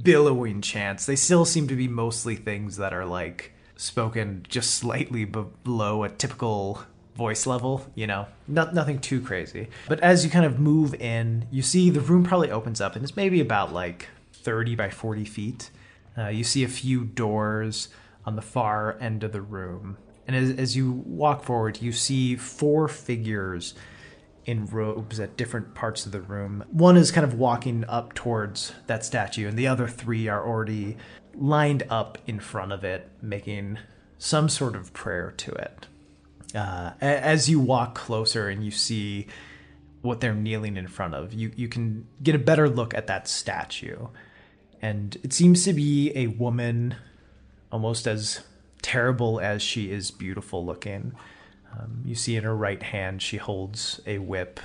billowing 0.04 0.62
chants. 0.62 1.06
They 1.06 1.16
still 1.16 1.45
seem 1.45 1.68
to 1.68 1.76
be 1.76 1.88
mostly 1.88 2.36
things 2.36 2.78
that 2.78 2.93
are 2.93 3.06
like 3.06 3.54
spoken 3.76 4.45
just 4.47 4.76
slightly 4.76 5.26
be- 5.26 5.45
below 5.64 6.04
a 6.04 6.10
typical 6.10 6.84
voice 7.16 7.45
level, 7.45 7.86
you 7.95 8.08
know, 8.08 8.28
not, 8.47 8.74
nothing 8.74 8.99
too 8.99 9.22
crazy. 9.22 9.70
But 9.88 9.99
as 9.99 10.26
you 10.26 10.32
kind 10.32 10.45
of 10.45 10.60
move 10.60 10.93
in, 10.95 11.47
you 11.51 11.62
see 11.62 11.89
the 11.89 12.01
room 12.01 12.24
probably 12.24 12.51
opens 12.51 12.82
up, 12.82 12.95
and 12.95 13.04
it's 13.04 13.16
maybe 13.16 13.39
about 13.39 13.72
like 13.72 14.08
30 14.34 14.76
by 14.76 14.89
40 14.89 15.26
feet. 15.26 15.70
Uh, 16.18 16.28
you 16.28 16.43
see 16.43 16.64
a 16.64 16.68
few 16.68 17.06
doors 17.06 17.89
on 18.26 18.36
the 18.36 18.41
far 18.41 18.97
end 18.99 19.24
of 19.24 19.32
the 19.32 19.41
room. 19.41 19.97
And 20.28 20.36
as, 20.36 20.51
as 20.58 20.76
you 20.78 21.04
walk 21.06 21.43
forward, 21.43 21.82
you 21.82 21.91
see 21.91 22.36
four 22.36 22.88
figures 22.88 23.74
in 24.46 24.66
robes 24.66 25.20
at 25.20 25.38
different 25.38 25.74
parts 25.74 26.06
of 26.06 26.12
the 26.12 26.22
room. 26.22 26.64
One 26.72 26.98
is 26.98 27.12
kind 27.12 27.26
of 27.26 27.34
walking 27.34 27.86
up 27.88 28.14
towards 28.14 28.74
that 28.88 29.06
statue, 29.06 29.48
and 29.48 29.58
the 29.58 29.68
other 29.68 29.88
three 29.88 30.28
are 30.28 30.46
already 30.46 30.98
lined 31.36 31.84
up 31.89 32.18
in 32.28 32.39
front 32.39 32.72
of 32.72 32.84
it, 32.84 33.10
making 33.22 33.80
some 34.18 34.50
sort 34.50 34.76
of 34.76 34.94
prayer 34.94 35.32
to 35.38 35.52
it. 35.52 35.88
Uh, 36.56 36.91
as 37.02 37.50
you 37.50 37.60
walk 37.60 37.96
closer 37.96 38.48
and 38.48 38.64
you 38.64 38.72
see 38.72 39.28
what 40.02 40.20
they're 40.20 40.36
kneeling 40.36 40.78
in 40.78 40.88
front 40.88 41.16
of, 41.16 41.34
you, 41.34 41.52
you 41.56 41.68
can 41.68 42.06
get 42.22 42.36
a 42.36 42.39
better 42.39 42.70
look 42.70 42.94
at 42.94 43.08
that 43.08 43.28
statue. 43.28 44.08
And 44.82 45.18
it 45.24 45.34
seems 45.34 45.64
to 45.64 45.74
be 45.74 46.12
a 46.16 46.28
woman 46.28 46.96
almost 47.72 48.06
as 48.06 48.41
terrible 48.82 49.39
as 49.39 49.62
she 49.62 49.89
is 49.89 50.12
beautiful 50.12 50.64
looking. 50.64 51.14
Um, 51.74 52.03
you 52.05 52.15
see 52.15 52.36
in 52.36 52.43
her 52.43 52.55
right 52.55 52.82
hand, 52.82 53.21
she 53.21 53.38
holds 53.38 53.99
a 54.05 54.19
whip 54.19 54.59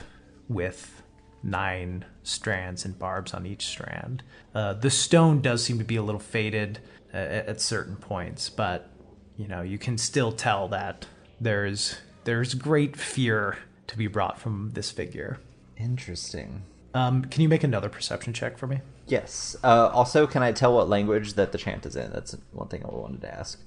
with 0.49 1.03
nine 1.43 2.05
strands 2.23 2.85
and 2.85 2.99
barbs 2.99 3.33
on 3.33 3.47
each 3.47 3.67
strand. 3.67 4.23
Uh, 4.55 4.75
the 4.75 4.91
stone 4.91 5.41
does 5.41 5.65
seem 5.65 5.79
to 5.79 5.85
be 5.85 5.97
a 5.97 6.03
little 6.03 6.21
faded 6.21 6.81
uh, 7.13 7.17
at 7.17 7.61
certain 7.61 7.97
points, 7.97 8.51
but 8.51 8.91
you 9.37 9.47
know 9.47 9.63
you 9.63 9.79
can 9.79 9.97
still 9.97 10.33
tell 10.33 10.69
that 10.69 11.07
there's 11.41 11.97
there's 12.25 12.55
great 12.55 12.97
fear 12.97 13.59
to 13.87 13.97
be 13.97 14.07
brought 14.07 14.39
from 14.39 14.71
this 14.75 14.91
figure. 14.91 15.39
Interesting. 15.77 16.65
Um, 16.95 17.25
can 17.25 17.43
you 17.43 17.49
make 17.49 17.65
another 17.65 17.89
perception 17.89 18.33
check 18.33 18.59
for 18.59 18.67
me? 18.67 18.81
Yes. 19.07 19.57
Uh, 19.63 19.89
also, 19.89 20.27
can 20.27 20.43
I 20.43 20.53
tell 20.53 20.75
what 20.75 20.89
language 20.89 21.35
that 21.35 21.53
the 21.53 21.59
chant 21.59 21.87
is 21.87 21.97
in? 21.97 22.11
That's 22.13 22.37
one 22.53 22.69
thing 22.69 22.85
I 22.85 22.89
wanted 22.89 23.21
to 23.23 23.33
ask. 23.35 23.61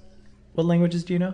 What 0.53 0.65
languages 0.65 1.03
do 1.03 1.13
you 1.13 1.19
know? 1.19 1.33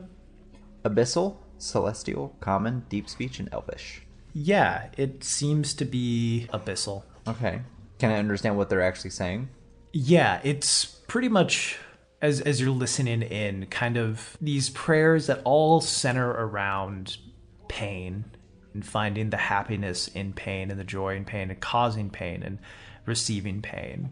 Abyssal, 0.86 1.38
Celestial, 1.58 2.36
Common, 2.40 2.86
Deep 2.90 3.10
Speech, 3.10 3.40
and 3.40 3.50
Elvish. 3.52 4.02
Yeah, 4.34 4.88
it 4.98 5.24
seems 5.24 5.74
to 5.76 5.86
be 5.86 6.48
abyssal. 6.54 7.04
Okay. 7.28 7.62
Can 8.00 8.12
I 8.12 8.18
understand 8.18 8.58
what 8.58 8.70
they're 8.70 8.82
actually 8.82 9.10
saying? 9.10 9.50
Yeah, 9.94 10.40
it's 10.44 10.86
pretty 10.86 11.30
much 11.30 11.78
as 12.22 12.42
as 12.42 12.60
you're 12.62 12.70
listening 12.70 13.22
in, 13.24 13.66
kind 13.68 13.98
of 13.98 14.38
these 14.42 14.70
prayers 14.70 15.28
that 15.28 15.42
all 15.44 15.82
center 15.82 16.30
around 16.30 17.18
pain 17.68 18.26
and 18.74 18.86
finding 18.86 19.30
the 19.32 19.38
happiness 19.38 20.08
in 20.10 20.34
pain 20.34 20.70
and 20.70 20.80
the 20.80 20.84
joy 20.84 21.16
in 21.16 21.26
pain 21.26 21.50
and 21.50 21.60
causing 21.60 22.10
pain 22.10 22.44
and 22.44 22.60
receiving 23.06 23.62
pain. 23.62 24.12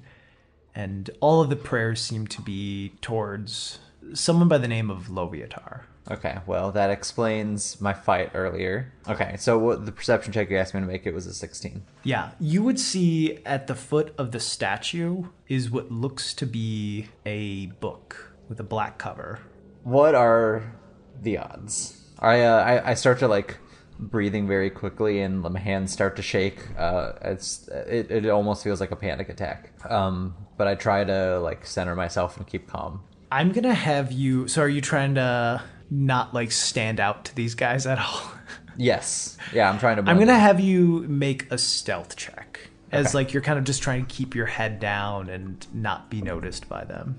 and 0.74 1.10
all 1.22 1.40
of 1.42 1.50
the 1.50 1.56
prayers 1.56 2.02
seem 2.02 2.28
to 2.28 2.42
be 2.42 2.94
towards 3.02 3.80
someone 4.14 4.48
by 4.48 4.58
the 4.58 4.68
name 4.68 4.90
of 4.92 5.08
Loviatar. 5.08 5.82
Okay, 6.10 6.38
well, 6.46 6.72
that 6.72 6.92
explains 6.92 7.82
my 7.82 7.94
fight 7.94 8.32
earlier. 8.36 8.94
Okay, 9.08 9.36
so 9.38 9.58
what 9.58 9.86
the 9.86 9.92
perception 9.92 10.32
check 10.32 10.50
you 10.50 10.58
asked 10.58 10.74
me 10.74 10.82
to 10.82 10.86
make, 10.86 11.08
it 11.08 11.14
was 11.14 11.26
a 11.26 11.34
16. 11.34 11.84
Yeah, 12.04 12.32
you 12.40 12.62
would 12.64 12.80
see 12.80 13.40
at 13.46 13.68
the 13.68 13.76
foot 13.76 14.14
of 14.18 14.32
the 14.32 14.40
statue 14.40 15.26
is 15.48 15.72
what 15.72 15.92
looks 15.92 16.34
to 16.36 16.46
be 16.46 17.08
a 17.26 17.68
book 17.68 18.34
with 18.48 18.60
a 18.60 18.64
black 18.64 19.00
cover. 19.00 19.40
What 19.84 20.14
are 20.14 20.76
the 21.22 21.40
odds? 21.40 22.04
I, 22.20 22.42
uh, 22.42 22.64
I, 22.64 22.92
I 22.92 22.94
start 22.94 23.20
to, 23.20 23.28
like, 23.28 23.58
breathing 23.98 24.48
very 24.48 24.70
quickly 24.70 25.22
and 25.22 25.42
my 25.42 25.60
hands 25.60 25.92
start 25.92 26.18
to 26.18 26.22
shake. 26.22 26.60
Uh, 26.78 27.14
it's 27.22 27.68
it, 27.70 28.12
it 28.12 28.28
almost 28.28 28.64
feels 28.64 28.80
like 28.80 28.92
a 28.92 28.96
panic 28.96 29.30
attack. 29.30 29.72
Um, 29.90 30.36
but 30.58 30.68
I 30.68 30.76
try 30.76 31.04
to, 31.04 31.40
like, 31.40 31.66
center 31.66 31.96
myself 31.96 32.38
and 32.38 32.46
keep 32.46 32.68
calm. 32.68 33.02
I'm 33.32 33.52
gonna 33.52 33.74
have 33.74 34.12
you. 34.12 34.48
So, 34.48 34.62
are 34.62 34.70
you 34.70 34.82
trying 34.82 35.16
to 35.16 35.62
not 35.90 36.34
like 36.34 36.52
stand 36.52 37.00
out 37.00 37.26
to 37.26 37.36
these 37.36 37.56
guys 37.56 37.86
at 37.86 38.00
all? 38.00 38.32
Yes. 38.78 39.38
Yeah, 39.54 39.70
I'm 39.70 39.80
trying 39.80 40.04
to. 40.04 40.12
I'm 40.12 40.20
gonna 40.20 40.38
have 40.38 40.60
you 40.60 41.06
make 41.08 41.50
a 41.50 41.58
stealth 41.58 42.18
check, 42.18 42.60
as 42.92 43.08
Okay. 43.08 43.18
like 43.20 43.32
you're 43.34 43.42
kind 43.42 43.58
of 43.58 43.64
just 43.64 43.82
trying 43.82 44.06
to 44.06 44.14
keep 44.14 44.36
your 44.36 44.48
head 44.48 44.82
down 44.82 45.30
and 45.30 45.66
not 45.74 46.10
be 46.10 46.22
noticed 46.22 46.68
by 46.68 46.84
them. 46.84 47.16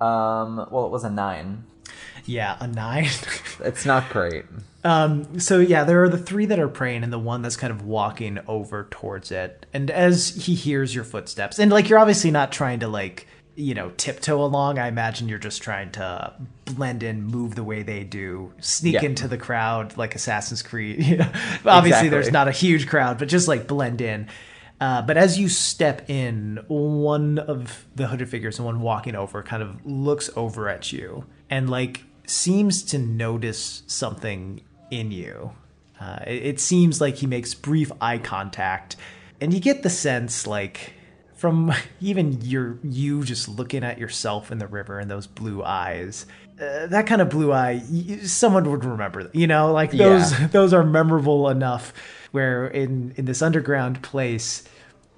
Um, 0.00 0.66
well, 0.70 0.86
it 0.86 0.90
was 0.90 1.04
a 1.04 1.10
nine. 1.10 1.64
Yeah, 2.24 2.56
a 2.58 2.66
nine. 2.66 3.08
It's 3.60 3.84
not 3.84 4.08
great. 4.08 4.46
Um, 4.82 5.38
so 5.38 5.58
yeah, 5.60 5.84
there 5.84 6.02
are 6.04 6.08
the 6.08 6.16
three 6.16 6.46
that 6.46 6.58
are 6.58 6.68
praying 6.68 7.04
and 7.04 7.12
the 7.12 7.18
one 7.18 7.42
that's 7.42 7.56
kind 7.56 7.70
of 7.70 7.84
walking 7.84 8.38
over 8.48 8.88
towards 8.90 9.30
it. 9.30 9.66
And 9.74 9.90
as 9.90 10.30
he 10.34 10.54
hears 10.54 10.94
your 10.94 11.04
footsteps, 11.04 11.58
and 11.58 11.70
like 11.70 11.90
you're 11.90 11.98
obviously 11.98 12.30
not 12.30 12.50
trying 12.50 12.80
to 12.80 12.88
like, 12.88 13.26
you 13.56 13.74
know, 13.74 13.90
tiptoe 13.96 14.42
along. 14.44 14.78
I 14.78 14.88
imagine 14.88 15.28
you're 15.28 15.38
just 15.38 15.62
trying 15.62 15.92
to 15.92 16.32
blend 16.64 17.02
in, 17.02 17.22
move 17.22 17.54
the 17.54 17.64
way 17.64 17.82
they 17.82 18.02
do, 18.04 18.52
sneak 18.60 18.94
Yeah. 18.94 19.04
into 19.04 19.28
the 19.28 19.38
crowd 19.38 19.96
like 19.96 20.14
Assassin's 20.14 20.62
Creed. 20.62 21.04
You 21.04 21.16
know? 21.18 21.32
obviously 21.64 22.08
there's 22.08 22.32
not 22.32 22.48
a 22.48 22.52
huge 22.52 22.88
crowd, 22.88 23.18
but 23.18 23.28
just 23.28 23.46
like 23.48 23.66
blend 23.66 24.00
in. 24.00 24.28
Uh, 24.80 25.00
but 25.02 25.16
as 25.16 25.38
you 25.38 25.48
step 25.48 26.10
in, 26.10 26.58
one 26.66 27.38
of 27.38 27.86
the 27.94 28.08
hooded 28.08 28.28
figures, 28.28 28.56
the 28.56 28.62
one 28.64 28.80
walking 28.80 29.14
over, 29.14 29.42
kind 29.42 29.62
of 29.62 29.84
looks 29.86 30.28
over 30.36 30.68
at 30.68 30.92
you 30.92 31.24
and 31.48 31.70
like 31.70 32.02
seems 32.26 32.82
to 32.82 32.98
notice 32.98 33.82
something 33.86 34.60
in 34.90 35.10
you. 35.12 35.52
Uh, 36.00 36.18
it, 36.26 36.42
it 36.46 36.60
seems 36.60 37.00
like 37.00 37.14
he 37.16 37.26
makes 37.26 37.54
brief 37.54 37.92
eye 38.00 38.18
contact, 38.18 38.96
and 39.40 39.54
you 39.54 39.60
get 39.60 39.82
the 39.84 39.90
sense 39.90 40.44
like 40.46 40.92
from 41.44 41.70
even 42.00 42.40
your 42.40 42.78
you 42.82 43.22
just 43.22 43.50
looking 43.50 43.84
at 43.84 43.98
yourself 43.98 44.50
in 44.50 44.56
the 44.56 44.66
river 44.66 44.98
and 44.98 45.10
those 45.10 45.26
blue 45.26 45.62
eyes. 45.62 46.24
Uh, 46.58 46.86
that 46.86 47.06
kind 47.06 47.20
of 47.20 47.28
blue 47.28 47.52
eye, 47.52 47.82
someone 48.22 48.70
would 48.70 48.82
remember. 48.82 49.28
You 49.34 49.46
know, 49.46 49.70
like 49.70 49.90
those 49.90 50.32
Yeah. 50.32 50.46
those 50.52 50.72
are 50.72 50.82
memorable 50.82 51.50
enough. 51.50 51.92
Where 52.30 52.66
in 52.66 53.12
in 53.16 53.26
this 53.26 53.42
underground 53.42 54.00
place, 54.02 54.64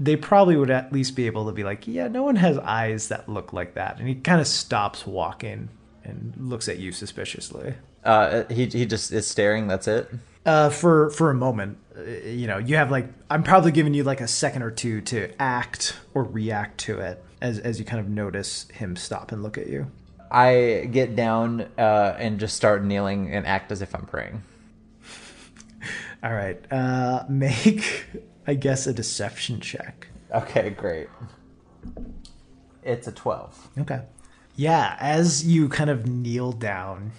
they 0.01 0.17
probably 0.17 0.57
would 0.57 0.71
at 0.71 0.93
least 0.93 1.15
be 1.15 1.27
able 1.27 1.47
to 1.47 1.53
be 1.53 1.63
like, 1.63 1.87
yeah, 1.87 2.09
no 2.09 2.25
one 2.25 2.35
has 2.35 2.59
eyes 2.59 3.07
that 3.07 3.29
look 3.29 3.53
like 3.53 3.75
that. 3.75 4.01
And 4.01 4.09
he 4.09 4.17
kind 4.17 4.41
of 4.41 4.49
stops 4.49 5.07
walking 5.07 5.69
and 6.03 6.35
looks 6.37 6.69
at 6.69 6.79
you 6.81 6.91
suspiciously. 6.91 7.75
Uh, 8.03 8.43
he 8.51 8.67
he 8.67 8.85
just 8.85 9.13
is 9.13 9.29
staring. 9.29 9.69
That's 9.69 9.87
it. 9.87 10.11
Uh, 10.45 10.71
for 10.71 11.11
for 11.11 11.31
a 11.31 11.35
moment, 11.35 11.79
you 12.05 12.47
know, 12.47 12.59
you 12.59 12.77
have 12.77 12.91
like 12.91 13.09
I'm 13.31 13.43
probably 13.43 13.73
giving 13.73 13.95
you 13.95 14.05
like 14.05 14.21
a 14.21 14.29
second 14.29 14.63
or 14.63 14.71
two 14.71 15.01
to 15.03 15.31
act 15.41 15.97
or 16.15 16.25
react 16.25 16.79
to 16.81 16.99
it 17.01 17.25
as 17.41 17.59
as 17.59 17.79
you 17.79 17.85
kind 17.85 18.01
of 18.01 18.09
notice 18.09 18.69
him 18.71 18.97
stop 18.97 19.33
and 19.33 19.43
look 19.43 19.59
at 19.59 19.69
you. 19.69 19.91
I 20.31 20.89
get 20.91 21.17
down 21.17 21.69
uh, 21.79 22.17
and 22.19 22.41
just 22.41 22.57
start 22.57 22.85
kneeling 22.85 23.33
and 23.33 23.47
act 23.47 23.71
as 23.71 23.81
if 23.81 23.95
I'm 23.95 24.07
praying. 24.07 24.43
All 26.23 26.33
right, 26.33 26.61
uh, 26.73 27.25
make 27.29 28.07
I 28.47 28.55
guess 28.55 28.87
a 28.87 28.93
deception 28.93 29.61
check. 29.61 30.09
Okay, 30.35 30.71
great. 30.71 31.09
It's 32.83 33.07
a 33.07 33.13
twelve. 33.13 33.69
Okay. 33.79 34.03
Yeah, 34.57 34.97
as 34.99 35.47
you 35.47 35.69
kind 35.69 35.91
of 35.91 36.07
kneel 36.07 36.53
down, 36.53 37.13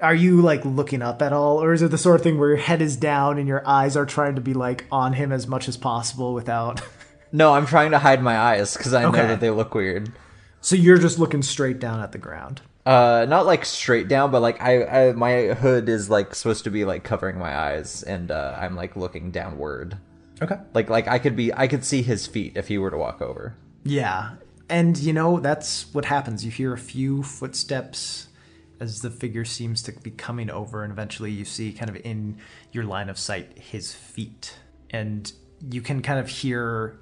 are 0.00 0.14
you 0.14 0.40
like 0.42 0.64
looking 0.64 1.02
up 1.02 1.22
at 1.22 1.32
all, 1.32 1.62
or 1.62 1.72
is 1.72 1.82
it 1.82 1.90
the 1.90 1.98
sort 1.98 2.16
of 2.16 2.22
thing 2.22 2.38
where 2.38 2.48
your 2.50 2.58
head 2.58 2.82
is 2.82 2.96
down 2.96 3.38
and 3.38 3.48
your 3.48 3.66
eyes 3.66 3.96
are 3.96 4.06
trying 4.06 4.34
to 4.34 4.40
be 4.40 4.54
like 4.54 4.84
on 4.90 5.12
him 5.14 5.32
as 5.32 5.46
much 5.46 5.68
as 5.68 5.76
possible 5.76 6.34
without? 6.34 6.80
No, 7.32 7.52
I'm 7.52 7.66
trying 7.66 7.90
to 7.90 7.98
hide 7.98 8.22
my 8.22 8.38
eyes 8.38 8.76
because 8.76 8.94
I 8.94 9.06
Okay. 9.06 9.16
know 9.16 9.26
that 9.26 9.40
they 9.40 9.50
look 9.50 9.74
weird. 9.74 10.12
so 10.60 10.76
you're 10.76 10.98
just 10.98 11.18
looking 11.18 11.42
straight 11.42 11.80
down 11.80 11.98
at 11.98 12.12
the 12.12 12.18
ground. 12.18 12.62
Uh, 12.86 13.26
not 13.28 13.44
like 13.44 13.64
straight 13.64 14.06
down, 14.06 14.30
but 14.30 14.40
like 14.40 14.62
I, 14.62 15.08
I 15.08 15.12
my 15.14 15.46
hood 15.54 15.88
is 15.88 16.08
like 16.08 16.32
supposed 16.36 16.62
to 16.62 16.70
be 16.70 16.84
like 16.84 17.02
covering 17.02 17.36
my 17.36 17.52
eyes, 17.52 18.04
and 18.04 18.30
uh, 18.30 18.56
I'm 18.56 18.76
like 18.76 18.94
looking 18.94 19.32
downward. 19.32 19.96
Okay. 20.42 20.54
Like 20.74 20.88
like 20.88 21.08
I 21.08 21.18
could 21.18 21.34
be 21.34 21.52
I 21.52 21.66
could 21.66 21.84
see 21.84 22.02
his 22.02 22.24
feet 22.28 22.56
if 22.56 22.68
he 22.68 22.78
were 22.78 22.90
to 22.92 22.96
walk 22.98 23.20
over. 23.20 23.56
Yeah. 23.82 24.36
And 24.68 24.96
you 24.96 25.12
know, 25.12 25.40
that's 25.40 25.92
what 25.92 26.04
happens. 26.04 26.44
You 26.44 26.52
hear 26.52 26.72
a 26.72 26.78
few 26.78 27.24
footsteps 27.24 28.28
as 28.80 29.00
the 29.00 29.10
figure 29.10 29.44
seems 29.44 29.82
to 29.82 29.92
be 29.92 30.10
coming 30.10 30.50
over, 30.50 30.82
and 30.82 30.92
eventually 30.92 31.30
you 31.30 31.44
see 31.44 31.72
kind 31.72 31.88
of 31.88 31.96
in 32.04 32.38
your 32.72 32.84
line 32.84 33.08
of 33.08 33.18
sight 33.18 33.58
his 33.58 33.92
feet. 33.92 34.58
And 34.90 35.32
you 35.70 35.80
can 35.80 36.02
kind 36.02 36.18
of 36.18 36.28
hear 36.28 36.98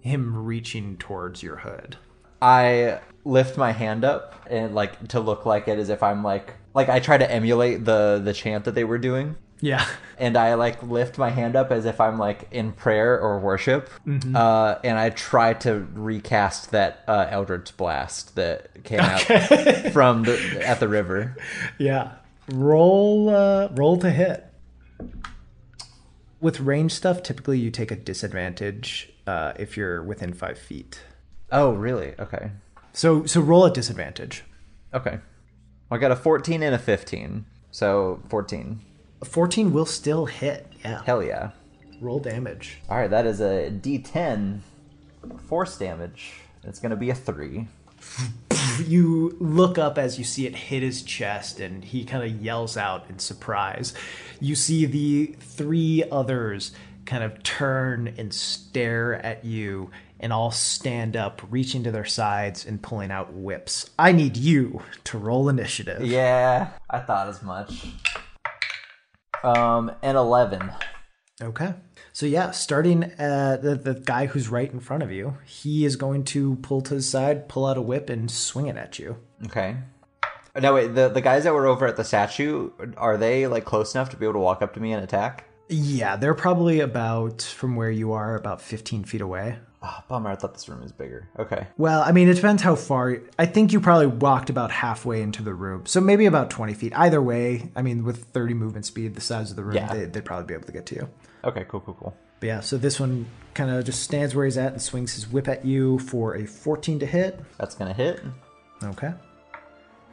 him 0.00 0.44
reaching 0.44 0.96
towards 0.96 1.42
your 1.42 1.56
hood. 1.56 1.96
I 2.42 3.00
lift 3.24 3.58
my 3.58 3.72
hand 3.72 4.04
up 4.04 4.46
and 4.48 4.74
like 4.74 5.08
to 5.08 5.20
look 5.20 5.44
like 5.44 5.68
it 5.68 5.78
as 5.78 5.90
if 5.90 6.02
I'm 6.02 6.24
like 6.24 6.54
like 6.72 6.88
I 6.88 7.00
try 7.00 7.18
to 7.18 7.30
emulate 7.30 7.84
the 7.84 8.20
the 8.22 8.32
chant 8.32 8.64
that 8.64 8.74
they 8.74 8.84
were 8.84 8.98
doing. 8.98 9.36
Yeah. 9.60 9.86
and 10.18 10.36
I 10.36 10.54
like 10.54 10.82
lift 10.82 11.18
my 11.18 11.30
hand 11.30 11.54
up 11.56 11.70
as 11.70 11.84
if 11.84 12.00
I'm 12.00 12.18
like 12.18 12.48
in 12.50 12.72
prayer 12.72 13.18
or 13.20 13.38
worship, 13.40 13.90
Mm-hmm. 14.06 14.34
uh, 14.34 14.76
and 14.84 14.98
I 14.98 15.10
try 15.10 15.52
to 15.54 15.86
recast 15.94 16.70
that 16.70 17.04
uh, 17.06 17.26
Eldritch 17.30 17.76
blast 17.76 18.36
that 18.36 18.84
came 18.84 19.00
out 19.00 19.20
from 19.92 20.22
the 20.24 20.62
at 20.66 20.80
the 20.80 20.88
river. 20.88 21.36
Yeah. 21.78 22.12
Roll 22.52 23.28
uh 23.28 23.68
roll 23.72 23.96
to 23.98 24.10
hit. 24.10 24.46
With 26.40 26.60
range 26.60 26.92
stuff, 26.92 27.22
typically 27.22 27.58
you 27.58 27.70
take 27.70 27.90
a 27.90 27.96
disadvantage 27.96 29.12
uh, 29.26 29.52
if 29.58 29.76
you're 29.76 30.02
within 30.02 30.32
five 30.32 30.58
feet. 30.58 31.00
Oh, 31.52 31.72
really? 31.72 32.14
Okay, 32.18 32.52
So 32.92 33.26
so 33.26 33.40
roll 33.40 33.66
at 33.66 33.74
disadvantage. 33.74 34.44
okay. 34.94 35.18
I 35.92 35.98
got 35.98 36.12
a 36.12 36.16
14 36.16 36.62
and 36.62 36.72
a 36.74 36.78
15, 36.78 37.44
so 37.72 38.22
14. 38.28 38.80
A 39.22 39.24
14 39.24 39.72
will 39.72 39.86
still 39.86 40.26
hit. 40.26 40.66
Yeah. 40.84 41.02
Hell 41.04 41.22
yeah! 41.22 41.50
Roll 42.00 42.20
damage. 42.20 42.78
All 42.88 42.96
right, 42.96 43.10
that 43.10 43.26
is 43.26 43.40
a 43.40 43.70
D10 43.70 44.60
force 45.46 45.76
damage. 45.76 46.32
It's 46.64 46.78
gonna 46.78 46.96
be 46.96 47.10
a 47.10 47.14
three. 47.14 47.68
You 48.86 49.36
look 49.40 49.76
up 49.76 49.98
as 49.98 50.18
you 50.18 50.24
see 50.24 50.46
it 50.46 50.56
hit 50.56 50.82
his 50.82 51.02
chest, 51.02 51.60
and 51.60 51.84
he 51.84 52.04
kind 52.04 52.24
of 52.24 52.40
yells 52.40 52.76
out 52.78 53.04
in 53.10 53.18
surprise. 53.18 53.92
You 54.40 54.54
see 54.54 54.86
the 54.86 55.34
three 55.40 56.02
others 56.10 56.72
kind 57.04 57.22
of 57.22 57.42
turn 57.42 58.14
and 58.16 58.32
stare 58.32 59.14
at 59.14 59.44
you, 59.44 59.90
and 60.18 60.32
all 60.32 60.50
stand 60.50 61.14
up, 61.14 61.42
reaching 61.50 61.82
to 61.84 61.90
their 61.90 62.06
sides 62.06 62.64
and 62.64 62.80
pulling 62.80 63.10
out 63.10 63.34
whips. 63.34 63.90
I 63.98 64.12
need 64.12 64.36
you 64.36 64.80
to 65.04 65.18
roll 65.18 65.48
initiative. 65.50 66.06
Yeah, 66.06 66.68
I 66.88 67.00
thought 67.00 67.28
as 67.28 67.42
much. 67.42 67.86
Um, 69.42 69.92
and 70.02 70.16
11. 70.16 70.70
Okay. 71.42 71.74
So 72.12 72.26
yeah, 72.26 72.50
starting 72.50 73.04
at 73.04 73.62
the 73.62 73.74
the 73.74 73.94
guy 73.94 74.26
who's 74.26 74.48
right 74.48 74.70
in 74.70 74.80
front 74.80 75.02
of 75.02 75.10
you, 75.10 75.38
he 75.46 75.84
is 75.84 75.96
going 75.96 76.24
to 76.24 76.56
pull 76.56 76.82
to 76.82 76.94
his 76.94 77.08
side, 77.08 77.48
pull 77.48 77.66
out 77.66 77.78
a 77.78 77.82
whip, 77.82 78.10
and 78.10 78.30
swing 78.30 78.66
it 78.66 78.76
at 78.76 78.98
you. 78.98 79.16
Okay. 79.46 79.76
No, 80.60 80.74
wait. 80.74 80.94
The 80.94 81.08
the 81.08 81.20
guys 81.20 81.44
that 81.44 81.54
were 81.54 81.66
over 81.66 81.86
at 81.86 81.96
the 81.96 82.04
statue 82.04 82.70
are 82.96 83.16
they 83.16 83.46
like 83.46 83.64
close 83.64 83.94
enough 83.94 84.10
to 84.10 84.16
be 84.16 84.26
able 84.26 84.34
to 84.34 84.40
walk 84.40 84.60
up 84.62 84.74
to 84.74 84.80
me 84.80 84.92
and 84.92 85.02
attack? 85.02 85.46
Yeah, 85.68 86.16
they're 86.16 86.34
probably 86.34 86.80
about 86.80 87.42
from 87.42 87.76
where 87.76 87.92
you 87.92 88.12
are, 88.12 88.34
about 88.34 88.60
15 88.60 89.04
feet 89.04 89.20
away. 89.20 89.58
Oh, 89.82 89.98
bummer. 90.08 90.30
I 90.30 90.36
thought 90.36 90.52
this 90.52 90.68
room 90.68 90.82
was 90.82 90.92
bigger. 90.92 91.28
Okay. 91.38 91.66
Well, 91.78 92.02
I 92.02 92.12
mean, 92.12 92.28
it 92.28 92.34
depends 92.34 92.62
how 92.62 92.74
far. 92.74 93.16
I 93.38 93.46
think 93.46 93.72
you 93.72 93.80
probably 93.80 94.08
walked 94.08 94.50
about 94.50 94.70
halfway 94.70 95.22
into 95.22 95.42
the 95.42 95.54
room, 95.54 95.86
so 95.86 96.00
maybe 96.00 96.26
about 96.26 96.50
20 96.50 96.74
feet. 96.74 96.92
Either 96.94 97.22
way, 97.22 97.70
I 97.74 97.80
mean, 97.82 98.04
with 98.04 98.24
30 98.24 98.52
movement 98.54 98.84
speed, 98.84 99.14
the 99.14 99.22
size 99.22 99.50
of 99.50 99.56
the 99.56 99.64
room, 99.64 99.76
Yeah. 99.76 99.92
they, 99.92 100.04
they'd 100.04 100.24
probably 100.24 100.46
be 100.46 100.54
able 100.54 100.66
to 100.66 100.72
get 100.72 100.84
to 100.86 100.94
you. 100.96 101.08
Okay. 101.44 101.64
Cool. 101.66 101.80
Cool. 101.80 101.94
Cool. 101.94 102.16
But 102.40 102.46
yeah, 102.46 102.60
so 102.60 102.76
this 102.78 103.00
one 103.00 103.26
kind 103.54 103.70
of 103.70 103.84
just 103.84 104.02
stands 104.02 104.34
where 104.34 104.44
he's 104.44 104.56
at 104.58 104.72
and 104.72 104.80
swings 104.82 105.14
his 105.14 105.28
whip 105.28 105.48
at 105.48 105.64
you 105.64 105.98
for 105.98 106.36
a 106.36 106.46
14 106.46 106.98
to 107.00 107.06
hit. 107.06 107.40
That's 107.58 107.74
gonna 107.74 107.92
hit. 107.94 108.22
Okay. 108.82 109.12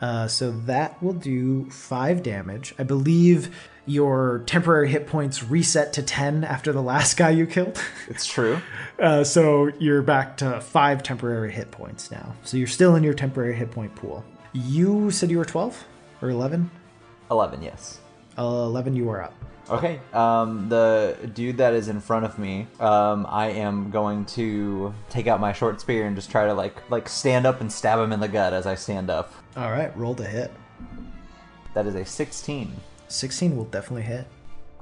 Uh, 0.02 0.28
so 0.28 0.52
that 0.52 1.02
will 1.02 1.14
do 1.14 1.70
five 1.70 2.24
damage. 2.24 2.74
I 2.78 2.84
believe 2.84 3.56
your 3.86 4.44
temporary 4.46 4.90
hit 4.90 5.08
points 5.08 5.44
reset 5.44 5.94
to 5.94 6.04
10 6.04 6.44
after 6.44 6.74
the 6.74 6.82
last 6.82 7.18
guy 7.18 7.30
you 7.30 7.48
killed. 7.48 7.82
It's 8.10 8.26
true. 8.26 8.62
Uh, 9.00 9.24
so 9.24 9.68
you're 9.80 10.02
back 10.02 10.38
to 10.38 10.62
five 10.62 11.04
temporary 11.04 11.52
hit 11.52 11.72
points 11.72 12.10
now. 12.12 12.36
So 12.44 12.58
you're 12.58 12.68
still 12.68 12.96
in 12.96 13.04
your 13.04 13.14
temporary 13.14 13.56
hit 13.56 13.72
point 13.72 13.96
pool. 13.96 14.24
You 14.54 15.12
said 15.12 15.30
you 15.30 15.38
were 15.38 15.46
12 15.46 15.86
or 16.22 16.30
11? 16.30 16.70
11, 17.30 17.62
yes. 17.62 18.00
Uh, 18.38 18.44
11, 18.44 18.96
you 18.96 19.10
are 19.10 19.24
up. 19.24 19.34
Okay. 19.70 20.00
Um, 20.14 20.70
the 20.70 21.18
dude 21.34 21.58
that 21.58 21.74
is 21.74 21.90
in 21.90 22.00
front 22.00 22.26
of 22.26 22.40
me, 22.40 22.68
um, 22.80 23.26
I 23.30 23.48
am 23.48 23.90
going 23.92 24.26
to 24.26 24.94
take 25.10 25.28
out 25.28 25.42
my 25.42 25.52
short 25.52 25.82
spear 25.82 26.08
and 26.08 26.16
just 26.16 26.32
try 26.32 26.46
to 26.46 26.54
like 26.54 26.90
like 26.90 27.10
stand 27.10 27.46
up 27.46 27.60
and 27.60 27.72
stab 27.72 28.00
him 28.00 28.14
in 28.14 28.20
the 28.20 28.30
gut 28.30 28.54
as 28.54 28.66
I 28.66 28.76
stand 28.76 29.10
up. 29.10 29.34
All 29.58 29.72
right, 29.72 29.96
roll 29.98 30.14
to 30.16 30.24
hit. 30.24 30.52
That 31.74 31.86
is 31.88 31.96
a 31.96 32.06
16. 32.06 32.72
16 33.08 33.58
will 33.58 33.66
definitely 33.66 34.04
hit. 34.04 34.28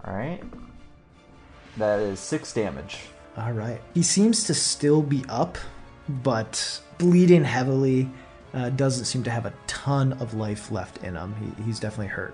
All 0.05 0.13
right. 0.13 0.41
That 1.77 1.99
is 1.99 2.19
six 2.19 2.53
damage. 2.53 2.99
All 3.37 3.51
right. 3.51 3.81
He 3.93 4.03
seems 4.03 4.43
to 4.45 4.53
still 4.53 5.01
be 5.01 5.23
up, 5.29 5.57
but 6.09 6.81
bleeding 6.97 7.43
heavily. 7.43 8.09
Uh, 8.53 8.69
doesn't 8.69 9.03
seem 9.05 9.21
to 9.23 9.29
have 9.29 9.45
a 9.45 9.53
ton 9.67 10.13
of 10.13 10.33
life 10.33 10.71
left 10.71 11.03
in 11.03 11.15
him. 11.15 11.35
He, 11.57 11.63
he's 11.63 11.79
definitely 11.79 12.07
hurt. 12.07 12.33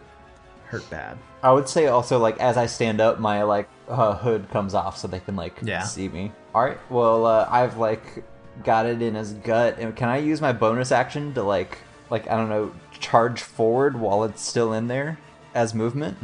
Hurt 0.65 0.87
bad. 0.91 1.17
I 1.41 1.51
would 1.51 1.67
say 1.67 1.87
also 1.87 2.19
like 2.19 2.39
as 2.39 2.57
I 2.57 2.67
stand 2.67 3.01
up, 3.01 3.19
my 3.19 3.41
like 3.43 3.67
uh, 3.89 4.15
hood 4.15 4.47
comes 4.51 4.75
off 4.75 4.97
so 4.97 5.07
they 5.07 5.19
can 5.19 5.35
like 5.35 5.57
Yeah. 5.63 5.81
see 5.83 6.07
me. 6.09 6.31
All 6.53 6.63
right. 6.63 6.77
Well, 6.91 7.25
uh, 7.25 7.47
I've 7.49 7.77
like 7.77 8.23
got 8.63 8.85
it 8.85 9.01
in 9.01 9.15
his 9.15 9.33
gut, 9.33 9.77
and 9.79 9.95
can 9.95 10.09
I 10.09 10.17
use 10.17 10.39
my 10.41 10.53
bonus 10.53 10.91
action 10.91 11.33
to 11.33 11.41
like 11.43 11.79
like 12.11 12.29
I 12.29 12.35
don't 12.37 12.49
know 12.49 12.71
charge 12.99 13.41
forward 13.41 13.99
while 13.99 14.23
it's 14.23 14.41
still 14.43 14.73
in 14.73 14.87
there 14.87 15.17
as 15.55 15.73
movement? 15.73 16.17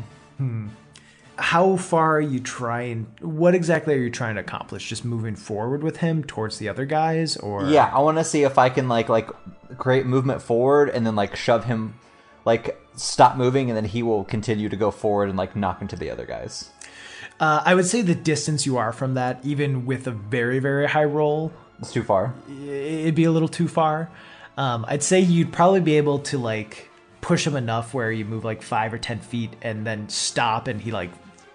How 1.39 1.75
far 1.77 2.17
are 2.17 2.21
you 2.21 2.39
trying? 2.39 3.05
What 3.21 3.53
exactly 3.53 3.93
are 3.93 3.99
you 3.99 4.09
trying 4.09 4.35
to 4.35 4.41
accomplish? 4.41 4.89
Just 4.89 5.05
moving 5.05 5.35
forward 5.35 5.83
with 5.83 5.97
him 5.97 6.23
towards 6.23 6.57
the 6.57 6.67
other 6.67 6.85
guys, 6.85 7.37
or 7.37 7.65
Yeah, 7.67 7.91
I 7.93 7.99
want 7.99 8.17
to 8.17 8.23
see 8.23 8.43
if 8.43 8.57
I 8.57 8.69
can 8.69 8.87
like 8.87 9.07
like 9.07 9.29
create 9.77 10.05
movement 10.07 10.41
forward 10.41 10.89
and 10.89 11.05
then 11.05 11.15
like 11.15 11.35
shove 11.35 11.65
him 11.65 11.93
like 12.45 12.79
stop 12.95 13.35
moving 13.37 13.69
and 13.69 13.77
then 13.77 13.85
he 13.85 14.01
will 14.01 14.23
continue 14.23 14.67
to 14.69 14.75
go 14.75 14.89
forward 14.89 15.29
and 15.29 15.37
like 15.37 15.55
knock 15.55 15.81
into 15.81 15.95
the 15.95 16.09
other 16.09 16.25
guys. 16.25 16.71
Uh, 17.39 17.61
I 17.63 17.75
would 17.75 17.85
say 17.85 18.01
the 18.01 18.15
distance 18.15 18.65
you 18.65 18.77
are 18.77 18.91
from 18.91 19.13
that, 19.13 19.39
even 19.43 19.85
with 19.85 20.07
a 20.07 20.11
very 20.11 20.57
very 20.57 20.87
high 20.87 21.03
roll, 21.05 21.51
It's 21.79 21.91
too 21.93 22.01
far. 22.03 22.33
it'd 22.49 23.13
be 23.13 23.25
a 23.25 23.31
little 23.31 23.47
too 23.49 23.67
far. 23.67 24.09
Um, 24.57 24.85
I'd 24.87 25.03
say 25.03 25.19
you'd 25.19 25.53
probably 25.53 25.81
be 25.81 25.97
able 25.97 26.19
to 26.19 26.37
like 26.37 26.89
push 27.21 27.45
him 27.45 27.55
enough 27.55 27.93
where 27.93 28.11
you 28.11 28.25
move 28.25 28.43
like 28.43 28.61
five 28.61 28.93
or 28.93 28.97
ten 28.97 29.19
feet 29.19 29.53
and 29.61 29.85
then 29.85 30.09
stop, 30.09 30.67
and 30.67 30.81
he 30.81 30.91
like 30.91 31.11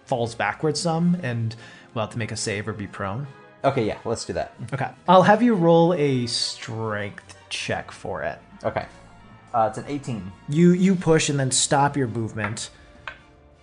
falls 0.06 0.34
backwards 0.34 0.80
some, 0.80 1.16
and 1.22 1.54
we'll 1.94 2.04
have 2.04 2.12
to 2.12 2.18
make 2.18 2.32
a 2.32 2.36
save 2.36 2.68
or 2.68 2.72
be 2.72 2.86
prone. 2.86 3.26
Okay, 3.64 3.86
yeah, 3.86 3.98
let's 4.04 4.24
do 4.24 4.32
that. 4.32 4.54
Okay, 4.72 4.88
I'll 5.08 5.22
have 5.22 5.42
you 5.42 5.54
roll 5.54 5.94
a 5.94 6.26
strength 6.26 7.36
check 7.48 7.90
for 7.90 8.22
it. 8.22 8.38
Okay. 8.64 8.86
Uh, 9.54 9.66
it's 9.68 9.78
an 9.78 9.84
18. 9.86 10.32
You 10.48 10.72
you 10.72 10.94
push 10.94 11.28
and 11.28 11.38
then 11.38 11.50
stop 11.50 11.96
your 11.96 12.08
movement. 12.08 12.70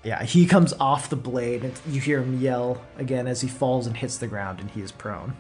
Yeah, 0.03 0.23
he 0.23 0.45
comes 0.45 0.73
off 0.79 1.09
the 1.09 1.17
blade, 1.17 1.63
and 1.63 1.73
you 1.89 1.99
hear 1.99 2.19
him 2.19 2.39
yell 2.39 2.81
again 2.97 3.27
as 3.27 3.41
he 3.41 3.47
falls 3.47 3.85
and 3.87 3.97
hits 3.97 4.17
the 4.17 4.27
ground, 4.27 4.59
and 4.59 4.69
he 4.71 4.81
is 4.81 4.91
prone. 4.91 5.35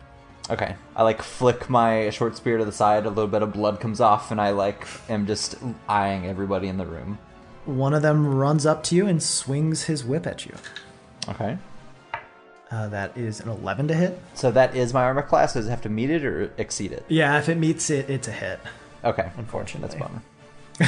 Okay. 0.49 0.75
I 0.95 1.03
like 1.03 1.21
flick 1.21 1.69
my 1.69 2.09
short 2.09 2.35
spear 2.35 2.57
to 2.57 2.65
the 2.65 2.71
side, 2.71 3.05
a 3.05 3.09
little 3.09 3.27
bit 3.27 3.41
of 3.41 3.53
blood 3.53 3.79
comes 3.79 4.01
off, 4.01 4.31
and 4.31 4.41
I 4.41 4.49
like 4.51 4.87
am 5.07 5.27
just 5.27 5.55
eyeing 5.87 6.25
everybody 6.25 6.67
in 6.67 6.77
the 6.77 6.85
room. 6.85 7.19
One 7.65 7.93
of 7.93 8.01
them 8.01 8.25
runs 8.25 8.65
up 8.65 8.83
to 8.85 8.95
you 8.95 9.05
and 9.05 9.21
swings 9.21 9.83
his 9.83 10.03
whip 10.03 10.25
at 10.25 10.45
you. 10.45 10.55
Okay. 11.27 11.57
Uh, 12.71 12.87
that 12.89 13.15
is 13.17 13.39
an 13.39 13.49
11 13.49 13.87
to 13.87 13.93
hit. 13.95 14.19
So 14.35 14.51
that 14.51 14.75
is 14.75 14.93
my 14.93 15.03
armor 15.03 15.21
class. 15.23 15.53
Does 15.53 15.67
it 15.67 15.69
have 15.69 15.81
to 15.83 15.89
meet 15.89 16.09
it 16.09 16.23
or 16.23 16.51
exceed 16.57 16.91
it? 16.91 17.03
Yeah, 17.07 17.37
if 17.39 17.49
it 17.49 17.57
meets 17.57 17.89
it, 17.89 18.09
it's 18.09 18.27
a 18.27 18.31
hit. 18.31 18.59
Okay. 19.03 19.31
Unfortunately. 19.37 19.87
That's 19.87 19.95
a 19.95 19.99
bummer. 19.99 20.21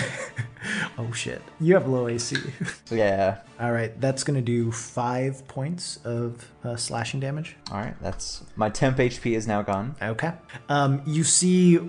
Oh 0.97 1.11
shit. 1.13 1.41
You 1.59 1.73
have 1.73 1.87
low 1.87 2.07
AC. 2.07 2.37
Yeah. 2.91 3.39
All 3.59 3.71
right, 3.71 3.99
that's 4.01 4.23
going 4.23 4.35
to 4.35 4.41
do 4.41 4.71
five 4.71 5.47
points 5.47 5.99
of 6.03 6.51
uh, 6.63 6.75
slashing 6.75 7.19
damage. 7.19 7.55
All 7.71 7.77
right. 7.77 7.95
That's 8.01 8.43
my 8.55 8.69
temp 8.69 8.97
HP 8.97 9.35
is 9.35 9.47
now 9.47 9.61
gone. 9.61 9.95
Okay. 10.01 10.33
Um, 10.67 11.01
you 11.05 11.23
see 11.23 11.79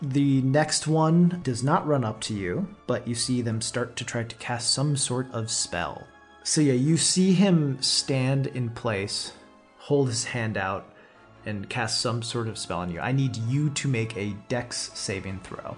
the 0.00 0.40
next 0.42 0.86
one 0.86 1.40
does 1.42 1.62
not 1.62 1.86
run 1.86 2.04
up 2.04 2.20
to 2.22 2.34
you, 2.34 2.68
but 2.86 3.06
you 3.06 3.14
see 3.14 3.42
them 3.42 3.60
start 3.60 3.96
to 3.96 4.04
try 4.04 4.24
to 4.24 4.36
cast 4.36 4.72
some 4.72 4.96
sort 4.96 5.30
of 5.32 5.50
spell. 5.50 6.06
So 6.42 6.60
yeah, 6.60 6.74
you 6.74 6.96
see 6.96 7.32
him 7.34 7.80
stand 7.82 8.46
in 8.48 8.70
place, 8.70 9.32
hold 9.78 10.08
his 10.08 10.24
hand 10.24 10.56
out, 10.56 10.92
and 11.44 11.68
cast 11.68 12.00
some 12.00 12.22
sort 12.22 12.48
of 12.48 12.56
spell 12.56 12.78
on 12.78 12.90
you. 12.90 13.00
I 13.00 13.12
need 13.12 13.36
you 13.36 13.70
to 13.70 13.88
make 13.88 14.16
a 14.16 14.34
dex 14.48 14.90
saving 14.94 15.40
throw. 15.40 15.76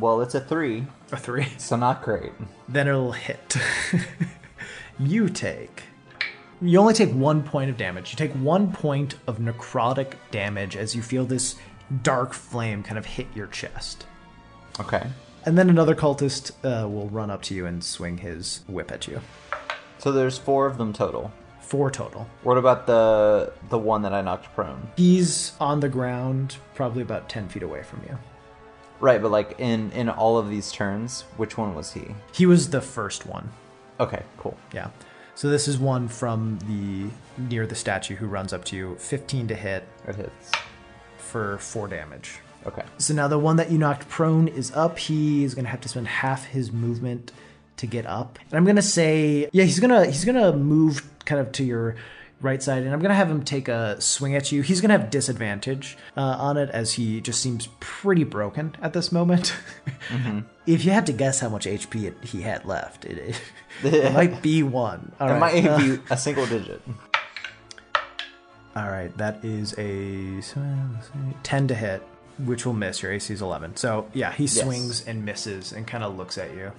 Well, 0.00 0.22
it's 0.22 0.34
a 0.34 0.40
three, 0.40 0.86
A 1.12 1.16
three. 1.16 1.46
so 1.58 1.76
not 1.76 2.02
great. 2.02 2.32
Then 2.68 2.88
it'll 2.88 3.12
hit. 3.12 3.56
you 4.98 5.28
take. 5.28 5.84
You 6.62 6.78
only 6.78 6.94
take 6.94 7.10
one 7.12 7.42
point 7.42 7.70
of 7.70 7.76
damage. 7.76 8.10
You 8.12 8.16
take 8.16 8.32
one 8.32 8.72
point 8.72 9.14
of 9.26 9.38
necrotic 9.38 10.14
damage 10.30 10.76
as 10.76 10.94
you 10.94 11.02
feel 11.02 11.24
this 11.24 11.56
dark 12.02 12.32
flame 12.32 12.82
kind 12.82 12.98
of 12.98 13.06
hit 13.06 13.26
your 13.34 13.46
chest. 13.46 14.06
Okay. 14.78 15.06
And 15.44 15.56
then 15.56 15.70
another 15.70 15.94
cultist 15.94 16.52
uh, 16.64 16.86
will 16.88 17.08
run 17.08 17.30
up 17.30 17.42
to 17.42 17.54
you 17.54 17.66
and 17.66 17.82
swing 17.82 18.18
his 18.18 18.62
whip 18.68 18.90
at 18.92 19.06
you. 19.06 19.20
So 19.98 20.12
there's 20.12 20.38
four 20.38 20.66
of 20.66 20.76
them 20.78 20.92
total. 20.92 21.32
Four 21.60 21.90
total. 21.90 22.26
What 22.42 22.58
about 22.58 22.86
the 22.86 23.52
the 23.68 23.78
one 23.78 24.02
that 24.02 24.12
I 24.12 24.22
knocked 24.22 24.52
prone? 24.54 24.90
He's 24.96 25.52
on 25.60 25.80
the 25.80 25.88
ground, 25.88 26.56
probably 26.74 27.02
about 27.02 27.28
10 27.28 27.48
feet 27.48 27.62
away 27.62 27.82
from 27.82 28.02
you. 28.08 28.18
Right, 29.00 29.20
but 29.20 29.30
like 29.30 29.56
in 29.58 29.90
in 29.92 30.08
all 30.08 30.36
of 30.38 30.48
these 30.50 30.70
turns, 30.72 31.22
which 31.36 31.56
one 31.56 31.74
was 31.74 31.92
he? 31.92 32.14
He 32.32 32.46
was 32.46 32.70
the 32.70 32.80
first 32.80 33.26
one. 33.26 33.48
Okay, 33.98 34.22
cool. 34.38 34.56
Yeah. 34.72 34.90
So 35.34 35.48
this 35.48 35.66
is 35.68 35.78
one 35.78 36.06
from 36.08 36.58
the 36.68 37.08
near 37.42 37.66
the 37.66 37.74
statue 37.74 38.14
who 38.16 38.26
runs 38.26 38.52
up 38.52 38.64
to 38.66 38.76
you. 38.76 38.96
15 38.98 39.48
to 39.48 39.54
hit 39.54 39.86
It 40.06 40.16
hits. 40.16 40.50
for 41.16 41.56
4 41.58 41.88
damage. 41.88 42.40
Okay. 42.66 42.82
So 42.98 43.14
now 43.14 43.26
the 43.28 43.38
one 43.38 43.56
that 43.56 43.70
you 43.70 43.78
knocked 43.78 44.06
prone 44.08 44.48
is 44.48 44.70
up. 44.72 44.98
He 44.98 45.44
is 45.44 45.54
gonna 45.54 45.68
have 45.68 45.80
to 45.80 45.88
spend 45.88 46.08
half 46.08 46.44
his 46.46 46.70
movement 46.72 47.32
to 47.78 47.86
get 47.86 48.04
up. 48.04 48.38
And 48.50 48.58
I'm 48.58 48.66
gonna 48.66 48.82
say, 48.82 49.48
yeah, 49.52 49.64
he's 49.64 49.80
gonna 49.80 50.04
he's 50.04 50.26
gonna 50.26 50.52
move 50.52 51.02
kind 51.24 51.40
of 51.40 51.52
to 51.52 51.64
your 51.64 51.96
right 52.40 52.62
side, 52.62 52.82
and 52.84 52.92
I'm 52.92 53.00
gonna 53.00 53.14
have 53.14 53.30
him 53.30 53.44
take 53.44 53.68
a 53.68 54.00
swing 54.00 54.34
at 54.34 54.50
you. 54.52 54.62
He's 54.62 54.80
gonna 54.80 54.96
have 54.98 55.10
disadvantage 55.10 55.96
uh, 56.16 56.20
on 56.20 56.56
it 56.56 56.70
as 56.70 56.94
he 56.94 57.20
just 57.20 57.40
seems 57.42 57.68
pretty 57.80 58.24
broken 58.24 58.74
at 58.80 58.92
this 58.92 59.12
moment. 59.12 59.54
if 60.66 60.84
you 60.84 60.90
had 60.90 61.06
to 61.06 61.12
guess 61.12 61.40
how 61.40 61.48
much 61.48 61.66
HP 61.66 62.04
it, 62.04 62.16
he 62.24 62.42
had 62.42 62.64
left, 62.64 63.04
it, 63.04 63.18
it, 63.18 63.40
it 63.84 64.12
might 64.14 64.40
be 64.42 64.62
one. 64.62 65.12
All 65.20 65.28
It 65.28 65.32
right. 65.32 65.64
might 65.64 65.78
be 65.78 65.98
a 66.10 66.16
single 66.16 66.46
digit. 66.46 66.80
All 68.76 68.88
right, 68.88 69.14
that 69.18 69.44
is 69.44 69.74
a 69.78 70.40
10 71.42 71.68
to 71.68 71.74
hit, 71.74 72.02
which 72.44 72.64
will 72.64 72.72
miss. 72.72 73.02
Your 73.02 73.12
AC 73.12 73.34
is 73.34 73.42
11. 73.42 73.76
So, 73.76 74.08
yeah, 74.14 74.30
he 74.32 74.46
swings 74.46 75.04
and 75.06 75.24
misses 75.24 75.72
and 75.72 75.86
kind 75.88 76.04
of 76.04 76.16
looks 76.16 76.38
at 76.38 76.54
you 76.54 76.70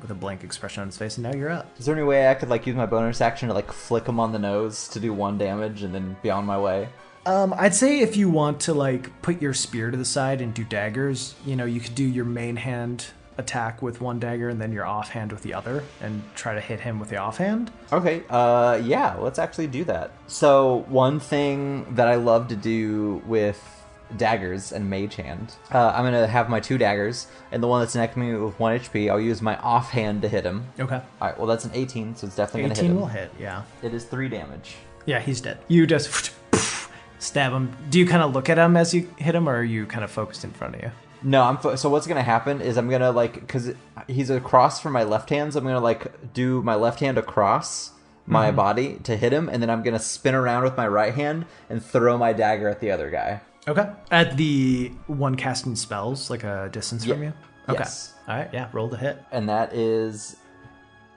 with 0.00 0.10
a 0.10 0.14
blank 0.14 0.44
expression 0.44 0.82
on 0.82 0.88
his 0.88 0.96
face, 0.96 1.16
and 1.16 1.24
now 1.24 1.36
you're 1.36 1.50
up. 1.50 1.68
Is 1.78 1.86
there 1.86 1.94
any 1.94 2.04
way 2.04 2.28
I 2.28 2.34
could 2.34 2.48
like 2.48 2.66
use 2.66 2.76
my 2.76 2.86
bonus 2.86 3.20
action 3.20 3.48
to 3.48 3.54
like 3.54 3.72
flick 3.72 4.06
him 4.06 4.20
on 4.20 4.32
the 4.32 4.38
nose 4.38 4.88
to 4.88 5.00
do 5.00 5.12
one 5.12 5.38
damage 5.38 5.82
and 5.82 5.94
then 5.94 6.16
be 6.22 6.30
on 6.30 6.44
my 6.44 6.58
way? 6.58 6.88
Um, 7.26 7.54
I'd 7.56 7.74
say 7.74 8.00
if 8.00 8.16
you 8.16 8.28
want 8.28 8.60
to, 8.60 8.74
like, 8.74 9.22
put 9.22 9.40
your 9.40 9.54
spear 9.54 9.90
to 9.90 9.96
the 9.96 10.04
side 10.04 10.42
and 10.42 10.52
do 10.52 10.62
daggers, 10.62 11.34
you 11.46 11.56
know, 11.56 11.64
you 11.64 11.80
could 11.80 11.94
do 11.94 12.04
your 12.04 12.26
main 12.26 12.56
hand 12.56 13.06
attack 13.38 13.82
with 13.82 14.00
one 14.00 14.20
dagger 14.20 14.48
and 14.48 14.60
then 14.60 14.72
your 14.72 14.86
offhand 14.86 15.32
with 15.32 15.42
the 15.42 15.54
other 15.54 15.82
and 16.00 16.22
try 16.34 16.54
to 16.54 16.60
hit 16.60 16.80
him 16.80 17.00
with 17.00 17.08
the 17.08 17.16
offhand. 17.16 17.72
Okay, 17.92 18.22
uh, 18.30 18.80
yeah, 18.84 19.14
let's 19.14 19.38
actually 19.38 19.66
do 19.66 19.84
that. 19.84 20.12
So, 20.26 20.84
one 20.88 21.18
thing 21.18 21.94
that 21.94 22.08
I 22.08 22.16
love 22.16 22.48
to 22.48 22.56
do 22.56 23.22
with 23.26 23.73
daggers 24.16 24.72
and 24.72 24.88
mage 24.88 25.16
hand, 25.16 25.54
uh, 25.72 25.92
I'm 25.94 26.04
gonna 26.04 26.26
have 26.26 26.48
my 26.48 26.60
two 26.60 26.78
daggers, 26.78 27.26
and 27.52 27.62
the 27.62 27.66
one 27.66 27.80
that's 27.80 27.94
next 27.94 28.14
to 28.14 28.20
me 28.20 28.34
with 28.34 28.58
one 28.58 28.78
HP, 28.78 29.10
I'll 29.10 29.20
use 29.20 29.42
my 29.42 29.56
offhand 29.58 30.22
to 30.22 30.28
hit 30.28 30.44
him. 30.44 30.66
Okay. 30.78 31.00
Alright, 31.20 31.38
well, 31.38 31.46
that's 31.46 31.64
an 31.64 31.70
18, 31.74 32.16
so 32.16 32.26
it's 32.26 32.36
definitely 32.36 32.62
gonna 32.62 32.74
hit 32.74 32.84
18 32.84 32.90
him. 32.92 33.00
will 33.00 33.06
hit, 33.06 33.30
yeah. 33.38 33.62
It 33.82 33.94
is 33.94 34.04
three 34.04 34.28
damage. 34.28 34.76
Yeah, 35.06 35.20
he's 35.20 35.40
dead. 35.40 35.58
You 35.68 35.86
just 35.86 36.32
stab 37.18 37.52
him. 37.52 37.76
Do 37.90 37.98
you 37.98 38.06
kind 38.06 38.22
of 38.22 38.32
look 38.34 38.48
at 38.48 38.58
him 38.58 38.76
as 38.76 38.94
you 38.94 39.08
hit 39.18 39.34
him, 39.34 39.48
or 39.48 39.56
are 39.56 39.64
you 39.64 39.86
kind 39.86 40.04
of 40.04 40.10
focused 40.10 40.44
in 40.44 40.50
front 40.50 40.76
of 40.76 40.82
you? 40.82 40.90
No, 41.22 41.42
I'm 41.42 41.56
fo- 41.56 41.76
so 41.76 41.88
what's 41.88 42.06
gonna 42.06 42.22
happen 42.22 42.60
is 42.60 42.76
I'm 42.76 42.90
gonna 42.90 43.10
like 43.10 43.34
because 43.34 43.72
he's 44.08 44.28
across 44.30 44.80
from 44.80 44.92
my 44.92 45.04
left 45.04 45.30
hand, 45.30 45.52
so 45.54 45.58
I'm 45.58 45.64
gonna 45.64 45.80
like 45.80 46.32
do 46.34 46.62
my 46.62 46.74
left 46.74 47.00
hand 47.00 47.16
across 47.16 47.92
my 48.26 48.50
body 48.50 48.98
to 49.04 49.16
hit 49.16 49.32
him, 49.32 49.48
and 49.50 49.62
then 49.62 49.68
I'm 49.70 49.82
gonna 49.82 49.98
spin 49.98 50.34
around 50.34 50.64
with 50.64 50.76
my 50.76 50.86
right 50.88 51.14
hand 51.14 51.44
and 51.68 51.82
throw 51.84 52.16
my 52.16 52.32
dagger 52.32 52.68
at 52.68 52.80
the 52.80 52.90
other 52.90 53.10
guy. 53.10 53.40
Okay. 53.66 53.90
At 54.10 54.36
the 54.36 54.92
one 55.06 55.36
casting 55.36 55.76
spells, 55.76 56.30
like 56.30 56.44
a 56.44 56.68
distance 56.70 57.04
from 57.04 57.22
you? 57.22 57.32
Okay. 57.68 57.78
Yes. 57.78 58.14
All 58.28 58.36
right. 58.36 58.50
Yeah. 58.52 58.68
Roll 58.72 58.88
the 58.88 58.96
hit. 58.96 59.22
And 59.32 59.48
that 59.48 59.72
is 59.72 60.36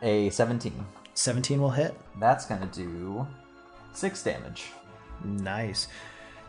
a 0.01 0.29
17. 0.29 0.85
17 1.13 1.61
will 1.61 1.71
hit. 1.71 1.93
That's 2.19 2.45
going 2.45 2.61
to 2.61 2.67
do 2.67 3.27
6 3.93 4.23
damage. 4.23 4.67
Nice. 5.23 5.87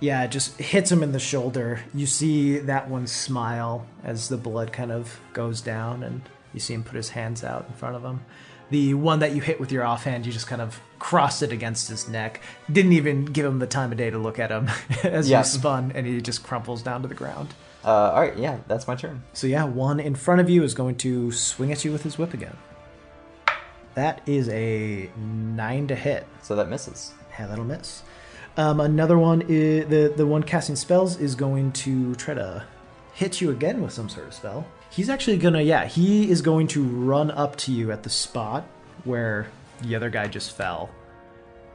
Yeah, 0.01 0.23
it 0.23 0.31
just 0.31 0.57
hits 0.59 0.93
him 0.93 1.03
in 1.03 1.11
the 1.11 1.19
shoulder. 1.19 1.81
You 1.93 2.07
see 2.07 2.59
that 2.59 2.89
one 2.89 3.07
smile 3.09 3.87
as 4.05 4.29
the 4.29 4.37
blood 4.37 4.73
kind 4.73 4.93
of 4.93 5.21
goes 5.33 5.61
down, 5.61 6.05
and 6.05 6.23
you 6.53 6.61
see 6.61 6.75
him 6.75 6.85
put 6.85 6.95
his 6.95 7.09
hands 7.09 7.43
out 7.43 7.67
in 7.69 7.75
front 7.75 7.97
of 7.97 8.05
him. 8.05 8.21
The 8.71 8.95
one 8.95 9.21
that 9.21 9.33
you 9.35 9.41
hit 9.41 9.59
with 9.61 9.73
your 9.73 9.85
offhand, 9.85 10.27
you 10.27 10.33
just 10.33 10.47
kind 10.47 10.61
of 10.61 10.81
crossed 10.99 11.43
it 11.43 11.53
against 11.53 11.89
his 11.89 12.09
neck. 12.09 12.41
Didn't 12.71 12.93
even 12.93 13.25
give 13.25 13.47
him 13.47 13.59
the 13.61 13.67
time 13.67 13.93
of 13.93 13.99
day 13.99 14.11
to 14.11 14.19
look 14.19 14.39
at 14.39 14.51
him 14.51 14.69
as 15.05 15.29
Yeah. 15.31 15.39
you 15.39 15.45
spun, 15.45 15.93
and 15.95 16.07
he 16.07 16.21
just 16.21 16.43
crumples 16.43 16.83
down 16.83 17.03
to 17.03 17.09
the 17.09 17.15
ground. 17.15 17.55
Uh, 17.85 17.89
all 18.13 18.21
right, 18.21 18.37
yeah, 18.37 18.59
that's 18.67 18.87
my 18.87 18.95
turn. 18.95 19.23
So 19.33 19.47
yeah, 19.47 19.65
one 19.65 20.01
in 20.01 20.15
front 20.17 20.41
of 20.41 20.51
you 20.51 20.63
is 20.65 20.75
going 20.75 20.97
to 20.97 21.33
swing 21.33 21.73
at 21.73 21.85
you 21.85 21.93
with 21.93 22.03
his 22.03 22.19
whip 22.19 22.35
again. 22.35 22.57
That 23.95 24.21
is 24.27 24.49
a 24.51 25.11
nine 25.17 25.87
to 25.89 25.95
hit. 25.95 26.27
So 26.43 26.55
that 26.57 26.69
misses. 26.69 27.13
Yeah, 27.39 27.47
that'll 27.47 27.65
miss. 27.65 28.03
Um, 28.57 28.81
another 28.81 29.19
one 29.19 29.43
is 29.49 29.87
the 29.89 30.13
the 30.17 30.27
one 30.27 30.43
casting 30.43 30.77
spells 30.77 31.17
is 31.19 31.35
going 31.37 31.73
to 31.73 32.15
try 32.17 32.35
to 32.35 32.65
hit 33.15 33.41
you 33.41 33.51
again 33.51 33.81
with 33.81 33.93
some 33.93 34.09
sort 34.09 34.27
of 34.27 34.35
spell. 34.35 34.67
He's 34.91 35.09
actually 35.09 35.37
gonna 35.39 35.63
yeah 35.63 35.87
he 35.87 36.31
is 36.31 36.43
going 36.43 36.67
to 36.69 36.83
run 36.83 37.31
up 37.31 37.57
to 37.57 37.73
you 37.73 37.93
at 37.93 38.03
the 38.03 38.11
spot 38.11 38.67
where 39.05 39.49
the 39.83 39.95
other 39.95 40.11
guy 40.11 40.27
just 40.27 40.57
fell. 40.57 40.91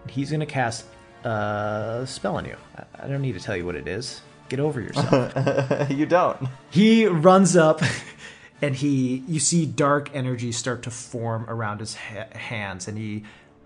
He's 0.10 0.32
gonna 0.32 0.46
cast 0.46 0.86
a 1.24 2.04
spell 2.08 2.36
on 2.38 2.46
you. 2.46 2.58
I, 2.78 3.06
I 3.06 3.08
don't 3.08 3.22
need 3.22 3.34
to 3.34 3.40
tell 3.40 3.56
you 3.56 3.66
what 3.66 3.76
it 3.76 3.88
is. 3.88 4.22
Get 4.50 4.60
over 4.60 4.82
yourself. 4.82 5.90
you 5.90 6.06
don't. 6.06 6.48
he 6.70 7.06
runs 7.08 7.56
up 7.56 7.82
and 8.62 8.76
he 8.76 9.24
you 9.28 9.40
see 9.40 9.66
dark 9.66 10.10
energy 10.14 10.52
start 10.52 10.84
to 10.84 10.92
form 10.92 11.46
around 11.50 11.80
his 11.80 11.96
ha- 11.96 12.28
hands 12.32 12.88
and 12.88 12.98
he 12.98 13.24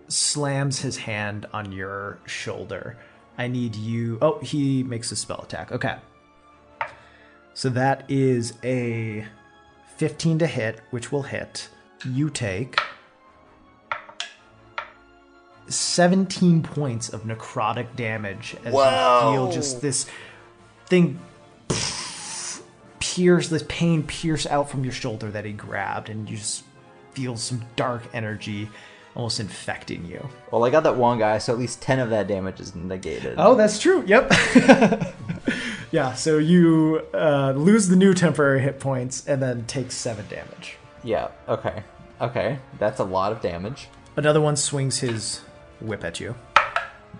slams 0.07 0.79
his 0.79 0.97
hand 0.97 1.45
on 1.51 1.71
your 1.73 2.17
shoulder 2.25 2.97
i 3.37 3.45
need 3.45 3.75
you 3.75 4.17
oh 4.21 4.39
he 4.39 4.81
makes 4.83 5.11
a 5.11 5.15
spell 5.17 5.41
attack 5.41 5.69
okay 5.71 5.97
so 7.53 7.69
that 7.69 8.05
is 8.09 8.53
a 8.63 9.25
15 9.97 10.39
to 10.39 10.47
hit 10.47 10.81
which 10.91 11.11
will 11.11 11.23
hit. 11.23 11.69
You 12.05 12.29
take 12.29 12.79
17 15.67 16.63
points 16.63 17.09
of 17.09 17.23
necrotic 17.23 17.95
damage 17.95 18.55
as 18.63 18.73
you 18.73 19.31
feel 19.31 19.51
just 19.51 19.81
this 19.81 20.05
thing 20.85 21.19
pierce 22.99 23.49
this 23.49 23.63
pain 23.67 24.03
pierce 24.03 24.45
out 24.45 24.69
from 24.69 24.83
your 24.83 24.93
shoulder 24.93 25.29
that 25.31 25.43
he 25.43 25.51
grabbed 25.51 26.09
and 26.09 26.29
you 26.29 26.37
just 26.37 26.63
feel 27.11 27.35
some 27.35 27.65
dark 27.75 28.03
energy 28.13 28.69
almost 29.17 29.39
infecting 29.41 30.05
you 30.05 30.29
Well, 30.51 30.63
I 30.63 30.69
got 30.69 30.83
that 30.83 30.95
one 30.95 31.17
guy, 31.19 31.39
so 31.39 31.51
at 31.51 31.59
least 31.59 31.81
10 31.81 31.99
of 31.99 32.09
that 32.11 32.27
damage 32.27 32.59
is 32.61 32.73
negated. 32.75 33.35
oh 33.37 33.55
that's 33.55 33.79
true 33.79 34.03
yep 34.07 34.31
yeah 35.91 36.13
so 36.13 36.37
you 36.37 37.01
uh, 37.13 37.53
lose 37.55 37.87
the 37.87 37.95
new 37.95 38.13
temporary 38.13 38.61
hit 38.61 38.79
points 38.79 39.25
and 39.27 39.41
then 39.41 39.65
take 39.65 39.91
seven 39.91 40.25
damage 40.29 40.77
Yeah, 41.03 41.29
okay. 41.49 41.83
Okay, 42.19 42.59
that's 42.79 42.99
a 42.99 43.03
lot 43.03 43.31
of 43.31 43.41
damage. 43.41 43.89
another 44.15 44.39
one 44.41 44.55
swings 44.55 44.99
his 44.99 45.41
whip 45.81 46.03
at 46.03 46.19
you 46.19 46.35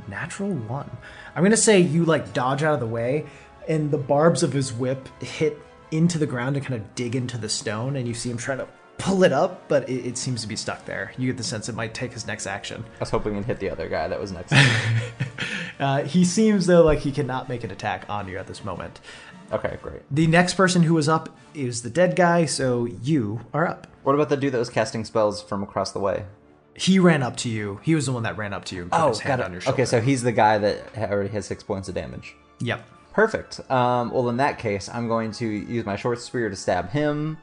natural 0.08 0.50
one 0.50 0.90
i'm 1.36 1.44
gonna 1.44 1.58
say 1.58 1.80
you 1.80 2.06
like 2.06 2.32
dodge 2.34 2.64
out 2.64 2.74
of 2.76 2.80
the 2.80 2.86
way 2.88 3.26
and 3.68 3.92
the 3.92 3.98
barbs 3.98 4.42
of 4.44 4.54
his 4.54 4.72
whip 4.72 5.08
hit 5.22 5.58
into 5.92 6.18
the 6.18 6.26
ground 6.26 6.56
and 6.56 6.66
kind 6.66 6.80
of 6.82 6.96
dig 6.96 7.16
into 7.16 7.38
the 7.38 7.50
stone 7.50 7.96
and 7.96 8.08
you 8.08 8.14
see 8.14 8.30
him 8.30 8.38
trying 8.38 8.58
to 8.60 8.68
pull 8.98 9.24
it 9.24 9.32
up 9.32 9.68
but 9.68 9.88
it, 9.90 10.06
it 10.06 10.18
seems 10.18 10.42
to 10.42 10.48
be 10.48 10.56
stuck 10.56 10.86
there. 10.86 11.12
You 11.18 11.28
get 11.28 11.38
the 11.38 11.44
sense 11.44 11.70
it 11.70 11.76
might 11.76 11.94
take 11.94 12.14
his 12.14 12.26
next 12.28 12.48
action. 12.48 12.84
I 12.96 13.00
was 13.00 13.10
hoping 13.10 13.34
it'd 13.34 13.46
hit 13.46 13.60
the 13.60 13.70
other 13.70 13.88
guy 13.90 14.08
that 14.08 14.20
was 14.20 14.32
next. 14.32 14.54
Uh, 15.80 16.02
he 16.04 16.26
seems 16.26 16.66
though 16.66 16.84
like 16.84 16.98
he 16.98 17.12
cannot 17.12 17.48
make 17.48 17.64
an 17.64 17.70
attack 17.70 18.04
on 18.10 18.28
you 18.28 18.40
at 18.40 18.48
this 18.48 18.64
moment. 18.64 19.00
Okay, 19.52 19.78
great. 19.80 20.02
the 20.10 20.26
next 20.26 20.56
person 20.56 20.82
who 20.82 20.96
was 20.96 21.08
up 21.08 21.30
is 21.54 21.84
the 21.84 21.90
dead 21.92 22.16
guy 22.16 22.46
so 22.46 22.86
you 22.86 23.42
are 23.54 23.68
up. 23.68 23.86
What 24.02 24.16
about 24.16 24.30
the 24.30 24.38
dude 24.38 24.54
that 24.54 24.58
was 24.58 24.72
casting 24.72 25.06
spells 25.06 25.42
from 25.44 25.62
across 25.62 25.92
the 25.92 26.00
way? 26.00 26.26
he 26.74 27.00
ran 27.00 27.24
up 27.24 27.36
to 27.38 27.50
you. 27.50 27.80
He 27.84 27.96
was 27.96 28.06
the 28.06 28.12
one 28.12 28.24
that 28.24 28.38
ran 28.38 28.54
up 28.54 28.64
to 28.66 28.76
you 28.76 28.84
and 28.84 28.92
put 28.92 29.08
his 29.10 29.20
hand 29.20 29.42
on 29.42 29.52
your 29.52 29.62
shoulder. 29.62 29.74
Okay, 29.76 29.86
so 29.86 30.00
he's 30.00 30.22
the 30.22 30.32
guy 30.32 30.60
that 30.60 30.96
already 30.98 31.30
has 31.30 31.46
six 31.48 31.64
points 31.64 31.90
of 31.90 31.96
damage. 31.96 32.36
yep. 32.60 32.88
Perfect. 33.14 33.60
Um, 33.72 34.12
well, 34.12 34.30
in 34.30 34.38
that 34.38 34.60
case, 34.60 34.88
I'm 34.88 35.08
going 35.08 35.32
to 35.34 35.48
use 35.48 35.88
my 35.88 35.96
short 35.96 36.20
spear 36.22 36.50
to 36.50 36.56
stab 36.56 36.92
him, 36.92 37.40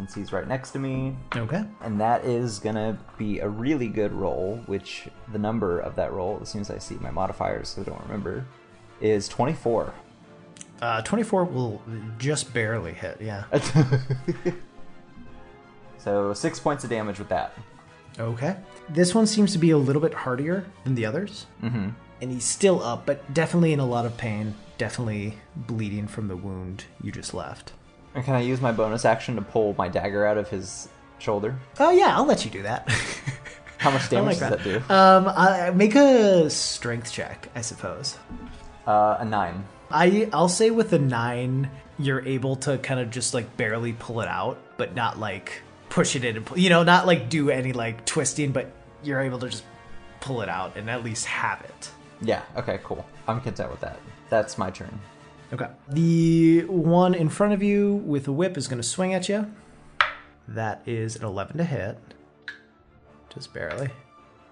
since 0.00 0.14
he's 0.14 0.32
right 0.32 0.48
next 0.48 0.70
to 0.70 0.78
me. 0.78 1.14
okay 1.36 1.62
And 1.82 2.00
that 2.00 2.24
is 2.24 2.58
gonna 2.58 2.98
be 3.18 3.40
a 3.40 3.48
really 3.48 3.88
good 3.88 4.12
roll, 4.12 4.62
which 4.66 5.08
the 5.30 5.38
number 5.38 5.78
of 5.78 5.94
that 5.96 6.12
roll, 6.12 6.38
as 6.40 6.48
soon 6.48 6.62
as 6.62 6.70
I 6.70 6.78
see 6.78 6.94
my 6.96 7.10
modifiers, 7.10 7.68
so 7.68 7.82
I 7.82 7.84
don't 7.84 8.00
remember, 8.02 8.46
is 9.00 9.28
24. 9.28 9.92
uh, 10.80 11.02
24 11.02 11.44
will 11.44 11.82
just 12.18 12.54
barely 12.54 12.94
hit 12.94 13.20
yeah 13.20 13.44
So 15.98 16.32
six 16.32 16.58
points 16.58 16.82
of 16.84 16.88
damage 16.90 17.18
with 17.18 17.28
that. 17.28 17.52
Okay. 18.18 18.56
This 18.88 19.14
one 19.14 19.26
seems 19.26 19.52
to 19.52 19.58
be 19.58 19.70
a 19.70 19.76
little 19.76 20.00
bit 20.00 20.14
hardier 20.14 20.64
than 20.84 20.94
the 20.94 21.04
others. 21.04 21.44
Mm-hmm. 21.62 21.90
And 22.22 22.32
he's 22.32 22.44
still 22.44 22.82
up, 22.82 23.04
but 23.04 23.32
definitely 23.34 23.74
in 23.74 23.80
a 23.80 23.86
lot 23.86 24.06
of 24.06 24.16
pain. 24.16 24.54
Definitely 24.78 25.36
bleeding 25.54 26.06
from 26.08 26.28
the 26.28 26.36
wound 26.36 26.84
you 27.02 27.12
just 27.12 27.34
left. 27.34 27.72
And 28.14 28.24
can 28.24 28.34
I 28.34 28.40
use 28.40 28.60
my 28.60 28.72
bonus 28.72 29.04
action 29.04 29.36
to 29.36 29.42
pull 29.42 29.74
my 29.78 29.88
dagger 29.88 30.26
out 30.26 30.36
of 30.36 30.48
his 30.48 30.88
shoulder? 31.18 31.56
Oh 31.78 31.90
yeah, 31.90 32.16
I'll 32.16 32.24
let 32.26 32.44
you 32.44 32.50
do 32.50 32.62
that. 32.62 32.88
How 33.78 33.90
much 33.90 34.10
damage 34.10 34.40
like 34.40 34.50
does 34.50 34.50
that 34.50 34.64
do? 34.64 34.76
Um, 34.92 35.28
I, 35.28 35.70
make 35.70 35.94
a 35.94 36.50
strength 36.50 37.10
check, 37.12 37.48
I 37.54 37.62
suppose. 37.62 38.18
Uh, 38.86 39.16
a 39.20 39.24
nine. 39.24 39.64
I 39.90 40.28
I'll 40.32 40.48
say 40.48 40.70
with 40.70 40.92
a 40.92 40.98
nine, 40.98 41.70
you're 41.98 42.24
able 42.26 42.56
to 42.56 42.78
kind 42.78 43.00
of 43.00 43.10
just 43.10 43.32
like 43.32 43.56
barely 43.56 43.94
pull 43.94 44.20
it 44.20 44.28
out, 44.28 44.58
but 44.76 44.94
not 44.94 45.18
like 45.18 45.62
push 45.88 46.14
it 46.14 46.24
in 46.24 46.36
and 46.36 46.44
pull, 46.46 46.58
you 46.58 46.68
know, 46.68 46.82
not 46.82 47.06
like 47.06 47.30
do 47.30 47.50
any 47.50 47.72
like 47.72 48.04
twisting, 48.04 48.52
but 48.52 48.70
you're 49.02 49.20
able 49.20 49.38
to 49.38 49.48
just 49.48 49.64
pull 50.20 50.42
it 50.42 50.48
out 50.48 50.76
and 50.76 50.90
at 50.90 51.02
least 51.02 51.24
have 51.26 51.60
it. 51.62 51.90
Yeah. 52.20 52.42
Okay. 52.56 52.80
Cool. 52.84 53.06
I'm 53.26 53.40
content 53.40 53.70
with 53.70 53.80
that. 53.80 53.98
That's 54.28 54.58
my 54.58 54.70
turn. 54.70 55.00
Okay. 55.52 55.68
The 55.88 56.64
one 56.66 57.14
in 57.14 57.28
front 57.28 57.52
of 57.52 57.62
you 57.62 57.94
with 57.94 58.28
a 58.28 58.32
whip 58.32 58.56
is 58.56 58.68
going 58.68 58.80
to 58.80 58.86
swing 58.86 59.14
at 59.14 59.28
you. 59.28 59.50
That 60.46 60.82
is 60.86 61.16
an 61.16 61.24
11 61.24 61.58
to 61.58 61.64
hit. 61.64 61.98
Just 63.34 63.52
barely. 63.52 63.88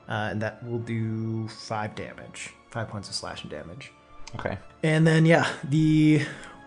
Uh, 0.09 0.29
and 0.31 0.43
that 0.43 0.65
will 0.67 0.79
do 0.79 1.49
5 1.49 1.95
damage. 1.95 2.51
5 2.71 2.89
points 2.89 3.09
of 3.09 3.15
slashing 3.15 3.51
damage. 3.51 3.93
Okay. 4.37 4.59
And 4.83 5.07
then, 5.07 5.27
yeah, 5.27 5.49
the 5.65 6.23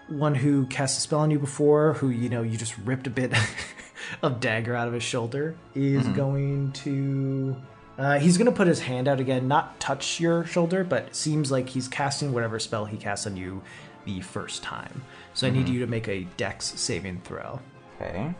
one 0.09 0.35
who 0.35 0.65
cast 0.67 0.97
a 0.97 1.01
spell 1.01 1.19
on 1.19 1.31
you 1.31 1.39
before, 1.39 1.93
who, 1.93 2.09
you 2.09 2.29
know, 2.29 2.41
you 2.41 2.57
just 2.57 2.77
ripped 2.79 3.07
a 3.07 3.09
bit 3.09 3.33
of 4.21 4.39
dagger 4.39 4.75
out 4.75 4.87
of 4.87 4.93
his 4.93 5.03
shoulder, 5.03 5.55
is 5.75 6.07
going 6.09 6.71
to. 6.73 7.55
Uh, 7.97 8.17
he's 8.17 8.37
going 8.37 8.49
to 8.49 8.55
put 8.55 8.67
his 8.67 8.79
hand 8.79 9.07
out 9.07 9.19
again, 9.19 9.47
not 9.47 9.79
touch 9.79 10.19
your 10.19 10.43
shoulder, 10.45 10.83
but 10.83 11.15
seems 11.15 11.51
like 11.51 11.69
he's 11.69 11.87
casting 11.87 12.33
whatever 12.33 12.57
spell 12.57 12.85
he 12.85 12.97
casts 12.97 13.27
on 13.27 13.37
you 13.37 13.61
the 14.05 14.21
first 14.21 14.63
time. 14.63 15.03
So 15.33 15.47
I 15.47 15.49
need 15.49 15.69
you 15.69 15.79
to 15.79 15.87
make 15.87 16.07
a 16.07 16.25
dex 16.37 16.65
saving 16.79 17.21
throw. 17.21 17.59
Okay. 17.95 18.33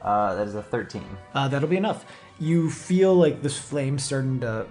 Uh, 0.00 0.34
that 0.34 0.48
is 0.48 0.54
a 0.54 0.62
13. 0.62 1.04
Uh, 1.34 1.48
that'll 1.48 1.68
be 1.68 1.76
enough. 1.76 2.04
You 2.40 2.70
feel 2.70 3.14
like 3.14 3.42
this 3.42 3.56
flame 3.56 3.98
starting 3.98 4.40
to 4.40 4.66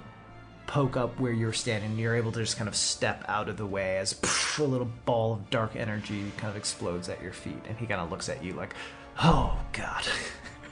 poke 0.72 0.96
up 0.96 1.20
where 1.20 1.34
you're 1.34 1.54
standing. 1.54 1.98
You're 1.98 2.16
able 2.16 2.32
to 2.32 2.40
just 2.40 2.58
kind 2.58 2.68
of 2.68 2.76
step 2.76 3.26
out 3.28 3.50
of 3.50 3.58
the 3.58 3.66
way 3.66 3.98
as 3.98 4.14
pff, 4.14 4.60
a 4.60 4.64
little 4.64 4.90
ball 5.06 5.34
of 5.34 5.50
dark 5.50 5.76
energy 5.76 6.32
kind 6.38 6.50
of 6.50 6.56
explodes 6.56 7.10
at 7.10 7.22
your 7.22 7.34
feet, 7.34 7.62
and 7.68 7.78
he 7.78 7.86
kind 7.86 8.00
of 8.00 8.10
looks 8.10 8.30
at 8.30 8.44
you 8.44 8.54
like, 8.54 8.74
"Oh 9.22 9.60
God." 9.74 10.06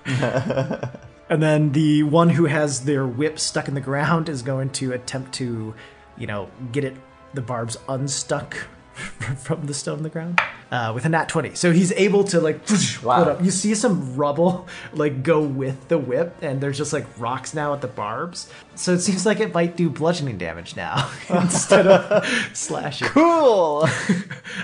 and 1.30 1.44
then 1.44 1.74
the 1.74 2.04
one 2.04 2.30
who 2.30 2.46
has 2.46 2.86
their 2.86 3.06
whip 3.06 3.40
stuck 3.40 3.68
in 3.68 3.74
the 3.74 3.82
ground 3.82 4.30
is 4.30 4.42
going 4.42 4.70
to 4.72 4.94
attempt 4.94 5.34
to, 5.34 5.76
you 6.18 6.28
know, 6.28 6.50
get 6.72 6.86
it 6.86 6.96
the 7.34 7.42
barbs 7.42 7.78
unstuck 7.88 8.56
from 9.38 9.66
the 9.66 9.74
stone 9.74 9.98
in 9.98 10.04
the 10.04 10.10
ground 10.10 10.42
uh, 10.72 10.92
with 10.94 11.06
a 11.06 11.10
nat 11.10 11.30
20 11.30 11.56
so 11.56 11.72
he's 11.72 11.94
able 11.94 12.22
to 12.26 12.42
like 12.42 12.66
pull 12.68 12.76
it 12.76 13.04
Wow. 13.04 13.24
up 13.24 13.42
you 13.42 13.50
see 13.50 13.74
some 13.74 14.18
rubble 14.18 14.68
like 14.92 15.24
go 15.24 15.42
with 15.42 15.88
the 15.88 15.98
whip 15.98 16.36
and 16.42 16.60
there's 16.60 16.78
just 16.78 16.92
like 16.92 17.06
rocks 17.18 17.54
now 17.54 17.74
at 17.74 17.80
the 17.80 17.88
barbs 17.88 18.52
so 18.76 18.92
it 18.94 19.00
seems 19.00 19.26
like 19.26 19.40
it 19.40 19.54
might 19.54 19.78
do 19.78 19.90
bludgeoning 19.90 20.38
damage 20.38 20.76
now 20.76 21.10
instead 21.30 21.88
of 21.88 22.26
slashing 22.54 23.08
Cool. 23.08 23.88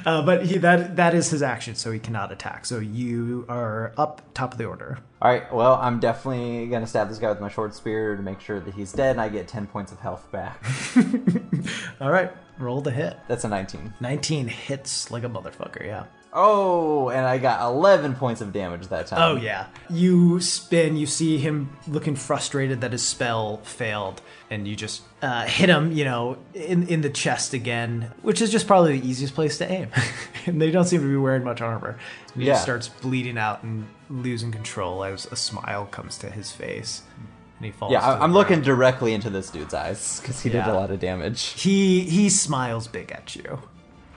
uh, 0.05 0.21
but 0.25 0.45
he 0.45 0.57
that 0.57 0.97
that 0.97 1.15
is 1.15 1.29
his 1.29 1.41
action 1.41 1.75
so 1.75 1.93
he 1.93 1.99
cannot 1.99 2.29
attack 2.33 2.65
so 2.65 2.79
you 2.79 3.45
are 3.47 3.93
up 3.97 4.21
top 4.33 4.51
of 4.51 4.57
the 4.57 4.65
order 4.65 4.97
All 5.21 5.31
right. 5.31 5.51
Well, 5.53 5.75
I'm 5.81 6.01
definitely 6.01 6.67
gonna 6.67 6.87
stab 6.87 7.07
this 7.07 7.19
guy 7.19 7.29
with 7.29 7.39
my 7.39 7.47
short 7.49 7.73
spear 7.73 8.17
to 8.17 8.21
make 8.21 8.41
sure 8.41 8.59
that 8.59 8.73
he's 8.73 8.91
dead, 8.91 9.11
and 9.11 9.21
I 9.21 9.29
get 9.29 9.47
10 9.47 9.65
points 9.67 9.91
of 9.93 9.99
health 10.01 10.29
back. 10.31 10.61
all 12.01 12.11
right 12.11 12.31
roll 12.57 12.81
the 12.81 12.91
hit 12.91 13.17
That's 13.27 13.43
a 13.43 13.47
19. 13.49 13.93
19 13.99 14.47
hits 14.47 15.11
like 15.11 15.23
a 15.23 15.29
motherfucker 15.29 15.85
yeah 15.85 16.05
Oh, 16.37 17.07
and 17.11 17.25
I 17.25 17.37
got 17.37 17.61
11 17.65 18.15
points 18.15 18.41
of 18.41 18.51
damage 18.51 18.89
that 18.89 19.07
time. 19.07 19.21
Oh 19.21 19.41
yeah. 19.41 19.67
You 19.89 20.41
spin. 20.41 20.97
You 20.97 21.05
see 21.05 21.37
him 21.37 21.69
looking 21.87 22.17
frustrated 22.17 22.81
that 22.81 22.91
his 22.91 23.03
spell 23.03 23.61
failed, 23.63 24.21
and 24.49 24.67
you 24.67 24.75
just 24.75 25.03
uh, 25.21 25.45
hit 25.45 25.69
him. 25.69 25.93
You 25.93 26.03
know, 26.03 26.37
in 26.53 26.89
in 26.89 26.99
the 26.99 27.09
chest 27.09 27.53
again, 27.53 28.11
which 28.21 28.41
is 28.41 28.51
just 28.51 28.67
probably 28.67 28.99
the 28.99 29.07
easiest 29.07 29.33
place 29.33 29.57
to 29.59 29.71
aim. 29.71 29.87
and 30.45 30.61
they 30.61 30.71
don't 30.71 30.83
seem 30.83 30.99
to 30.99 31.07
be 31.07 31.15
wearing 31.15 31.45
much 31.45 31.61
armor. 31.61 31.97
And 32.33 32.41
he 32.43 32.47
Yeah. 32.49 32.55
just 32.55 32.63
starts 32.63 32.89
bleeding 32.89 33.37
out 33.37 33.63
and 33.63 33.87
losing 34.09 34.51
control 34.51 35.05
as 35.05 35.25
a 35.27 35.37
smile 35.37 35.85
comes 35.85 36.17
to 36.17 36.29
his 36.29 36.51
face, 36.51 37.03
he 37.65 37.71
falls. 37.71 37.91
Yeah, 37.91 37.99
to 37.99 38.05
I- 38.05 38.09
the 38.09 38.13
I'm 38.15 38.19
ground. 38.19 38.33
looking 38.33 38.61
directly 38.61 39.13
into 39.13 39.29
this 39.29 39.49
dude's 39.49 39.73
eyes 39.73 40.19
because 40.21 40.41
he 40.41 40.49
did 40.49 40.65
a 40.65 40.73
lot 40.73 40.91
of 40.91 40.99
damage. 40.99 41.41
He 41.61 42.01
he 42.01 42.29
smiles 42.29 42.87
big 42.87 43.11
at 43.11 43.35
you 43.35 43.61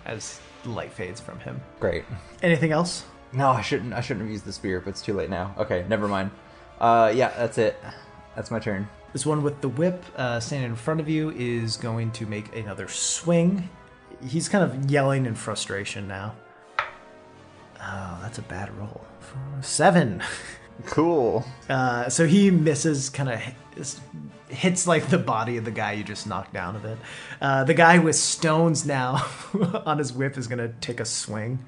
as 0.07 0.41
light 0.65 0.93
fades 0.93 1.21
from 1.21 1.41
him. 1.41 1.61
Great. 1.81 2.05
Anything 2.43 2.73
else? 2.73 3.05
No, 3.33 3.49
I 3.51 3.61
shouldn't. 3.63 3.93
I 3.93 4.01
shouldn't 4.01 4.25
have 4.25 4.31
used 4.33 4.45
the 4.45 4.53
spear, 4.53 4.81
but 4.81 4.91
it's 4.91 5.03
too 5.03 5.13
late 5.15 5.29
now. 5.31 5.55
Okay, 5.59 5.85
never 5.89 6.09
mind. 6.09 6.31
Uh, 6.81 7.13
yeah, 7.15 7.29
that's 7.37 7.59
it. 7.59 7.77
That's 8.37 8.51
my 8.51 8.59
turn. 8.59 8.89
This 9.13 9.27
one 9.27 9.43
with 9.43 9.61
the 9.61 9.69
whip 9.69 10.03
uh, 10.17 10.39
standing 10.41 10.71
in 10.71 10.77
front 10.77 11.01
of 11.01 11.09
you 11.09 11.31
is 11.31 11.77
going 11.77 12.11
to 12.13 12.27
make 12.27 12.55
another 12.55 12.89
swing. 12.89 13.69
He's 14.27 14.49
kind 14.49 14.63
of 14.65 14.91
yelling 14.91 15.27
in 15.27 15.35
frustration 15.35 16.07
now. 16.09 16.35
Oh, 17.81 18.19
that's 18.23 18.39
a 18.39 18.43
bad 18.43 18.77
roll. 18.79 19.05
Seven. 19.61 20.23
Cool. 20.87 21.45
Uh, 21.69 22.09
so 22.09 22.27
he 22.27 22.51
misses, 22.51 23.11
kind 23.11 23.29
of 23.29 23.41
hits 24.49 24.87
like 24.87 25.09
the 25.09 25.19
body 25.19 25.57
of 25.57 25.65
the 25.65 25.71
guy 25.71 25.93
you 25.93 26.05
just 26.05 26.27
knocked 26.27 26.53
down 26.53 26.77
a 26.77 26.79
bit. 26.79 26.99
Uh, 27.41 27.65
the 27.65 27.75
guy 27.75 27.99
with 27.99 28.17
stones 28.17 28.87
now 28.87 29.27
on 29.87 29.99
his 29.99 30.13
whip 30.13 30.39
is 30.39 30.47
going 30.47 30.59
to 30.59 30.69
take 30.81 31.01
a 31.01 31.05
swing. 31.05 31.65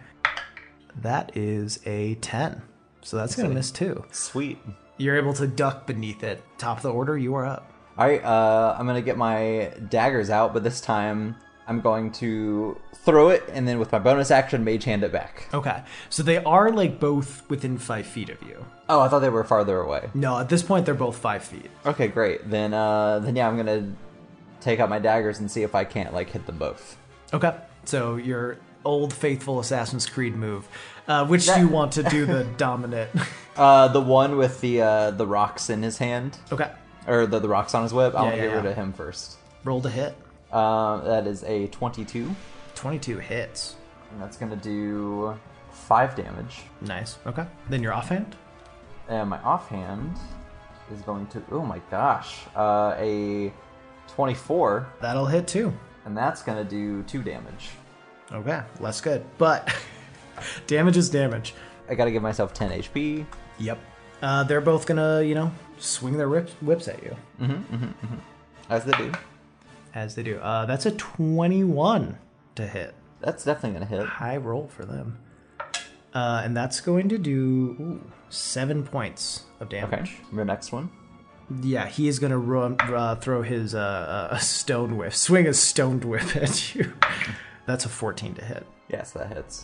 That 1.03 1.37
is 1.37 1.81
a 1.87 2.15
10. 2.17 2.63
So 3.03 3.17
that's 3.17 3.37
going 3.37 3.49
to 3.49 3.55
miss 3.55 3.71
too. 3.71 4.05
Sweet. 4.11 4.59
You're 4.97 5.17
able 5.17 5.33
to 5.35 5.47
duck 5.47 5.87
beneath 5.87 6.23
it. 6.23 6.43
Top 6.59 6.79
of 6.79 6.83
the 6.83 6.93
order, 6.93 7.17
you 7.17 7.35
are 7.35 7.47
up. 7.47 7.73
All 7.99 8.07
right, 8.07 8.25
uh, 8.25 8.77
I'm 8.79 8.87
gonna 8.87 9.03
get 9.03 9.19
my 9.19 9.73
daggers 9.91 10.31
out, 10.31 10.55
but 10.55 10.65
this 10.65 10.81
time 10.81 11.37
I'm 11.67 11.81
going 11.81 12.13
to 12.13 12.81
throw 12.95 13.29
it, 13.29 13.45
and 13.53 13.69
then 13.69 13.79
with 13.79 13.93
my 13.93 13.99
bonus 13.99 14.31
action, 14.31 14.65
mage 14.65 14.85
hand 14.85 15.05
it 15.05 15.13
back. 15.13 15.49
Okay. 15.53 15.83
So 16.09 16.23
they 16.23 16.39
are 16.39 16.71
like 16.73 16.99
both 16.99 17.49
within 17.51 17.79
five 17.79 18.07
feet 18.07 18.29
of 18.29 18.43
you. 18.43 18.65
Oh, 18.93 19.01
I 19.01 19.09
thought 19.09 19.21
they 19.21 19.29
were 19.29 19.45
farther 19.45 19.79
away. 19.81 20.11
No, 20.15 20.39
at 20.39 20.49
this 20.49 20.63
point 20.63 20.85
they're 20.87 20.95
both 20.95 21.17
five 21.17 21.45
feet. 21.45 21.71
Okay, 21.87 22.09
great. 22.09 22.49
Then, 22.51 22.75
uh, 22.75 23.21
then 23.21 23.37
yeah, 23.37 23.47
I'm 23.49 23.57
gonna 23.57 23.93
take 24.61 24.81
out 24.81 24.89
my 24.91 24.99
daggers 24.99 25.39
and 25.39 25.51
see 25.51 25.63
if 25.63 25.75
I 25.75 25.85
can't 25.85 26.13
like 26.13 26.31
hit 26.31 26.45
them 26.47 26.59
both. 26.59 26.97
Okay. 27.33 27.55
So 27.85 28.17
your 28.17 28.59
old 28.85 29.13
faithful 29.13 29.61
Assassin's 29.61 30.07
Creed 30.07 30.35
move. 30.37 30.67
Uh, 31.07 31.27
which 31.27 31.47
That- 31.47 31.57
do 31.57 31.61
you 31.63 31.69
want 31.69 31.93
to 31.93 32.03
do 32.03 32.27
the 32.27 32.45
dominant? 32.57 33.11
Uh, 33.57 33.89
the 33.89 34.01
one 34.01 34.37
with 34.37 34.61
the 34.61 34.83
uh, 34.83 35.11
the 35.13 35.27
rocks 35.27 35.71
in 35.71 35.83
his 35.83 35.99
hand, 35.99 36.37
okay. 36.53 36.71
or 37.07 37.27
the, 37.27 37.39
the 37.39 37.49
rocks 37.49 37.75
on 37.75 37.83
his 37.83 37.93
whip. 37.93 38.15
I 38.15 38.19
Yeah, 38.19 38.23
want 38.25 38.35
to 38.37 38.43
yeah, 38.43 38.49
get 38.49 38.55
rid 38.57 38.65
yeah. 38.65 38.71
of 38.71 38.77
him 38.77 38.93
first. 38.93 39.37
Roll 39.65 39.81
to 39.83 39.91
hit. 39.91 40.15
Uh, 40.53 40.99
that 41.03 41.27
is 41.27 41.45
a 41.45 41.67
22, 41.69 42.35
22 42.75 43.19
hits. 43.19 43.77
and 44.11 44.21
that's 44.21 44.37
gonna 44.37 44.57
do 44.57 45.39
five 45.71 46.17
damage. 46.17 46.63
Nice. 46.81 47.19
Okay. 47.27 47.45
Then 47.69 47.83
your 47.83 47.93
offhand. 47.93 48.37
And 49.11 49.29
my 49.29 49.39
offhand 49.43 50.17
is 50.95 51.03
going 51.03 51.27
to. 51.29 51.43
Oh 51.53 51.61
my 51.65 51.81
gosh, 51.91 52.39
uh, 52.57 52.95
a 52.97 53.53
24, 54.09 54.89
That'll 55.01 55.27
hit 55.27 55.47
too. 55.47 55.73
and 56.05 56.17
that's 56.17 56.43
gonna 56.43 56.65
do 56.65 57.03
two 57.05 57.23
damage. 57.23 57.71
Okay. 58.33 58.63
Less 58.79 59.01
good. 59.01 59.25
But 59.39 59.73
damage 60.67 60.97
is 60.97 61.11
damage. 61.11 61.55
I 61.89 61.95
gotta 61.97 62.11
give 62.13 62.23
myself 62.23 62.55
10 62.55 62.71
HP. 62.71 63.27
Yep. 63.59 63.79
Uh, 64.23 64.45
they're 64.45 64.61
both 64.61 64.87
gonna, 64.87 65.23
you 65.23 65.35
know, 65.35 65.51
swing 65.79 66.17
their 66.17 66.29
whips, 66.29 66.53
whips 66.63 66.87
at 66.89 67.03
you. 67.03 67.17
As 68.69 68.85
they 68.85 68.93
do. 68.93 69.13
As 69.95 70.15
they 70.15 70.23
do. 70.23 70.39
Uh, 70.39 70.67
that's 70.67 70.87
a 70.87 70.93
21 70.93 72.17
to 72.55 72.67
hit. 72.67 72.95
That's 73.21 73.45
definitely 73.45 73.81
gonna 73.81 73.87
hit. 73.91 74.07
high 74.07 74.37
roll 74.37 74.69
for 74.69 74.85
them. 74.85 75.19
Uh, 76.15 76.43
and 76.45 76.57
that's 76.57 76.81
going 76.81 77.09
to 77.09 77.19
do 77.19 77.77
ooh, 77.81 78.11
seven 78.31 78.83
points 78.85 79.45
of 79.61 79.69
damage. 79.69 79.93
Okay, 79.93 80.35
your 80.37 80.45
next 80.45 80.73
one. 80.73 80.91
Yeah, 81.63 81.87
he 81.89 82.07
is 82.07 82.19
going 82.21 82.31
to 82.31 82.39
run, 82.39 82.77
uh, 82.81 83.17
throw 83.17 83.43
his 83.43 83.75
uh, 83.75 84.29
uh, 84.33 84.39
stone 84.39 84.97
whip, 84.97 85.13
swing 85.13 85.47
a 85.49 85.55
stone 85.55 86.01
whip 86.01 86.37
at 86.37 86.75
you. 86.75 86.93
That's 87.67 87.85
a 87.85 87.89
14 87.89 88.35
to 88.35 88.45
hit. 88.45 88.67
Yes, 88.89 89.11
that 89.13 89.29
hits. 89.29 89.61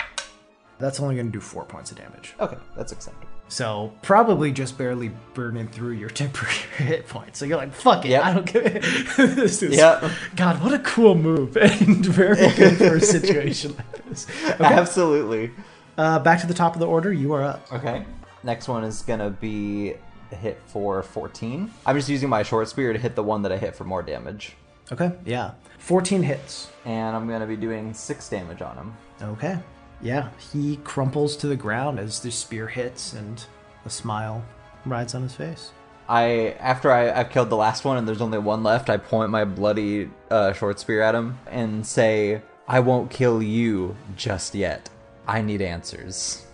That's 0.79 1.01
only 1.01 1.15
going 1.15 1.27
to 1.29 1.33
do 1.33 1.41
four 1.41 1.65
points 1.65 1.91
of 1.93 1.97
damage. 1.97 2.35
Okay, 2.41 2.59
that's 2.77 2.93
acceptable. 2.93 3.29
So 3.49 3.93
probably 4.03 4.51
just 4.51 4.77
barely 4.77 5.11
burning 5.35 5.69
through 5.69 5.93
your 5.93 6.11
temporary 6.23 6.55
hit 6.77 7.09
points. 7.09 7.39
So 7.39 7.45
you're 7.45 7.57
like, 7.57 7.73
fuck 7.73 8.05
it, 8.05 8.09
Yep. 8.11 8.25
I 8.25 8.35
don't 8.35 8.53
give 8.53 8.67
it. 8.67 8.83
this 9.37 9.63
is, 9.63 9.77
Yep. 9.77 10.11
God, 10.35 10.63
what 10.63 10.75
a 10.75 10.81
cool 10.81 11.15
move 11.15 11.57
and 11.57 12.05
very 12.05 12.37
good 12.57 12.77
for 12.79 12.97
a 12.97 13.01
situation 13.01 13.77
like 13.77 14.05
this. 14.07 14.27
Absolutely. 14.61 15.53
Uh, 15.97 16.19
back 16.19 16.41
to 16.41 16.47
the 16.49 16.55
top 16.55 16.75
of 16.75 16.81
the 16.81 16.87
order. 16.87 17.13
You 17.13 17.33
are 17.33 17.43
up. 17.45 17.73
Okay. 17.73 18.05
Next 18.47 18.69
one 18.69 18.85
is 18.85 19.03
gonna 19.03 19.31
be 19.31 19.95
hit 20.31 20.63
for 20.67 21.03
14. 21.03 21.69
I'm 21.85 21.97
just 21.97 22.09
using 22.09 22.29
my 22.29 22.45
short 22.45 22.69
spear 22.69 22.93
to 22.93 22.99
hit 22.99 23.17
the 23.17 23.23
one 23.25 23.43
that 23.43 23.51
I 23.51 23.57
hit 23.57 23.75
for 23.75 23.83
more 23.83 24.05
damage. 24.05 24.55
Okay. 24.93 25.11
Yeah. 25.25 25.55
14 25.79 26.23
hits. 26.23 26.71
And 26.85 27.17
I'm 27.17 27.29
gonna 27.29 27.47
be 27.47 27.57
doing 27.57 27.93
six 27.93 28.29
damage 28.29 28.63
on 28.63 28.77
him. 28.77 28.97
Okay. 29.21 29.59
Yeah, 30.01 30.29
he 30.53 30.77
crumples 30.85 31.37
to 31.39 31.49
the 31.49 31.57
ground 31.57 31.99
as 31.99 32.21
the 32.21 32.31
spear 32.31 32.69
hits, 32.69 33.15
and 33.15 33.43
a 33.85 33.91
smile 33.91 34.45
rides 34.85 35.17
on 35.17 35.23
his 35.23 35.35
face. 35.35 35.73
I 36.09 36.55
after 36.61 36.93
I, 36.93 37.11
I've 37.11 37.31
killed 37.31 37.51
the 37.51 37.57
last 37.57 37.85
one 37.85 37.97
and 37.97 38.07
there's 38.07 38.21
only 38.21 38.39
one 38.39 38.63
left, 38.63 38.91
I 38.91 38.97
point 38.97 39.31
my 39.31 39.45
bloody 39.45 40.09
uh, 40.31 40.53
short 40.53 40.79
spear 40.79 41.03
at 41.03 41.17
him 41.17 41.39
and 41.49 41.85
say, 41.85 42.43
"I 42.69 42.79
won't 42.79 43.11
kill 43.11 43.43
you 43.43 43.97
just 44.15 44.55
yet. 44.55 44.89
I 45.27 45.43
need 45.43 45.63
answers." 45.63 46.46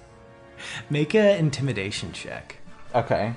Make 0.91 1.15
a 1.15 1.37
intimidation 1.37 2.13
check. 2.13 2.57
Okay. 2.95 3.35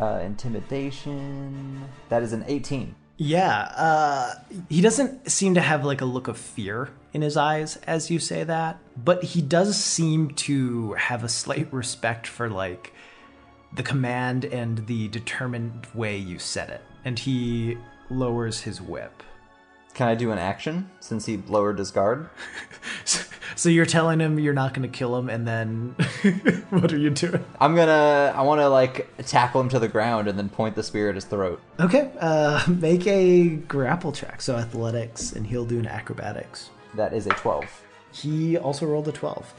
Uh, 0.00 0.20
intimidation. 0.22 1.88
That 2.08 2.22
is 2.22 2.32
an 2.32 2.44
18. 2.46 2.94
Yeah, 3.18 3.70
uh, 3.76 4.34
he 4.68 4.80
doesn't 4.80 5.30
seem 5.30 5.54
to 5.54 5.60
have 5.60 5.84
like 5.84 6.00
a 6.00 6.04
look 6.04 6.28
of 6.28 6.36
fear 6.36 6.88
in 7.12 7.22
his 7.22 7.36
eyes 7.36 7.76
as 7.86 8.10
you 8.10 8.18
say 8.18 8.42
that, 8.42 8.78
but 8.96 9.22
he 9.22 9.42
does 9.42 9.76
seem 9.76 10.30
to 10.30 10.94
have 10.94 11.22
a 11.22 11.28
slight 11.28 11.72
respect 11.72 12.26
for 12.26 12.48
like 12.48 12.92
the 13.74 13.82
command 13.82 14.44
and 14.44 14.86
the 14.86 15.08
determined 15.08 15.86
way 15.94 16.16
you 16.16 16.38
said 16.38 16.70
it. 16.70 16.80
And 17.04 17.18
he 17.18 17.78
lowers 18.10 18.62
his 18.62 18.80
whip. 18.80 19.22
Can 19.94 20.08
I 20.08 20.14
do 20.14 20.30
an 20.30 20.38
action 20.38 20.90
since 21.00 21.26
he 21.26 21.36
lowered 21.36 21.78
his 21.78 21.90
guard? 21.90 22.30
So 23.56 23.68
you're 23.68 23.86
telling 23.86 24.20
him 24.20 24.38
you're 24.38 24.54
not 24.54 24.74
going 24.74 24.90
to 24.90 24.96
kill 24.96 25.16
him, 25.16 25.28
and 25.28 25.46
then 25.46 25.94
what 26.70 26.92
are 26.92 26.98
you 26.98 27.10
doing? 27.10 27.44
I'm 27.60 27.74
gonna. 27.74 28.32
I 28.34 28.42
want 28.42 28.60
to 28.60 28.68
like 28.68 29.08
tackle 29.26 29.60
him 29.60 29.68
to 29.70 29.78
the 29.78 29.88
ground 29.88 30.28
and 30.28 30.38
then 30.38 30.48
point 30.48 30.74
the 30.74 30.82
spear 30.82 31.08
at 31.08 31.14
his 31.14 31.24
throat. 31.24 31.60
Okay, 31.78 32.10
uh, 32.20 32.64
make 32.68 33.06
a 33.06 33.48
grapple 33.56 34.12
check. 34.12 34.40
So 34.40 34.56
athletics, 34.56 35.32
and 35.32 35.46
he'll 35.46 35.64
do 35.64 35.78
an 35.78 35.86
acrobatics. 35.86 36.70
That 36.94 37.12
is 37.12 37.26
a 37.26 37.30
12. 37.30 37.64
He 38.12 38.58
also 38.58 38.86
rolled 38.86 39.08
a 39.08 39.12
12, 39.12 39.54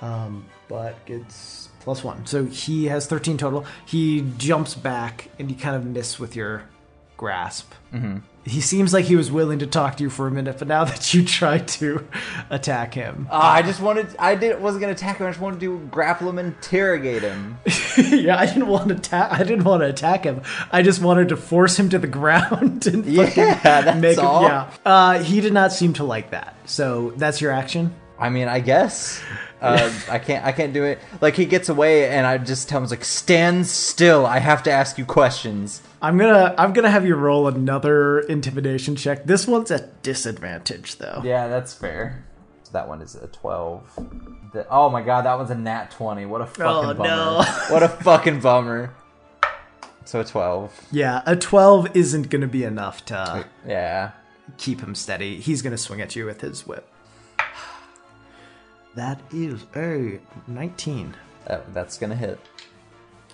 um, 0.00 0.46
but 0.68 1.04
gets 1.04 1.68
plus 1.80 2.02
one. 2.02 2.24
So 2.26 2.46
he 2.46 2.86
has 2.86 3.06
13 3.06 3.36
total. 3.36 3.66
He 3.86 4.22
jumps 4.38 4.74
back, 4.74 5.30
and 5.38 5.50
you 5.50 5.56
kind 5.56 5.76
of 5.76 5.84
miss 5.84 6.18
with 6.18 6.36
your 6.36 6.62
grasp. 7.16 7.72
Mm-hmm. 7.92 8.18
He 8.48 8.60
seems 8.62 8.92
like 8.94 9.04
he 9.04 9.14
was 9.16 9.30
willing 9.30 9.58
to 9.58 9.66
talk 9.66 9.96
to 9.98 10.02
you 10.02 10.10
for 10.10 10.26
a 10.26 10.30
minute, 10.30 10.58
but 10.58 10.68
now 10.68 10.84
that 10.90 11.12
you 11.12 11.24
try 11.24 11.58
to 11.58 12.08
attack 12.50 12.94
him, 12.94 13.28
Ah, 13.30 13.52
I 13.54 13.62
just 13.62 13.80
wanted. 13.80 14.08
I 14.18 14.34
did 14.34 14.60
wasn't 14.60 14.80
gonna 14.80 14.92
attack 14.94 15.18
him. 15.18 15.26
I 15.26 15.30
just 15.30 15.40
wanted 15.40 15.60
to 15.60 15.78
grapple 15.90 16.28
him, 16.28 16.38
and 16.38 16.54
interrogate 16.54 17.22
him. 17.22 17.58
yeah, 17.98 18.38
I 18.38 18.46
didn't 18.46 18.68
want 18.68 18.88
to 18.88 18.94
attack. 18.94 19.32
I 19.32 19.38
didn't 19.44 19.64
want 19.64 19.82
to 19.82 19.88
attack 19.88 20.24
him. 20.24 20.42
I 20.72 20.82
just 20.82 21.02
wanted 21.02 21.28
to 21.28 21.36
force 21.36 21.78
him 21.78 21.88
to 21.90 21.98
the 21.98 22.06
ground 22.18 22.86
and 22.86 23.04
Yeah, 23.04 23.26
that's 23.62 24.00
make 24.00 24.18
him. 24.18 24.24
all. 24.24 24.42
Yeah, 24.42 24.70
uh, 24.86 25.22
he 25.22 25.40
did 25.40 25.52
not 25.52 25.72
seem 25.72 25.92
to 25.94 26.04
like 26.04 26.30
that. 26.30 26.56
So 26.64 27.12
that's 27.16 27.40
your 27.40 27.52
action. 27.52 27.94
I 28.18 28.30
mean, 28.30 28.48
I 28.48 28.60
guess. 28.60 29.20
Uh, 29.60 29.90
I 30.08 30.18
can't. 30.20 30.44
I 30.44 30.52
can't 30.52 30.72
do 30.72 30.84
it. 30.84 31.00
Like 31.20 31.34
he 31.34 31.44
gets 31.44 31.68
away, 31.68 32.08
and 32.08 32.26
I 32.26 32.38
just 32.38 32.68
tell 32.68 32.80
him, 32.82 32.88
"Like 32.88 33.04
stand 33.04 33.66
still. 33.66 34.24
I 34.24 34.38
have 34.38 34.62
to 34.64 34.70
ask 34.70 34.96
you 34.98 35.04
questions." 35.04 35.82
I'm 36.00 36.16
gonna 36.16 36.54
I'm 36.56 36.72
gonna 36.72 36.90
have 36.90 37.04
you 37.04 37.14
roll 37.16 37.48
another 37.48 38.20
intimidation 38.20 38.94
check. 38.96 39.24
This 39.24 39.46
one's 39.46 39.70
at 39.70 40.02
disadvantage 40.02 40.96
though. 40.96 41.20
Yeah, 41.24 41.48
that's 41.48 41.74
fair. 41.74 42.24
So 42.62 42.72
that 42.72 42.86
one 42.88 43.02
is 43.02 43.14
a 43.16 43.26
twelve. 43.28 43.90
The, 44.52 44.66
oh 44.70 44.90
my 44.90 45.02
god, 45.02 45.24
that 45.24 45.36
one's 45.36 45.50
a 45.50 45.54
nat 45.56 45.90
twenty. 45.90 46.24
What 46.26 46.40
a 46.40 46.46
fucking 46.46 46.64
Oh, 46.90 46.94
bummer. 46.94 47.08
no. 47.08 47.44
what 47.70 47.82
a 47.82 47.88
fucking 47.88 48.40
bummer. 48.40 48.94
So 50.04 50.20
a 50.20 50.24
twelve. 50.24 50.72
Yeah, 50.92 51.22
a 51.26 51.36
12 51.36 51.94
isn't 51.96 52.30
gonna 52.30 52.46
be 52.46 52.64
enough 52.64 53.04
to 53.06 53.44
Yeah. 53.66 54.12
keep 54.56 54.80
him 54.80 54.94
steady. 54.94 55.38
He's 55.40 55.60
gonna 55.62 55.76
swing 55.76 56.00
at 56.00 56.14
you 56.16 56.24
with 56.24 56.40
his 56.40 56.66
whip. 56.66 56.88
That 58.94 59.20
is 59.32 59.64
a 59.76 60.18
19 60.46 61.14
That, 61.46 61.72
that's 61.74 61.98
gonna 61.98 62.16
hit. 62.16 62.40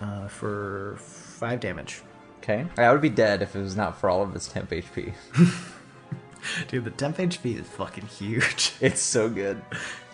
uh, 0.01 0.27
for 0.28 0.97
5 0.99 1.61
damage. 1.61 2.03
Okay. 2.44 2.66
I 2.76 2.92
would 2.92 3.00
be 3.00 3.08
dead 3.08 3.40
if 3.40 3.56
it 3.56 3.62
was 3.62 3.74
not 3.74 3.98
for 3.98 4.10
all 4.10 4.22
of 4.22 4.34
this 4.34 4.46
temp 4.48 4.68
HP. 4.70 5.14
Dude, 6.68 6.84
the 6.84 6.90
temp 6.90 7.16
HP 7.16 7.58
is 7.58 7.66
fucking 7.66 8.06
huge. 8.06 8.72
It's 8.82 9.00
so 9.00 9.30
good. 9.30 9.62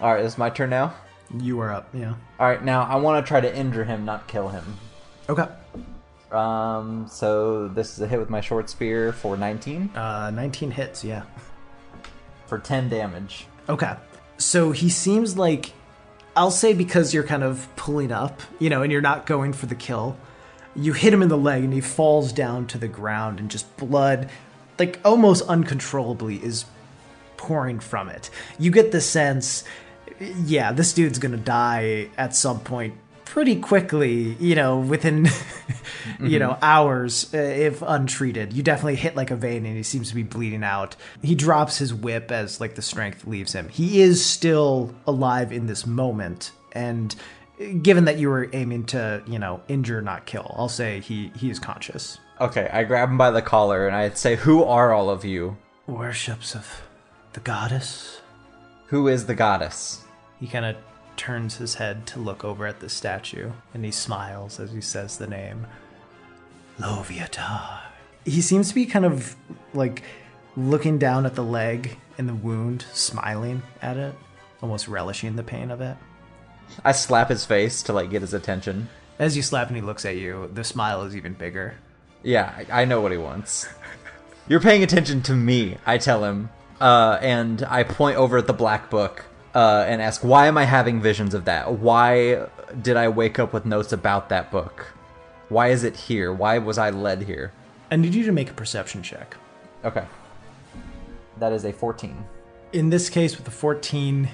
All 0.01 0.15
right, 0.15 0.25
it's 0.25 0.39
my 0.39 0.49
turn 0.49 0.71
now. 0.71 0.95
You 1.37 1.59
are 1.61 1.73
up, 1.73 1.89
yeah. 1.93 2.15
All 2.39 2.49
right, 2.49 2.63
now 2.65 2.83
I 2.83 2.97
want 2.97 3.25
to 3.25 3.29
try 3.29 3.41
to 3.41 3.57
injure 3.57 3.83
him, 3.85 4.05
not 4.05 4.29
kill 4.29 4.49
him. 4.49 4.65
Okay. 5.29 5.47
Um, 6.31 7.07
so 7.09 7.67
this 7.67 7.95
is 7.95 8.01
a 8.01 8.07
hit 8.07 8.21
with 8.21 8.31
my 8.31 8.41
short 8.41 8.71
spear 8.71 9.13
for 9.13 9.37
19 9.37 9.91
Uh, 9.97 10.31
19 10.31 10.71
hits, 10.71 11.03
yeah. 11.03 11.23
for 12.47 12.59
10 12.61 12.89
damage. 12.89 13.47
Okay. 13.69 13.95
So 14.39 14.71
he 14.71 14.89
seems 14.89 15.37
like 15.37 15.73
I'll 16.37 16.53
say 16.53 16.75
because 16.75 17.13
you're 17.13 17.25
kind 17.25 17.43
of 17.43 17.67
pulling 17.75 18.13
up, 18.13 18.41
you 18.61 18.71
know, 18.71 18.83
and 18.83 18.93
you're 18.93 19.01
not 19.01 19.27
going 19.27 19.53
for 19.53 19.67
the 19.67 19.75
kill. 19.75 20.17
You 20.75 20.93
hit 20.93 21.13
him 21.13 21.23
in 21.23 21.29
the 21.29 21.39
leg 21.39 21.65
and 21.65 21.73
he 21.73 21.81
falls 21.81 22.33
down 22.33 22.67
to 22.69 22.79
the 22.79 22.89
ground 22.89 23.41
and 23.41 23.51
just 23.51 23.77
blood 23.77 24.29
like 24.79 24.99
almost 25.05 25.47
uncontrollably 25.47 26.37
is 26.43 26.65
pouring 27.37 27.81
from 27.81 28.09
it. 28.09 28.31
You 28.59 28.71
get 28.71 28.93
the 28.93 29.01
sense 29.01 29.65
yeah, 30.21 30.73
this 30.73 30.93
dude's 30.93 31.19
to 31.19 31.29
die 31.37 32.09
at 32.19 32.35
some 32.35 32.61
point 32.61 32.95
pretty 33.25 33.61
quickly, 33.61 34.35
you 34.41 34.55
know, 34.55 34.81
within 34.81 35.29
you 36.21 36.39
know, 36.39 36.59
hours 36.61 37.33
uh, 37.33 37.39
if 37.39 37.81
untreated. 37.81 38.53
You 38.53 38.63
definitely 38.63 38.97
hit 38.97 39.17
like 39.17 39.31
a 39.31 39.37
vein 39.37 39.65
and 39.65 39.77
he 39.77 39.83
seems 39.83 40.09
to 40.09 40.15
be 40.15 40.25
bleeding 40.25 40.65
out. 40.65 40.97
He 41.23 41.35
drops 41.35 41.79
his 41.79 41.95
whip 41.95 42.33
as 42.33 42.61
like 42.61 42.75
the 42.75 42.83
strength 42.83 43.27
leaves 43.27 43.53
him. 43.53 43.69
He 43.69 44.03
is 44.03 44.25
still 44.25 44.95
alive 45.07 45.53
in 45.53 45.67
this 45.67 45.87
moment 45.87 46.53
and 46.73 47.15
given 47.83 48.07
that 48.07 48.19
you 48.19 48.29
were 48.29 48.49
aiming 48.53 48.85
to, 48.87 49.23
you 49.27 49.39
know, 49.39 49.63
injure 49.69 50.01
not 50.01 50.27
kill, 50.27 50.55
I'll 50.59 50.69
say 50.69 51.01
he 51.01 51.33
he 51.37 51.51
is 51.51 51.59
conscious. 51.59 52.19
Okay, 52.41 52.71
I 52.73 52.85
grab 52.85 53.11
him 53.11 53.19
by 53.19 53.31
the 53.31 53.43
collar 53.43 53.87
and 53.87 53.95
I'd 53.95 54.17
say, 54.17 54.37
Who 54.37 54.65
are 54.65 54.93
all 54.93 55.11
of 55.11 55.25
you? 55.25 55.59
Worships 55.87 56.55
of 56.55 56.83
the 57.35 57.41
goddess. 57.41 58.23
Who 58.87 59.09
is 59.09 59.27
the 59.27 59.35
goddess? 59.35 60.05
He 60.39 60.47
kind 60.47 60.65
of 60.65 60.77
turns 61.17 61.57
his 61.57 61.75
head 61.75 62.07
to 62.07 62.19
look 62.19 62.45
over 62.45 62.67
at 62.67 62.81
the 62.81 62.89
statue 62.89 63.51
and 63.75 63.85
he 63.85 63.91
smiles 63.91 64.59
as 64.59 64.73
he 64.73 64.81
says 64.81 65.19
the 65.19 65.27
name 65.27 65.67
Loviatar. 66.79 67.81
He 68.25 68.41
seems 68.41 68.71
to 68.71 68.75
be 68.75 68.87
kind 68.87 69.05
of 69.05 69.37
like 69.75 70.03
looking 70.57 70.99
down 70.99 71.27
at 71.27 71.35
the 71.35 71.45
leg 71.45 71.99
and 72.17 72.27
the 72.27 72.35
wound, 72.35 72.87
smiling 72.93 73.63
at 73.83 73.99
it, 73.99 74.15
almost 74.63 74.89
relishing 74.89 75.37
the 75.37 75.43
pain 75.43 75.71
of 75.71 75.83
it. 75.83 75.97
I 76.85 76.93
slap 76.93 77.29
his 77.29 77.45
face 77.45 77.83
to 77.85 77.93
like 77.93 78.11
get 78.11 78.23
his 78.23 78.35
attention. 78.35 78.89
As 79.19 79.37
you 79.37 79.43
slap 79.43 79.69
and 79.69 79.77
he 79.77 79.83
looks 79.83 80.05
at 80.05 80.17
you, 80.17 80.51
the 80.53 80.65
smile 80.65 81.03
is 81.03 81.15
even 81.15 81.35
bigger. 81.35 81.75
Yeah, 82.23 82.53
I, 82.57 82.83
I 82.83 82.85
know 82.85 83.01
what 83.01 83.13
he 83.13 83.19
wants. 83.19 83.69
You're 84.49 84.61
paying 84.61 84.83
attention 84.83 85.23
to 85.23 85.35
me, 85.35 85.77
I 85.87 85.99
tell 85.99 86.25
him. 86.25 86.51
Uh, 86.81 87.19
and 87.21 87.63
I 87.65 87.83
point 87.83 88.17
over 88.17 88.39
at 88.39 88.47
the 88.47 88.55
black 88.55 88.91
book 88.91 89.25
uh, 89.55 89.85
and 89.87 90.01
ask, 90.01 90.23
Why 90.23 90.47
am 90.47 90.57
I 90.57 90.65
having 90.65 91.01
visions 91.01 91.35
of 91.35 91.45
that? 91.45 91.73
Why 91.73 92.47
did 92.81 92.97
I 92.97 93.09
wake 93.09 93.39
up 93.39 93.53
with 93.53 93.67
notes 93.67 93.93
about 93.93 94.29
that 94.31 94.51
book? 94.51 94.87
Why 95.49 95.69
is 95.69 95.85
it 95.85 95.97
here? 95.97 96.33
Why 96.33 96.59
was 96.59 96.79
I 96.79 96.91
led 96.91 97.23
here? 97.23 97.53
I 97.91 97.97
need 97.97 98.15
you 98.15 98.25
to 98.25 98.33
make 98.33 98.51
a 98.51 98.55
perception 98.55 99.03
check. 99.03 99.37
Okay. 99.85 100.05
That 101.39 101.53
is 101.53 101.65
a 101.65 101.73
14. 101.73 102.25
In 102.73 102.91
this 102.91 103.11
case, 103.11 103.37
with 103.37 103.45
the 103.45 103.51
14, 103.51 104.29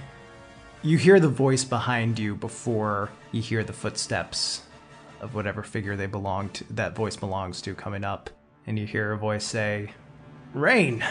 you 0.87 0.99
hear 0.99 1.19
the 1.19 1.29
voice 1.29 1.65
behind 1.65 2.19
you 2.19 2.37
before 2.37 3.11
you 3.33 3.43
hear 3.43 3.65
the 3.65 3.73
footsteps 3.73 4.63
of 5.21 5.35
whatever 5.35 5.63
figure 5.63 5.97
they 5.97 6.07
belong 6.07 6.49
to, 6.51 6.65
that 6.75 6.95
voice 6.95 7.17
belongs 7.17 7.61
to 7.63 7.75
coming 7.75 8.05
up. 8.05 8.31
And 8.67 8.79
you 8.79 8.87
hear 8.87 9.13
a 9.13 9.19
voice 9.19 9.45
say, 9.45 9.91
Rayne, 10.55 11.05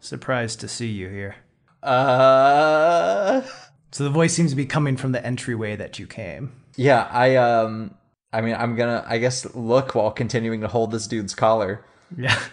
surprised 0.00 0.60
to 0.60 0.68
see 0.68 0.88
you 0.88 1.08
here. 1.08 1.36
Uh. 1.82 3.42
So 3.90 4.04
the 4.04 4.10
voice 4.10 4.32
seems 4.34 4.50
to 4.50 4.56
be 4.56 4.66
coming 4.66 4.96
from 4.96 5.12
the 5.12 5.24
entryway 5.24 5.76
that 5.76 5.98
you 5.98 6.06
came. 6.06 6.52
Yeah, 6.76 7.08
I, 7.10 7.36
um. 7.36 7.94
I 8.32 8.40
mean, 8.42 8.54
I'm 8.54 8.76
gonna, 8.76 9.04
I 9.06 9.18
guess, 9.18 9.54
look 9.54 9.94
while 9.94 10.10
continuing 10.10 10.60
to 10.60 10.68
hold 10.68 10.90
this 10.90 11.06
dude's 11.06 11.34
collar. 11.34 11.84
Yeah. 12.16 12.38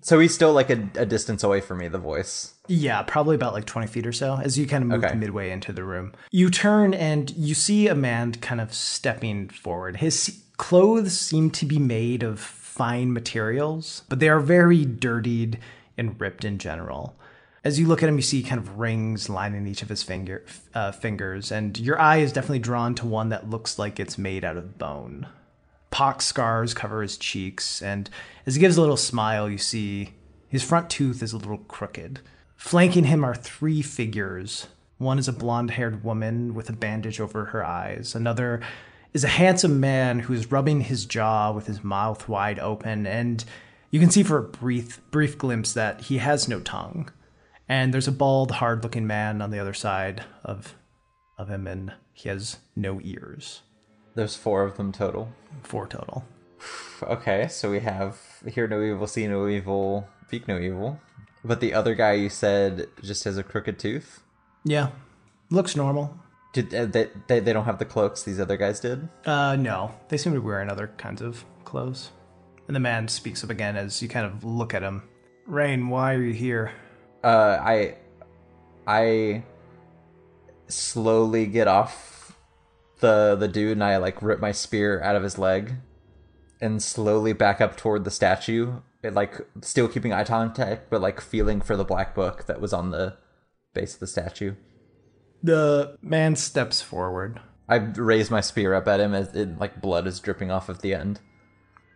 So 0.00 0.18
he's 0.20 0.34
still 0.34 0.54
like 0.54 0.70
a, 0.70 0.88
a 0.94 1.04
distance 1.04 1.42
away 1.42 1.60
from 1.60 1.78
me, 1.78 1.88
the 1.88 1.98
voice. 1.98 2.54
Yeah, 2.68 3.02
probably 3.02 3.34
about 3.34 3.54
like 3.54 3.64
20 3.64 3.86
feet 3.88 4.06
or 4.06 4.12
so 4.12 4.36
as 4.42 4.58
you 4.58 4.66
kind 4.66 4.82
of 4.84 4.88
move 4.90 5.04
Okay. 5.04 5.14
midway 5.14 5.50
into 5.50 5.72
the 5.72 5.84
room. 5.84 6.12
You 6.30 6.50
turn 6.50 6.94
and 6.94 7.30
you 7.30 7.54
see 7.54 7.88
a 7.88 7.94
man 7.94 8.32
kind 8.32 8.60
of 8.60 8.72
stepping 8.74 9.48
forward. 9.48 9.96
His 9.96 10.42
clothes 10.58 11.18
seem 11.18 11.50
to 11.52 11.66
be 11.66 11.78
made 11.78 12.22
of 12.22 12.38
fine 12.40 13.12
materials, 13.12 14.02
but 14.08 14.20
they 14.20 14.28
are 14.28 14.40
very 14.40 14.84
dirtied 14.84 15.58
and 15.96 16.20
ripped 16.20 16.44
in 16.44 16.58
general. 16.58 17.16
As 17.64 17.78
you 17.80 17.86
look 17.88 18.02
at 18.02 18.08
him, 18.08 18.16
you 18.16 18.22
see 18.22 18.42
kind 18.42 18.60
of 18.60 18.78
rings 18.78 19.28
lining 19.28 19.66
each 19.66 19.82
of 19.82 19.88
his 19.88 20.02
finger, 20.02 20.44
uh, 20.74 20.92
fingers, 20.92 21.50
and 21.50 21.78
your 21.78 21.98
eye 22.00 22.18
is 22.18 22.32
definitely 22.32 22.60
drawn 22.60 22.94
to 22.96 23.06
one 23.06 23.30
that 23.30 23.50
looks 23.50 23.78
like 23.78 23.98
it's 23.98 24.16
made 24.16 24.44
out 24.44 24.56
of 24.56 24.78
bone 24.78 25.26
pock 25.90 26.20
scars 26.20 26.74
cover 26.74 27.00
his 27.00 27.16
cheeks, 27.16 27.80
and 27.82 28.10
as 28.46 28.54
he 28.54 28.60
gives 28.60 28.76
a 28.76 28.80
little 28.80 28.96
smile, 28.96 29.48
you 29.48 29.56
see 29.58 30.12
his 30.46 30.62
front 30.62 30.90
tooth 30.90 31.22
is 31.22 31.32
a 31.32 31.36
little 31.38 31.56
crooked. 31.58 32.20
Flanking 32.58 33.04
him 33.04 33.24
are 33.24 33.36
three 33.36 33.82
figures. 33.82 34.66
One 34.98 35.18
is 35.18 35.28
a 35.28 35.32
blonde 35.32 35.70
haired 35.70 36.02
woman 36.02 36.54
with 36.54 36.68
a 36.68 36.72
bandage 36.72 37.20
over 37.20 37.46
her 37.46 37.64
eyes. 37.64 38.16
Another 38.16 38.60
is 39.14 39.22
a 39.22 39.28
handsome 39.28 39.78
man 39.78 40.18
who 40.18 40.32
is 40.34 40.50
rubbing 40.50 40.80
his 40.80 41.06
jaw 41.06 41.52
with 41.52 41.68
his 41.68 41.84
mouth 41.84 42.28
wide 42.28 42.58
open, 42.58 43.06
and 43.06 43.44
you 43.92 44.00
can 44.00 44.10
see 44.10 44.24
for 44.24 44.38
a 44.38 44.42
brief, 44.42 45.00
brief 45.12 45.38
glimpse 45.38 45.72
that 45.72 46.02
he 46.02 46.18
has 46.18 46.48
no 46.48 46.58
tongue. 46.58 47.10
And 47.68 47.94
there's 47.94 48.08
a 48.08 48.12
bald, 48.12 48.50
hard 48.50 48.82
looking 48.82 49.06
man 49.06 49.40
on 49.40 49.52
the 49.52 49.60
other 49.60 49.72
side 49.72 50.24
of, 50.44 50.74
of 51.38 51.48
him, 51.48 51.68
and 51.68 51.92
he 52.12 52.28
has 52.28 52.58
no 52.74 53.00
ears. 53.04 53.62
There's 54.16 54.34
four 54.34 54.64
of 54.64 54.76
them 54.76 54.90
total. 54.90 55.32
Four 55.62 55.86
total. 55.86 56.24
Okay, 57.00 57.46
so 57.46 57.70
we 57.70 57.78
have 57.78 58.18
hear 58.52 58.66
no 58.66 58.82
evil, 58.82 59.06
see 59.06 59.28
no 59.28 59.46
evil, 59.46 60.08
speak 60.26 60.48
no 60.48 60.58
evil. 60.58 61.00
But 61.44 61.60
the 61.60 61.74
other 61.74 61.94
guy 61.94 62.12
you 62.12 62.28
said 62.28 62.88
just 63.02 63.24
has 63.24 63.38
a 63.38 63.42
crooked 63.42 63.78
tooth. 63.78 64.22
Yeah, 64.64 64.90
looks 65.50 65.76
normal. 65.76 66.18
Did 66.52 66.74
uh, 66.74 66.86
they, 66.86 67.08
they 67.26 67.40
they 67.40 67.52
don't 67.52 67.64
have 67.64 67.78
the 67.78 67.84
cloaks 67.84 68.22
these 68.22 68.40
other 68.40 68.56
guys 68.56 68.80
did? 68.80 69.08
Uh, 69.24 69.56
no, 69.56 69.94
they 70.08 70.16
seem 70.16 70.32
to 70.34 70.40
be 70.40 70.46
wearing 70.46 70.70
other 70.70 70.88
kinds 70.96 71.22
of 71.22 71.44
clothes. 71.64 72.10
And 72.66 72.74
the 72.74 72.80
man 72.80 73.08
speaks 73.08 73.44
up 73.44 73.50
again 73.50 73.76
as 73.76 74.02
you 74.02 74.08
kind 74.08 74.26
of 74.26 74.44
look 74.44 74.74
at 74.74 74.82
him. 74.82 75.02
Rayne, 75.46 75.88
why 75.88 76.14
are 76.14 76.22
you 76.22 76.34
here? 76.34 76.72
Uh, 77.22 77.58
I 77.60 77.96
I 78.86 79.44
slowly 80.66 81.46
get 81.46 81.68
off 81.68 82.36
the 83.00 83.36
the 83.38 83.48
dude 83.48 83.72
and 83.72 83.84
I 83.84 83.96
like 83.98 84.20
rip 84.22 84.40
my 84.40 84.52
spear 84.52 85.00
out 85.02 85.16
of 85.16 85.22
his 85.22 85.38
leg 85.38 85.74
and 86.60 86.82
slowly 86.82 87.32
back 87.32 87.60
up 87.60 87.76
toward 87.76 88.04
the 88.04 88.10
statue. 88.10 88.80
Like 89.02 89.40
still 89.62 89.88
keeping 89.88 90.12
eye 90.12 90.24
contact, 90.24 90.90
but 90.90 91.00
like 91.00 91.20
feeling 91.20 91.60
for 91.60 91.76
the 91.76 91.84
black 91.84 92.14
book 92.14 92.46
that 92.46 92.60
was 92.60 92.72
on 92.72 92.90
the 92.90 93.16
base 93.72 93.94
of 93.94 94.00
the 94.00 94.06
statue. 94.06 94.54
The 95.42 95.96
man 96.02 96.34
steps 96.34 96.82
forward. 96.82 97.40
I 97.68 97.76
raise 97.76 98.30
my 98.30 98.40
spear 98.40 98.74
up 98.74 98.88
at 98.88 98.98
him 98.98 99.14
as 99.14 99.34
it, 99.34 99.58
like 99.58 99.80
blood 99.80 100.06
is 100.06 100.20
dripping 100.20 100.50
off 100.50 100.68
of 100.68 100.80
the 100.82 100.94
end. 100.94 101.20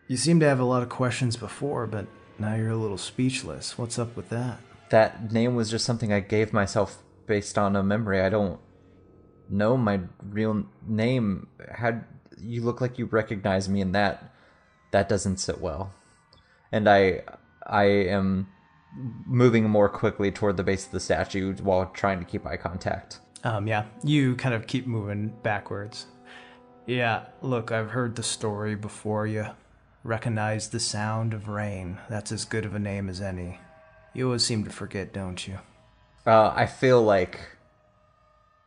You 0.07 0.17
seem 0.17 0.39
to 0.41 0.47
have 0.47 0.61
a 0.61 0.65
lot 0.65 0.83
of 0.83 0.91
questions 0.91 1.37
before, 1.37 1.87
but 1.87 2.07
now 2.39 2.55
you're 2.55 2.71
a 2.71 2.77
little 2.77 2.99
speechless. 2.99 3.79
What's 3.79 3.99
up 3.99 4.15
with 4.15 4.29
that? 4.29 4.59
That 4.91 5.33
name 5.33 5.55
was 5.55 5.71
just 5.71 5.85
something 5.85 6.13
I 6.13 6.21
gave 6.21 6.53
myself 6.53 7.03
based 7.27 7.57
on 7.57 7.75
a 7.75 7.83
memory. 7.83 8.21
I 8.21 8.29
don't 8.29 8.61
know 9.49 9.77
my 9.77 10.01
real 10.23 10.67
name. 10.87 11.49
How 11.71 12.01
you 12.39 12.63
look 12.63 12.81
like 12.81 12.99
you 12.99 13.07
recognize 13.07 13.69
me, 13.69 13.81
and 13.81 13.95
that 13.95 14.35
that 14.91 15.09
doesn't 15.09 15.39
sit 15.39 15.61
well. 15.61 15.95
And 16.73 16.89
I 16.89 17.23
I 17.67 17.85
am 17.85 18.49
moving 19.27 19.69
more 19.69 19.89
quickly 19.89 20.31
toward 20.31 20.57
the 20.57 20.65
base 20.65 20.87
of 20.87 20.93
the 20.93 21.01
statue 21.01 21.55
while 21.57 21.87
trying 21.87 22.19
to 22.19 22.25
keep 22.25 22.47
eye 22.47 22.57
contact. 22.57 23.21
Um, 23.45 23.67
yeah, 23.67 23.87
you 24.05 24.37
kind 24.37 24.55
of 24.55 24.67
keep 24.67 24.87
moving 24.87 25.29
backwards. 25.43 26.07
Yeah, 26.87 27.27
look, 27.41 27.73
I've 27.73 27.91
heard 27.91 28.17
the 28.17 28.23
story 28.23 28.75
before. 28.75 29.27
You 29.27 29.47
recognize 30.05 30.69
the 30.69 30.81
sound 30.81 31.33
of 31.33 31.49
rain. 31.49 31.99
That's 32.09 32.33
as 32.33 32.45
good 32.45 32.65
of 32.65 32.75
a 32.75 32.79
name 32.79 33.09
as 33.09 33.21
any. 33.21 33.59
You 34.15 34.27
always 34.27 34.45
seem 34.45 34.65
to 34.65 34.71
forget, 34.71 35.13
don't 35.13 35.47
you? 35.47 35.59
Uh, 36.27 36.53
I 36.55 36.67
feel 36.67 37.03
like 37.03 37.41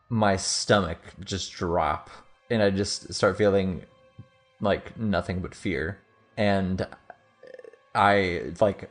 my 0.10 0.38
stomach 0.38 1.00
just 1.24 1.54
drop, 1.54 2.10
and 2.50 2.62
I 2.62 2.70
just 2.70 3.14
start 3.14 3.38
feeling 3.38 3.84
like 4.60 4.98
nothing 4.98 5.40
but 5.40 5.54
fear. 5.54 6.00
And 6.38 6.86
I 7.96 8.54
like 8.60 8.90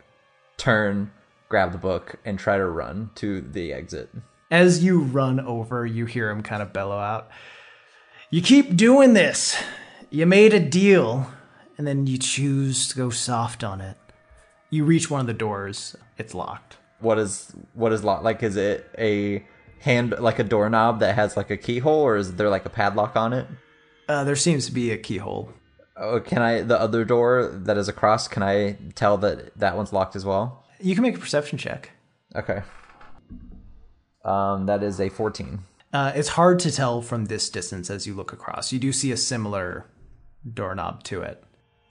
turn, 0.56 1.12
grab 1.48 1.72
the 1.72 1.78
book, 1.78 2.16
and 2.24 2.38
try 2.38 2.56
to 2.56 2.66
run 2.66 3.10
to 3.16 3.40
the 3.40 3.72
exit. 3.72 4.10
As 4.50 4.84
you 4.84 5.00
run 5.00 5.40
over, 5.40 5.84
you 5.84 6.06
hear 6.06 6.30
him 6.30 6.42
kind 6.42 6.62
of 6.62 6.72
bellow 6.72 6.98
out. 6.98 7.28
You 8.30 8.40
keep 8.42 8.76
doing 8.76 9.14
this. 9.14 9.56
You 10.10 10.26
made 10.26 10.54
a 10.54 10.60
deal, 10.60 11.30
and 11.76 11.86
then 11.86 12.06
you 12.06 12.18
choose 12.18 12.88
to 12.88 12.96
go 12.96 13.10
soft 13.10 13.62
on 13.62 13.80
it. 13.80 13.96
You 14.70 14.84
reach 14.84 15.10
one 15.10 15.20
of 15.20 15.26
the 15.26 15.34
doors. 15.34 15.96
It's 16.18 16.34
locked. 16.34 16.78
What 17.00 17.18
is 17.18 17.52
what 17.74 17.92
is 17.92 18.02
lock? 18.04 18.22
Like, 18.22 18.42
is 18.42 18.56
it 18.56 18.88
a 18.98 19.46
hand 19.80 20.14
like 20.18 20.38
a 20.38 20.44
doorknob 20.44 21.00
that 21.00 21.14
has 21.14 21.36
like 21.36 21.50
a 21.50 21.56
keyhole, 21.56 22.00
or 22.00 22.16
is 22.16 22.34
there 22.36 22.48
like 22.48 22.64
a 22.64 22.70
padlock 22.70 23.16
on 23.16 23.32
it? 23.32 23.46
Uh, 24.08 24.24
there 24.24 24.36
seems 24.36 24.66
to 24.66 24.72
be 24.72 24.90
a 24.90 24.98
keyhole. 24.98 25.52
Oh, 25.96 26.20
can 26.20 26.42
I 26.42 26.62
the 26.62 26.80
other 26.80 27.04
door 27.04 27.50
that 27.64 27.76
is 27.78 27.88
across? 27.88 28.26
Can 28.28 28.42
I 28.42 28.76
tell 28.94 29.16
that 29.18 29.56
that 29.58 29.76
one's 29.76 29.92
locked 29.92 30.16
as 30.16 30.24
well? 30.24 30.64
You 30.80 30.94
can 30.94 31.02
make 31.02 31.16
a 31.16 31.20
perception 31.20 31.56
check. 31.58 31.90
Okay. 32.34 32.62
Um, 34.24 34.66
that 34.66 34.82
is 34.82 35.00
a 35.00 35.08
fourteen. 35.08 35.60
Uh, 35.92 36.12
it's 36.16 36.30
hard 36.30 36.58
to 36.60 36.72
tell 36.72 37.00
from 37.02 37.26
this 37.26 37.48
distance 37.48 37.90
as 37.90 38.06
you 38.06 38.14
look 38.14 38.32
across. 38.32 38.72
You 38.72 38.80
do 38.80 38.92
see 38.92 39.12
a 39.12 39.16
similar 39.16 39.86
doorknob 40.52 41.04
to 41.04 41.22
it. 41.22 41.42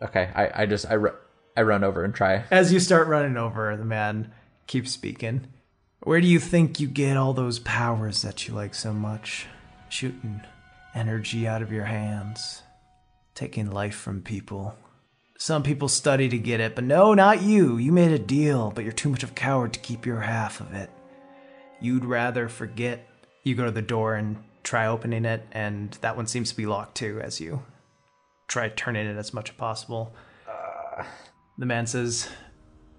Okay, 0.02 0.30
I 0.36 0.64
I 0.64 0.66
just 0.66 0.86
I 0.90 0.96
ru- 0.96 1.16
I 1.56 1.62
run 1.62 1.84
over 1.86 2.04
and 2.04 2.14
try. 2.14 2.44
As 2.52 2.74
you 2.74 2.80
start 2.82 3.08
running 3.08 3.38
over, 3.38 3.78
the 3.78 3.86
man 3.86 4.32
keeps 4.68 4.92
speaking. 4.92 5.48
Where 6.02 6.20
do 6.20 6.28
you 6.28 6.40
think 6.40 6.82
you 6.82 6.88
get 6.90 7.16
all 7.16 7.32
those 7.34 7.60
powers 7.60 8.22
that 8.24 8.46
you 8.48 8.54
like 8.54 8.76
so 8.76 8.92
much? 8.92 9.48
Shooting 9.88 10.42
energy 10.94 11.48
out 11.48 11.62
of 11.62 11.72
your 11.72 11.86
hands, 11.86 12.64
taking 13.36 13.72
life 13.72 13.96
from 13.96 14.22
people. 14.22 14.76
Some 15.38 15.64
people 15.64 15.90
study 15.90 16.30
to 16.30 16.38
get 16.38 16.60
it, 16.60 16.76
but 16.76 16.84
no, 16.84 17.14
not 17.14 17.42
you. 17.42 17.78
You 17.78 17.92
made 17.92 18.12
a 18.12 18.20
deal, 18.20 18.72
but 18.72 18.84
you're 18.84 18.94
too 18.94 19.10
much 19.10 19.24
of 19.24 19.32
a 19.32 19.34
coward 19.34 19.74
to 19.74 19.80
keep 19.80 20.06
your 20.06 20.22
half 20.22 20.62
of 20.62 20.74
it. 20.74 20.90
You'd 21.82 22.06
rather 22.06 22.48
forget. 22.48 23.08
You 23.44 23.56
go 23.56 23.66
to 23.66 23.72
the 23.72 23.82
door 23.82 24.16
and 24.16 24.38
try 24.64 24.88
opening 24.88 25.26
it, 25.26 25.46
and 25.52 25.92
that 26.02 26.16
one 26.16 26.28
seems 26.28 26.50
to 26.52 26.56
be 26.56 26.66
locked 26.66 26.96
too 26.96 27.20
as 27.22 27.42
you 27.42 27.64
try 28.48 28.70
turning 28.70 29.08
it 29.08 29.18
as 29.18 29.34
much 29.34 29.50
as 29.50 29.56
possible. 29.56 30.14
Uh. 30.48 31.04
The 31.58 31.66
man 31.66 31.88
says, 31.88 32.30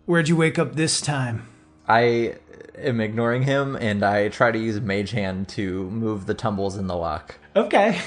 Where'd 0.04 0.28
you 0.28 0.36
wake 0.36 0.58
up 0.58 0.74
this 0.74 1.00
time? 1.00 1.48
I 1.88 2.36
am 2.76 3.00
ignoring 3.00 3.42
him 3.42 3.76
and 3.76 4.04
I 4.04 4.28
try 4.28 4.50
to 4.50 4.58
use 4.58 4.80
Mage 4.80 5.12
Hand 5.12 5.48
to 5.50 5.88
move 5.90 6.26
the 6.26 6.34
tumbles 6.34 6.76
in 6.76 6.86
the 6.86 6.96
lock. 6.96 7.38
Okay. 7.54 8.00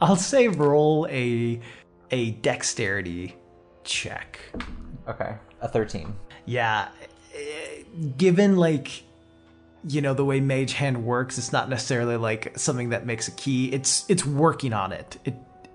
I'll 0.00 0.16
say 0.16 0.48
roll 0.48 1.06
a 1.10 1.60
a 2.10 2.32
dexterity 2.32 3.36
check. 3.84 4.38
Okay, 5.08 5.34
a 5.60 5.68
thirteen. 5.68 6.14
Yeah. 6.46 6.88
Given 8.16 8.56
like 8.56 9.02
you 9.86 10.00
know 10.00 10.14
the 10.14 10.24
way 10.24 10.40
mage 10.40 10.72
hand 10.72 11.04
works, 11.04 11.38
it's 11.38 11.52
not 11.52 11.68
necessarily 11.68 12.16
like 12.16 12.58
something 12.58 12.90
that 12.90 13.06
makes 13.06 13.28
a 13.28 13.32
key. 13.32 13.72
It's 13.72 14.04
it's 14.08 14.24
working 14.24 14.72
on 14.72 14.92
it. 14.92 15.18
It 15.24 15.34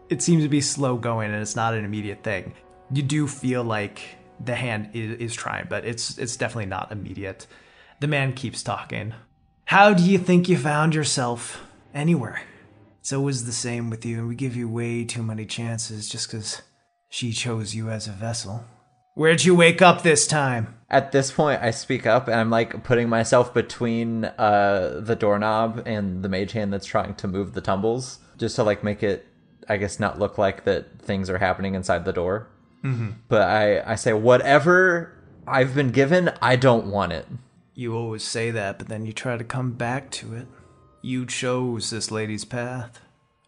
it 0.10 0.22
seems 0.22 0.44
to 0.44 0.50
be 0.50 0.62
slow 0.62 0.98
going 0.98 1.32
and 1.32 1.42
it's 1.42 1.56
not 1.56 1.74
an 1.74 1.86
immediate 1.86 2.24
thing. 2.24 2.54
You 2.92 3.04
do 3.04 3.28
feel 3.28 3.64
like 3.64 4.02
the 4.44 4.56
hand 4.56 4.90
is, 4.94 5.20
is 5.20 5.34
trying, 5.34 5.68
but 5.70 5.86
it's 5.86 6.18
it's 6.18 6.36
definitely 6.36 6.66
not 6.66 6.92
immediate. 6.92 7.46
The 8.00 8.08
man 8.08 8.34
keeps 8.34 8.64
talking. 8.64 9.14
How 9.66 9.94
do 9.94 10.04
you 10.04 10.18
think 10.18 10.50
you 10.50 10.58
found 10.58 10.96
yourself 10.96 11.64
anywhere? 11.94 12.42
It's 13.00 13.14
always 13.14 13.46
the 13.46 13.52
same 13.52 13.90
with 13.90 14.06
you, 14.06 14.20
and 14.20 14.28
we 14.28 14.36
give 14.36 14.56
you 14.56 14.70
way 14.70 15.04
too 15.06 15.24
many 15.24 15.46
chances 15.46 16.10
just 16.10 16.30
because 16.30 16.62
she 17.10 17.32
chose 17.32 17.74
you 17.74 17.90
as 17.90 18.08
a 18.08 18.12
vessel. 18.12 18.66
Where'd 19.16 19.44
you 19.44 19.56
wake 19.56 19.82
up 19.82 20.04
this 20.04 20.28
time? 20.28 20.76
At 20.90 21.12
this 21.12 21.32
point, 21.32 21.62
I 21.62 21.72
speak 21.72 22.06
up 22.06 22.28
and 22.28 22.36
I'm 22.36 22.50
like 22.50 22.84
putting 22.84 23.10
myself 23.10 23.54
between 23.54 24.26
uh, 24.26 25.02
the 25.04 25.16
doorknob 25.16 25.84
and 25.86 26.24
the 26.24 26.30
mage 26.30 26.54
hand 26.54 26.72
that's 26.72 26.86
trying 26.86 27.16
to 27.16 27.28
move 27.28 27.54
the 27.54 27.62
tumbles, 27.62 28.20
just 28.38 28.56
to 28.56 28.64
like 28.64 28.84
make 28.84 29.04
it, 29.04 29.28
I 29.68 29.78
guess, 29.78 30.00
not 30.00 30.20
look 30.20 30.38
like 30.38 30.64
that 30.64 31.02
things 31.02 31.30
are 31.30 31.38
happening 31.38 31.76
inside 31.76 32.06
the 32.06 32.14
door. 32.14 32.48
Mm-hmm. 32.84 33.10
But 33.28 33.42
I, 33.42 33.92
I 33.92 33.96
say, 33.96 34.14
whatever 34.14 35.14
I've 35.46 35.76
been 35.76 35.92
given, 35.92 36.32
I 36.42 36.56
don't 36.56 36.88
want 36.88 37.12
it. 37.12 37.28
You 37.74 37.96
always 37.96 38.24
say 38.24 38.52
that, 38.52 38.78
but 38.78 38.88
then 38.88 39.06
you 39.06 39.12
try 39.14 39.36
to 39.38 39.44
come 39.44 39.74
back 39.74 40.12
to 40.12 40.34
it. 40.34 40.48
You 41.02 41.26
chose 41.26 41.90
this 41.90 42.12
lady's 42.12 42.46
path. 42.46 43.00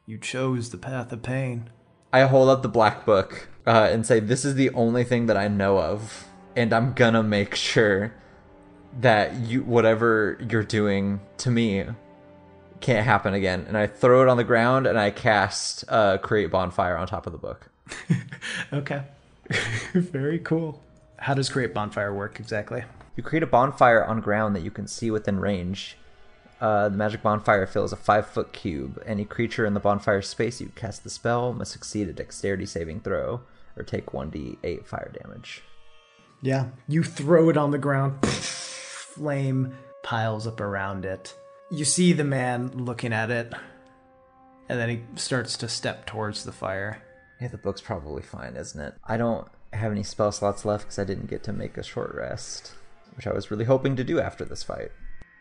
You 0.06 0.18
chose 0.18 0.70
the 0.70 0.78
path 0.78 1.12
of 1.12 1.22
pain. 1.22 1.70
I 2.14 2.22
hold 2.22 2.50
up 2.50 2.62
the 2.62 2.70
black 2.70 3.06
book 3.06 3.50
uh, 3.68 3.90
and 3.92 4.06
say, 4.06 4.20
"This 4.20 4.46
is 4.46 4.56
the 4.56 4.70
only 4.72 5.04
thing 5.04 5.26
that 5.28 5.38
I 5.38 5.48
know 5.48 5.80
of, 5.80 6.28
and 6.56 6.74
I'm 6.74 6.94
gonna 6.94 7.24
make 7.24 7.56
sure 7.56 8.14
that 9.00 9.36
you, 9.36 9.64
whatever 9.64 10.38
you're 10.50 10.64
doing 10.64 11.22
to 11.38 11.52
me, 11.52 11.86
can't 12.80 13.06
happen 13.06 13.34
again." 13.34 13.66
And 13.68 13.78
I 13.78 13.88
throw 13.88 14.22
it 14.22 14.28
on 14.28 14.38
the 14.38 14.44
ground 14.44 14.88
and 14.88 14.98
I 14.98 15.12
cast 15.12 15.84
uh, 15.90 16.18
create 16.18 16.52
bonfire 16.52 16.98
on 16.98 17.08
top 17.08 17.26
of 17.26 17.34
the 17.34 17.40
book. 17.40 17.70
Okay. 18.74 19.04
Very 19.94 20.40
cool. 20.40 20.82
How 21.18 21.34
does 21.34 21.50
create 21.50 21.74
bonfire 21.74 22.14
work 22.14 22.40
exactly? 22.40 22.84
You 23.16 23.24
create 23.24 23.44
a 23.44 23.48
bonfire 23.48 24.04
on 24.04 24.22
ground 24.22 24.56
that 24.56 24.64
you 24.64 24.72
can 24.72 24.88
see 24.88 25.12
within 25.12 25.40
range. 25.40 25.98
Uh, 26.62 26.90
the 26.90 26.96
magic 26.96 27.24
bonfire 27.24 27.66
fills 27.66 27.92
a 27.92 27.96
five 27.96 28.28
foot 28.28 28.54
cube. 28.54 29.02
Any 29.06 29.26
creature 29.26 29.66
in 29.66 29.74
the 29.74 29.80
bonfire 29.80 30.22
space 30.22 30.62
you 30.62 30.72
cast 30.76 31.04
the 31.04 31.10
spell 31.10 31.54
must 31.54 31.72
succeed 31.72 32.08
a 32.08 32.14
dexterity 32.14 32.68
saving 32.68 33.00
throw 33.00 33.42
or 33.76 33.84
take 33.84 34.08
1d8 34.08 34.86
fire 34.86 35.12
damage. 35.22 35.64
Yeah. 36.42 36.68
You 36.88 37.04
throw 37.04 37.50
it 37.50 37.58
on 37.58 37.72
the 37.72 37.80
ground. 37.80 38.24
Flame 38.28 39.74
piles 40.04 40.46
up 40.46 40.62
around 40.62 41.04
it. 41.04 41.36
You 41.72 41.84
see 41.84 42.14
the 42.14 42.24
man 42.24 42.70
looking 42.74 43.14
at 43.14 43.32
it, 43.32 43.54
and 44.68 44.80
then 44.80 44.90
he 44.90 45.02
starts 45.16 45.58
to 45.58 45.68
step 45.68 46.06
towards 46.06 46.44
the 46.44 46.52
fire. 46.52 47.02
Yeah, 47.40 47.48
the 47.48 47.58
book's 47.58 47.82
probably 47.82 48.22
fine, 48.22 48.56
isn't 48.56 48.80
it? 48.80 48.94
I 49.06 49.18
don't 49.18 49.48
have 49.74 49.92
any 49.92 50.04
spell 50.04 50.32
slots 50.32 50.66
left 50.66 50.84
because 50.84 51.00
I 51.00 51.06
didn't 51.06 51.30
get 51.30 51.44
to 51.44 51.54
make 51.54 51.78
a 51.78 51.84
short 51.84 52.14
rest, 52.14 52.74
which 53.16 53.26
I 53.26 53.34
was 53.34 53.50
really 53.50 53.66
hoping 53.66 53.96
to 53.96 54.04
do 54.04 54.20
after 54.20 54.44
this 54.44 54.64
fight. 54.64 54.92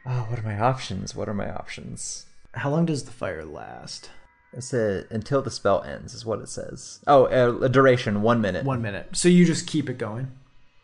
Oh, 0.06 0.26
what 0.28 0.38
are 0.38 0.42
my 0.42 0.58
options? 0.58 1.14
What 1.14 1.28
are 1.28 1.34
my 1.34 1.50
options? 1.50 2.26
How 2.52 2.70
long 2.70 2.86
does 2.86 3.04
the 3.04 3.12
fire 3.12 3.44
last? 3.44 4.10
It 4.52 4.62
said 4.64 5.06
until 5.10 5.42
the 5.42 5.50
spell 5.50 5.82
ends, 5.82 6.14
is 6.14 6.26
what 6.26 6.40
it 6.40 6.48
says. 6.48 7.00
Oh, 7.06 7.26
a 7.26 7.68
duration 7.68 8.22
one 8.22 8.40
minute. 8.40 8.64
One 8.64 8.82
minute. 8.82 9.10
So 9.12 9.28
you 9.28 9.44
just 9.44 9.66
keep 9.66 9.88
it 9.88 9.98
going. 9.98 10.32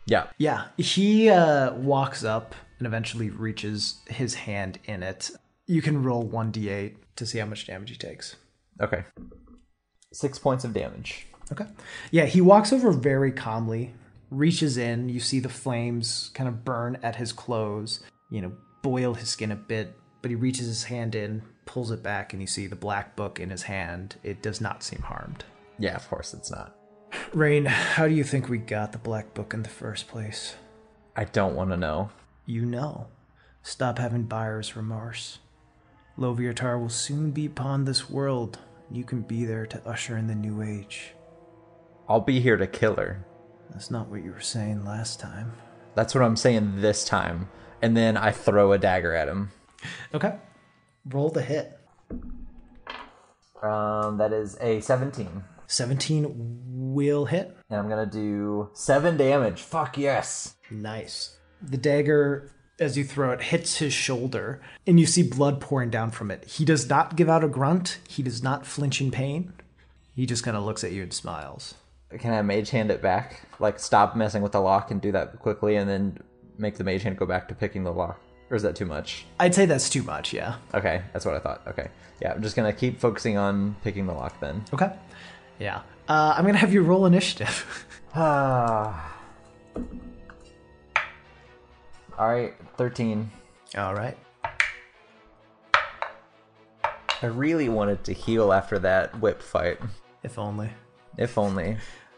Yeah. 0.05 0.27
Yeah, 0.37 0.67
he 0.77 1.29
uh, 1.29 1.73
walks 1.73 2.23
up 2.23 2.55
and 2.77 2.87
eventually 2.87 3.29
reaches 3.29 3.99
his 4.07 4.35
hand 4.35 4.79
in 4.85 5.03
it. 5.03 5.31
You 5.65 5.81
can 5.81 6.01
roll 6.01 6.25
1d8 6.25 6.95
to 7.17 7.25
see 7.25 7.39
how 7.39 7.45
much 7.45 7.67
damage 7.67 7.89
he 7.89 7.97
takes. 7.97 8.37
Okay. 8.81 9.03
Six 10.13 10.39
points 10.39 10.63
of 10.63 10.73
damage. 10.73 11.27
Okay. 11.51 11.65
Yeah, 12.11 12.25
he 12.25 12.39
walks 12.39 12.71
over 12.71 12.91
very 12.91 13.31
calmly, 13.33 13.93
reaches 14.31 14.77
in. 14.77 15.09
You 15.09 15.19
see 15.19 15.41
the 15.41 15.49
flames 15.49 16.31
kind 16.33 16.47
of 16.47 16.63
burn 16.63 16.97
at 17.03 17.17
his 17.17 17.33
clothes, 17.33 17.99
you 18.29 18.41
know, 18.41 18.53
boil 18.87 19.15
his 19.15 19.27
skin 19.27 19.51
a 19.51 19.55
bit, 19.57 19.99
but 20.21 20.31
he 20.31 20.35
reaches 20.35 20.65
his 20.65 20.85
hand 20.85 21.13
in, 21.13 21.41
pulls 21.65 21.91
it 21.91 22.01
back, 22.01 22.31
and 22.31 22.41
you 22.41 22.47
see 22.47 22.67
the 22.67 22.75
black 22.75 23.17
book 23.17 23.37
in 23.37 23.49
his 23.49 23.63
hand. 23.63 24.15
It 24.23 24.41
does 24.41 24.61
not 24.61 24.81
seem 24.81 25.01
harmed. 25.01 25.43
Yeah, 25.77 25.97
of 25.97 26.07
course 26.07 26.33
it's 26.33 26.49
not. 26.49 26.73
Rayne, 27.33 27.65
how 27.65 28.07
do 28.07 28.13
you 28.13 28.23
think 28.23 28.47
we 28.47 28.59
got 28.59 28.93
the 28.93 28.97
black 28.97 29.33
book 29.33 29.53
in 29.53 29.63
the 29.63 29.69
first 29.69 30.07
place? 30.07 30.55
I 31.17 31.25
don't 31.25 31.53
want 31.53 31.71
to 31.71 31.77
know. 31.77 32.11
You 32.45 32.65
know. 32.65 33.07
Stop 33.61 33.99
having 33.99 34.23
buyer's 34.23 34.77
remorse. 34.77 35.39
Loviatar 36.17 36.79
will 36.79 36.87
soon 36.87 37.31
be 37.31 37.45
upon 37.45 37.83
this 37.83 38.09
world. 38.09 38.59
You 38.89 39.03
can 39.03 39.21
be 39.21 39.43
there 39.43 39.65
to 39.65 39.85
usher 39.85 40.15
in 40.15 40.27
the 40.27 40.35
new 40.35 40.61
age. 40.61 41.11
I'll 42.07 42.21
be 42.21 42.39
here 42.39 42.55
to 42.55 42.67
kill 42.67 42.95
her. 42.95 43.25
That's 43.69 43.91
not 43.91 44.07
what 44.07 44.23
you 44.23 44.31
were 44.31 44.39
saying 44.39 44.85
last 44.85 45.19
time. 45.19 45.51
That's 45.93 46.15
what 46.15 46.23
I'm 46.23 46.37
saying 46.37 46.79
this 46.79 47.03
time. 47.03 47.49
And 47.81 47.95
then 47.95 48.17
I 48.17 48.31
throw 48.31 48.71
a 48.71 48.77
dagger 48.77 49.13
at 49.13 49.27
him. 49.27 49.51
Okay. 50.13 50.35
Roll 51.05 51.29
the 51.29 51.41
hit. 51.41 51.79
Um, 53.61 54.17
that 54.17 54.33
is 54.33 54.57
a 54.61 54.81
17. 54.81 55.43
17 55.67 56.35
will 56.93 57.25
hit. 57.25 57.55
And 57.69 57.79
I'm 57.79 57.89
gonna 57.89 58.05
do 58.05 58.69
seven 58.73 59.17
damage. 59.17 59.61
Fuck 59.61 59.97
yes. 59.97 60.55
Nice. 60.71 61.37
The 61.61 61.77
dagger, 61.77 62.51
as 62.79 62.97
you 62.97 63.03
throw 63.03 63.31
it, 63.31 63.41
hits 63.41 63.77
his 63.77 63.93
shoulder, 63.93 64.61
and 64.85 64.99
you 64.99 65.05
see 65.05 65.23
blood 65.23 65.59
pouring 65.59 65.89
down 65.89 66.11
from 66.11 66.31
it. 66.31 66.45
He 66.45 66.65
does 66.65 66.89
not 66.89 67.15
give 67.15 67.29
out 67.29 67.43
a 67.43 67.49
grunt. 67.49 67.99
He 68.07 68.23
does 68.23 68.41
not 68.41 68.65
flinch 68.65 69.01
in 69.01 69.11
pain. 69.11 69.53
He 70.15 70.25
just 70.25 70.43
kind 70.43 70.55
of 70.55 70.63
looks 70.63 70.83
at 70.83 70.91
you 70.91 71.03
and 71.03 71.13
smiles. 71.13 71.75
Can 72.17 72.33
I 72.33 72.41
mage 72.41 72.69
hand 72.69 72.89
it 72.89 73.01
back? 73.01 73.41
Like 73.59 73.79
stop 73.79 74.15
messing 74.15 74.41
with 74.41 74.53
the 74.53 74.61
lock 74.61 74.91
and 74.91 75.01
do 75.01 75.11
that 75.11 75.39
quickly, 75.39 75.75
and 75.75 75.89
then 75.89 76.17
make 76.57 76.77
the 76.77 76.83
mage 76.83 77.03
hand 77.03 77.17
go 77.17 77.25
back 77.25 77.47
to 77.49 77.55
picking 77.55 77.83
the 77.83 77.93
lock. 77.93 78.19
Or 78.49 78.55
is 78.55 78.63
that 78.63 78.75
too 78.75 78.85
much? 78.85 79.25
I'd 79.39 79.53
say 79.53 79.65
that's 79.65 79.89
too 79.89 80.03
much, 80.03 80.31
yeah. 80.33 80.55
Okay, 80.73 81.01
that's 81.11 81.25
what 81.25 81.35
I 81.35 81.39
thought. 81.39 81.61
Okay, 81.67 81.89
yeah, 82.21 82.33
I'm 82.33 82.41
just 82.41 82.55
gonna 82.55 82.71
keep 82.73 82.99
focusing 82.99 83.37
on 83.37 83.75
picking 83.83 84.07
the 84.07 84.13
lock 84.13 84.39
then. 84.39 84.63
Okay. 84.73 84.91
Yeah. 85.59 85.81
Uh, 86.07 86.33
I'm 86.37 86.43
going 86.43 86.53
to 86.53 86.59
have 86.59 86.73
you 86.73 86.81
roll 86.83 87.05
initiative. 87.05 87.85
Ah. 88.19 89.13
All 92.17 92.27
right, 92.27 92.55
thirteen. 92.75 93.29
All 93.77 93.93
right. 93.93 94.17
I 97.21 97.25
really 97.27 97.69
wanted 97.69 98.03
to 98.05 98.13
heal 98.13 98.53
after 98.53 98.79
that 98.79 99.19
whip 99.19 99.41
fight. 99.41 99.79
If 100.23 100.39
only. 100.39 100.71
If 101.15 101.37
only. 101.37 101.77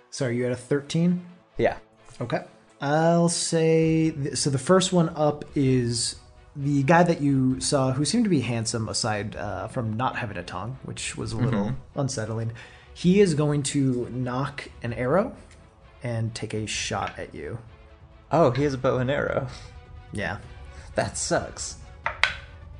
So 0.09 0.27
are 0.27 0.31
you 0.31 0.45
at 0.45 0.53
a 0.53 0.55
13? 0.55 1.25
Yeah. 1.57 1.79
Okay. 2.21 2.43
I'll 2.81 3.29
say 3.29 4.11
th- 4.11 4.37
so. 4.37 4.49
The 4.49 4.57
first 4.57 4.93
one 4.93 5.09
up 5.09 5.45
is 5.55 6.15
the 6.55 6.83
guy 6.83 7.03
that 7.03 7.21
you 7.21 7.59
saw, 7.59 7.91
who 7.91 8.05
seemed 8.05 8.23
to 8.23 8.29
be 8.29 8.41
handsome, 8.41 8.87
aside 8.87 9.35
uh, 9.35 9.67
from 9.67 9.97
not 9.97 10.15
having 10.17 10.37
a 10.37 10.43
tongue, 10.43 10.77
which 10.83 11.17
was 11.17 11.33
a 11.33 11.37
little 11.37 11.73
unsettling. 11.95 12.53
He 12.93 13.19
is 13.19 13.33
going 13.33 13.63
to 13.63 14.09
nock 14.09 14.69
an 14.83 14.93
arrow 14.93 15.35
and 16.03 16.33
take 16.33 16.53
a 16.53 16.65
shot 16.65 17.17
at 17.17 17.35
you. 17.35 17.59
Oh, 18.31 18.51
he 18.51 18.63
has 18.63 18.73
a 18.73 18.77
bow 18.77 18.97
and 18.97 19.09
arrow. 19.11 19.47
Yeah. 20.11 20.39
That 20.95 21.17
sucks. 21.17 21.77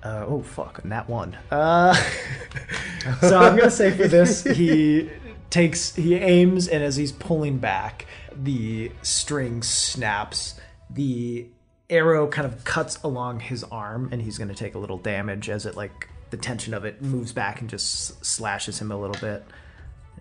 Uh, 0.01 0.23
oh 0.27 0.41
fuck, 0.41 0.81
and 0.83 0.91
that 0.93 1.09
one. 1.09 1.37
Uh, 1.51 1.93
so 3.21 3.37
I'm 3.37 3.57
gonna 3.57 3.69
say 3.69 3.91
for 3.91 4.07
this, 4.07 4.43
he 4.45 5.09
takes, 5.49 5.95
he 5.95 6.15
aims, 6.15 6.67
and 6.67 6.83
as 6.83 6.95
he's 6.95 7.11
pulling 7.11 7.57
back, 7.57 8.05
the 8.35 8.91
string 9.01 9.63
snaps. 9.63 10.59
The 10.89 11.47
arrow 11.89 12.27
kind 12.27 12.45
of 12.45 12.63
cuts 12.63 13.01
along 13.03 13.41
his 13.41 13.63
arm, 13.65 14.09
and 14.11 14.21
he's 14.21 14.37
gonna 14.37 14.55
take 14.55 14.75
a 14.75 14.79
little 14.79 14.97
damage 14.97 15.49
as 15.49 15.65
it 15.65 15.75
like 15.75 16.07
the 16.29 16.37
tension 16.37 16.73
of 16.73 16.85
it 16.85 17.01
moves 17.01 17.33
back 17.33 17.61
and 17.61 17.69
just 17.69 18.23
slashes 18.23 18.79
him 18.79 18.91
a 18.91 18.97
little 18.97 19.19
bit. 19.19 19.43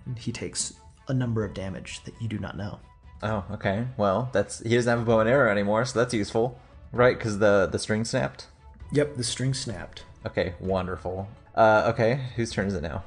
And 0.06 0.18
he 0.18 0.32
takes 0.32 0.74
a 1.06 1.14
number 1.14 1.44
of 1.44 1.54
damage 1.54 2.02
that 2.04 2.14
you 2.20 2.28
do 2.28 2.38
not 2.38 2.56
know. 2.56 2.80
Oh, 3.22 3.44
okay. 3.52 3.86
Well, 3.96 4.30
that's 4.32 4.60
he 4.60 4.74
doesn't 4.74 4.90
have 4.90 5.00
a 5.00 5.04
bow 5.04 5.20
and 5.20 5.28
arrow 5.28 5.50
anymore, 5.50 5.84
so 5.84 5.98
that's 5.98 6.14
useful, 6.14 6.58
right? 6.92 7.16
Because 7.16 7.38
the 7.38 7.68
the 7.70 7.78
string 7.78 8.04
snapped. 8.04 8.46
Yep, 8.92 9.16
the 9.16 9.24
string 9.24 9.54
snapped. 9.54 10.04
Okay, 10.26 10.54
wonderful. 10.60 11.28
Uh, 11.54 11.90
okay, 11.92 12.20
whose 12.36 12.52
turn 12.52 12.68
is 12.68 12.74
it 12.74 12.82
now? 12.82 13.04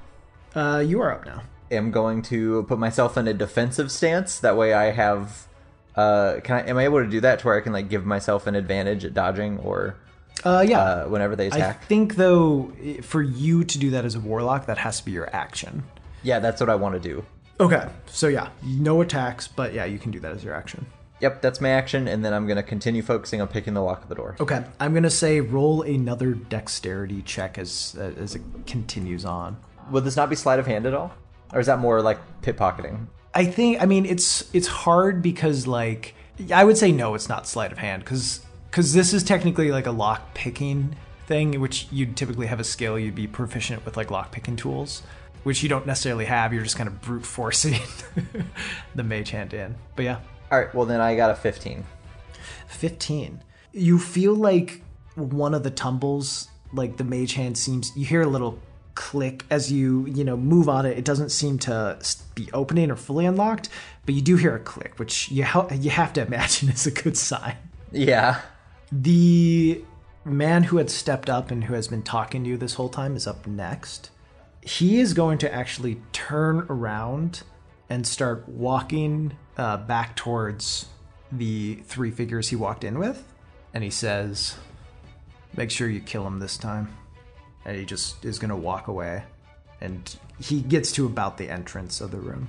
Uh, 0.53 0.83
you 0.85 0.99
are 1.01 1.11
up 1.11 1.25
now. 1.25 1.43
Am 1.71 1.91
going 1.91 2.21
to 2.23 2.63
put 2.63 2.77
myself 2.79 3.17
in 3.17 3.27
a 3.27 3.33
defensive 3.33 3.91
stance. 3.91 4.39
That 4.39 4.57
way, 4.57 4.73
I 4.73 4.91
have. 4.91 5.47
Uh, 5.95 6.39
can 6.43 6.57
I? 6.57 6.69
Am 6.69 6.77
I 6.77 6.83
able 6.85 7.03
to 7.03 7.09
do 7.09 7.21
that 7.21 7.39
to 7.39 7.45
where 7.47 7.57
I 7.57 7.61
can 7.61 7.73
like 7.73 7.89
give 7.89 8.05
myself 8.05 8.47
an 8.47 8.55
advantage 8.55 9.03
at 9.05 9.13
dodging 9.13 9.57
or 9.59 9.95
Uh, 10.45 10.63
yeah. 10.67 10.79
uh, 10.79 11.05
whenever 11.07 11.35
they 11.35 11.47
attack. 11.47 11.81
I 11.81 11.85
think 11.85 12.15
though, 12.15 12.71
for 13.01 13.21
you 13.21 13.63
to 13.63 13.77
do 13.77 13.89
that 13.91 14.05
as 14.05 14.15
a 14.15 14.19
warlock, 14.19 14.65
that 14.67 14.77
has 14.79 14.99
to 14.99 15.05
be 15.05 15.11
your 15.11 15.33
action. 15.35 15.83
yeah, 16.23 16.39
that's 16.39 16.59
what 16.61 16.69
I 16.69 16.75
want 16.75 16.93
to 16.95 16.99
do. 16.99 17.23
Okay, 17.59 17.87
so 18.07 18.27
yeah, 18.27 18.49
no 18.63 19.01
attacks, 19.01 19.47
but 19.47 19.73
yeah, 19.73 19.85
you 19.85 19.99
can 19.99 20.09
do 20.11 20.19
that 20.21 20.31
as 20.31 20.43
your 20.43 20.55
action. 20.55 20.85
Yep, 21.19 21.43
that's 21.43 21.61
my 21.61 21.69
action, 21.69 22.07
and 22.07 22.25
then 22.25 22.33
I'm 22.33 22.47
gonna 22.47 22.63
continue 22.63 23.03
focusing 23.03 23.39
on 23.41 23.47
picking 23.49 23.75
the 23.75 23.81
lock 23.83 24.01
of 24.01 24.09
the 24.09 24.15
door. 24.15 24.35
Okay, 24.39 24.63
I'm 24.79 24.93
gonna 24.95 25.11
say 25.11 25.41
roll 25.41 25.83
another 25.83 26.33
dexterity 26.33 27.21
check 27.21 27.59
as 27.59 27.95
as 28.17 28.33
it 28.35 28.41
continues 28.65 29.25
on. 29.25 29.57
Would 29.91 30.05
this 30.05 30.15
not 30.15 30.29
be 30.29 30.35
sleight 30.35 30.57
of 30.57 30.65
hand 30.65 30.85
at 30.87 30.95
all, 30.95 31.11
or 31.53 31.59
is 31.59 31.67
that 31.67 31.79
more 31.79 32.01
like 32.01 32.19
pickpocketing? 32.41 33.07
I 33.33 33.45
think 33.45 33.81
I 33.81 33.85
mean 33.85 34.05
it's 34.05 34.53
it's 34.53 34.67
hard 34.67 35.21
because 35.21 35.67
like 35.67 36.15
I 36.53 36.63
would 36.63 36.77
say 36.77 36.91
no, 36.91 37.15
it's 37.15 37.29
not 37.29 37.47
sleight 37.47 37.71
of 37.71 37.77
hand 37.77 38.03
because 38.03 38.45
because 38.69 38.93
this 38.93 39.13
is 39.13 39.23
technically 39.23 39.71
like 39.71 39.85
a 39.85 39.91
lock 39.91 40.33
picking 40.33 40.95
thing, 41.27 41.59
which 41.59 41.87
you'd 41.91 42.17
typically 42.17 42.47
have 42.47 42.59
a 42.59 42.63
skill 42.63 42.97
you'd 42.97 43.15
be 43.15 43.27
proficient 43.27 43.85
with 43.85 43.97
like 43.97 44.11
lock 44.11 44.31
picking 44.31 44.55
tools, 44.55 45.03
which 45.43 45.63
you 45.63 45.69
don't 45.69 45.85
necessarily 45.85 46.25
have. 46.25 46.53
You're 46.53 46.63
just 46.63 46.77
kind 46.77 46.87
of 46.87 47.01
brute 47.01 47.25
forcing 47.25 47.79
the 48.95 49.03
mage 49.03 49.31
hand 49.31 49.53
in. 49.53 49.75
But 49.95 50.05
yeah, 50.05 50.19
All 50.51 50.59
right, 50.59 50.73
well 50.73 50.85
then 50.85 51.01
I 51.01 51.15
got 51.15 51.31
a 51.31 51.35
15. 51.35 51.85
15. 52.67 53.43
You 53.73 53.99
feel 53.99 54.35
like 54.35 54.81
one 55.15 55.53
of 55.53 55.63
the 55.63 55.71
tumbles, 55.71 56.47
like 56.73 56.97
the 56.97 57.03
mage 57.03 57.33
hand 57.33 57.57
seems, 57.57 57.95
you 57.95 58.05
hear 58.05 58.21
a 58.21 58.27
little 58.27 58.59
click 58.95 59.45
as 59.49 59.71
you, 59.71 60.05
you 60.07 60.23
know, 60.23 60.37
move 60.37 60.67
on 60.69 60.85
it. 60.85 60.97
It 60.97 61.05
doesn't 61.05 61.29
seem 61.29 61.59
to 61.59 61.97
be 62.35 62.49
opening 62.53 62.91
or 62.91 62.95
fully 62.95 63.25
unlocked, 63.25 63.69
but 64.05 64.15
you 64.15 64.21
do 64.21 64.35
hear 64.35 64.55
a 64.55 64.59
click, 64.59 64.99
which 64.99 65.31
you, 65.31 65.43
ha- 65.43 65.67
you 65.71 65.89
have 65.89 66.13
to 66.13 66.21
imagine 66.25 66.69
is 66.69 66.85
a 66.87 66.91
good 66.91 67.17
sign. 67.17 67.55
Yeah. 67.91 68.41
The 68.91 69.83
man 70.25 70.63
who 70.63 70.77
had 70.77 70.89
stepped 70.89 71.29
up 71.29 71.51
and 71.51 71.65
who 71.65 71.73
has 71.73 71.87
been 71.87 72.03
talking 72.03 72.43
to 72.43 72.49
you 72.49 72.57
this 72.57 72.75
whole 72.75 72.89
time 72.89 73.15
is 73.15 73.27
up 73.27 73.47
next. 73.47 74.09
He 74.61 74.99
is 74.99 75.13
going 75.13 75.37
to 75.39 75.53
actually 75.53 76.01
turn 76.11 76.67
around 76.69 77.43
and 77.89 78.05
start 78.05 78.47
walking 78.47 79.37
uh, 79.57 79.77
back 79.77 80.15
towards 80.15 80.85
the 81.31 81.75
three 81.85 82.11
figures 82.11 82.49
he 82.49 82.55
walked 82.55 82.83
in 82.83 82.99
with. 82.99 83.23
And 83.73 83.83
he 83.83 83.89
says, 83.89 84.55
Make 85.55 85.71
sure 85.71 85.89
you 85.89 85.99
kill 85.99 86.25
him 86.27 86.39
this 86.39 86.57
time. 86.57 86.95
And 87.65 87.77
he 87.77 87.85
just 87.85 88.23
is 88.25 88.39
going 88.39 88.49
to 88.49 88.55
walk 88.55 88.87
away. 88.87 89.23
And 89.79 90.15
he 90.39 90.61
gets 90.61 90.91
to 90.93 91.05
about 91.05 91.37
the 91.37 91.49
entrance 91.49 92.01
of 92.01 92.11
the 92.11 92.17
room. 92.19 92.47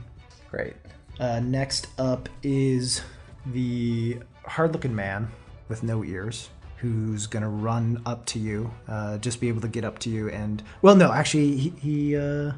Great. 0.51 0.75
Uh, 1.19 1.41
next 1.41 1.89
up 1.99 2.29
is 2.43 3.03
the 3.47 4.19
hard 4.45 4.73
looking 4.73 4.95
man 4.95 5.31
with 5.69 5.83
no 5.83 6.05
ears 6.05 6.49
who's 6.77 7.29
gonna 7.29 7.49
run 7.49 8.03
up 8.05 8.27
to 8.27 8.41
you, 8.41 8.69
uh, 8.89 9.17
just 9.19 9.41
be 9.41 9.47
able 9.49 9.61
to 9.61 9.69
get 9.69 9.85
up 9.85 10.01
to 10.01 10.11
you 10.11 10.29
and 10.31 10.63
well, 10.83 10.97
no, 10.97 11.13
actually, 11.13 11.57
he 11.57 11.71
he, 11.81 12.17
uh, 12.17 12.53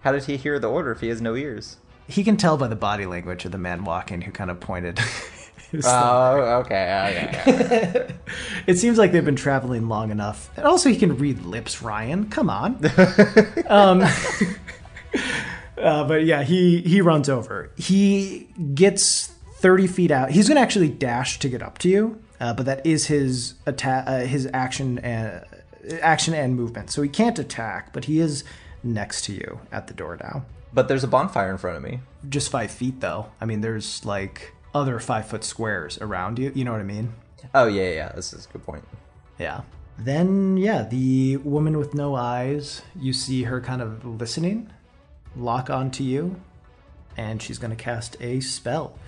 How 0.00 0.12
did 0.12 0.24
he 0.24 0.38
hear 0.38 0.58
the 0.58 0.68
order 0.70 0.92
if 0.92 1.00
he 1.00 1.08
has 1.08 1.20
no 1.20 1.34
ears? 1.34 1.76
he 2.08 2.22
can 2.24 2.36
tell 2.36 2.56
by 2.56 2.68
the 2.68 2.76
body 2.76 3.04
language 3.04 3.44
of 3.44 3.52
the 3.52 3.58
man 3.58 3.84
walking 3.84 4.22
who 4.22 4.30
kind 4.30 4.50
of 4.50 4.60
pointed. 4.60 4.98
Oh, 5.84 6.62
okay. 6.64 7.34
okay. 7.34 8.14
it 8.66 8.78
seems 8.78 8.98
like 8.98 9.12
they've 9.12 9.24
been 9.24 9.36
traveling 9.36 9.88
long 9.88 10.10
enough, 10.10 10.48
and 10.56 10.64
also 10.66 10.88
he 10.88 10.96
can 10.96 11.16
read 11.18 11.42
lips. 11.44 11.82
Ryan, 11.82 12.30
come 12.30 12.48
on. 12.48 12.76
um, 13.66 14.02
uh, 15.78 16.04
but 16.04 16.24
yeah, 16.24 16.42
he 16.42 16.80
he 16.82 17.00
runs 17.00 17.28
over. 17.28 17.70
He 17.76 18.48
gets 18.74 19.28
thirty 19.56 19.86
feet 19.86 20.10
out. 20.10 20.30
He's 20.30 20.48
going 20.48 20.56
to 20.56 20.62
actually 20.62 20.88
dash 20.88 21.38
to 21.40 21.48
get 21.48 21.62
up 21.62 21.78
to 21.78 21.88
you, 21.88 22.22
uh, 22.40 22.54
but 22.54 22.66
that 22.66 22.86
is 22.86 23.06
his 23.06 23.54
attack, 23.66 24.04
uh, 24.06 24.20
his 24.20 24.48
action 24.52 24.98
and 25.00 25.44
action 26.00 26.34
and 26.34 26.56
movement. 26.56 26.90
So 26.90 27.02
he 27.02 27.08
can't 27.08 27.38
attack, 27.38 27.92
but 27.92 28.04
he 28.06 28.20
is 28.20 28.44
next 28.82 29.24
to 29.26 29.32
you 29.32 29.60
at 29.72 29.88
the 29.88 29.94
door 29.94 30.16
now. 30.22 30.44
but 30.72 30.88
there's 30.88 31.02
a 31.04 31.08
bonfire 31.08 31.50
in 31.50 31.58
front 31.58 31.76
of 31.76 31.82
me. 31.82 32.00
Just 32.28 32.50
five 32.50 32.70
feet 32.70 33.00
though. 33.00 33.26
I 33.40 33.46
mean, 33.46 33.60
there's 33.62 34.04
like 34.04 34.52
other 34.76 34.98
five 35.00 35.26
foot 35.26 35.42
squares 35.44 35.98
around 35.98 36.38
you. 36.38 36.52
You 36.54 36.64
know 36.64 36.72
what 36.72 36.80
I 36.80 36.84
mean? 36.84 37.14
Oh 37.54 37.66
yeah, 37.66 37.90
yeah. 37.90 38.12
This 38.14 38.32
is 38.32 38.46
a 38.46 38.48
good 38.50 38.64
point. 38.64 38.84
Yeah. 39.38 39.62
Then, 39.98 40.56
yeah, 40.58 40.82
the 40.82 41.38
woman 41.38 41.78
with 41.78 41.94
no 41.94 42.14
eyes, 42.16 42.82
you 42.94 43.14
see 43.14 43.44
her 43.44 43.62
kind 43.62 43.80
of 43.80 44.04
listening, 44.04 44.70
lock 45.34 45.70
onto 45.70 46.04
you, 46.04 46.38
and 47.16 47.40
she's 47.40 47.56
going 47.58 47.70
to 47.74 47.82
cast 47.82 48.14
a 48.20 48.40
spell. 48.40 48.98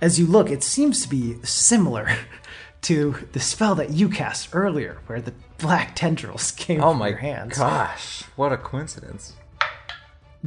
As 0.00 0.20
you 0.20 0.26
look, 0.26 0.48
it 0.48 0.62
seems 0.62 1.02
to 1.02 1.08
be 1.08 1.38
similar 1.42 2.08
to 2.82 3.26
the 3.32 3.40
spell 3.40 3.74
that 3.74 3.90
you 3.90 4.08
cast 4.08 4.50
earlier, 4.52 4.98
where 5.08 5.20
the 5.20 5.32
black 5.58 5.96
tendrils 5.96 6.52
came 6.56 6.80
Oh 6.80 6.90
from 6.92 6.98
my 7.00 7.08
your 7.08 7.18
hands. 7.18 7.58
gosh, 7.58 8.22
what 8.36 8.52
a 8.52 8.56
coincidence. 8.56 9.32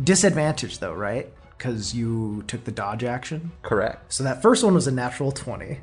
Disadvantage, 0.02 0.80
though, 0.80 0.94
right? 0.94 1.32
Because 1.62 1.94
you 1.94 2.44
took 2.48 2.64
the 2.64 2.72
dodge 2.72 3.04
action. 3.04 3.52
Correct. 3.62 4.12
So 4.12 4.24
that 4.24 4.42
first 4.42 4.64
one 4.64 4.74
was 4.74 4.88
a 4.88 4.92
natural 4.92 5.32
20. 5.32 5.78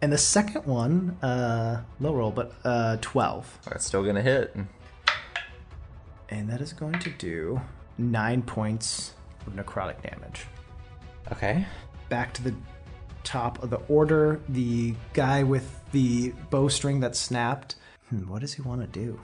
And 0.00 0.12
the 0.12 0.18
second 0.18 0.66
one, 0.66 1.16
uh, 1.22 1.82
low 2.00 2.12
roll, 2.12 2.32
but 2.32 2.52
uh, 2.64 2.96
12. 3.00 3.60
That's 3.70 3.86
still 3.86 4.02
gonna 4.02 4.20
hit. 4.20 4.56
And 6.28 6.50
that 6.50 6.60
is 6.60 6.72
going 6.72 6.98
to 6.98 7.10
do 7.10 7.60
nine 7.98 8.42
points 8.42 9.12
of 9.46 9.52
necrotic 9.52 10.02
damage. 10.02 10.46
Okay. 11.30 11.64
Back 12.08 12.34
to 12.34 12.42
the 12.42 12.52
top 13.22 13.62
of 13.62 13.70
the 13.70 13.78
order, 13.88 14.40
the 14.48 14.96
guy 15.12 15.44
with 15.44 15.70
the 15.92 16.30
bowstring 16.50 16.98
that 16.98 17.14
snapped. 17.14 17.76
Hmm, 18.08 18.28
what 18.28 18.40
does 18.40 18.54
he 18.54 18.62
want 18.62 18.80
to 18.80 18.88
do? 18.88 19.20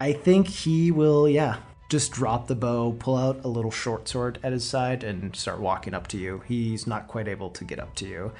I 0.00 0.12
think 0.12 0.48
he 0.48 0.90
will, 0.90 1.28
yeah, 1.28 1.58
just 1.88 2.12
drop 2.12 2.46
the 2.46 2.54
bow, 2.54 2.92
pull 2.98 3.16
out 3.16 3.44
a 3.44 3.48
little 3.48 3.70
short 3.70 4.08
sword 4.08 4.38
at 4.42 4.52
his 4.52 4.64
side, 4.64 5.04
and 5.04 5.34
start 5.36 5.60
walking 5.60 5.94
up 5.94 6.06
to 6.08 6.18
you. 6.18 6.42
He's 6.46 6.86
not 6.86 7.08
quite 7.08 7.28
able 7.28 7.50
to 7.50 7.64
get 7.64 7.78
up 7.78 7.94
to 7.96 8.06
you. 8.06 8.32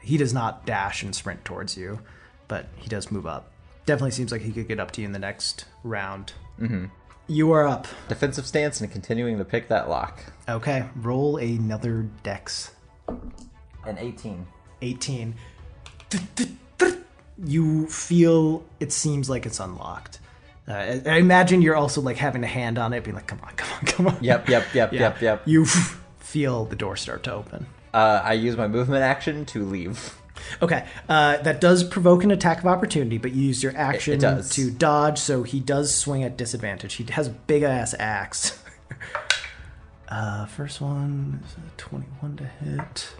He 0.00 0.16
does 0.16 0.32
not 0.32 0.66
dash 0.66 1.02
and 1.02 1.14
sprint 1.14 1.44
towards 1.44 1.76
you, 1.76 2.00
but 2.48 2.66
he 2.76 2.88
does 2.88 3.10
move 3.10 3.26
up. 3.26 3.52
Definitely 3.86 4.12
seems 4.12 4.32
like 4.32 4.42
he 4.42 4.52
could 4.52 4.68
get 4.68 4.80
up 4.80 4.90
to 4.92 5.00
you 5.00 5.06
in 5.06 5.12
the 5.12 5.18
next 5.18 5.64
round. 5.84 6.32
Mm-hmm. 6.60 6.86
You 7.28 7.52
are 7.52 7.66
up. 7.66 7.86
Defensive 8.08 8.46
stance 8.46 8.80
and 8.80 8.90
continuing 8.90 9.38
to 9.38 9.44
pick 9.44 9.68
that 9.68 9.88
lock. 9.88 10.24
Okay, 10.48 10.84
roll 10.96 11.36
another 11.36 12.08
dex. 12.22 12.72
An 13.86 13.98
18. 13.98 14.46
18. 14.82 15.34
You 17.44 17.86
feel 17.88 18.64
it 18.80 18.92
seems 18.92 19.30
like 19.30 19.46
it's 19.46 19.60
unlocked. 19.60 20.20
Uh, 20.68 21.00
I 21.06 21.16
imagine 21.16 21.60
you're 21.60 21.76
also 21.76 22.00
like 22.00 22.16
having 22.16 22.44
a 22.44 22.48
hand 22.48 22.78
on 22.78 22.92
it, 22.92 23.02
being 23.02 23.16
like, 23.16 23.26
"Come 23.26 23.40
on, 23.42 23.52
come 23.56 23.72
on, 23.78 23.86
come 23.86 24.06
on." 24.08 24.18
Yep, 24.22 24.48
yep, 24.48 24.74
yep, 24.74 24.92
yep, 24.92 25.20
yep. 25.20 25.42
You 25.44 25.66
feel 26.18 26.64
the 26.66 26.76
door 26.76 26.96
start 26.96 27.24
to 27.24 27.32
open. 27.32 27.66
Uh, 27.92 28.22
I 28.24 28.34
use 28.34 28.56
my 28.56 28.68
movement 28.68 29.02
action 29.02 29.44
to 29.46 29.64
leave. 29.64 30.14
Okay, 30.60 30.86
uh, 31.08 31.38
that 31.38 31.60
does 31.60 31.84
provoke 31.84 32.24
an 32.24 32.30
attack 32.30 32.58
of 32.58 32.66
opportunity, 32.66 33.18
but 33.18 33.32
you 33.32 33.42
use 33.42 33.62
your 33.62 33.76
action 33.76 34.20
to 34.20 34.70
dodge, 34.70 35.18
so 35.18 35.42
he 35.42 35.60
does 35.60 35.94
swing 35.94 36.22
at 36.22 36.36
disadvantage. 36.36 36.94
He 36.94 37.04
has 37.04 37.28
a 37.28 37.30
big 37.30 37.62
ass 37.62 37.94
axe. 37.98 38.58
uh, 40.08 40.46
first 40.46 40.80
one 40.80 41.42
is 41.44 41.52
a 41.54 41.76
21 41.76 42.36
to 42.36 42.44
hit. 42.44 43.14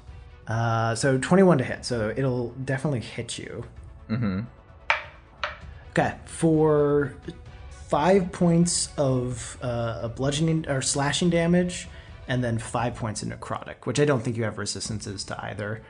Uh, 0.46 0.94
so 0.94 1.18
21 1.18 1.58
to 1.58 1.64
hit, 1.64 1.84
so 1.84 2.12
it'll 2.16 2.50
definitely 2.64 3.00
hit 3.00 3.38
you. 3.38 3.64
Mm-hmm. 4.08 4.40
Okay, 5.92 6.14
for 6.24 7.14
five 7.88 8.32
points 8.32 8.88
of 8.96 9.58
uh, 9.62 10.00
a 10.02 10.08
bludgeoning 10.08 10.66
or 10.68 10.80
slashing 10.80 11.28
damage, 11.28 11.88
and 12.26 12.42
then 12.42 12.58
five 12.58 12.94
points 12.94 13.22
of 13.22 13.28
necrotic, 13.28 13.84
which 13.84 14.00
I 14.00 14.06
don't 14.06 14.22
think 14.22 14.36
you 14.36 14.44
have 14.44 14.56
resistances 14.58 15.24
to 15.24 15.44
either. 15.44 15.82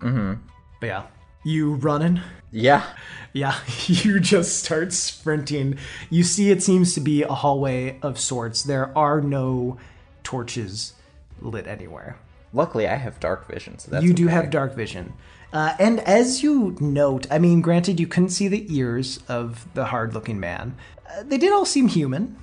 Mm-hmm. 0.00 0.34
But 0.80 0.86
yeah, 0.86 1.02
you 1.44 1.74
running. 1.74 2.20
Yeah. 2.50 2.84
Yeah, 3.32 3.54
you 3.86 4.18
just 4.18 4.64
start 4.64 4.92
sprinting. 4.92 5.78
You 6.10 6.24
see, 6.24 6.50
it 6.50 6.60
seems 6.60 6.92
to 6.94 7.00
be 7.00 7.22
a 7.22 7.32
hallway 7.32 8.00
of 8.02 8.18
sorts. 8.18 8.64
There 8.64 8.96
are 8.98 9.20
no 9.20 9.78
torches 10.24 10.94
lit 11.40 11.68
anywhere. 11.68 12.18
Luckily, 12.52 12.88
I 12.88 12.96
have 12.96 13.20
dark 13.20 13.46
vision, 13.46 13.78
so 13.78 13.92
that's 13.92 14.04
you 14.04 14.12
do 14.12 14.24
okay. 14.24 14.34
have 14.34 14.50
dark 14.50 14.74
vision. 14.74 15.12
Uh, 15.52 15.74
and 15.78 16.00
as 16.00 16.42
you 16.42 16.76
note, 16.80 17.26
I 17.30 17.38
mean, 17.38 17.60
granted, 17.60 18.00
you 18.00 18.06
couldn't 18.06 18.30
see 18.30 18.48
the 18.48 18.66
ears 18.74 19.20
of 19.28 19.66
the 19.74 19.86
hard 19.86 20.14
looking 20.14 20.40
man. 20.40 20.76
Uh, 21.08 21.22
they 21.22 21.38
did 21.38 21.52
all 21.52 21.64
seem 21.64 21.88
human. 21.88 22.36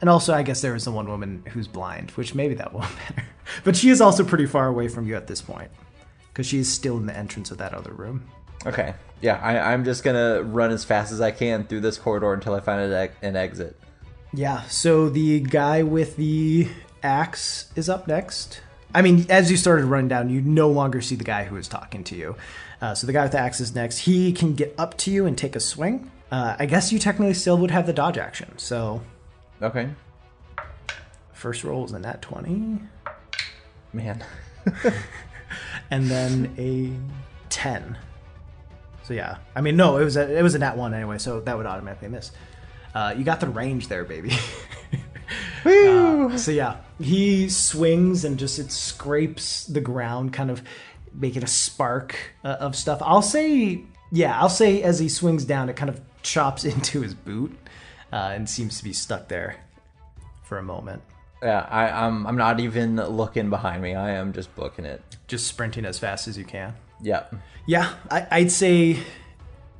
And 0.00 0.10
also, 0.10 0.34
I 0.34 0.42
guess 0.42 0.60
there 0.60 0.74
is 0.74 0.84
the 0.84 0.90
one 0.90 1.08
woman 1.08 1.44
who's 1.52 1.68
blind, 1.68 2.10
which 2.12 2.34
maybe 2.34 2.54
that 2.54 2.72
won't 2.72 2.90
matter. 3.10 3.24
But 3.62 3.76
she 3.76 3.90
is 3.90 4.00
also 4.00 4.24
pretty 4.24 4.46
far 4.46 4.66
away 4.66 4.88
from 4.88 5.06
you 5.06 5.14
at 5.14 5.28
this 5.28 5.40
point 5.40 5.70
because 6.32 6.46
she 6.46 6.58
is 6.58 6.72
still 6.72 6.96
in 6.96 7.06
the 7.06 7.16
entrance 7.16 7.50
of 7.50 7.58
that 7.58 7.74
other 7.74 7.92
room. 7.92 8.26
Okay. 8.66 8.94
Yeah, 9.20 9.38
I, 9.40 9.72
I'm 9.72 9.84
just 9.84 10.02
gonna 10.02 10.42
run 10.42 10.72
as 10.72 10.84
fast 10.84 11.12
as 11.12 11.20
I 11.20 11.30
can 11.30 11.64
through 11.64 11.80
this 11.80 11.98
corridor 11.98 12.32
until 12.32 12.54
I 12.54 12.60
find 12.60 12.80
an, 12.80 13.10
an 13.22 13.36
exit. 13.36 13.78
Yeah, 14.32 14.62
so 14.62 15.08
the 15.08 15.40
guy 15.40 15.82
with 15.82 16.16
the 16.16 16.68
axe 17.02 17.70
is 17.76 17.88
up 17.88 18.08
next. 18.08 18.60
I 18.94 19.02
mean, 19.02 19.26
as 19.30 19.50
you 19.50 19.56
started 19.56 19.84
running 19.86 20.08
down, 20.08 20.28
you 20.28 20.40
no 20.42 20.68
longer 20.70 21.00
see 21.00 21.14
the 21.14 21.24
guy 21.24 21.44
who 21.44 21.54
was 21.54 21.68
talking 21.68 22.04
to 22.04 22.16
you. 22.16 22.36
Uh, 22.80 22.94
so 22.94 23.06
the 23.06 23.12
guy 23.12 23.22
with 23.22 23.32
the 23.32 23.38
axe 23.38 23.60
is 23.60 23.74
next. 23.74 23.98
He 23.98 24.32
can 24.32 24.54
get 24.54 24.74
up 24.76 24.96
to 24.98 25.10
you 25.10 25.24
and 25.26 25.36
take 25.38 25.56
a 25.56 25.60
swing. 25.60 26.10
Uh, 26.30 26.56
I 26.58 26.66
guess 26.66 26.92
you 26.92 26.98
technically 26.98 27.34
still 27.34 27.56
would 27.58 27.70
have 27.70 27.86
the 27.86 27.92
dodge 27.92 28.18
action. 28.18 28.58
So 28.58 29.02
Okay. 29.62 29.88
first 31.32 31.62
roll 31.64 31.82
was 31.82 31.92
a 31.92 31.98
nat 31.98 32.20
20, 32.22 32.80
Man. 33.92 34.24
and 35.90 36.06
then 36.06 36.54
a 36.58 36.92
10. 37.50 37.98
So 39.04 39.14
yeah, 39.14 39.38
I 39.54 39.60
mean, 39.60 39.76
no, 39.76 39.98
it 39.98 40.04
was 40.04 40.16
a, 40.16 40.38
it 40.38 40.42
was 40.42 40.54
a 40.54 40.58
nat 40.58 40.76
1 40.76 40.94
anyway, 40.94 41.18
so 41.18 41.40
that 41.40 41.56
would 41.56 41.66
automatically 41.66 42.08
miss. 42.08 42.30
Uh, 42.94 43.14
you 43.16 43.24
got 43.24 43.40
the 43.40 43.48
range 43.48 43.88
there, 43.88 44.04
baby. 44.04 44.32
Uh, 45.64 46.36
so 46.36 46.50
yeah, 46.50 46.76
he 47.00 47.48
swings 47.48 48.24
and 48.24 48.38
just 48.38 48.58
it 48.58 48.70
scrapes 48.72 49.64
the 49.66 49.80
ground, 49.80 50.32
kind 50.32 50.50
of 50.50 50.62
making 51.14 51.42
a 51.44 51.46
spark 51.46 52.16
uh, 52.44 52.56
of 52.60 52.74
stuff. 52.74 53.00
I'll 53.02 53.22
say, 53.22 53.82
yeah, 54.10 54.38
I'll 54.40 54.48
say 54.48 54.82
as 54.82 54.98
he 54.98 55.08
swings 55.08 55.44
down, 55.44 55.68
it 55.68 55.76
kind 55.76 55.88
of 55.88 56.00
chops 56.22 56.64
into 56.72 57.00
his 57.02 57.14
boot 57.14 57.56
uh, 58.12 58.32
and 58.34 58.48
seems 58.48 58.78
to 58.78 58.84
be 58.84 58.92
stuck 58.92 59.28
there 59.28 59.56
for 60.42 60.58
a 60.58 60.62
moment, 60.62 61.02
Yeah, 61.42 61.66
I, 61.70 61.88
I'm 62.06 62.26
I'm 62.26 62.36
not 62.36 62.60
even 62.60 62.96
looking 62.96 63.48
behind 63.50 63.82
me. 63.82 63.94
I 63.94 64.10
am 64.12 64.32
just 64.32 64.54
booking 64.54 64.84
it. 64.84 65.00
just 65.28 65.46
sprinting 65.46 65.84
as 65.86 65.98
fast 65.98 66.28
as 66.28 66.36
you 66.36 66.44
can. 66.44 66.74
Yeah. 67.00 67.24
Yeah, 67.66 67.94
I, 68.10 68.26
I'd 68.30 68.50
say, 68.52 68.98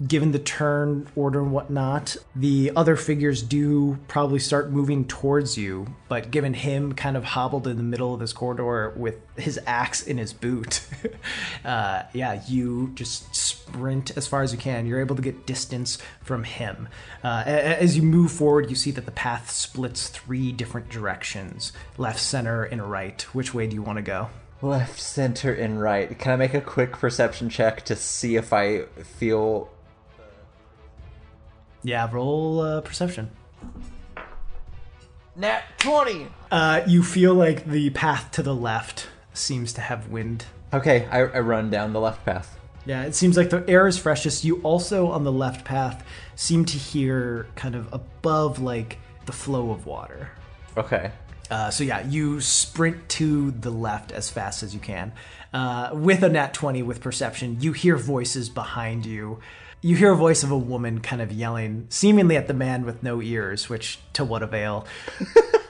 given 0.06 0.32
the 0.32 0.38
turn 0.38 1.06
order 1.14 1.40
and 1.40 1.52
whatnot, 1.52 2.16
the 2.34 2.72
other 2.74 2.96
figures 2.96 3.42
do 3.42 3.98
probably 4.08 4.38
start 4.38 4.70
moving 4.70 5.06
towards 5.06 5.56
you. 5.56 5.86
But 6.08 6.30
given 6.30 6.54
him 6.54 6.94
kind 6.94 7.16
of 7.16 7.24
hobbled 7.24 7.66
in 7.66 7.76
the 7.76 7.82
middle 7.82 8.14
of 8.14 8.20
this 8.20 8.32
corridor 8.32 8.92
with 8.96 9.16
his 9.36 9.60
axe 9.66 10.02
in 10.02 10.18
his 10.18 10.32
boot, 10.32 10.86
uh, 11.64 12.04
yeah, 12.12 12.42
you 12.46 12.92
just 12.94 13.34
sprint 13.34 14.16
as 14.16 14.26
far 14.26 14.42
as 14.42 14.52
you 14.52 14.58
can. 14.58 14.86
You're 14.86 15.00
able 15.00 15.16
to 15.16 15.22
get 15.22 15.46
distance 15.46 15.98
from 16.22 16.44
him. 16.44 16.88
Uh, 17.22 17.42
as 17.46 17.96
you 17.96 18.02
move 18.02 18.32
forward, 18.32 18.70
you 18.70 18.76
see 18.76 18.90
that 18.92 19.04
the 19.04 19.12
path 19.12 19.50
splits 19.50 20.08
three 20.08 20.52
different 20.52 20.88
directions 20.88 21.72
left, 21.96 22.20
center, 22.20 22.64
and 22.64 22.90
right. 22.90 23.22
Which 23.34 23.54
way 23.54 23.66
do 23.66 23.74
you 23.74 23.82
want 23.82 23.96
to 23.96 24.02
go? 24.02 24.30
Left, 24.60 25.00
center, 25.00 25.52
and 25.52 25.80
right. 25.80 26.16
Can 26.18 26.32
I 26.32 26.36
make 26.36 26.54
a 26.54 26.60
quick 26.60 26.92
perception 26.92 27.48
check 27.48 27.84
to 27.86 27.96
see 27.96 28.36
if 28.36 28.52
I 28.52 28.82
feel 29.02 29.68
Yeah, 31.82 32.08
roll 32.12 32.60
uh, 32.60 32.80
perception. 32.80 33.30
Nat 35.34 35.64
20. 35.78 36.26
Uh, 36.50 36.82
you 36.86 37.02
feel 37.02 37.34
like 37.34 37.64
the 37.64 37.90
path 37.90 38.30
to 38.32 38.42
the 38.42 38.54
left 38.54 39.08
seems 39.32 39.72
to 39.74 39.80
have 39.80 40.08
wind. 40.08 40.44
Okay, 40.72 41.06
I, 41.06 41.20
I 41.20 41.40
run 41.40 41.70
down 41.70 41.92
the 41.92 42.00
left 42.00 42.24
path. 42.24 42.58
Yeah, 42.84 43.04
it 43.04 43.14
seems 43.14 43.36
like 43.36 43.50
the 43.50 43.64
air 43.68 43.86
is 43.86 43.96
freshest. 43.96 44.44
You 44.44 44.60
also, 44.62 45.08
on 45.08 45.24
the 45.24 45.32
left 45.32 45.64
path, 45.64 46.04
seem 46.34 46.64
to 46.66 46.76
hear 46.76 47.46
kind 47.54 47.74
of 47.74 47.92
above 47.92 48.60
like 48.60 48.98
the 49.26 49.32
flow 49.32 49.70
of 49.70 49.86
water. 49.86 50.30
Okay. 50.76 51.12
Uh, 51.50 51.70
so 51.70 51.84
yeah, 51.84 52.06
you 52.06 52.40
sprint 52.40 53.08
to 53.10 53.50
the 53.52 53.70
left 53.70 54.10
as 54.10 54.30
fast 54.30 54.62
as 54.62 54.74
you 54.74 54.80
can. 54.80 55.12
Uh, 55.52 55.90
with 55.92 56.22
a 56.22 56.28
nat 56.28 56.54
20 56.54 56.82
with 56.82 57.00
perception, 57.00 57.58
you 57.60 57.72
hear 57.72 57.96
voices 57.96 58.48
behind 58.48 59.04
you. 59.06 59.38
You 59.84 59.96
hear 59.96 60.12
a 60.12 60.16
voice 60.16 60.44
of 60.44 60.52
a 60.52 60.56
woman 60.56 61.00
kind 61.00 61.20
of 61.20 61.32
yelling, 61.32 61.86
seemingly 61.88 62.36
at 62.36 62.46
the 62.46 62.54
man 62.54 62.86
with 62.86 63.02
no 63.02 63.20
ears, 63.20 63.68
which 63.68 63.98
to 64.12 64.24
what 64.24 64.40
avail? 64.40 64.86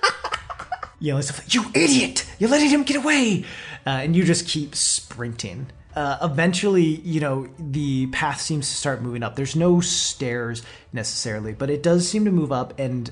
yelling 1.01 1.23
stuff 1.23 1.39
like, 1.39 1.55
"You 1.55 1.65
idiot! 1.75 2.27
You're 2.39 2.51
letting 2.51 2.69
him 2.69 2.83
get 2.83 2.97
away!" 2.97 3.47
Uh, 3.87 3.91
and 3.91 4.15
you 4.15 4.23
just 4.23 4.47
keep 4.47 4.75
sprinting. 4.75 5.69
Uh, 5.97 6.19
eventually, 6.21 6.85
you 6.85 7.21
know 7.21 7.49
the 7.59 8.07
path 8.09 8.43
seems 8.43 8.69
to 8.69 8.77
start 8.77 9.01
moving 9.01 9.23
up. 9.23 9.35
There's 9.35 9.57
no 9.57 9.81
stairs 9.81 10.63
necessarily, 10.93 11.55
but 11.55 11.71
it 11.71 11.83
does 11.83 12.07
seem 12.07 12.27
to 12.27 12.31
move 12.31 12.53
up, 12.53 12.79
and 12.79 13.11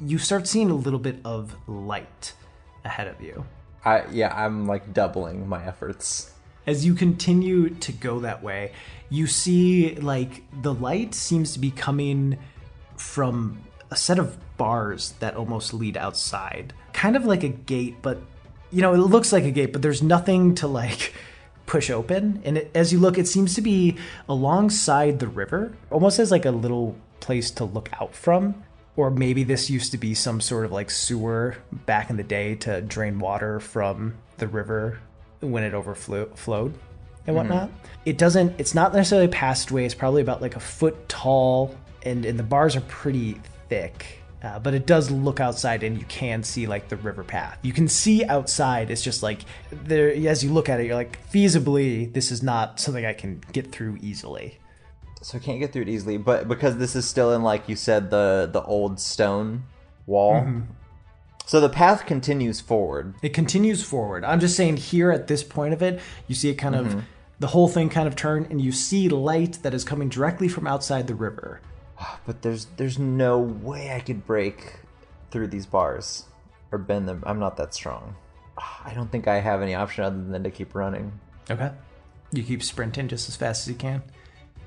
you 0.00 0.16
start 0.16 0.46
seeing 0.46 0.70
a 0.70 0.74
little 0.74 0.98
bit 0.98 1.16
of 1.26 1.54
light 1.68 2.32
ahead 2.86 3.06
of 3.06 3.20
you. 3.20 3.44
I 3.84 4.04
yeah, 4.10 4.34
I'm 4.34 4.66
like 4.66 4.94
doubling 4.94 5.46
my 5.46 5.62
efforts. 5.62 6.32
As 6.68 6.84
you 6.84 6.92
continue 6.92 7.70
to 7.70 7.92
go 7.92 8.20
that 8.20 8.42
way, 8.42 8.72
you 9.08 9.26
see 9.26 9.94
like 9.94 10.42
the 10.60 10.74
light 10.74 11.14
seems 11.14 11.54
to 11.54 11.58
be 11.58 11.70
coming 11.70 12.36
from 12.98 13.62
a 13.90 13.96
set 13.96 14.18
of 14.18 14.36
bars 14.58 15.12
that 15.20 15.34
almost 15.34 15.72
lead 15.72 15.96
outside. 15.96 16.74
Kind 16.92 17.16
of 17.16 17.24
like 17.24 17.42
a 17.42 17.48
gate, 17.48 18.02
but 18.02 18.18
you 18.70 18.82
know, 18.82 18.92
it 18.92 18.98
looks 18.98 19.32
like 19.32 19.44
a 19.44 19.50
gate, 19.50 19.72
but 19.72 19.80
there's 19.80 20.02
nothing 20.02 20.56
to 20.56 20.66
like 20.66 21.14
push 21.66 21.88
open. 21.88 22.42
And 22.44 22.58
it, 22.58 22.70
as 22.74 22.92
you 22.92 22.98
look, 22.98 23.16
it 23.16 23.26
seems 23.26 23.54
to 23.54 23.62
be 23.62 23.96
alongside 24.28 25.20
the 25.20 25.26
river, 25.26 25.72
almost 25.90 26.18
as 26.18 26.30
like 26.30 26.44
a 26.44 26.50
little 26.50 26.94
place 27.20 27.50
to 27.52 27.64
look 27.64 27.88
out 27.98 28.14
from. 28.14 28.62
Or 28.94 29.10
maybe 29.10 29.42
this 29.42 29.70
used 29.70 29.92
to 29.92 29.96
be 29.96 30.12
some 30.12 30.42
sort 30.42 30.66
of 30.66 30.72
like 30.72 30.90
sewer 30.90 31.56
back 31.86 32.10
in 32.10 32.18
the 32.18 32.22
day 32.22 32.56
to 32.56 32.82
drain 32.82 33.20
water 33.20 33.58
from 33.58 34.16
the 34.36 34.48
river 34.48 34.98
when 35.40 35.62
it 35.62 35.74
overflowed 35.74 36.74
and 37.26 37.36
whatnot. 37.36 37.70
It 38.04 38.18
doesn't. 38.18 38.58
It's 38.58 38.74
not 38.74 38.92
necessarily 38.94 39.26
a 39.26 39.30
passageway. 39.30 39.84
It's 39.84 39.94
probably 39.94 40.22
about 40.22 40.40
like 40.42 40.56
a 40.56 40.60
foot 40.60 41.08
tall, 41.08 41.74
and 42.02 42.24
and 42.24 42.38
the 42.38 42.42
bars 42.42 42.74
are 42.76 42.80
pretty 42.82 43.40
thick. 43.68 44.22
Uh, 44.42 44.58
but 44.58 44.72
it 44.72 44.86
does 44.86 45.10
look 45.10 45.40
outside, 45.40 45.82
and 45.82 45.98
you 45.98 46.04
can 46.06 46.42
see 46.42 46.66
like 46.66 46.88
the 46.88 46.96
river 46.96 47.24
path. 47.24 47.58
You 47.62 47.72
can 47.72 47.88
see 47.88 48.24
outside. 48.24 48.90
It's 48.90 49.02
just 49.02 49.22
like 49.22 49.40
there. 49.70 50.10
As 50.28 50.42
you 50.42 50.52
look 50.52 50.68
at 50.68 50.80
it, 50.80 50.86
you're 50.86 50.94
like, 50.94 51.18
feasibly, 51.30 52.12
this 52.12 52.30
is 52.30 52.42
not 52.42 52.80
something 52.80 53.04
I 53.04 53.12
can 53.14 53.42
get 53.52 53.72
through 53.72 53.98
easily. 54.00 54.58
So 55.20 55.38
I 55.38 55.40
can't 55.40 55.58
get 55.58 55.72
through 55.72 55.82
it 55.82 55.88
easily, 55.88 56.16
but 56.16 56.46
because 56.46 56.76
this 56.76 56.94
is 56.94 57.06
still 57.06 57.34
in 57.34 57.42
like 57.42 57.68
you 57.68 57.76
said 57.76 58.10
the 58.10 58.48
the 58.50 58.62
old 58.62 59.00
stone 59.00 59.64
wall. 60.06 60.46
So 61.48 61.60
the 61.60 61.70
path 61.70 62.04
continues 62.04 62.60
forward. 62.60 63.14
It 63.22 63.30
continues 63.30 63.82
forward. 63.82 64.22
I'm 64.22 64.38
just 64.38 64.54
saying 64.54 64.76
here 64.76 65.10
at 65.10 65.28
this 65.28 65.42
point 65.42 65.72
of 65.72 65.80
it, 65.80 65.98
you 66.26 66.34
see 66.34 66.50
it 66.50 66.56
kind 66.56 66.74
of 66.74 66.86
mm-hmm. 66.88 67.00
the 67.40 67.46
whole 67.46 67.68
thing 67.68 67.88
kind 67.88 68.06
of 68.06 68.14
turn, 68.14 68.46
and 68.50 68.60
you 68.60 68.70
see 68.70 69.08
light 69.08 69.62
that 69.62 69.72
is 69.72 69.82
coming 69.82 70.10
directly 70.10 70.46
from 70.46 70.66
outside 70.66 71.06
the 71.06 71.14
river. 71.14 71.62
Ah, 71.98 72.20
but 72.26 72.42
there's 72.42 72.66
there's 72.76 72.98
no 72.98 73.38
way 73.38 73.94
I 73.94 74.00
could 74.00 74.26
break 74.26 74.80
through 75.30 75.46
these 75.46 75.64
bars 75.64 76.26
or 76.70 76.76
bend 76.76 77.08
them. 77.08 77.24
I'm 77.26 77.38
not 77.38 77.56
that 77.56 77.72
strong. 77.72 78.14
Ah, 78.58 78.82
I 78.84 78.92
don't 78.92 79.10
think 79.10 79.26
I 79.26 79.40
have 79.40 79.62
any 79.62 79.74
option 79.74 80.04
other 80.04 80.22
than 80.22 80.44
to 80.44 80.50
keep 80.50 80.74
running. 80.74 81.18
Okay. 81.50 81.70
You 82.30 82.42
keep 82.42 82.62
sprinting 82.62 83.08
just 83.08 83.26
as 83.26 83.36
fast 83.36 83.62
as 83.62 83.68
you 83.68 83.74
can. 83.74 84.02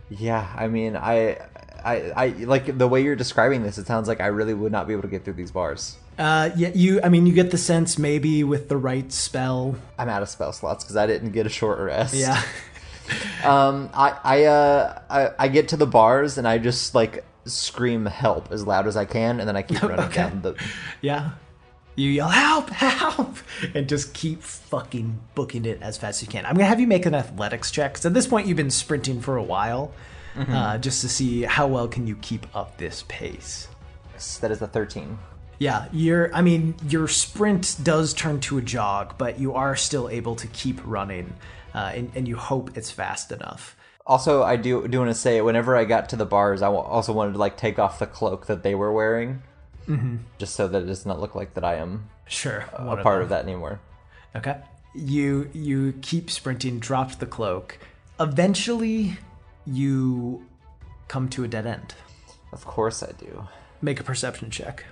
Yeah, 0.09 0.51
I 0.57 0.67
mean, 0.67 0.95
I, 0.95 1.37
I, 1.85 2.11
I 2.15 2.27
like 2.39 2.75
the 2.75 2.87
way 2.87 3.03
you're 3.03 3.15
describing 3.15 3.61
this. 3.61 3.77
It 3.77 3.85
sounds 3.85 4.07
like 4.07 4.19
I 4.19 4.27
really 4.27 4.55
would 4.55 4.71
not 4.71 4.87
be 4.87 4.93
able 4.93 5.03
to 5.03 5.07
get 5.07 5.23
through 5.23 5.35
these 5.35 5.51
bars. 5.51 5.97
Uh, 6.21 6.51
yeah, 6.55 6.69
you. 6.75 7.01
I 7.03 7.09
mean, 7.09 7.25
you 7.25 7.33
get 7.33 7.49
the 7.51 7.57
sense 7.57 7.97
maybe 7.97 8.43
with 8.43 8.69
the 8.69 8.77
right 8.77 9.11
spell. 9.11 9.75
I'm 9.97 10.07
out 10.09 10.21
of 10.21 10.29
spell 10.29 10.53
slots 10.53 10.83
because 10.83 10.95
I 10.95 11.07
didn't 11.07 11.31
get 11.31 11.45
a 11.45 11.49
short 11.49 11.79
rest. 11.79 12.13
Yeah. 12.13 12.41
um, 13.43 13.89
I 13.93 14.17
I 14.23 14.43
uh 14.45 15.01
I, 15.09 15.29
I 15.39 15.47
get 15.47 15.69
to 15.69 15.77
the 15.77 15.87
bars 15.87 16.37
and 16.37 16.47
I 16.47 16.57
just 16.59 16.93
like 16.93 17.25
scream 17.45 18.05
help 18.05 18.51
as 18.51 18.67
loud 18.67 18.85
as 18.87 18.95
I 18.95 19.05
can, 19.05 19.39
and 19.39 19.49
then 19.49 19.55
I 19.55 19.63
keep 19.63 19.81
running 19.83 19.99
Okay. 20.05 20.15
down 20.15 20.41
the. 20.41 20.55
Yeah. 21.01 21.31
You 21.95 22.09
yell, 22.09 22.29
help, 22.29 22.69
help, 22.69 23.35
and 23.75 23.89
just 23.89 24.13
keep 24.13 24.41
fucking 24.43 25.19
booking 25.35 25.65
it 25.65 25.81
as 25.81 25.97
fast 25.97 26.21
as 26.21 26.27
you 26.27 26.31
can. 26.31 26.45
I'm 26.45 26.53
going 26.53 26.63
to 26.63 26.69
have 26.69 26.79
you 26.79 26.87
make 26.87 27.05
an 27.05 27.13
athletics 27.13 27.69
check. 27.69 27.95
'cause 27.95 28.05
at 28.05 28.13
this 28.13 28.27
point, 28.27 28.47
you've 28.47 28.55
been 28.55 28.71
sprinting 28.71 29.19
for 29.19 29.35
a 29.35 29.43
while, 29.43 29.91
uh, 30.37 30.77
just 30.77 31.01
to 31.01 31.09
see 31.09 31.41
how 31.43 31.67
well 31.67 31.89
can 31.89 32.07
you 32.07 32.15
keep 32.21 32.47
up 32.55 32.77
this 32.77 33.03
pace. 33.09 33.67
That 34.39 34.51
is 34.51 34.61
a 34.61 34.67
thirteen. 34.67 35.17
Yeah, 35.61 35.89
you're. 35.91 36.33
I 36.33 36.41
mean, 36.41 36.73
your 36.89 37.07
sprint 37.07 37.77
does 37.83 38.15
turn 38.15 38.39
to 38.39 38.57
a 38.57 38.63
jog, 38.63 39.19
but 39.19 39.39
you 39.39 39.53
are 39.53 39.75
still 39.75 40.09
able 40.09 40.35
to 40.37 40.47
keep 40.47 40.81
running, 40.83 41.35
uh, 41.75 41.91
and, 41.93 42.11
and 42.15 42.27
you 42.27 42.35
hope 42.35 42.75
it's 42.75 42.89
fast 42.89 43.31
enough. 43.31 43.75
Also, 44.07 44.41
I 44.41 44.55
do 44.55 44.87
do 44.87 44.97
want 44.97 45.11
to 45.11 45.13
say, 45.13 45.39
whenever 45.39 45.77
I 45.77 45.85
got 45.85 46.09
to 46.09 46.15
the 46.15 46.25
bars, 46.25 46.63
I 46.63 46.67
also 46.67 47.13
wanted 47.13 47.33
to 47.33 47.37
like 47.37 47.57
take 47.57 47.77
off 47.77 47.99
the 47.99 48.07
cloak 48.07 48.47
that 48.47 48.63
they 48.63 48.73
were 48.73 48.91
wearing, 48.91 49.43
mm-hmm. 49.87 50.15
just 50.39 50.55
so 50.55 50.67
that 50.67 50.81
it 50.81 50.87
does 50.87 51.05
not 51.05 51.19
look 51.19 51.35
like 51.35 51.53
that 51.53 51.63
I 51.63 51.75
am 51.75 52.09
Sure, 52.27 52.65
a 52.73 52.83
one 52.83 53.03
part 53.03 53.17
them. 53.17 53.21
of 53.21 53.29
that 53.29 53.43
anymore. 53.43 53.79
Okay. 54.35 54.57
You 54.95 55.47
you 55.53 55.93
keep 56.01 56.31
sprinting, 56.31 56.79
drop 56.79 57.19
the 57.19 57.27
cloak. 57.27 57.77
Eventually, 58.19 59.19
you 59.67 60.43
come 61.07 61.29
to 61.29 61.43
a 61.43 61.47
dead 61.47 61.67
end. 61.67 61.93
Of 62.51 62.65
course, 62.65 63.03
I 63.03 63.11
do. 63.11 63.47
Make 63.79 63.99
a 63.99 64.03
perception 64.03 64.49
check. 64.49 64.85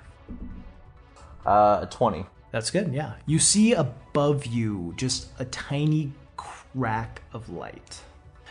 Uh, 1.50 1.86
twenty. 1.88 2.26
That's 2.52 2.72
good. 2.72 2.94
Yeah. 2.94 3.14
You 3.26 3.40
see 3.40 3.74
above 3.74 4.46
you 4.46 4.94
just 4.98 5.30
a 5.40 5.46
tiny 5.46 6.14
crack 6.38 7.22
of 7.34 7.50
light. 7.50 8.02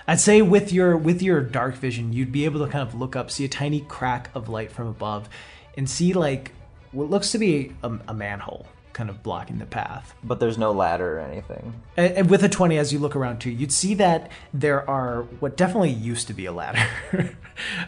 I'd 0.07 0.21
say 0.21 0.43
with 0.43 0.73
your 0.73 0.97
with 0.97 1.23
your 1.23 1.41
dark 1.41 1.77
vision, 1.77 2.13
you'd 2.13 2.33
be 2.33 2.45
able 2.45 2.65
to 2.65 2.71
kind 2.71 2.87
of 2.87 2.95
look 2.95 3.15
up, 3.15 3.31
see 3.31 3.45
a 3.45 3.49
tiny 3.49 3.81
crack 3.83 4.31
of 4.35 4.49
light 4.49 4.73
from 4.73 4.89
above, 4.89 5.29
and 5.77 5.89
see 5.89 6.13
like 6.13 6.53
what 6.93 7.11
looks 7.11 7.31
to 7.33 7.39
be 7.39 7.75
a, 7.83 7.93
a 8.09 8.15
manhole 8.15 8.67
kind 8.95 9.11
of 9.11 9.23
blocking 9.23 9.59
the 9.59 9.67
path. 9.67 10.15
But 10.25 10.41
there's 10.41 10.59
no 10.59 10.73
ladder 10.73 11.19
or 11.19 11.21
anything. 11.21 11.81
And 11.97 12.13
and 12.15 12.31
with 12.31 12.43
a 12.43 12.49
20, 12.49 12.79
as 12.79 12.93
you 12.93 12.99
look 12.99 13.15
around 13.15 13.39
too, 13.39 13.51
you'd 13.51 13.73
see 13.73 13.95
that 13.95 14.31
there 14.53 14.89
are 14.91 15.23
what 15.41 15.57
definitely 15.57 15.91
used 15.91 16.27
to 16.29 16.33
be 16.33 16.47
a 16.47 16.53
ladder. 16.53 16.85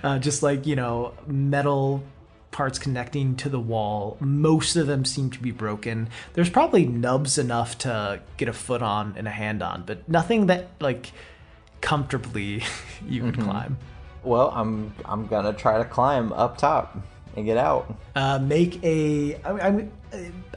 uh, 0.05 0.19
just 0.19 0.43
like, 0.43 0.67
you 0.67 0.77
know, 0.77 1.15
metal 1.27 2.05
parts 2.51 2.79
connecting 2.79 3.37
to 3.37 3.49
the 3.49 3.61
wall. 3.61 4.17
Most 4.21 4.77
of 4.77 4.87
them 4.87 5.05
seem 5.05 5.31
to 5.31 5.39
be 5.39 5.51
broken. 5.51 6.09
There's 6.35 6.51
probably 6.51 6.87
nubs 6.87 7.39
enough 7.39 7.79
to 7.79 8.21
get 8.37 8.49
a 8.49 8.53
foot 8.53 8.83
on 8.83 9.15
and 9.17 9.27
a 9.29 9.31
hand 9.31 9.63
on, 9.63 9.85
but 9.87 10.09
nothing 10.09 10.47
that, 10.47 10.69
like, 10.81 11.13
comfortably 11.81 12.63
you 13.09 13.25
would 13.25 13.39
climb. 13.39 13.79
Well, 14.23 14.51
I'm 14.55 14.95
I'm 15.05 15.27
gonna 15.27 15.53
try 15.53 15.79
to 15.79 15.85
climb 15.85 16.33
up 16.33 16.59
top 16.59 16.97
and 17.37 17.47
get 17.47 17.57
out. 17.57 17.95
Uh, 18.15 18.39
make 18.39 18.83
a. 18.85 19.37
I- 19.37 19.69
I'm. 19.69 19.93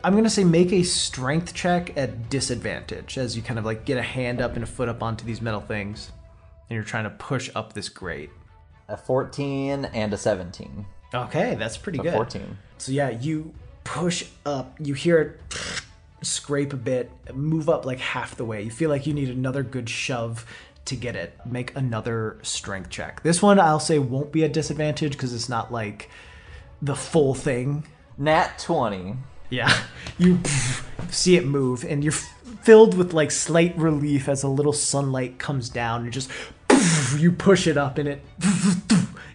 I'm 0.04 0.16
gonna 0.16 0.30
say 0.30 0.44
make 0.44 0.74
a 0.74 0.84
strength 0.84 1.54
check 1.54 1.96
at 1.96 2.30
disadvantage 2.30 3.18
as 3.18 3.38
you 3.38 3.44
kind 3.44 3.60
of 3.60 3.66
like 3.66 3.86
get 3.86 3.98
a 3.98 4.02
hand 4.02 4.42
up 4.42 4.56
and 4.56 4.64
a 4.64 4.68
foot 4.68 4.90
up 4.90 5.02
onto 5.04 5.24
these 5.24 5.42
metal 5.42 5.62
things, 5.62 6.12
and 6.70 6.76
you're 6.76 6.84
trying 6.84 7.06
to 7.06 7.12
push 7.12 7.50
up 7.56 7.74
this 7.74 7.88
grate. 7.88 8.32
A 8.90 8.98
14 8.98 9.86
and 9.86 10.14
a 10.14 10.18
17. 10.18 10.86
Okay, 11.14 11.56
that's 11.56 11.78
pretty 11.78 12.00
A 12.00 12.04
good. 12.04 12.14
14. 12.14 12.58
So 12.78 12.92
yeah, 12.92 13.10
you 13.10 13.54
push 13.84 14.26
up. 14.46 14.76
You 14.80 14.94
hear 14.94 15.20
it 15.22 15.40
scrape 16.24 16.74
a 16.74 16.78
bit, 16.78 17.12
move 17.34 17.70
up 17.70 17.86
like 17.86 18.00
half 18.00 18.36
the 18.36 18.46
way. 18.46 18.62
You 18.62 18.72
feel 18.72 18.90
like 18.90 19.06
you 19.06 19.14
need 19.14 19.30
another 19.30 19.64
good 19.64 19.90
shove 19.90 20.46
to 20.86 20.96
get 20.96 21.16
it. 21.16 21.38
Make 21.46 21.76
another 21.76 22.38
strength 22.42 22.90
check. 22.90 23.24
This 23.24 23.42
one 23.42 23.60
I'll 23.60 23.80
say 23.80 24.00
won't 24.00 24.32
be 24.32 24.44
a 24.44 24.50
disadvantage 24.50 25.14
because 25.14 25.34
it's 25.34 25.50
not 25.50 25.72
like 25.72 26.10
the 26.82 26.96
full 26.96 27.34
thing. 27.34 27.86
Nat 28.18 28.58
20. 28.60 29.16
Yeah, 29.50 29.72
you 30.18 30.40
see 31.10 31.36
it 31.36 31.46
move, 31.46 31.84
and 31.84 32.04
you're 32.04 32.12
filled 32.12 32.98
with 32.98 33.14
like 33.14 33.30
slight 33.30 33.78
relief 33.78 34.28
as 34.28 34.44
a 34.44 34.48
little 34.48 34.74
sunlight 34.74 35.38
comes 35.38 35.70
down, 35.70 36.04
and 36.04 36.14
just 36.14 36.30
you 37.18 37.32
push 37.32 37.68
it 37.68 37.78
up, 37.78 37.98
and 37.98 38.10
it 38.10 38.22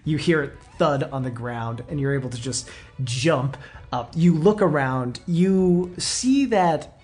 you 0.04 0.16
hear 0.16 0.42
it 0.42 0.52
thud 0.78 1.04
on 1.04 1.22
the 1.22 1.30
ground, 1.30 1.84
and 1.88 2.00
you're 2.00 2.14
able 2.14 2.30
to 2.30 2.40
just 2.40 2.68
jump 3.04 3.56
up. 3.92 4.12
You 4.14 4.34
look 4.34 4.62
around, 4.62 5.20
you 5.26 5.94
see 5.98 6.46
that 6.46 6.98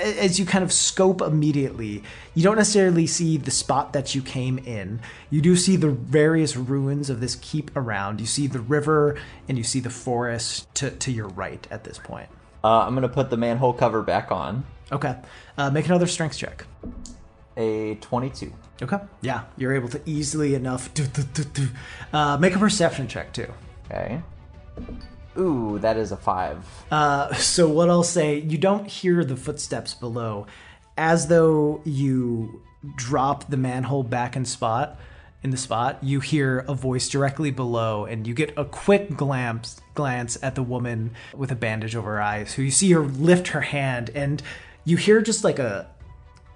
as 0.00 0.38
you 0.38 0.46
kind 0.46 0.62
of 0.64 0.72
scope 0.72 1.20
immediately, 1.20 2.02
you 2.34 2.42
don't 2.42 2.56
necessarily 2.56 3.06
see 3.06 3.36
the 3.36 3.50
spot 3.50 3.92
that 3.92 4.14
you 4.14 4.22
came 4.22 4.58
in. 4.58 5.00
You 5.30 5.40
do 5.40 5.56
see 5.56 5.76
the 5.76 5.90
various 5.90 6.56
ruins 6.56 7.10
of 7.10 7.20
this 7.20 7.36
keep 7.36 7.76
around. 7.76 8.20
You 8.20 8.26
see 8.26 8.46
the 8.46 8.60
river 8.60 9.18
and 9.48 9.58
you 9.58 9.64
see 9.64 9.80
the 9.80 9.90
forest 9.90 10.72
to, 10.76 10.90
to 10.90 11.10
your 11.10 11.28
right 11.28 11.66
at 11.70 11.84
this 11.84 11.98
point. 11.98 12.28
Uh, 12.62 12.80
I'm 12.80 12.94
gonna 12.94 13.08
put 13.08 13.30
the 13.30 13.36
manhole 13.36 13.72
cover 13.72 14.02
back 14.02 14.30
on. 14.30 14.64
Okay. 14.92 15.16
Uh, 15.56 15.70
make 15.70 15.86
another 15.86 16.06
strength 16.06 16.36
check. 16.36 16.64
A 17.56 17.96
22. 17.96 18.52
Okay. 18.82 18.98
Yeah, 19.20 19.44
you're 19.56 19.74
able 19.74 19.88
to 19.90 20.00
easily 20.06 20.54
enough. 20.54 20.92
do, 20.94 21.06
do, 21.06 21.22
do, 21.22 21.44
do. 21.44 21.68
Uh, 22.12 22.36
make 22.38 22.54
a 22.54 22.58
perception 22.58 23.08
check 23.08 23.32
too. 23.32 23.52
Okay. 23.86 24.22
Ooh, 25.38 25.78
that 25.80 25.96
is 25.96 26.12
a 26.12 26.16
5. 26.16 26.84
Uh, 26.90 27.34
so 27.34 27.68
what 27.68 27.88
I'll 27.88 28.02
say, 28.02 28.40
you 28.40 28.58
don't 28.58 28.86
hear 28.86 29.24
the 29.24 29.36
footsteps 29.36 29.94
below, 29.94 30.46
as 30.96 31.28
though 31.28 31.80
you 31.84 32.62
drop 32.96 33.48
the 33.50 33.56
manhole 33.56 34.02
back 34.02 34.36
in 34.36 34.44
spot. 34.44 34.98
In 35.42 35.50
the 35.50 35.56
spot, 35.56 35.98
you 36.02 36.20
hear 36.20 36.66
a 36.68 36.74
voice 36.74 37.08
directly 37.08 37.50
below, 37.50 38.04
and 38.04 38.26
you 38.26 38.34
get 38.34 38.52
a 38.58 38.64
quick 38.64 39.16
glance 39.16 39.80
glance 39.94 40.38
at 40.42 40.54
the 40.54 40.62
woman 40.62 41.12
with 41.34 41.50
a 41.50 41.54
bandage 41.54 41.96
over 41.96 42.12
her 42.12 42.22
eyes. 42.22 42.54
Who 42.54 42.62
you 42.62 42.70
see 42.70 42.90
her 42.92 43.00
lift 43.00 43.48
her 43.48 43.62
hand, 43.62 44.10
and 44.14 44.42
you 44.84 44.98
hear 44.98 45.22
just 45.22 45.42
like 45.42 45.58
a 45.58 45.88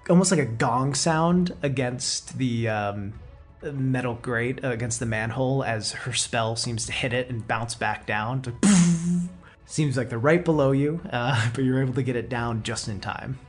almost 0.09 0.31
like 0.31 0.39
a 0.39 0.45
gong 0.45 0.93
sound 0.93 1.55
against 1.63 2.37
the 2.37 2.69
um, 2.69 3.13
metal 3.61 4.15
grate 4.21 4.63
uh, 4.63 4.69
against 4.69 4.99
the 4.99 5.05
manhole 5.05 5.63
as 5.63 5.91
her 5.91 6.13
spell 6.13 6.55
seems 6.55 6.85
to 6.85 6.91
hit 6.91 7.13
it 7.13 7.29
and 7.29 7.47
bounce 7.47 7.75
back 7.75 8.05
down. 8.05 8.41
To 8.43 8.53
seems 9.65 9.97
like 9.97 10.09
they're 10.09 10.19
right 10.19 10.43
below 10.43 10.71
you, 10.71 11.01
uh, 11.11 11.49
but 11.53 11.63
you're 11.63 11.81
able 11.81 11.93
to 11.93 12.03
get 12.03 12.15
it 12.15 12.29
down 12.29 12.63
just 12.63 12.87
in 12.87 12.99
time. 12.99 13.39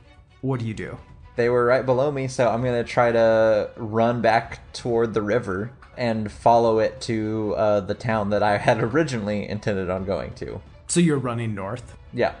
What 0.41 0.59
do 0.59 0.65
you 0.65 0.73
do? 0.73 0.97
They 1.35 1.49
were 1.49 1.65
right 1.65 1.85
below 1.85 2.11
me, 2.11 2.27
so 2.27 2.49
I'm 2.49 2.63
gonna 2.63 2.83
try 2.83 3.11
to 3.11 3.69
run 3.75 4.21
back 4.21 4.73
toward 4.73 5.13
the 5.13 5.21
river 5.21 5.71
and 5.95 6.31
follow 6.31 6.79
it 6.79 6.99
to 7.01 7.53
uh, 7.57 7.79
the 7.81 7.93
town 7.93 8.29
that 8.31 8.43
I 8.43 8.57
had 8.57 8.81
originally 8.83 9.47
intended 9.47 9.89
on 9.89 10.05
going 10.05 10.33
to. 10.35 10.61
So 10.87 10.99
you're 10.99 11.17
running 11.17 11.53
north. 11.53 11.95
Yeah. 12.13 12.33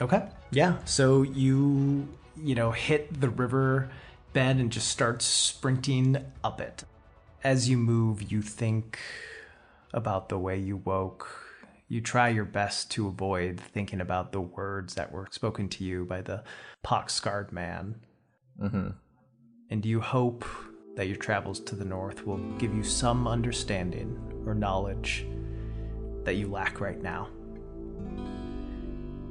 Okay. 0.00 0.22
Yeah. 0.50 0.76
So 0.84 1.22
you 1.22 2.08
you 2.42 2.54
know 2.54 2.72
hit 2.72 3.20
the 3.20 3.30
river 3.30 3.90
bed 4.32 4.56
and 4.56 4.72
just 4.72 4.88
start 4.88 5.22
sprinting 5.22 6.16
up 6.42 6.60
it. 6.60 6.84
As 7.44 7.68
you 7.68 7.76
move, 7.76 8.30
you 8.30 8.42
think 8.42 8.98
about 9.92 10.28
the 10.28 10.38
way 10.38 10.58
you 10.58 10.76
woke. 10.78 11.28
You 11.88 12.00
try 12.00 12.30
your 12.30 12.44
best 12.44 12.90
to 12.92 13.08
avoid 13.08 13.60
thinking 13.60 14.00
about 14.00 14.32
the 14.32 14.40
words 14.40 14.94
that 14.94 15.12
were 15.12 15.28
spoken 15.30 15.68
to 15.70 15.84
you 15.84 16.04
by 16.04 16.22
the 16.22 16.42
pock-scarred 16.82 17.52
man. 17.52 17.96
Mm-hmm. 18.60 18.90
And 19.70 19.84
you 19.84 20.00
hope 20.00 20.46
that 20.96 21.08
your 21.08 21.16
travels 21.16 21.60
to 21.60 21.74
the 21.74 21.84
north 21.84 22.26
will 22.26 22.38
give 22.58 22.74
you 22.74 22.82
some 22.82 23.28
understanding 23.28 24.18
or 24.46 24.54
knowledge 24.54 25.26
that 26.24 26.36
you 26.36 26.48
lack 26.48 26.80
right 26.80 27.02
now. 27.02 27.28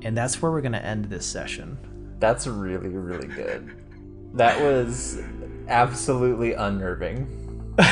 And 0.04 0.18
that's 0.18 0.42
where 0.42 0.52
we're 0.52 0.62
going 0.62 0.72
to 0.74 0.86
end 0.86 1.06
this 1.06 1.26
session. 1.26 1.78
That's 2.22 2.48
really, 2.48 2.88
really 2.88 3.28
good. 3.28 3.76
That 4.36 4.62
was 4.62 5.22
absolutely 5.68 6.54
unnerving. 6.54 7.28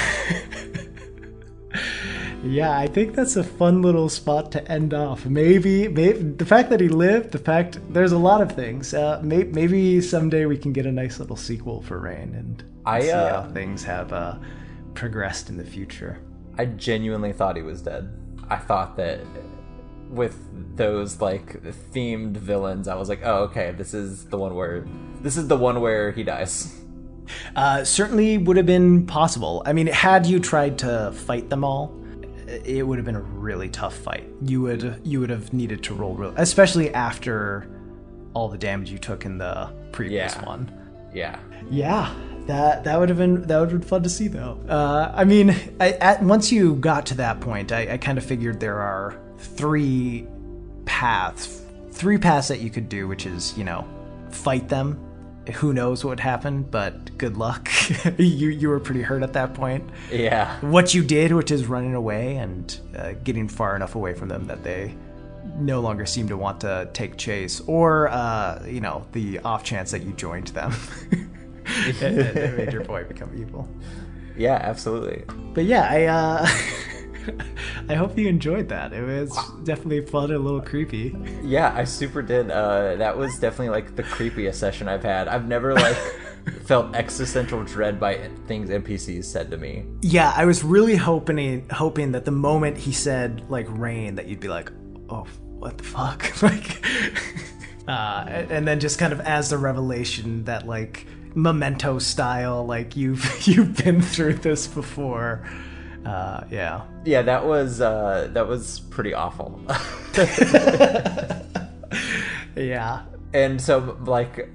Yeah, 2.44 2.78
I 2.78 2.88
think 2.88 3.16
that's 3.16 3.36
a 3.36 3.44
fun 3.44 3.82
little 3.82 4.08
spot 4.08 4.52
to 4.54 4.72
end 4.72 4.94
off. 4.94 5.26
Maybe, 5.26 5.90
maybe 5.90 6.20
the 6.20 6.46
fact 6.46 6.70
that 6.70 6.80
he 6.80 6.88
lived, 6.88 7.32
the 7.32 7.38
fact 7.38 7.80
there's 7.90 8.14
a 8.14 8.18
lot 8.18 8.42
of 8.42 8.54
things. 8.54 8.94
Uh, 8.94 9.20
may, 9.22 9.44
maybe 9.44 10.00
someday 10.00 10.46
we 10.46 10.58
can 10.58 10.72
get 10.72 10.86
a 10.86 10.92
nice 10.92 11.20
little 11.20 11.36
sequel 11.36 11.82
for 11.82 12.00
Rayne 12.00 12.34
and 12.36 12.64
I, 12.86 13.02
see 13.02 13.12
uh, 13.12 13.44
how 13.44 13.52
things 13.52 13.84
have 13.84 14.14
uh, 14.14 14.38
progressed 14.94 15.50
in 15.50 15.58
the 15.58 15.66
future. 15.66 16.22
I 16.58 16.66
genuinely 16.66 17.34
thought 17.34 17.58
he 17.58 17.62
was 17.62 17.82
dead. 17.82 18.10
I 18.50 18.56
thought 18.56 18.96
that 18.98 19.20
with 20.10 20.38
those 20.76 21.22
like 21.22 21.62
themed 21.94 22.38
villains, 22.38 22.88
I 22.88 22.96
was 22.96 23.10
like, 23.10 23.22
oh, 23.24 23.44
okay, 23.44 23.72
this 23.72 23.94
is 23.94 24.26
the 24.26 24.38
one 24.38 24.56
where 24.56 24.86
this 25.22 25.38
is 25.38 25.48
the 25.48 25.58
one 25.58 25.82
where 25.82 26.12
he 26.12 26.24
dies. 26.24 26.76
Uh, 27.56 27.84
certainly 27.84 28.38
would 28.40 28.58
have 28.58 28.66
been 28.66 29.06
possible. 29.06 29.62
I 29.66 29.74
mean, 29.74 29.88
had 29.88 30.26
you 30.26 30.40
tried 30.40 30.80
to 30.80 31.12
fight 31.14 31.50
them 31.50 31.64
all, 31.64 31.96
it 32.48 32.86
would 32.86 32.98
have 32.98 33.06
been 33.06 33.16
a 33.16 33.22
really 33.22 33.70
tough 33.70 33.96
fight. 33.96 34.28
You 34.42 34.62
would 34.62 35.00
you 35.04 35.20
would 35.20 35.30
have 35.30 35.54
needed 35.54 35.84
to 35.84 35.94
roll, 35.94 36.16
real, 36.16 36.34
especially 36.38 36.92
after 36.94 37.70
all 38.34 38.48
the 38.50 38.58
damage 38.58 38.90
you 38.92 38.98
took 38.98 39.26
in 39.26 39.38
the 39.38 39.72
previous 39.92 40.36
Yeah. 40.36 40.46
one. 40.46 40.72
Yeah. 41.14 41.40
Yeah. 41.70 42.14
That 42.48 42.84
that 42.86 43.00
would 43.00 43.10
have 43.10 43.18
been 43.20 43.44
that 43.44 43.60
would 43.60 43.70
have 43.72 43.80
been 43.82 43.88
fun 43.88 44.02
to 44.04 44.10
see 44.10 44.28
though. 44.28 44.60
Uh, 44.68 45.12
I 45.14 45.24
mean, 45.24 45.56
I, 45.80 45.92
at, 45.94 46.24
once 46.24 46.52
you 46.52 46.76
got 46.76 47.06
to 47.08 47.14
that 47.16 47.42
point, 47.42 47.72
I, 47.72 47.94
I 47.94 47.98
kind 47.98 48.18
of 48.18 48.26
figured 48.26 48.60
there 48.60 48.80
are 48.80 49.16
three 49.40 50.28
paths, 50.86 51.62
three 51.92 52.18
paths 52.18 52.48
that 52.50 52.60
you 52.60 52.70
could 52.70 52.90
do, 52.90 53.08
which 53.08 53.26
is 53.26 53.58
you 53.58 53.64
know, 53.64 53.88
fight 54.32 54.70
them. 54.70 55.06
Who 55.56 55.74
knows 55.74 56.04
what 56.04 56.12
would 56.12 56.20
happen, 56.20 56.62
but 56.62 57.18
good 57.18 57.36
luck. 57.38 57.70
you 58.18 58.50
you 58.50 58.70
were 58.70 58.80
pretty 58.80 59.02
hurt 59.02 59.24
at 59.24 59.34
that 59.34 59.56
point. 59.56 59.90
Yeah. 60.12 60.60
What 60.62 60.94
you 60.94 61.04
did, 61.04 61.34
which 61.34 61.50
is 61.50 61.66
running 61.66 61.96
away 61.96 62.36
and 62.36 62.80
uh, 62.96 63.14
getting 63.24 63.48
far 63.48 63.76
enough 63.76 63.96
away 63.96 64.14
from 64.14 64.30
them 64.30 64.46
that 64.46 64.64
they 64.64 64.96
no 65.58 65.80
longer 65.80 66.06
seem 66.06 66.28
to 66.28 66.38
want 66.38 66.62
to 66.62 66.90
take 66.94 67.18
chase, 67.18 67.62
or 67.62 68.10
uh, 68.10 68.64
you 68.68 68.82
know, 68.82 69.08
the 69.14 69.40
off 69.40 69.64
chance 69.64 69.92
that 69.92 70.04
you 70.04 70.14
joined 70.14 70.48
them. 70.50 70.74
it, 71.88 72.02
it 72.02 72.58
made 72.58 72.74
your 72.74 72.84
boy 72.84 73.04
become 73.04 73.32
evil. 73.38 73.68
Yeah, 74.36 74.56
absolutely. 74.56 75.24
But 75.54 75.66
yeah, 75.66 75.88
I 75.90 76.06
uh, 76.06 76.48
I 77.90 77.96
hope 77.96 78.18
you 78.18 78.28
enjoyed 78.28 78.70
that. 78.70 78.94
It 78.94 79.04
was 79.04 79.36
definitely 79.64 80.06
fun 80.06 80.26
and 80.26 80.36
a 80.36 80.40
little 80.40 80.62
creepy. 80.62 81.16
Yeah, 81.50 81.74
I 81.74 81.84
super 81.86 82.22
did. 82.22 82.52
Uh, 82.52 82.96
that 82.98 83.18
was 83.18 83.40
definitely 83.40 83.70
like 83.70 83.96
the 83.96 84.04
creepiest 84.04 84.56
session 84.56 84.88
I've 84.88 85.04
had. 85.04 85.28
I've 85.28 85.48
never 85.48 85.74
like 85.74 85.96
felt 86.66 86.96
existential 86.96 87.64
dread 87.64 88.00
by 88.00 88.30
things 88.46 88.70
NPCs 88.70 89.24
said 89.24 89.50
to 89.52 89.58
me. 89.58 89.86
Yeah, 90.02 90.34
I 90.36 90.46
was 90.46 90.64
really 90.64 90.96
hoping 90.96 91.68
hoping 91.72 92.12
that 92.12 92.26
the 92.26 92.32
moment 92.32 92.78
he 92.78 92.92
said 92.92 93.50
like 93.50 93.66
Rayne, 93.70 94.16
that 94.16 94.28
you'd 94.28 94.42
be 94.42 94.48
like, 94.50 94.72
oh, 95.10 95.26
what 95.58 95.78
the 95.78 95.84
fuck, 95.84 96.42
like. 96.44 96.86
Uh, 97.88 98.46
and 98.50 98.68
then 98.68 98.80
just 98.80 99.00
kind 99.00 99.12
of 99.12 99.20
as 99.22 99.50
the 99.50 99.58
revelation 99.58 100.44
that 100.44 100.68
like 100.68 101.08
memento 101.36 101.98
style 102.00 102.66
like 102.66 102.96
you've 102.96 103.48
you've 103.48 103.76
been 103.78 104.02
through 104.02 104.34
this 104.34 104.68
before 104.68 105.44
uh, 106.06 106.44
yeah. 106.50 106.82
Yeah, 107.06 107.22
that 107.24 107.46
was 107.46 107.82
uh, 107.82 108.30
that 108.34 108.48
was 108.48 108.80
pretty 108.90 109.14
awful. 109.14 109.62
yeah. 112.56 113.04
And 113.34 113.62
so 113.62 113.98
like 114.06 114.50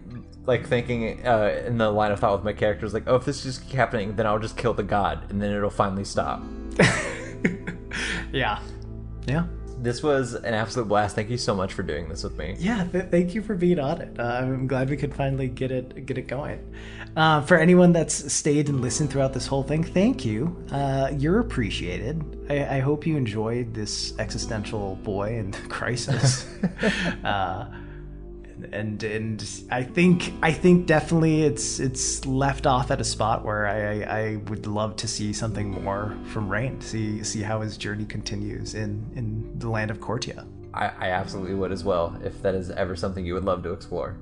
like 0.47 0.67
thinking 0.67 1.27
uh, 1.27 1.63
in 1.67 1.79
the 1.79 1.91
line 1.91 2.13
of 2.13 2.21
thought 2.21 2.35
with 2.35 2.45
my 2.45 2.53
characters 2.53 2.93
like 2.93 3.05
oh 3.07 3.17
if 3.17 3.25
this 3.25 3.39
is 3.39 3.45
just 3.57 3.63
keeps 3.63 3.75
happening 3.77 4.15
then 4.15 4.27
i'll 4.27 4.39
just 4.39 4.59
kill 4.59 4.75
the 4.75 4.83
god 4.83 5.31
and 5.31 5.41
then 5.41 5.51
it'll 5.51 5.71
finally 5.71 6.05
stop. 6.05 6.43
Yeah. 8.33 8.59
Yeah. 9.27 9.47
This 9.79 10.03
was 10.03 10.35
an 10.35 10.55
absolute 10.55 10.89
blast. 10.89 11.15
Thank 11.15 11.31
you 11.31 11.37
so 11.37 11.55
much 11.55 11.73
for 11.73 11.85
doing 11.85 12.09
this 12.09 12.25
with 12.25 12.37
me. 12.37 12.57
Yeah 12.59 12.85
th- 12.85 13.07
thank 13.11 13.35
you 13.35 13.43
for 13.43 13.55
being 13.55 13.79
on 13.79 14.01
it. 14.01 14.19
Uh, 14.19 14.41
i'm 14.43 14.67
glad 14.67 14.91
we 14.91 14.97
could 14.97 15.15
finally 15.15 15.49
get 15.49 15.71
it 15.71 16.05
get 16.07 16.19
it 16.19 16.27
going 16.27 16.59
uh, 17.17 17.41
for 17.43 17.57
anyone 17.57 17.93
that's 17.93 18.33
stayed 18.33 18.69
and 18.69 18.81
listened 18.81 19.11
throughout 19.11 19.33
this 19.33 19.47
whole 19.47 19.63
thing 19.63 19.83
thank 19.83 20.25
you 20.25 20.57
uh, 20.71 21.11
you're 21.17 21.41
appreciated 21.41 22.47
I-, 22.49 22.77
I, 22.77 22.81
hope 22.81 23.07
you 23.07 23.17
enjoyed 23.17 23.75
this 23.75 24.19
existential 24.19 24.97
boy 24.97 25.39
and 25.39 25.55
crisis 25.69 26.47
uh, 27.25 27.67
and 28.73 29.03
and 29.03 29.63
I 29.71 29.83
think 29.83 30.33
I 30.43 30.53
think 30.53 30.87
definitely 30.87 31.43
it's 31.43 31.81
it's 31.81 32.25
left 32.27 32.67
off 32.67 32.91
at 32.91 33.01
a 33.01 33.05
spot 33.05 33.45
where 33.45 33.67
I, 33.67 34.03
I 34.03 34.37
would 34.49 34.67
love 34.67 34.97
to 34.97 35.09
see 35.09 35.33
something 35.33 35.71
more 35.71 36.17
from 36.27 36.49
Rayne. 36.49 36.81
See 36.81 37.23
see 37.25 37.43
how 37.43 37.61
his 37.61 37.77
journey 37.77 38.05
continues 38.05 38.75
in 38.75 39.11
in 39.15 39.59
the 39.59 39.69
land 39.69 39.91
of 39.91 40.01
Cortia. 40.01 40.47
I, 40.73 40.87
I 40.87 41.11
absolutely 41.11 41.55
would 41.55 41.73
as 41.73 41.85
well 41.85 42.19
if 42.25 42.43
that 42.43 42.55
is 42.55 42.71
ever 42.71 42.97
something 42.97 43.25
you 43.25 43.35
would 43.35 43.45
love 43.45 43.63
to 43.65 43.73
explore. 43.73 44.17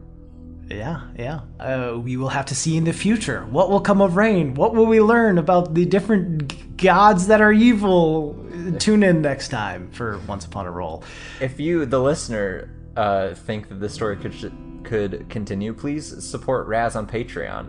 Yeah, 0.72 1.00
yeah. 1.18 1.40
Uh, 1.60 1.98
we 1.98 2.16
will 2.16 2.28
have 2.28 2.46
to 2.46 2.54
see 2.54 2.76
in 2.76 2.84
the 2.84 2.92
future 2.92 3.44
what 3.46 3.70
will 3.70 3.80
come 3.80 4.00
of 4.00 4.16
Rayne. 4.16 4.54
What 4.54 4.74
will 4.74 4.86
we 4.86 5.00
learn 5.00 5.38
about 5.38 5.74
the 5.74 5.84
different 5.84 6.76
gods 6.76 7.26
that 7.26 7.40
are 7.40 7.52
evil? 7.52 8.36
Tune 8.78 9.02
in 9.02 9.22
next 9.22 9.48
time 9.48 9.90
for 9.92 10.18
Once 10.26 10.44
Upon 10.44 10.66
a 10.66 10.70
Roll. 10.70 11.04
If 11.40 11.60
you, 11.60 11.84
the 11.86 12.00
listener, 12.00 12.70
uh, 12.96 13.34
think 13.34 13.68
that 13.68 13.80
this 13.80 13.94
story 13.94 14.16
could 14.16 14.52
could 14.84 15.28
continue, 15.28 15.72
please 15.72 16.24
support 16.24 16.66
Raz 16.66 16.96
on 16.96 17.06
Patreon 17.06 17.66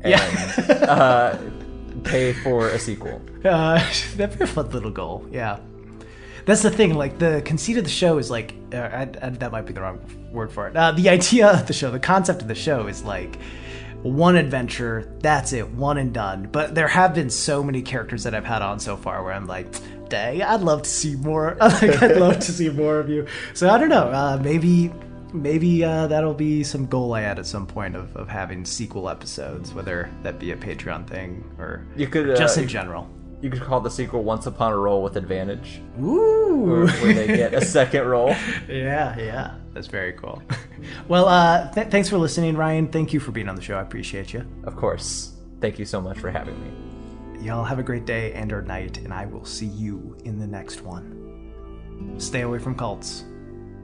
and 0.02 0.12
yeah. 0.12 0.74
uh, 0.84 1.38
pay 2.02 2.32
for 2.32 2.68
a 2.68 2.78
sequel. 2.78 3.20
Uh, 3.44 3.78
that'd 4.16 4.38
be 4.38 4.44
a 4.44 4.46
fun 4.46 4.70
little 4.70 4.90
goal. 4.90 5.26
Yeah, 5.30 5.58
that's 6.46 6.62
the 6.62 6.70
thing. 6.70 6.94
Like 6.94 7.18
the 7.18 7.42
conceit 7.44 7.78
of 7.78 7.84
the 7.84 7.90
show 7.90 8.18
is 8.18 8.30
like 8.30 8.54
uh, 8.72 8.76
I, 8.76 9.02
I, 9.02 9.30
that 9.30 9.52
might 9.52 9.66
be 9.66 9.72
the 9.72 9.80
wrong 9.80 10.00
word 10.30 10.52
for 10.52 10.68
it. 10.68 10.76
Uh, 10.76 10.92
the 10.92 11.08
idea 11.18 11.48
of 11.48 11.66
the 11.66 11.72
show, 11.72 11.90
the 11.90 12.00
concept 12.00 12.42
of 12.42 12.48
the 12.48 12.54
show 12.54 12.86
is 12.86 13.02
like 13.02 13.38
one 14.02 14.36
adventure. 14.36 15.12
That's 15.20 15.52
it, 15.52 15.68
one 15.70 15.98
and 15.98 16.12
done. 16.12 16.48
But 16.50 16.74
there 16.74 16.88
have 16.88 17.14
been 17.14 17.30
so 17.30 17.62
many 17.62 17.82
characters 17.82 18.24
that 18.24 18.34
I've 18.34 18.44
had 18.44 18.62
on 18.62 18.78
so 18.78 18.96
far 18.96 19.22
where 19.22 19.32
I'm 19.32 19.46
like 19.46 19.66
dang, 20.08 20.42
I'd 20.42 20.60
love 20.60 20.82
to 20.82 20.90
see 20.90 21.16
more. 21.16 21.56
like, 21.60 22.02
I'd 22.02 22.16
love 22.18 22.38
to 22.38 22.52
see 22.52 22.68
more 22.68 22.98
of 22.98 23.08
you. 23.08 23.26
So 23.54 23.68
I 23.68 23.78
don't 23.78 23.88
know. 23.88 24.10
Uh, 24.10 24.38
maybe 24.42 24.92
maybe 25.32 25.82
uh, 25.82 26.06
that'll 26.06 26.34
be 26.34 26.62
some 26.62 26.86
goal 26.86 27.12
I 27.12 27.20
had 27.20 27.40
at 27.40 27.46
some 27.46 27.66
point 27.66 27.96
of, 27.96 28.14
of 28.16 28.28
having 28.28 28.64
sequel 28.64 29.08
episodes, 29.08 29.74
whether 29.74 30.08
that 30.22 30.38
be 30.38 30.52
a 30.52 30.56
Patreon 30.56 31.06
thing 31.08 31.44
or 31.58 31.84
you 31.96 32.06
could 32.06 32.36
just 32.36 32.56
uh, 32.56 32.62
in 32.62 32.68
general. 32.68 33.10
You 33.44 33.50
could 33.50 33.60
call 33.60 33.82
the 33.82 33.90
sequel 33.90 34.24
"Once 34.24 34.46
Upon 34.46 34.72
a 34.72 34.76
Roll 34.78 35.02
with 35.02 35.18
Advantage." 35.18 35.82
Ooh, 36.00 36.86
where, 37.02 37.12
they 37.12 37.26
get 37.26 37.52
a 37.52 37.62
second 37.78 38.06
roll. 38.06 38.30
yeah, 38.70 39.14
yeah, 39.18 39.56
that's 39.74 39.86
very 39.86 40.14
cool. 40.14 40.42
well, 41.08 41.28
uh, 41.28 41.70
th- 41.72 41.88
thanks 41.88 42.08
for 42.08 42.16
listening, 42.16 42.56
Ryan. 42.56 42.88
Thank 42.88 43.12
you 43.12 43.20
for 43.20 43.32
being 43.32 43.50
on 43.50 43.54
the 43.54 43.60
show. 43.60 43.76
I 43.76 43.82
appreciate 43.82 44.32
you. 44.32 44.46
Of 44.64 44.76
course. 44.76 45.34
Thank 45.60 45.78
you 45.78 45.84
so 45.84 46.00
much 46.00 46.18
for 46.18 46.30
having 46.30 46.58
me. 46.58 47.44
Y'all 47.44 47.64
have 47.64 47.78
a 47.78 47.82
great 47.82 48.06
day 48.06 48.32
and 48.32 48.50
or 48.50 48.62
night, 48.62 48.96
and 48.96 49.12
I 49.12 49.26
will 49.26 49.44
see 49.44 49.66
you 49.66 50.16
in 50.24 50.38
the 50.38 50.46
next 50.46 50.80
one. 50.80 52.14
Stay 52.16 52.40
away 52.40 52.58
from 52.58 52.74
cults. 52.74 53.26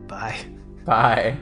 Bye. 0.07 0.39
Bye. 0.87 1.37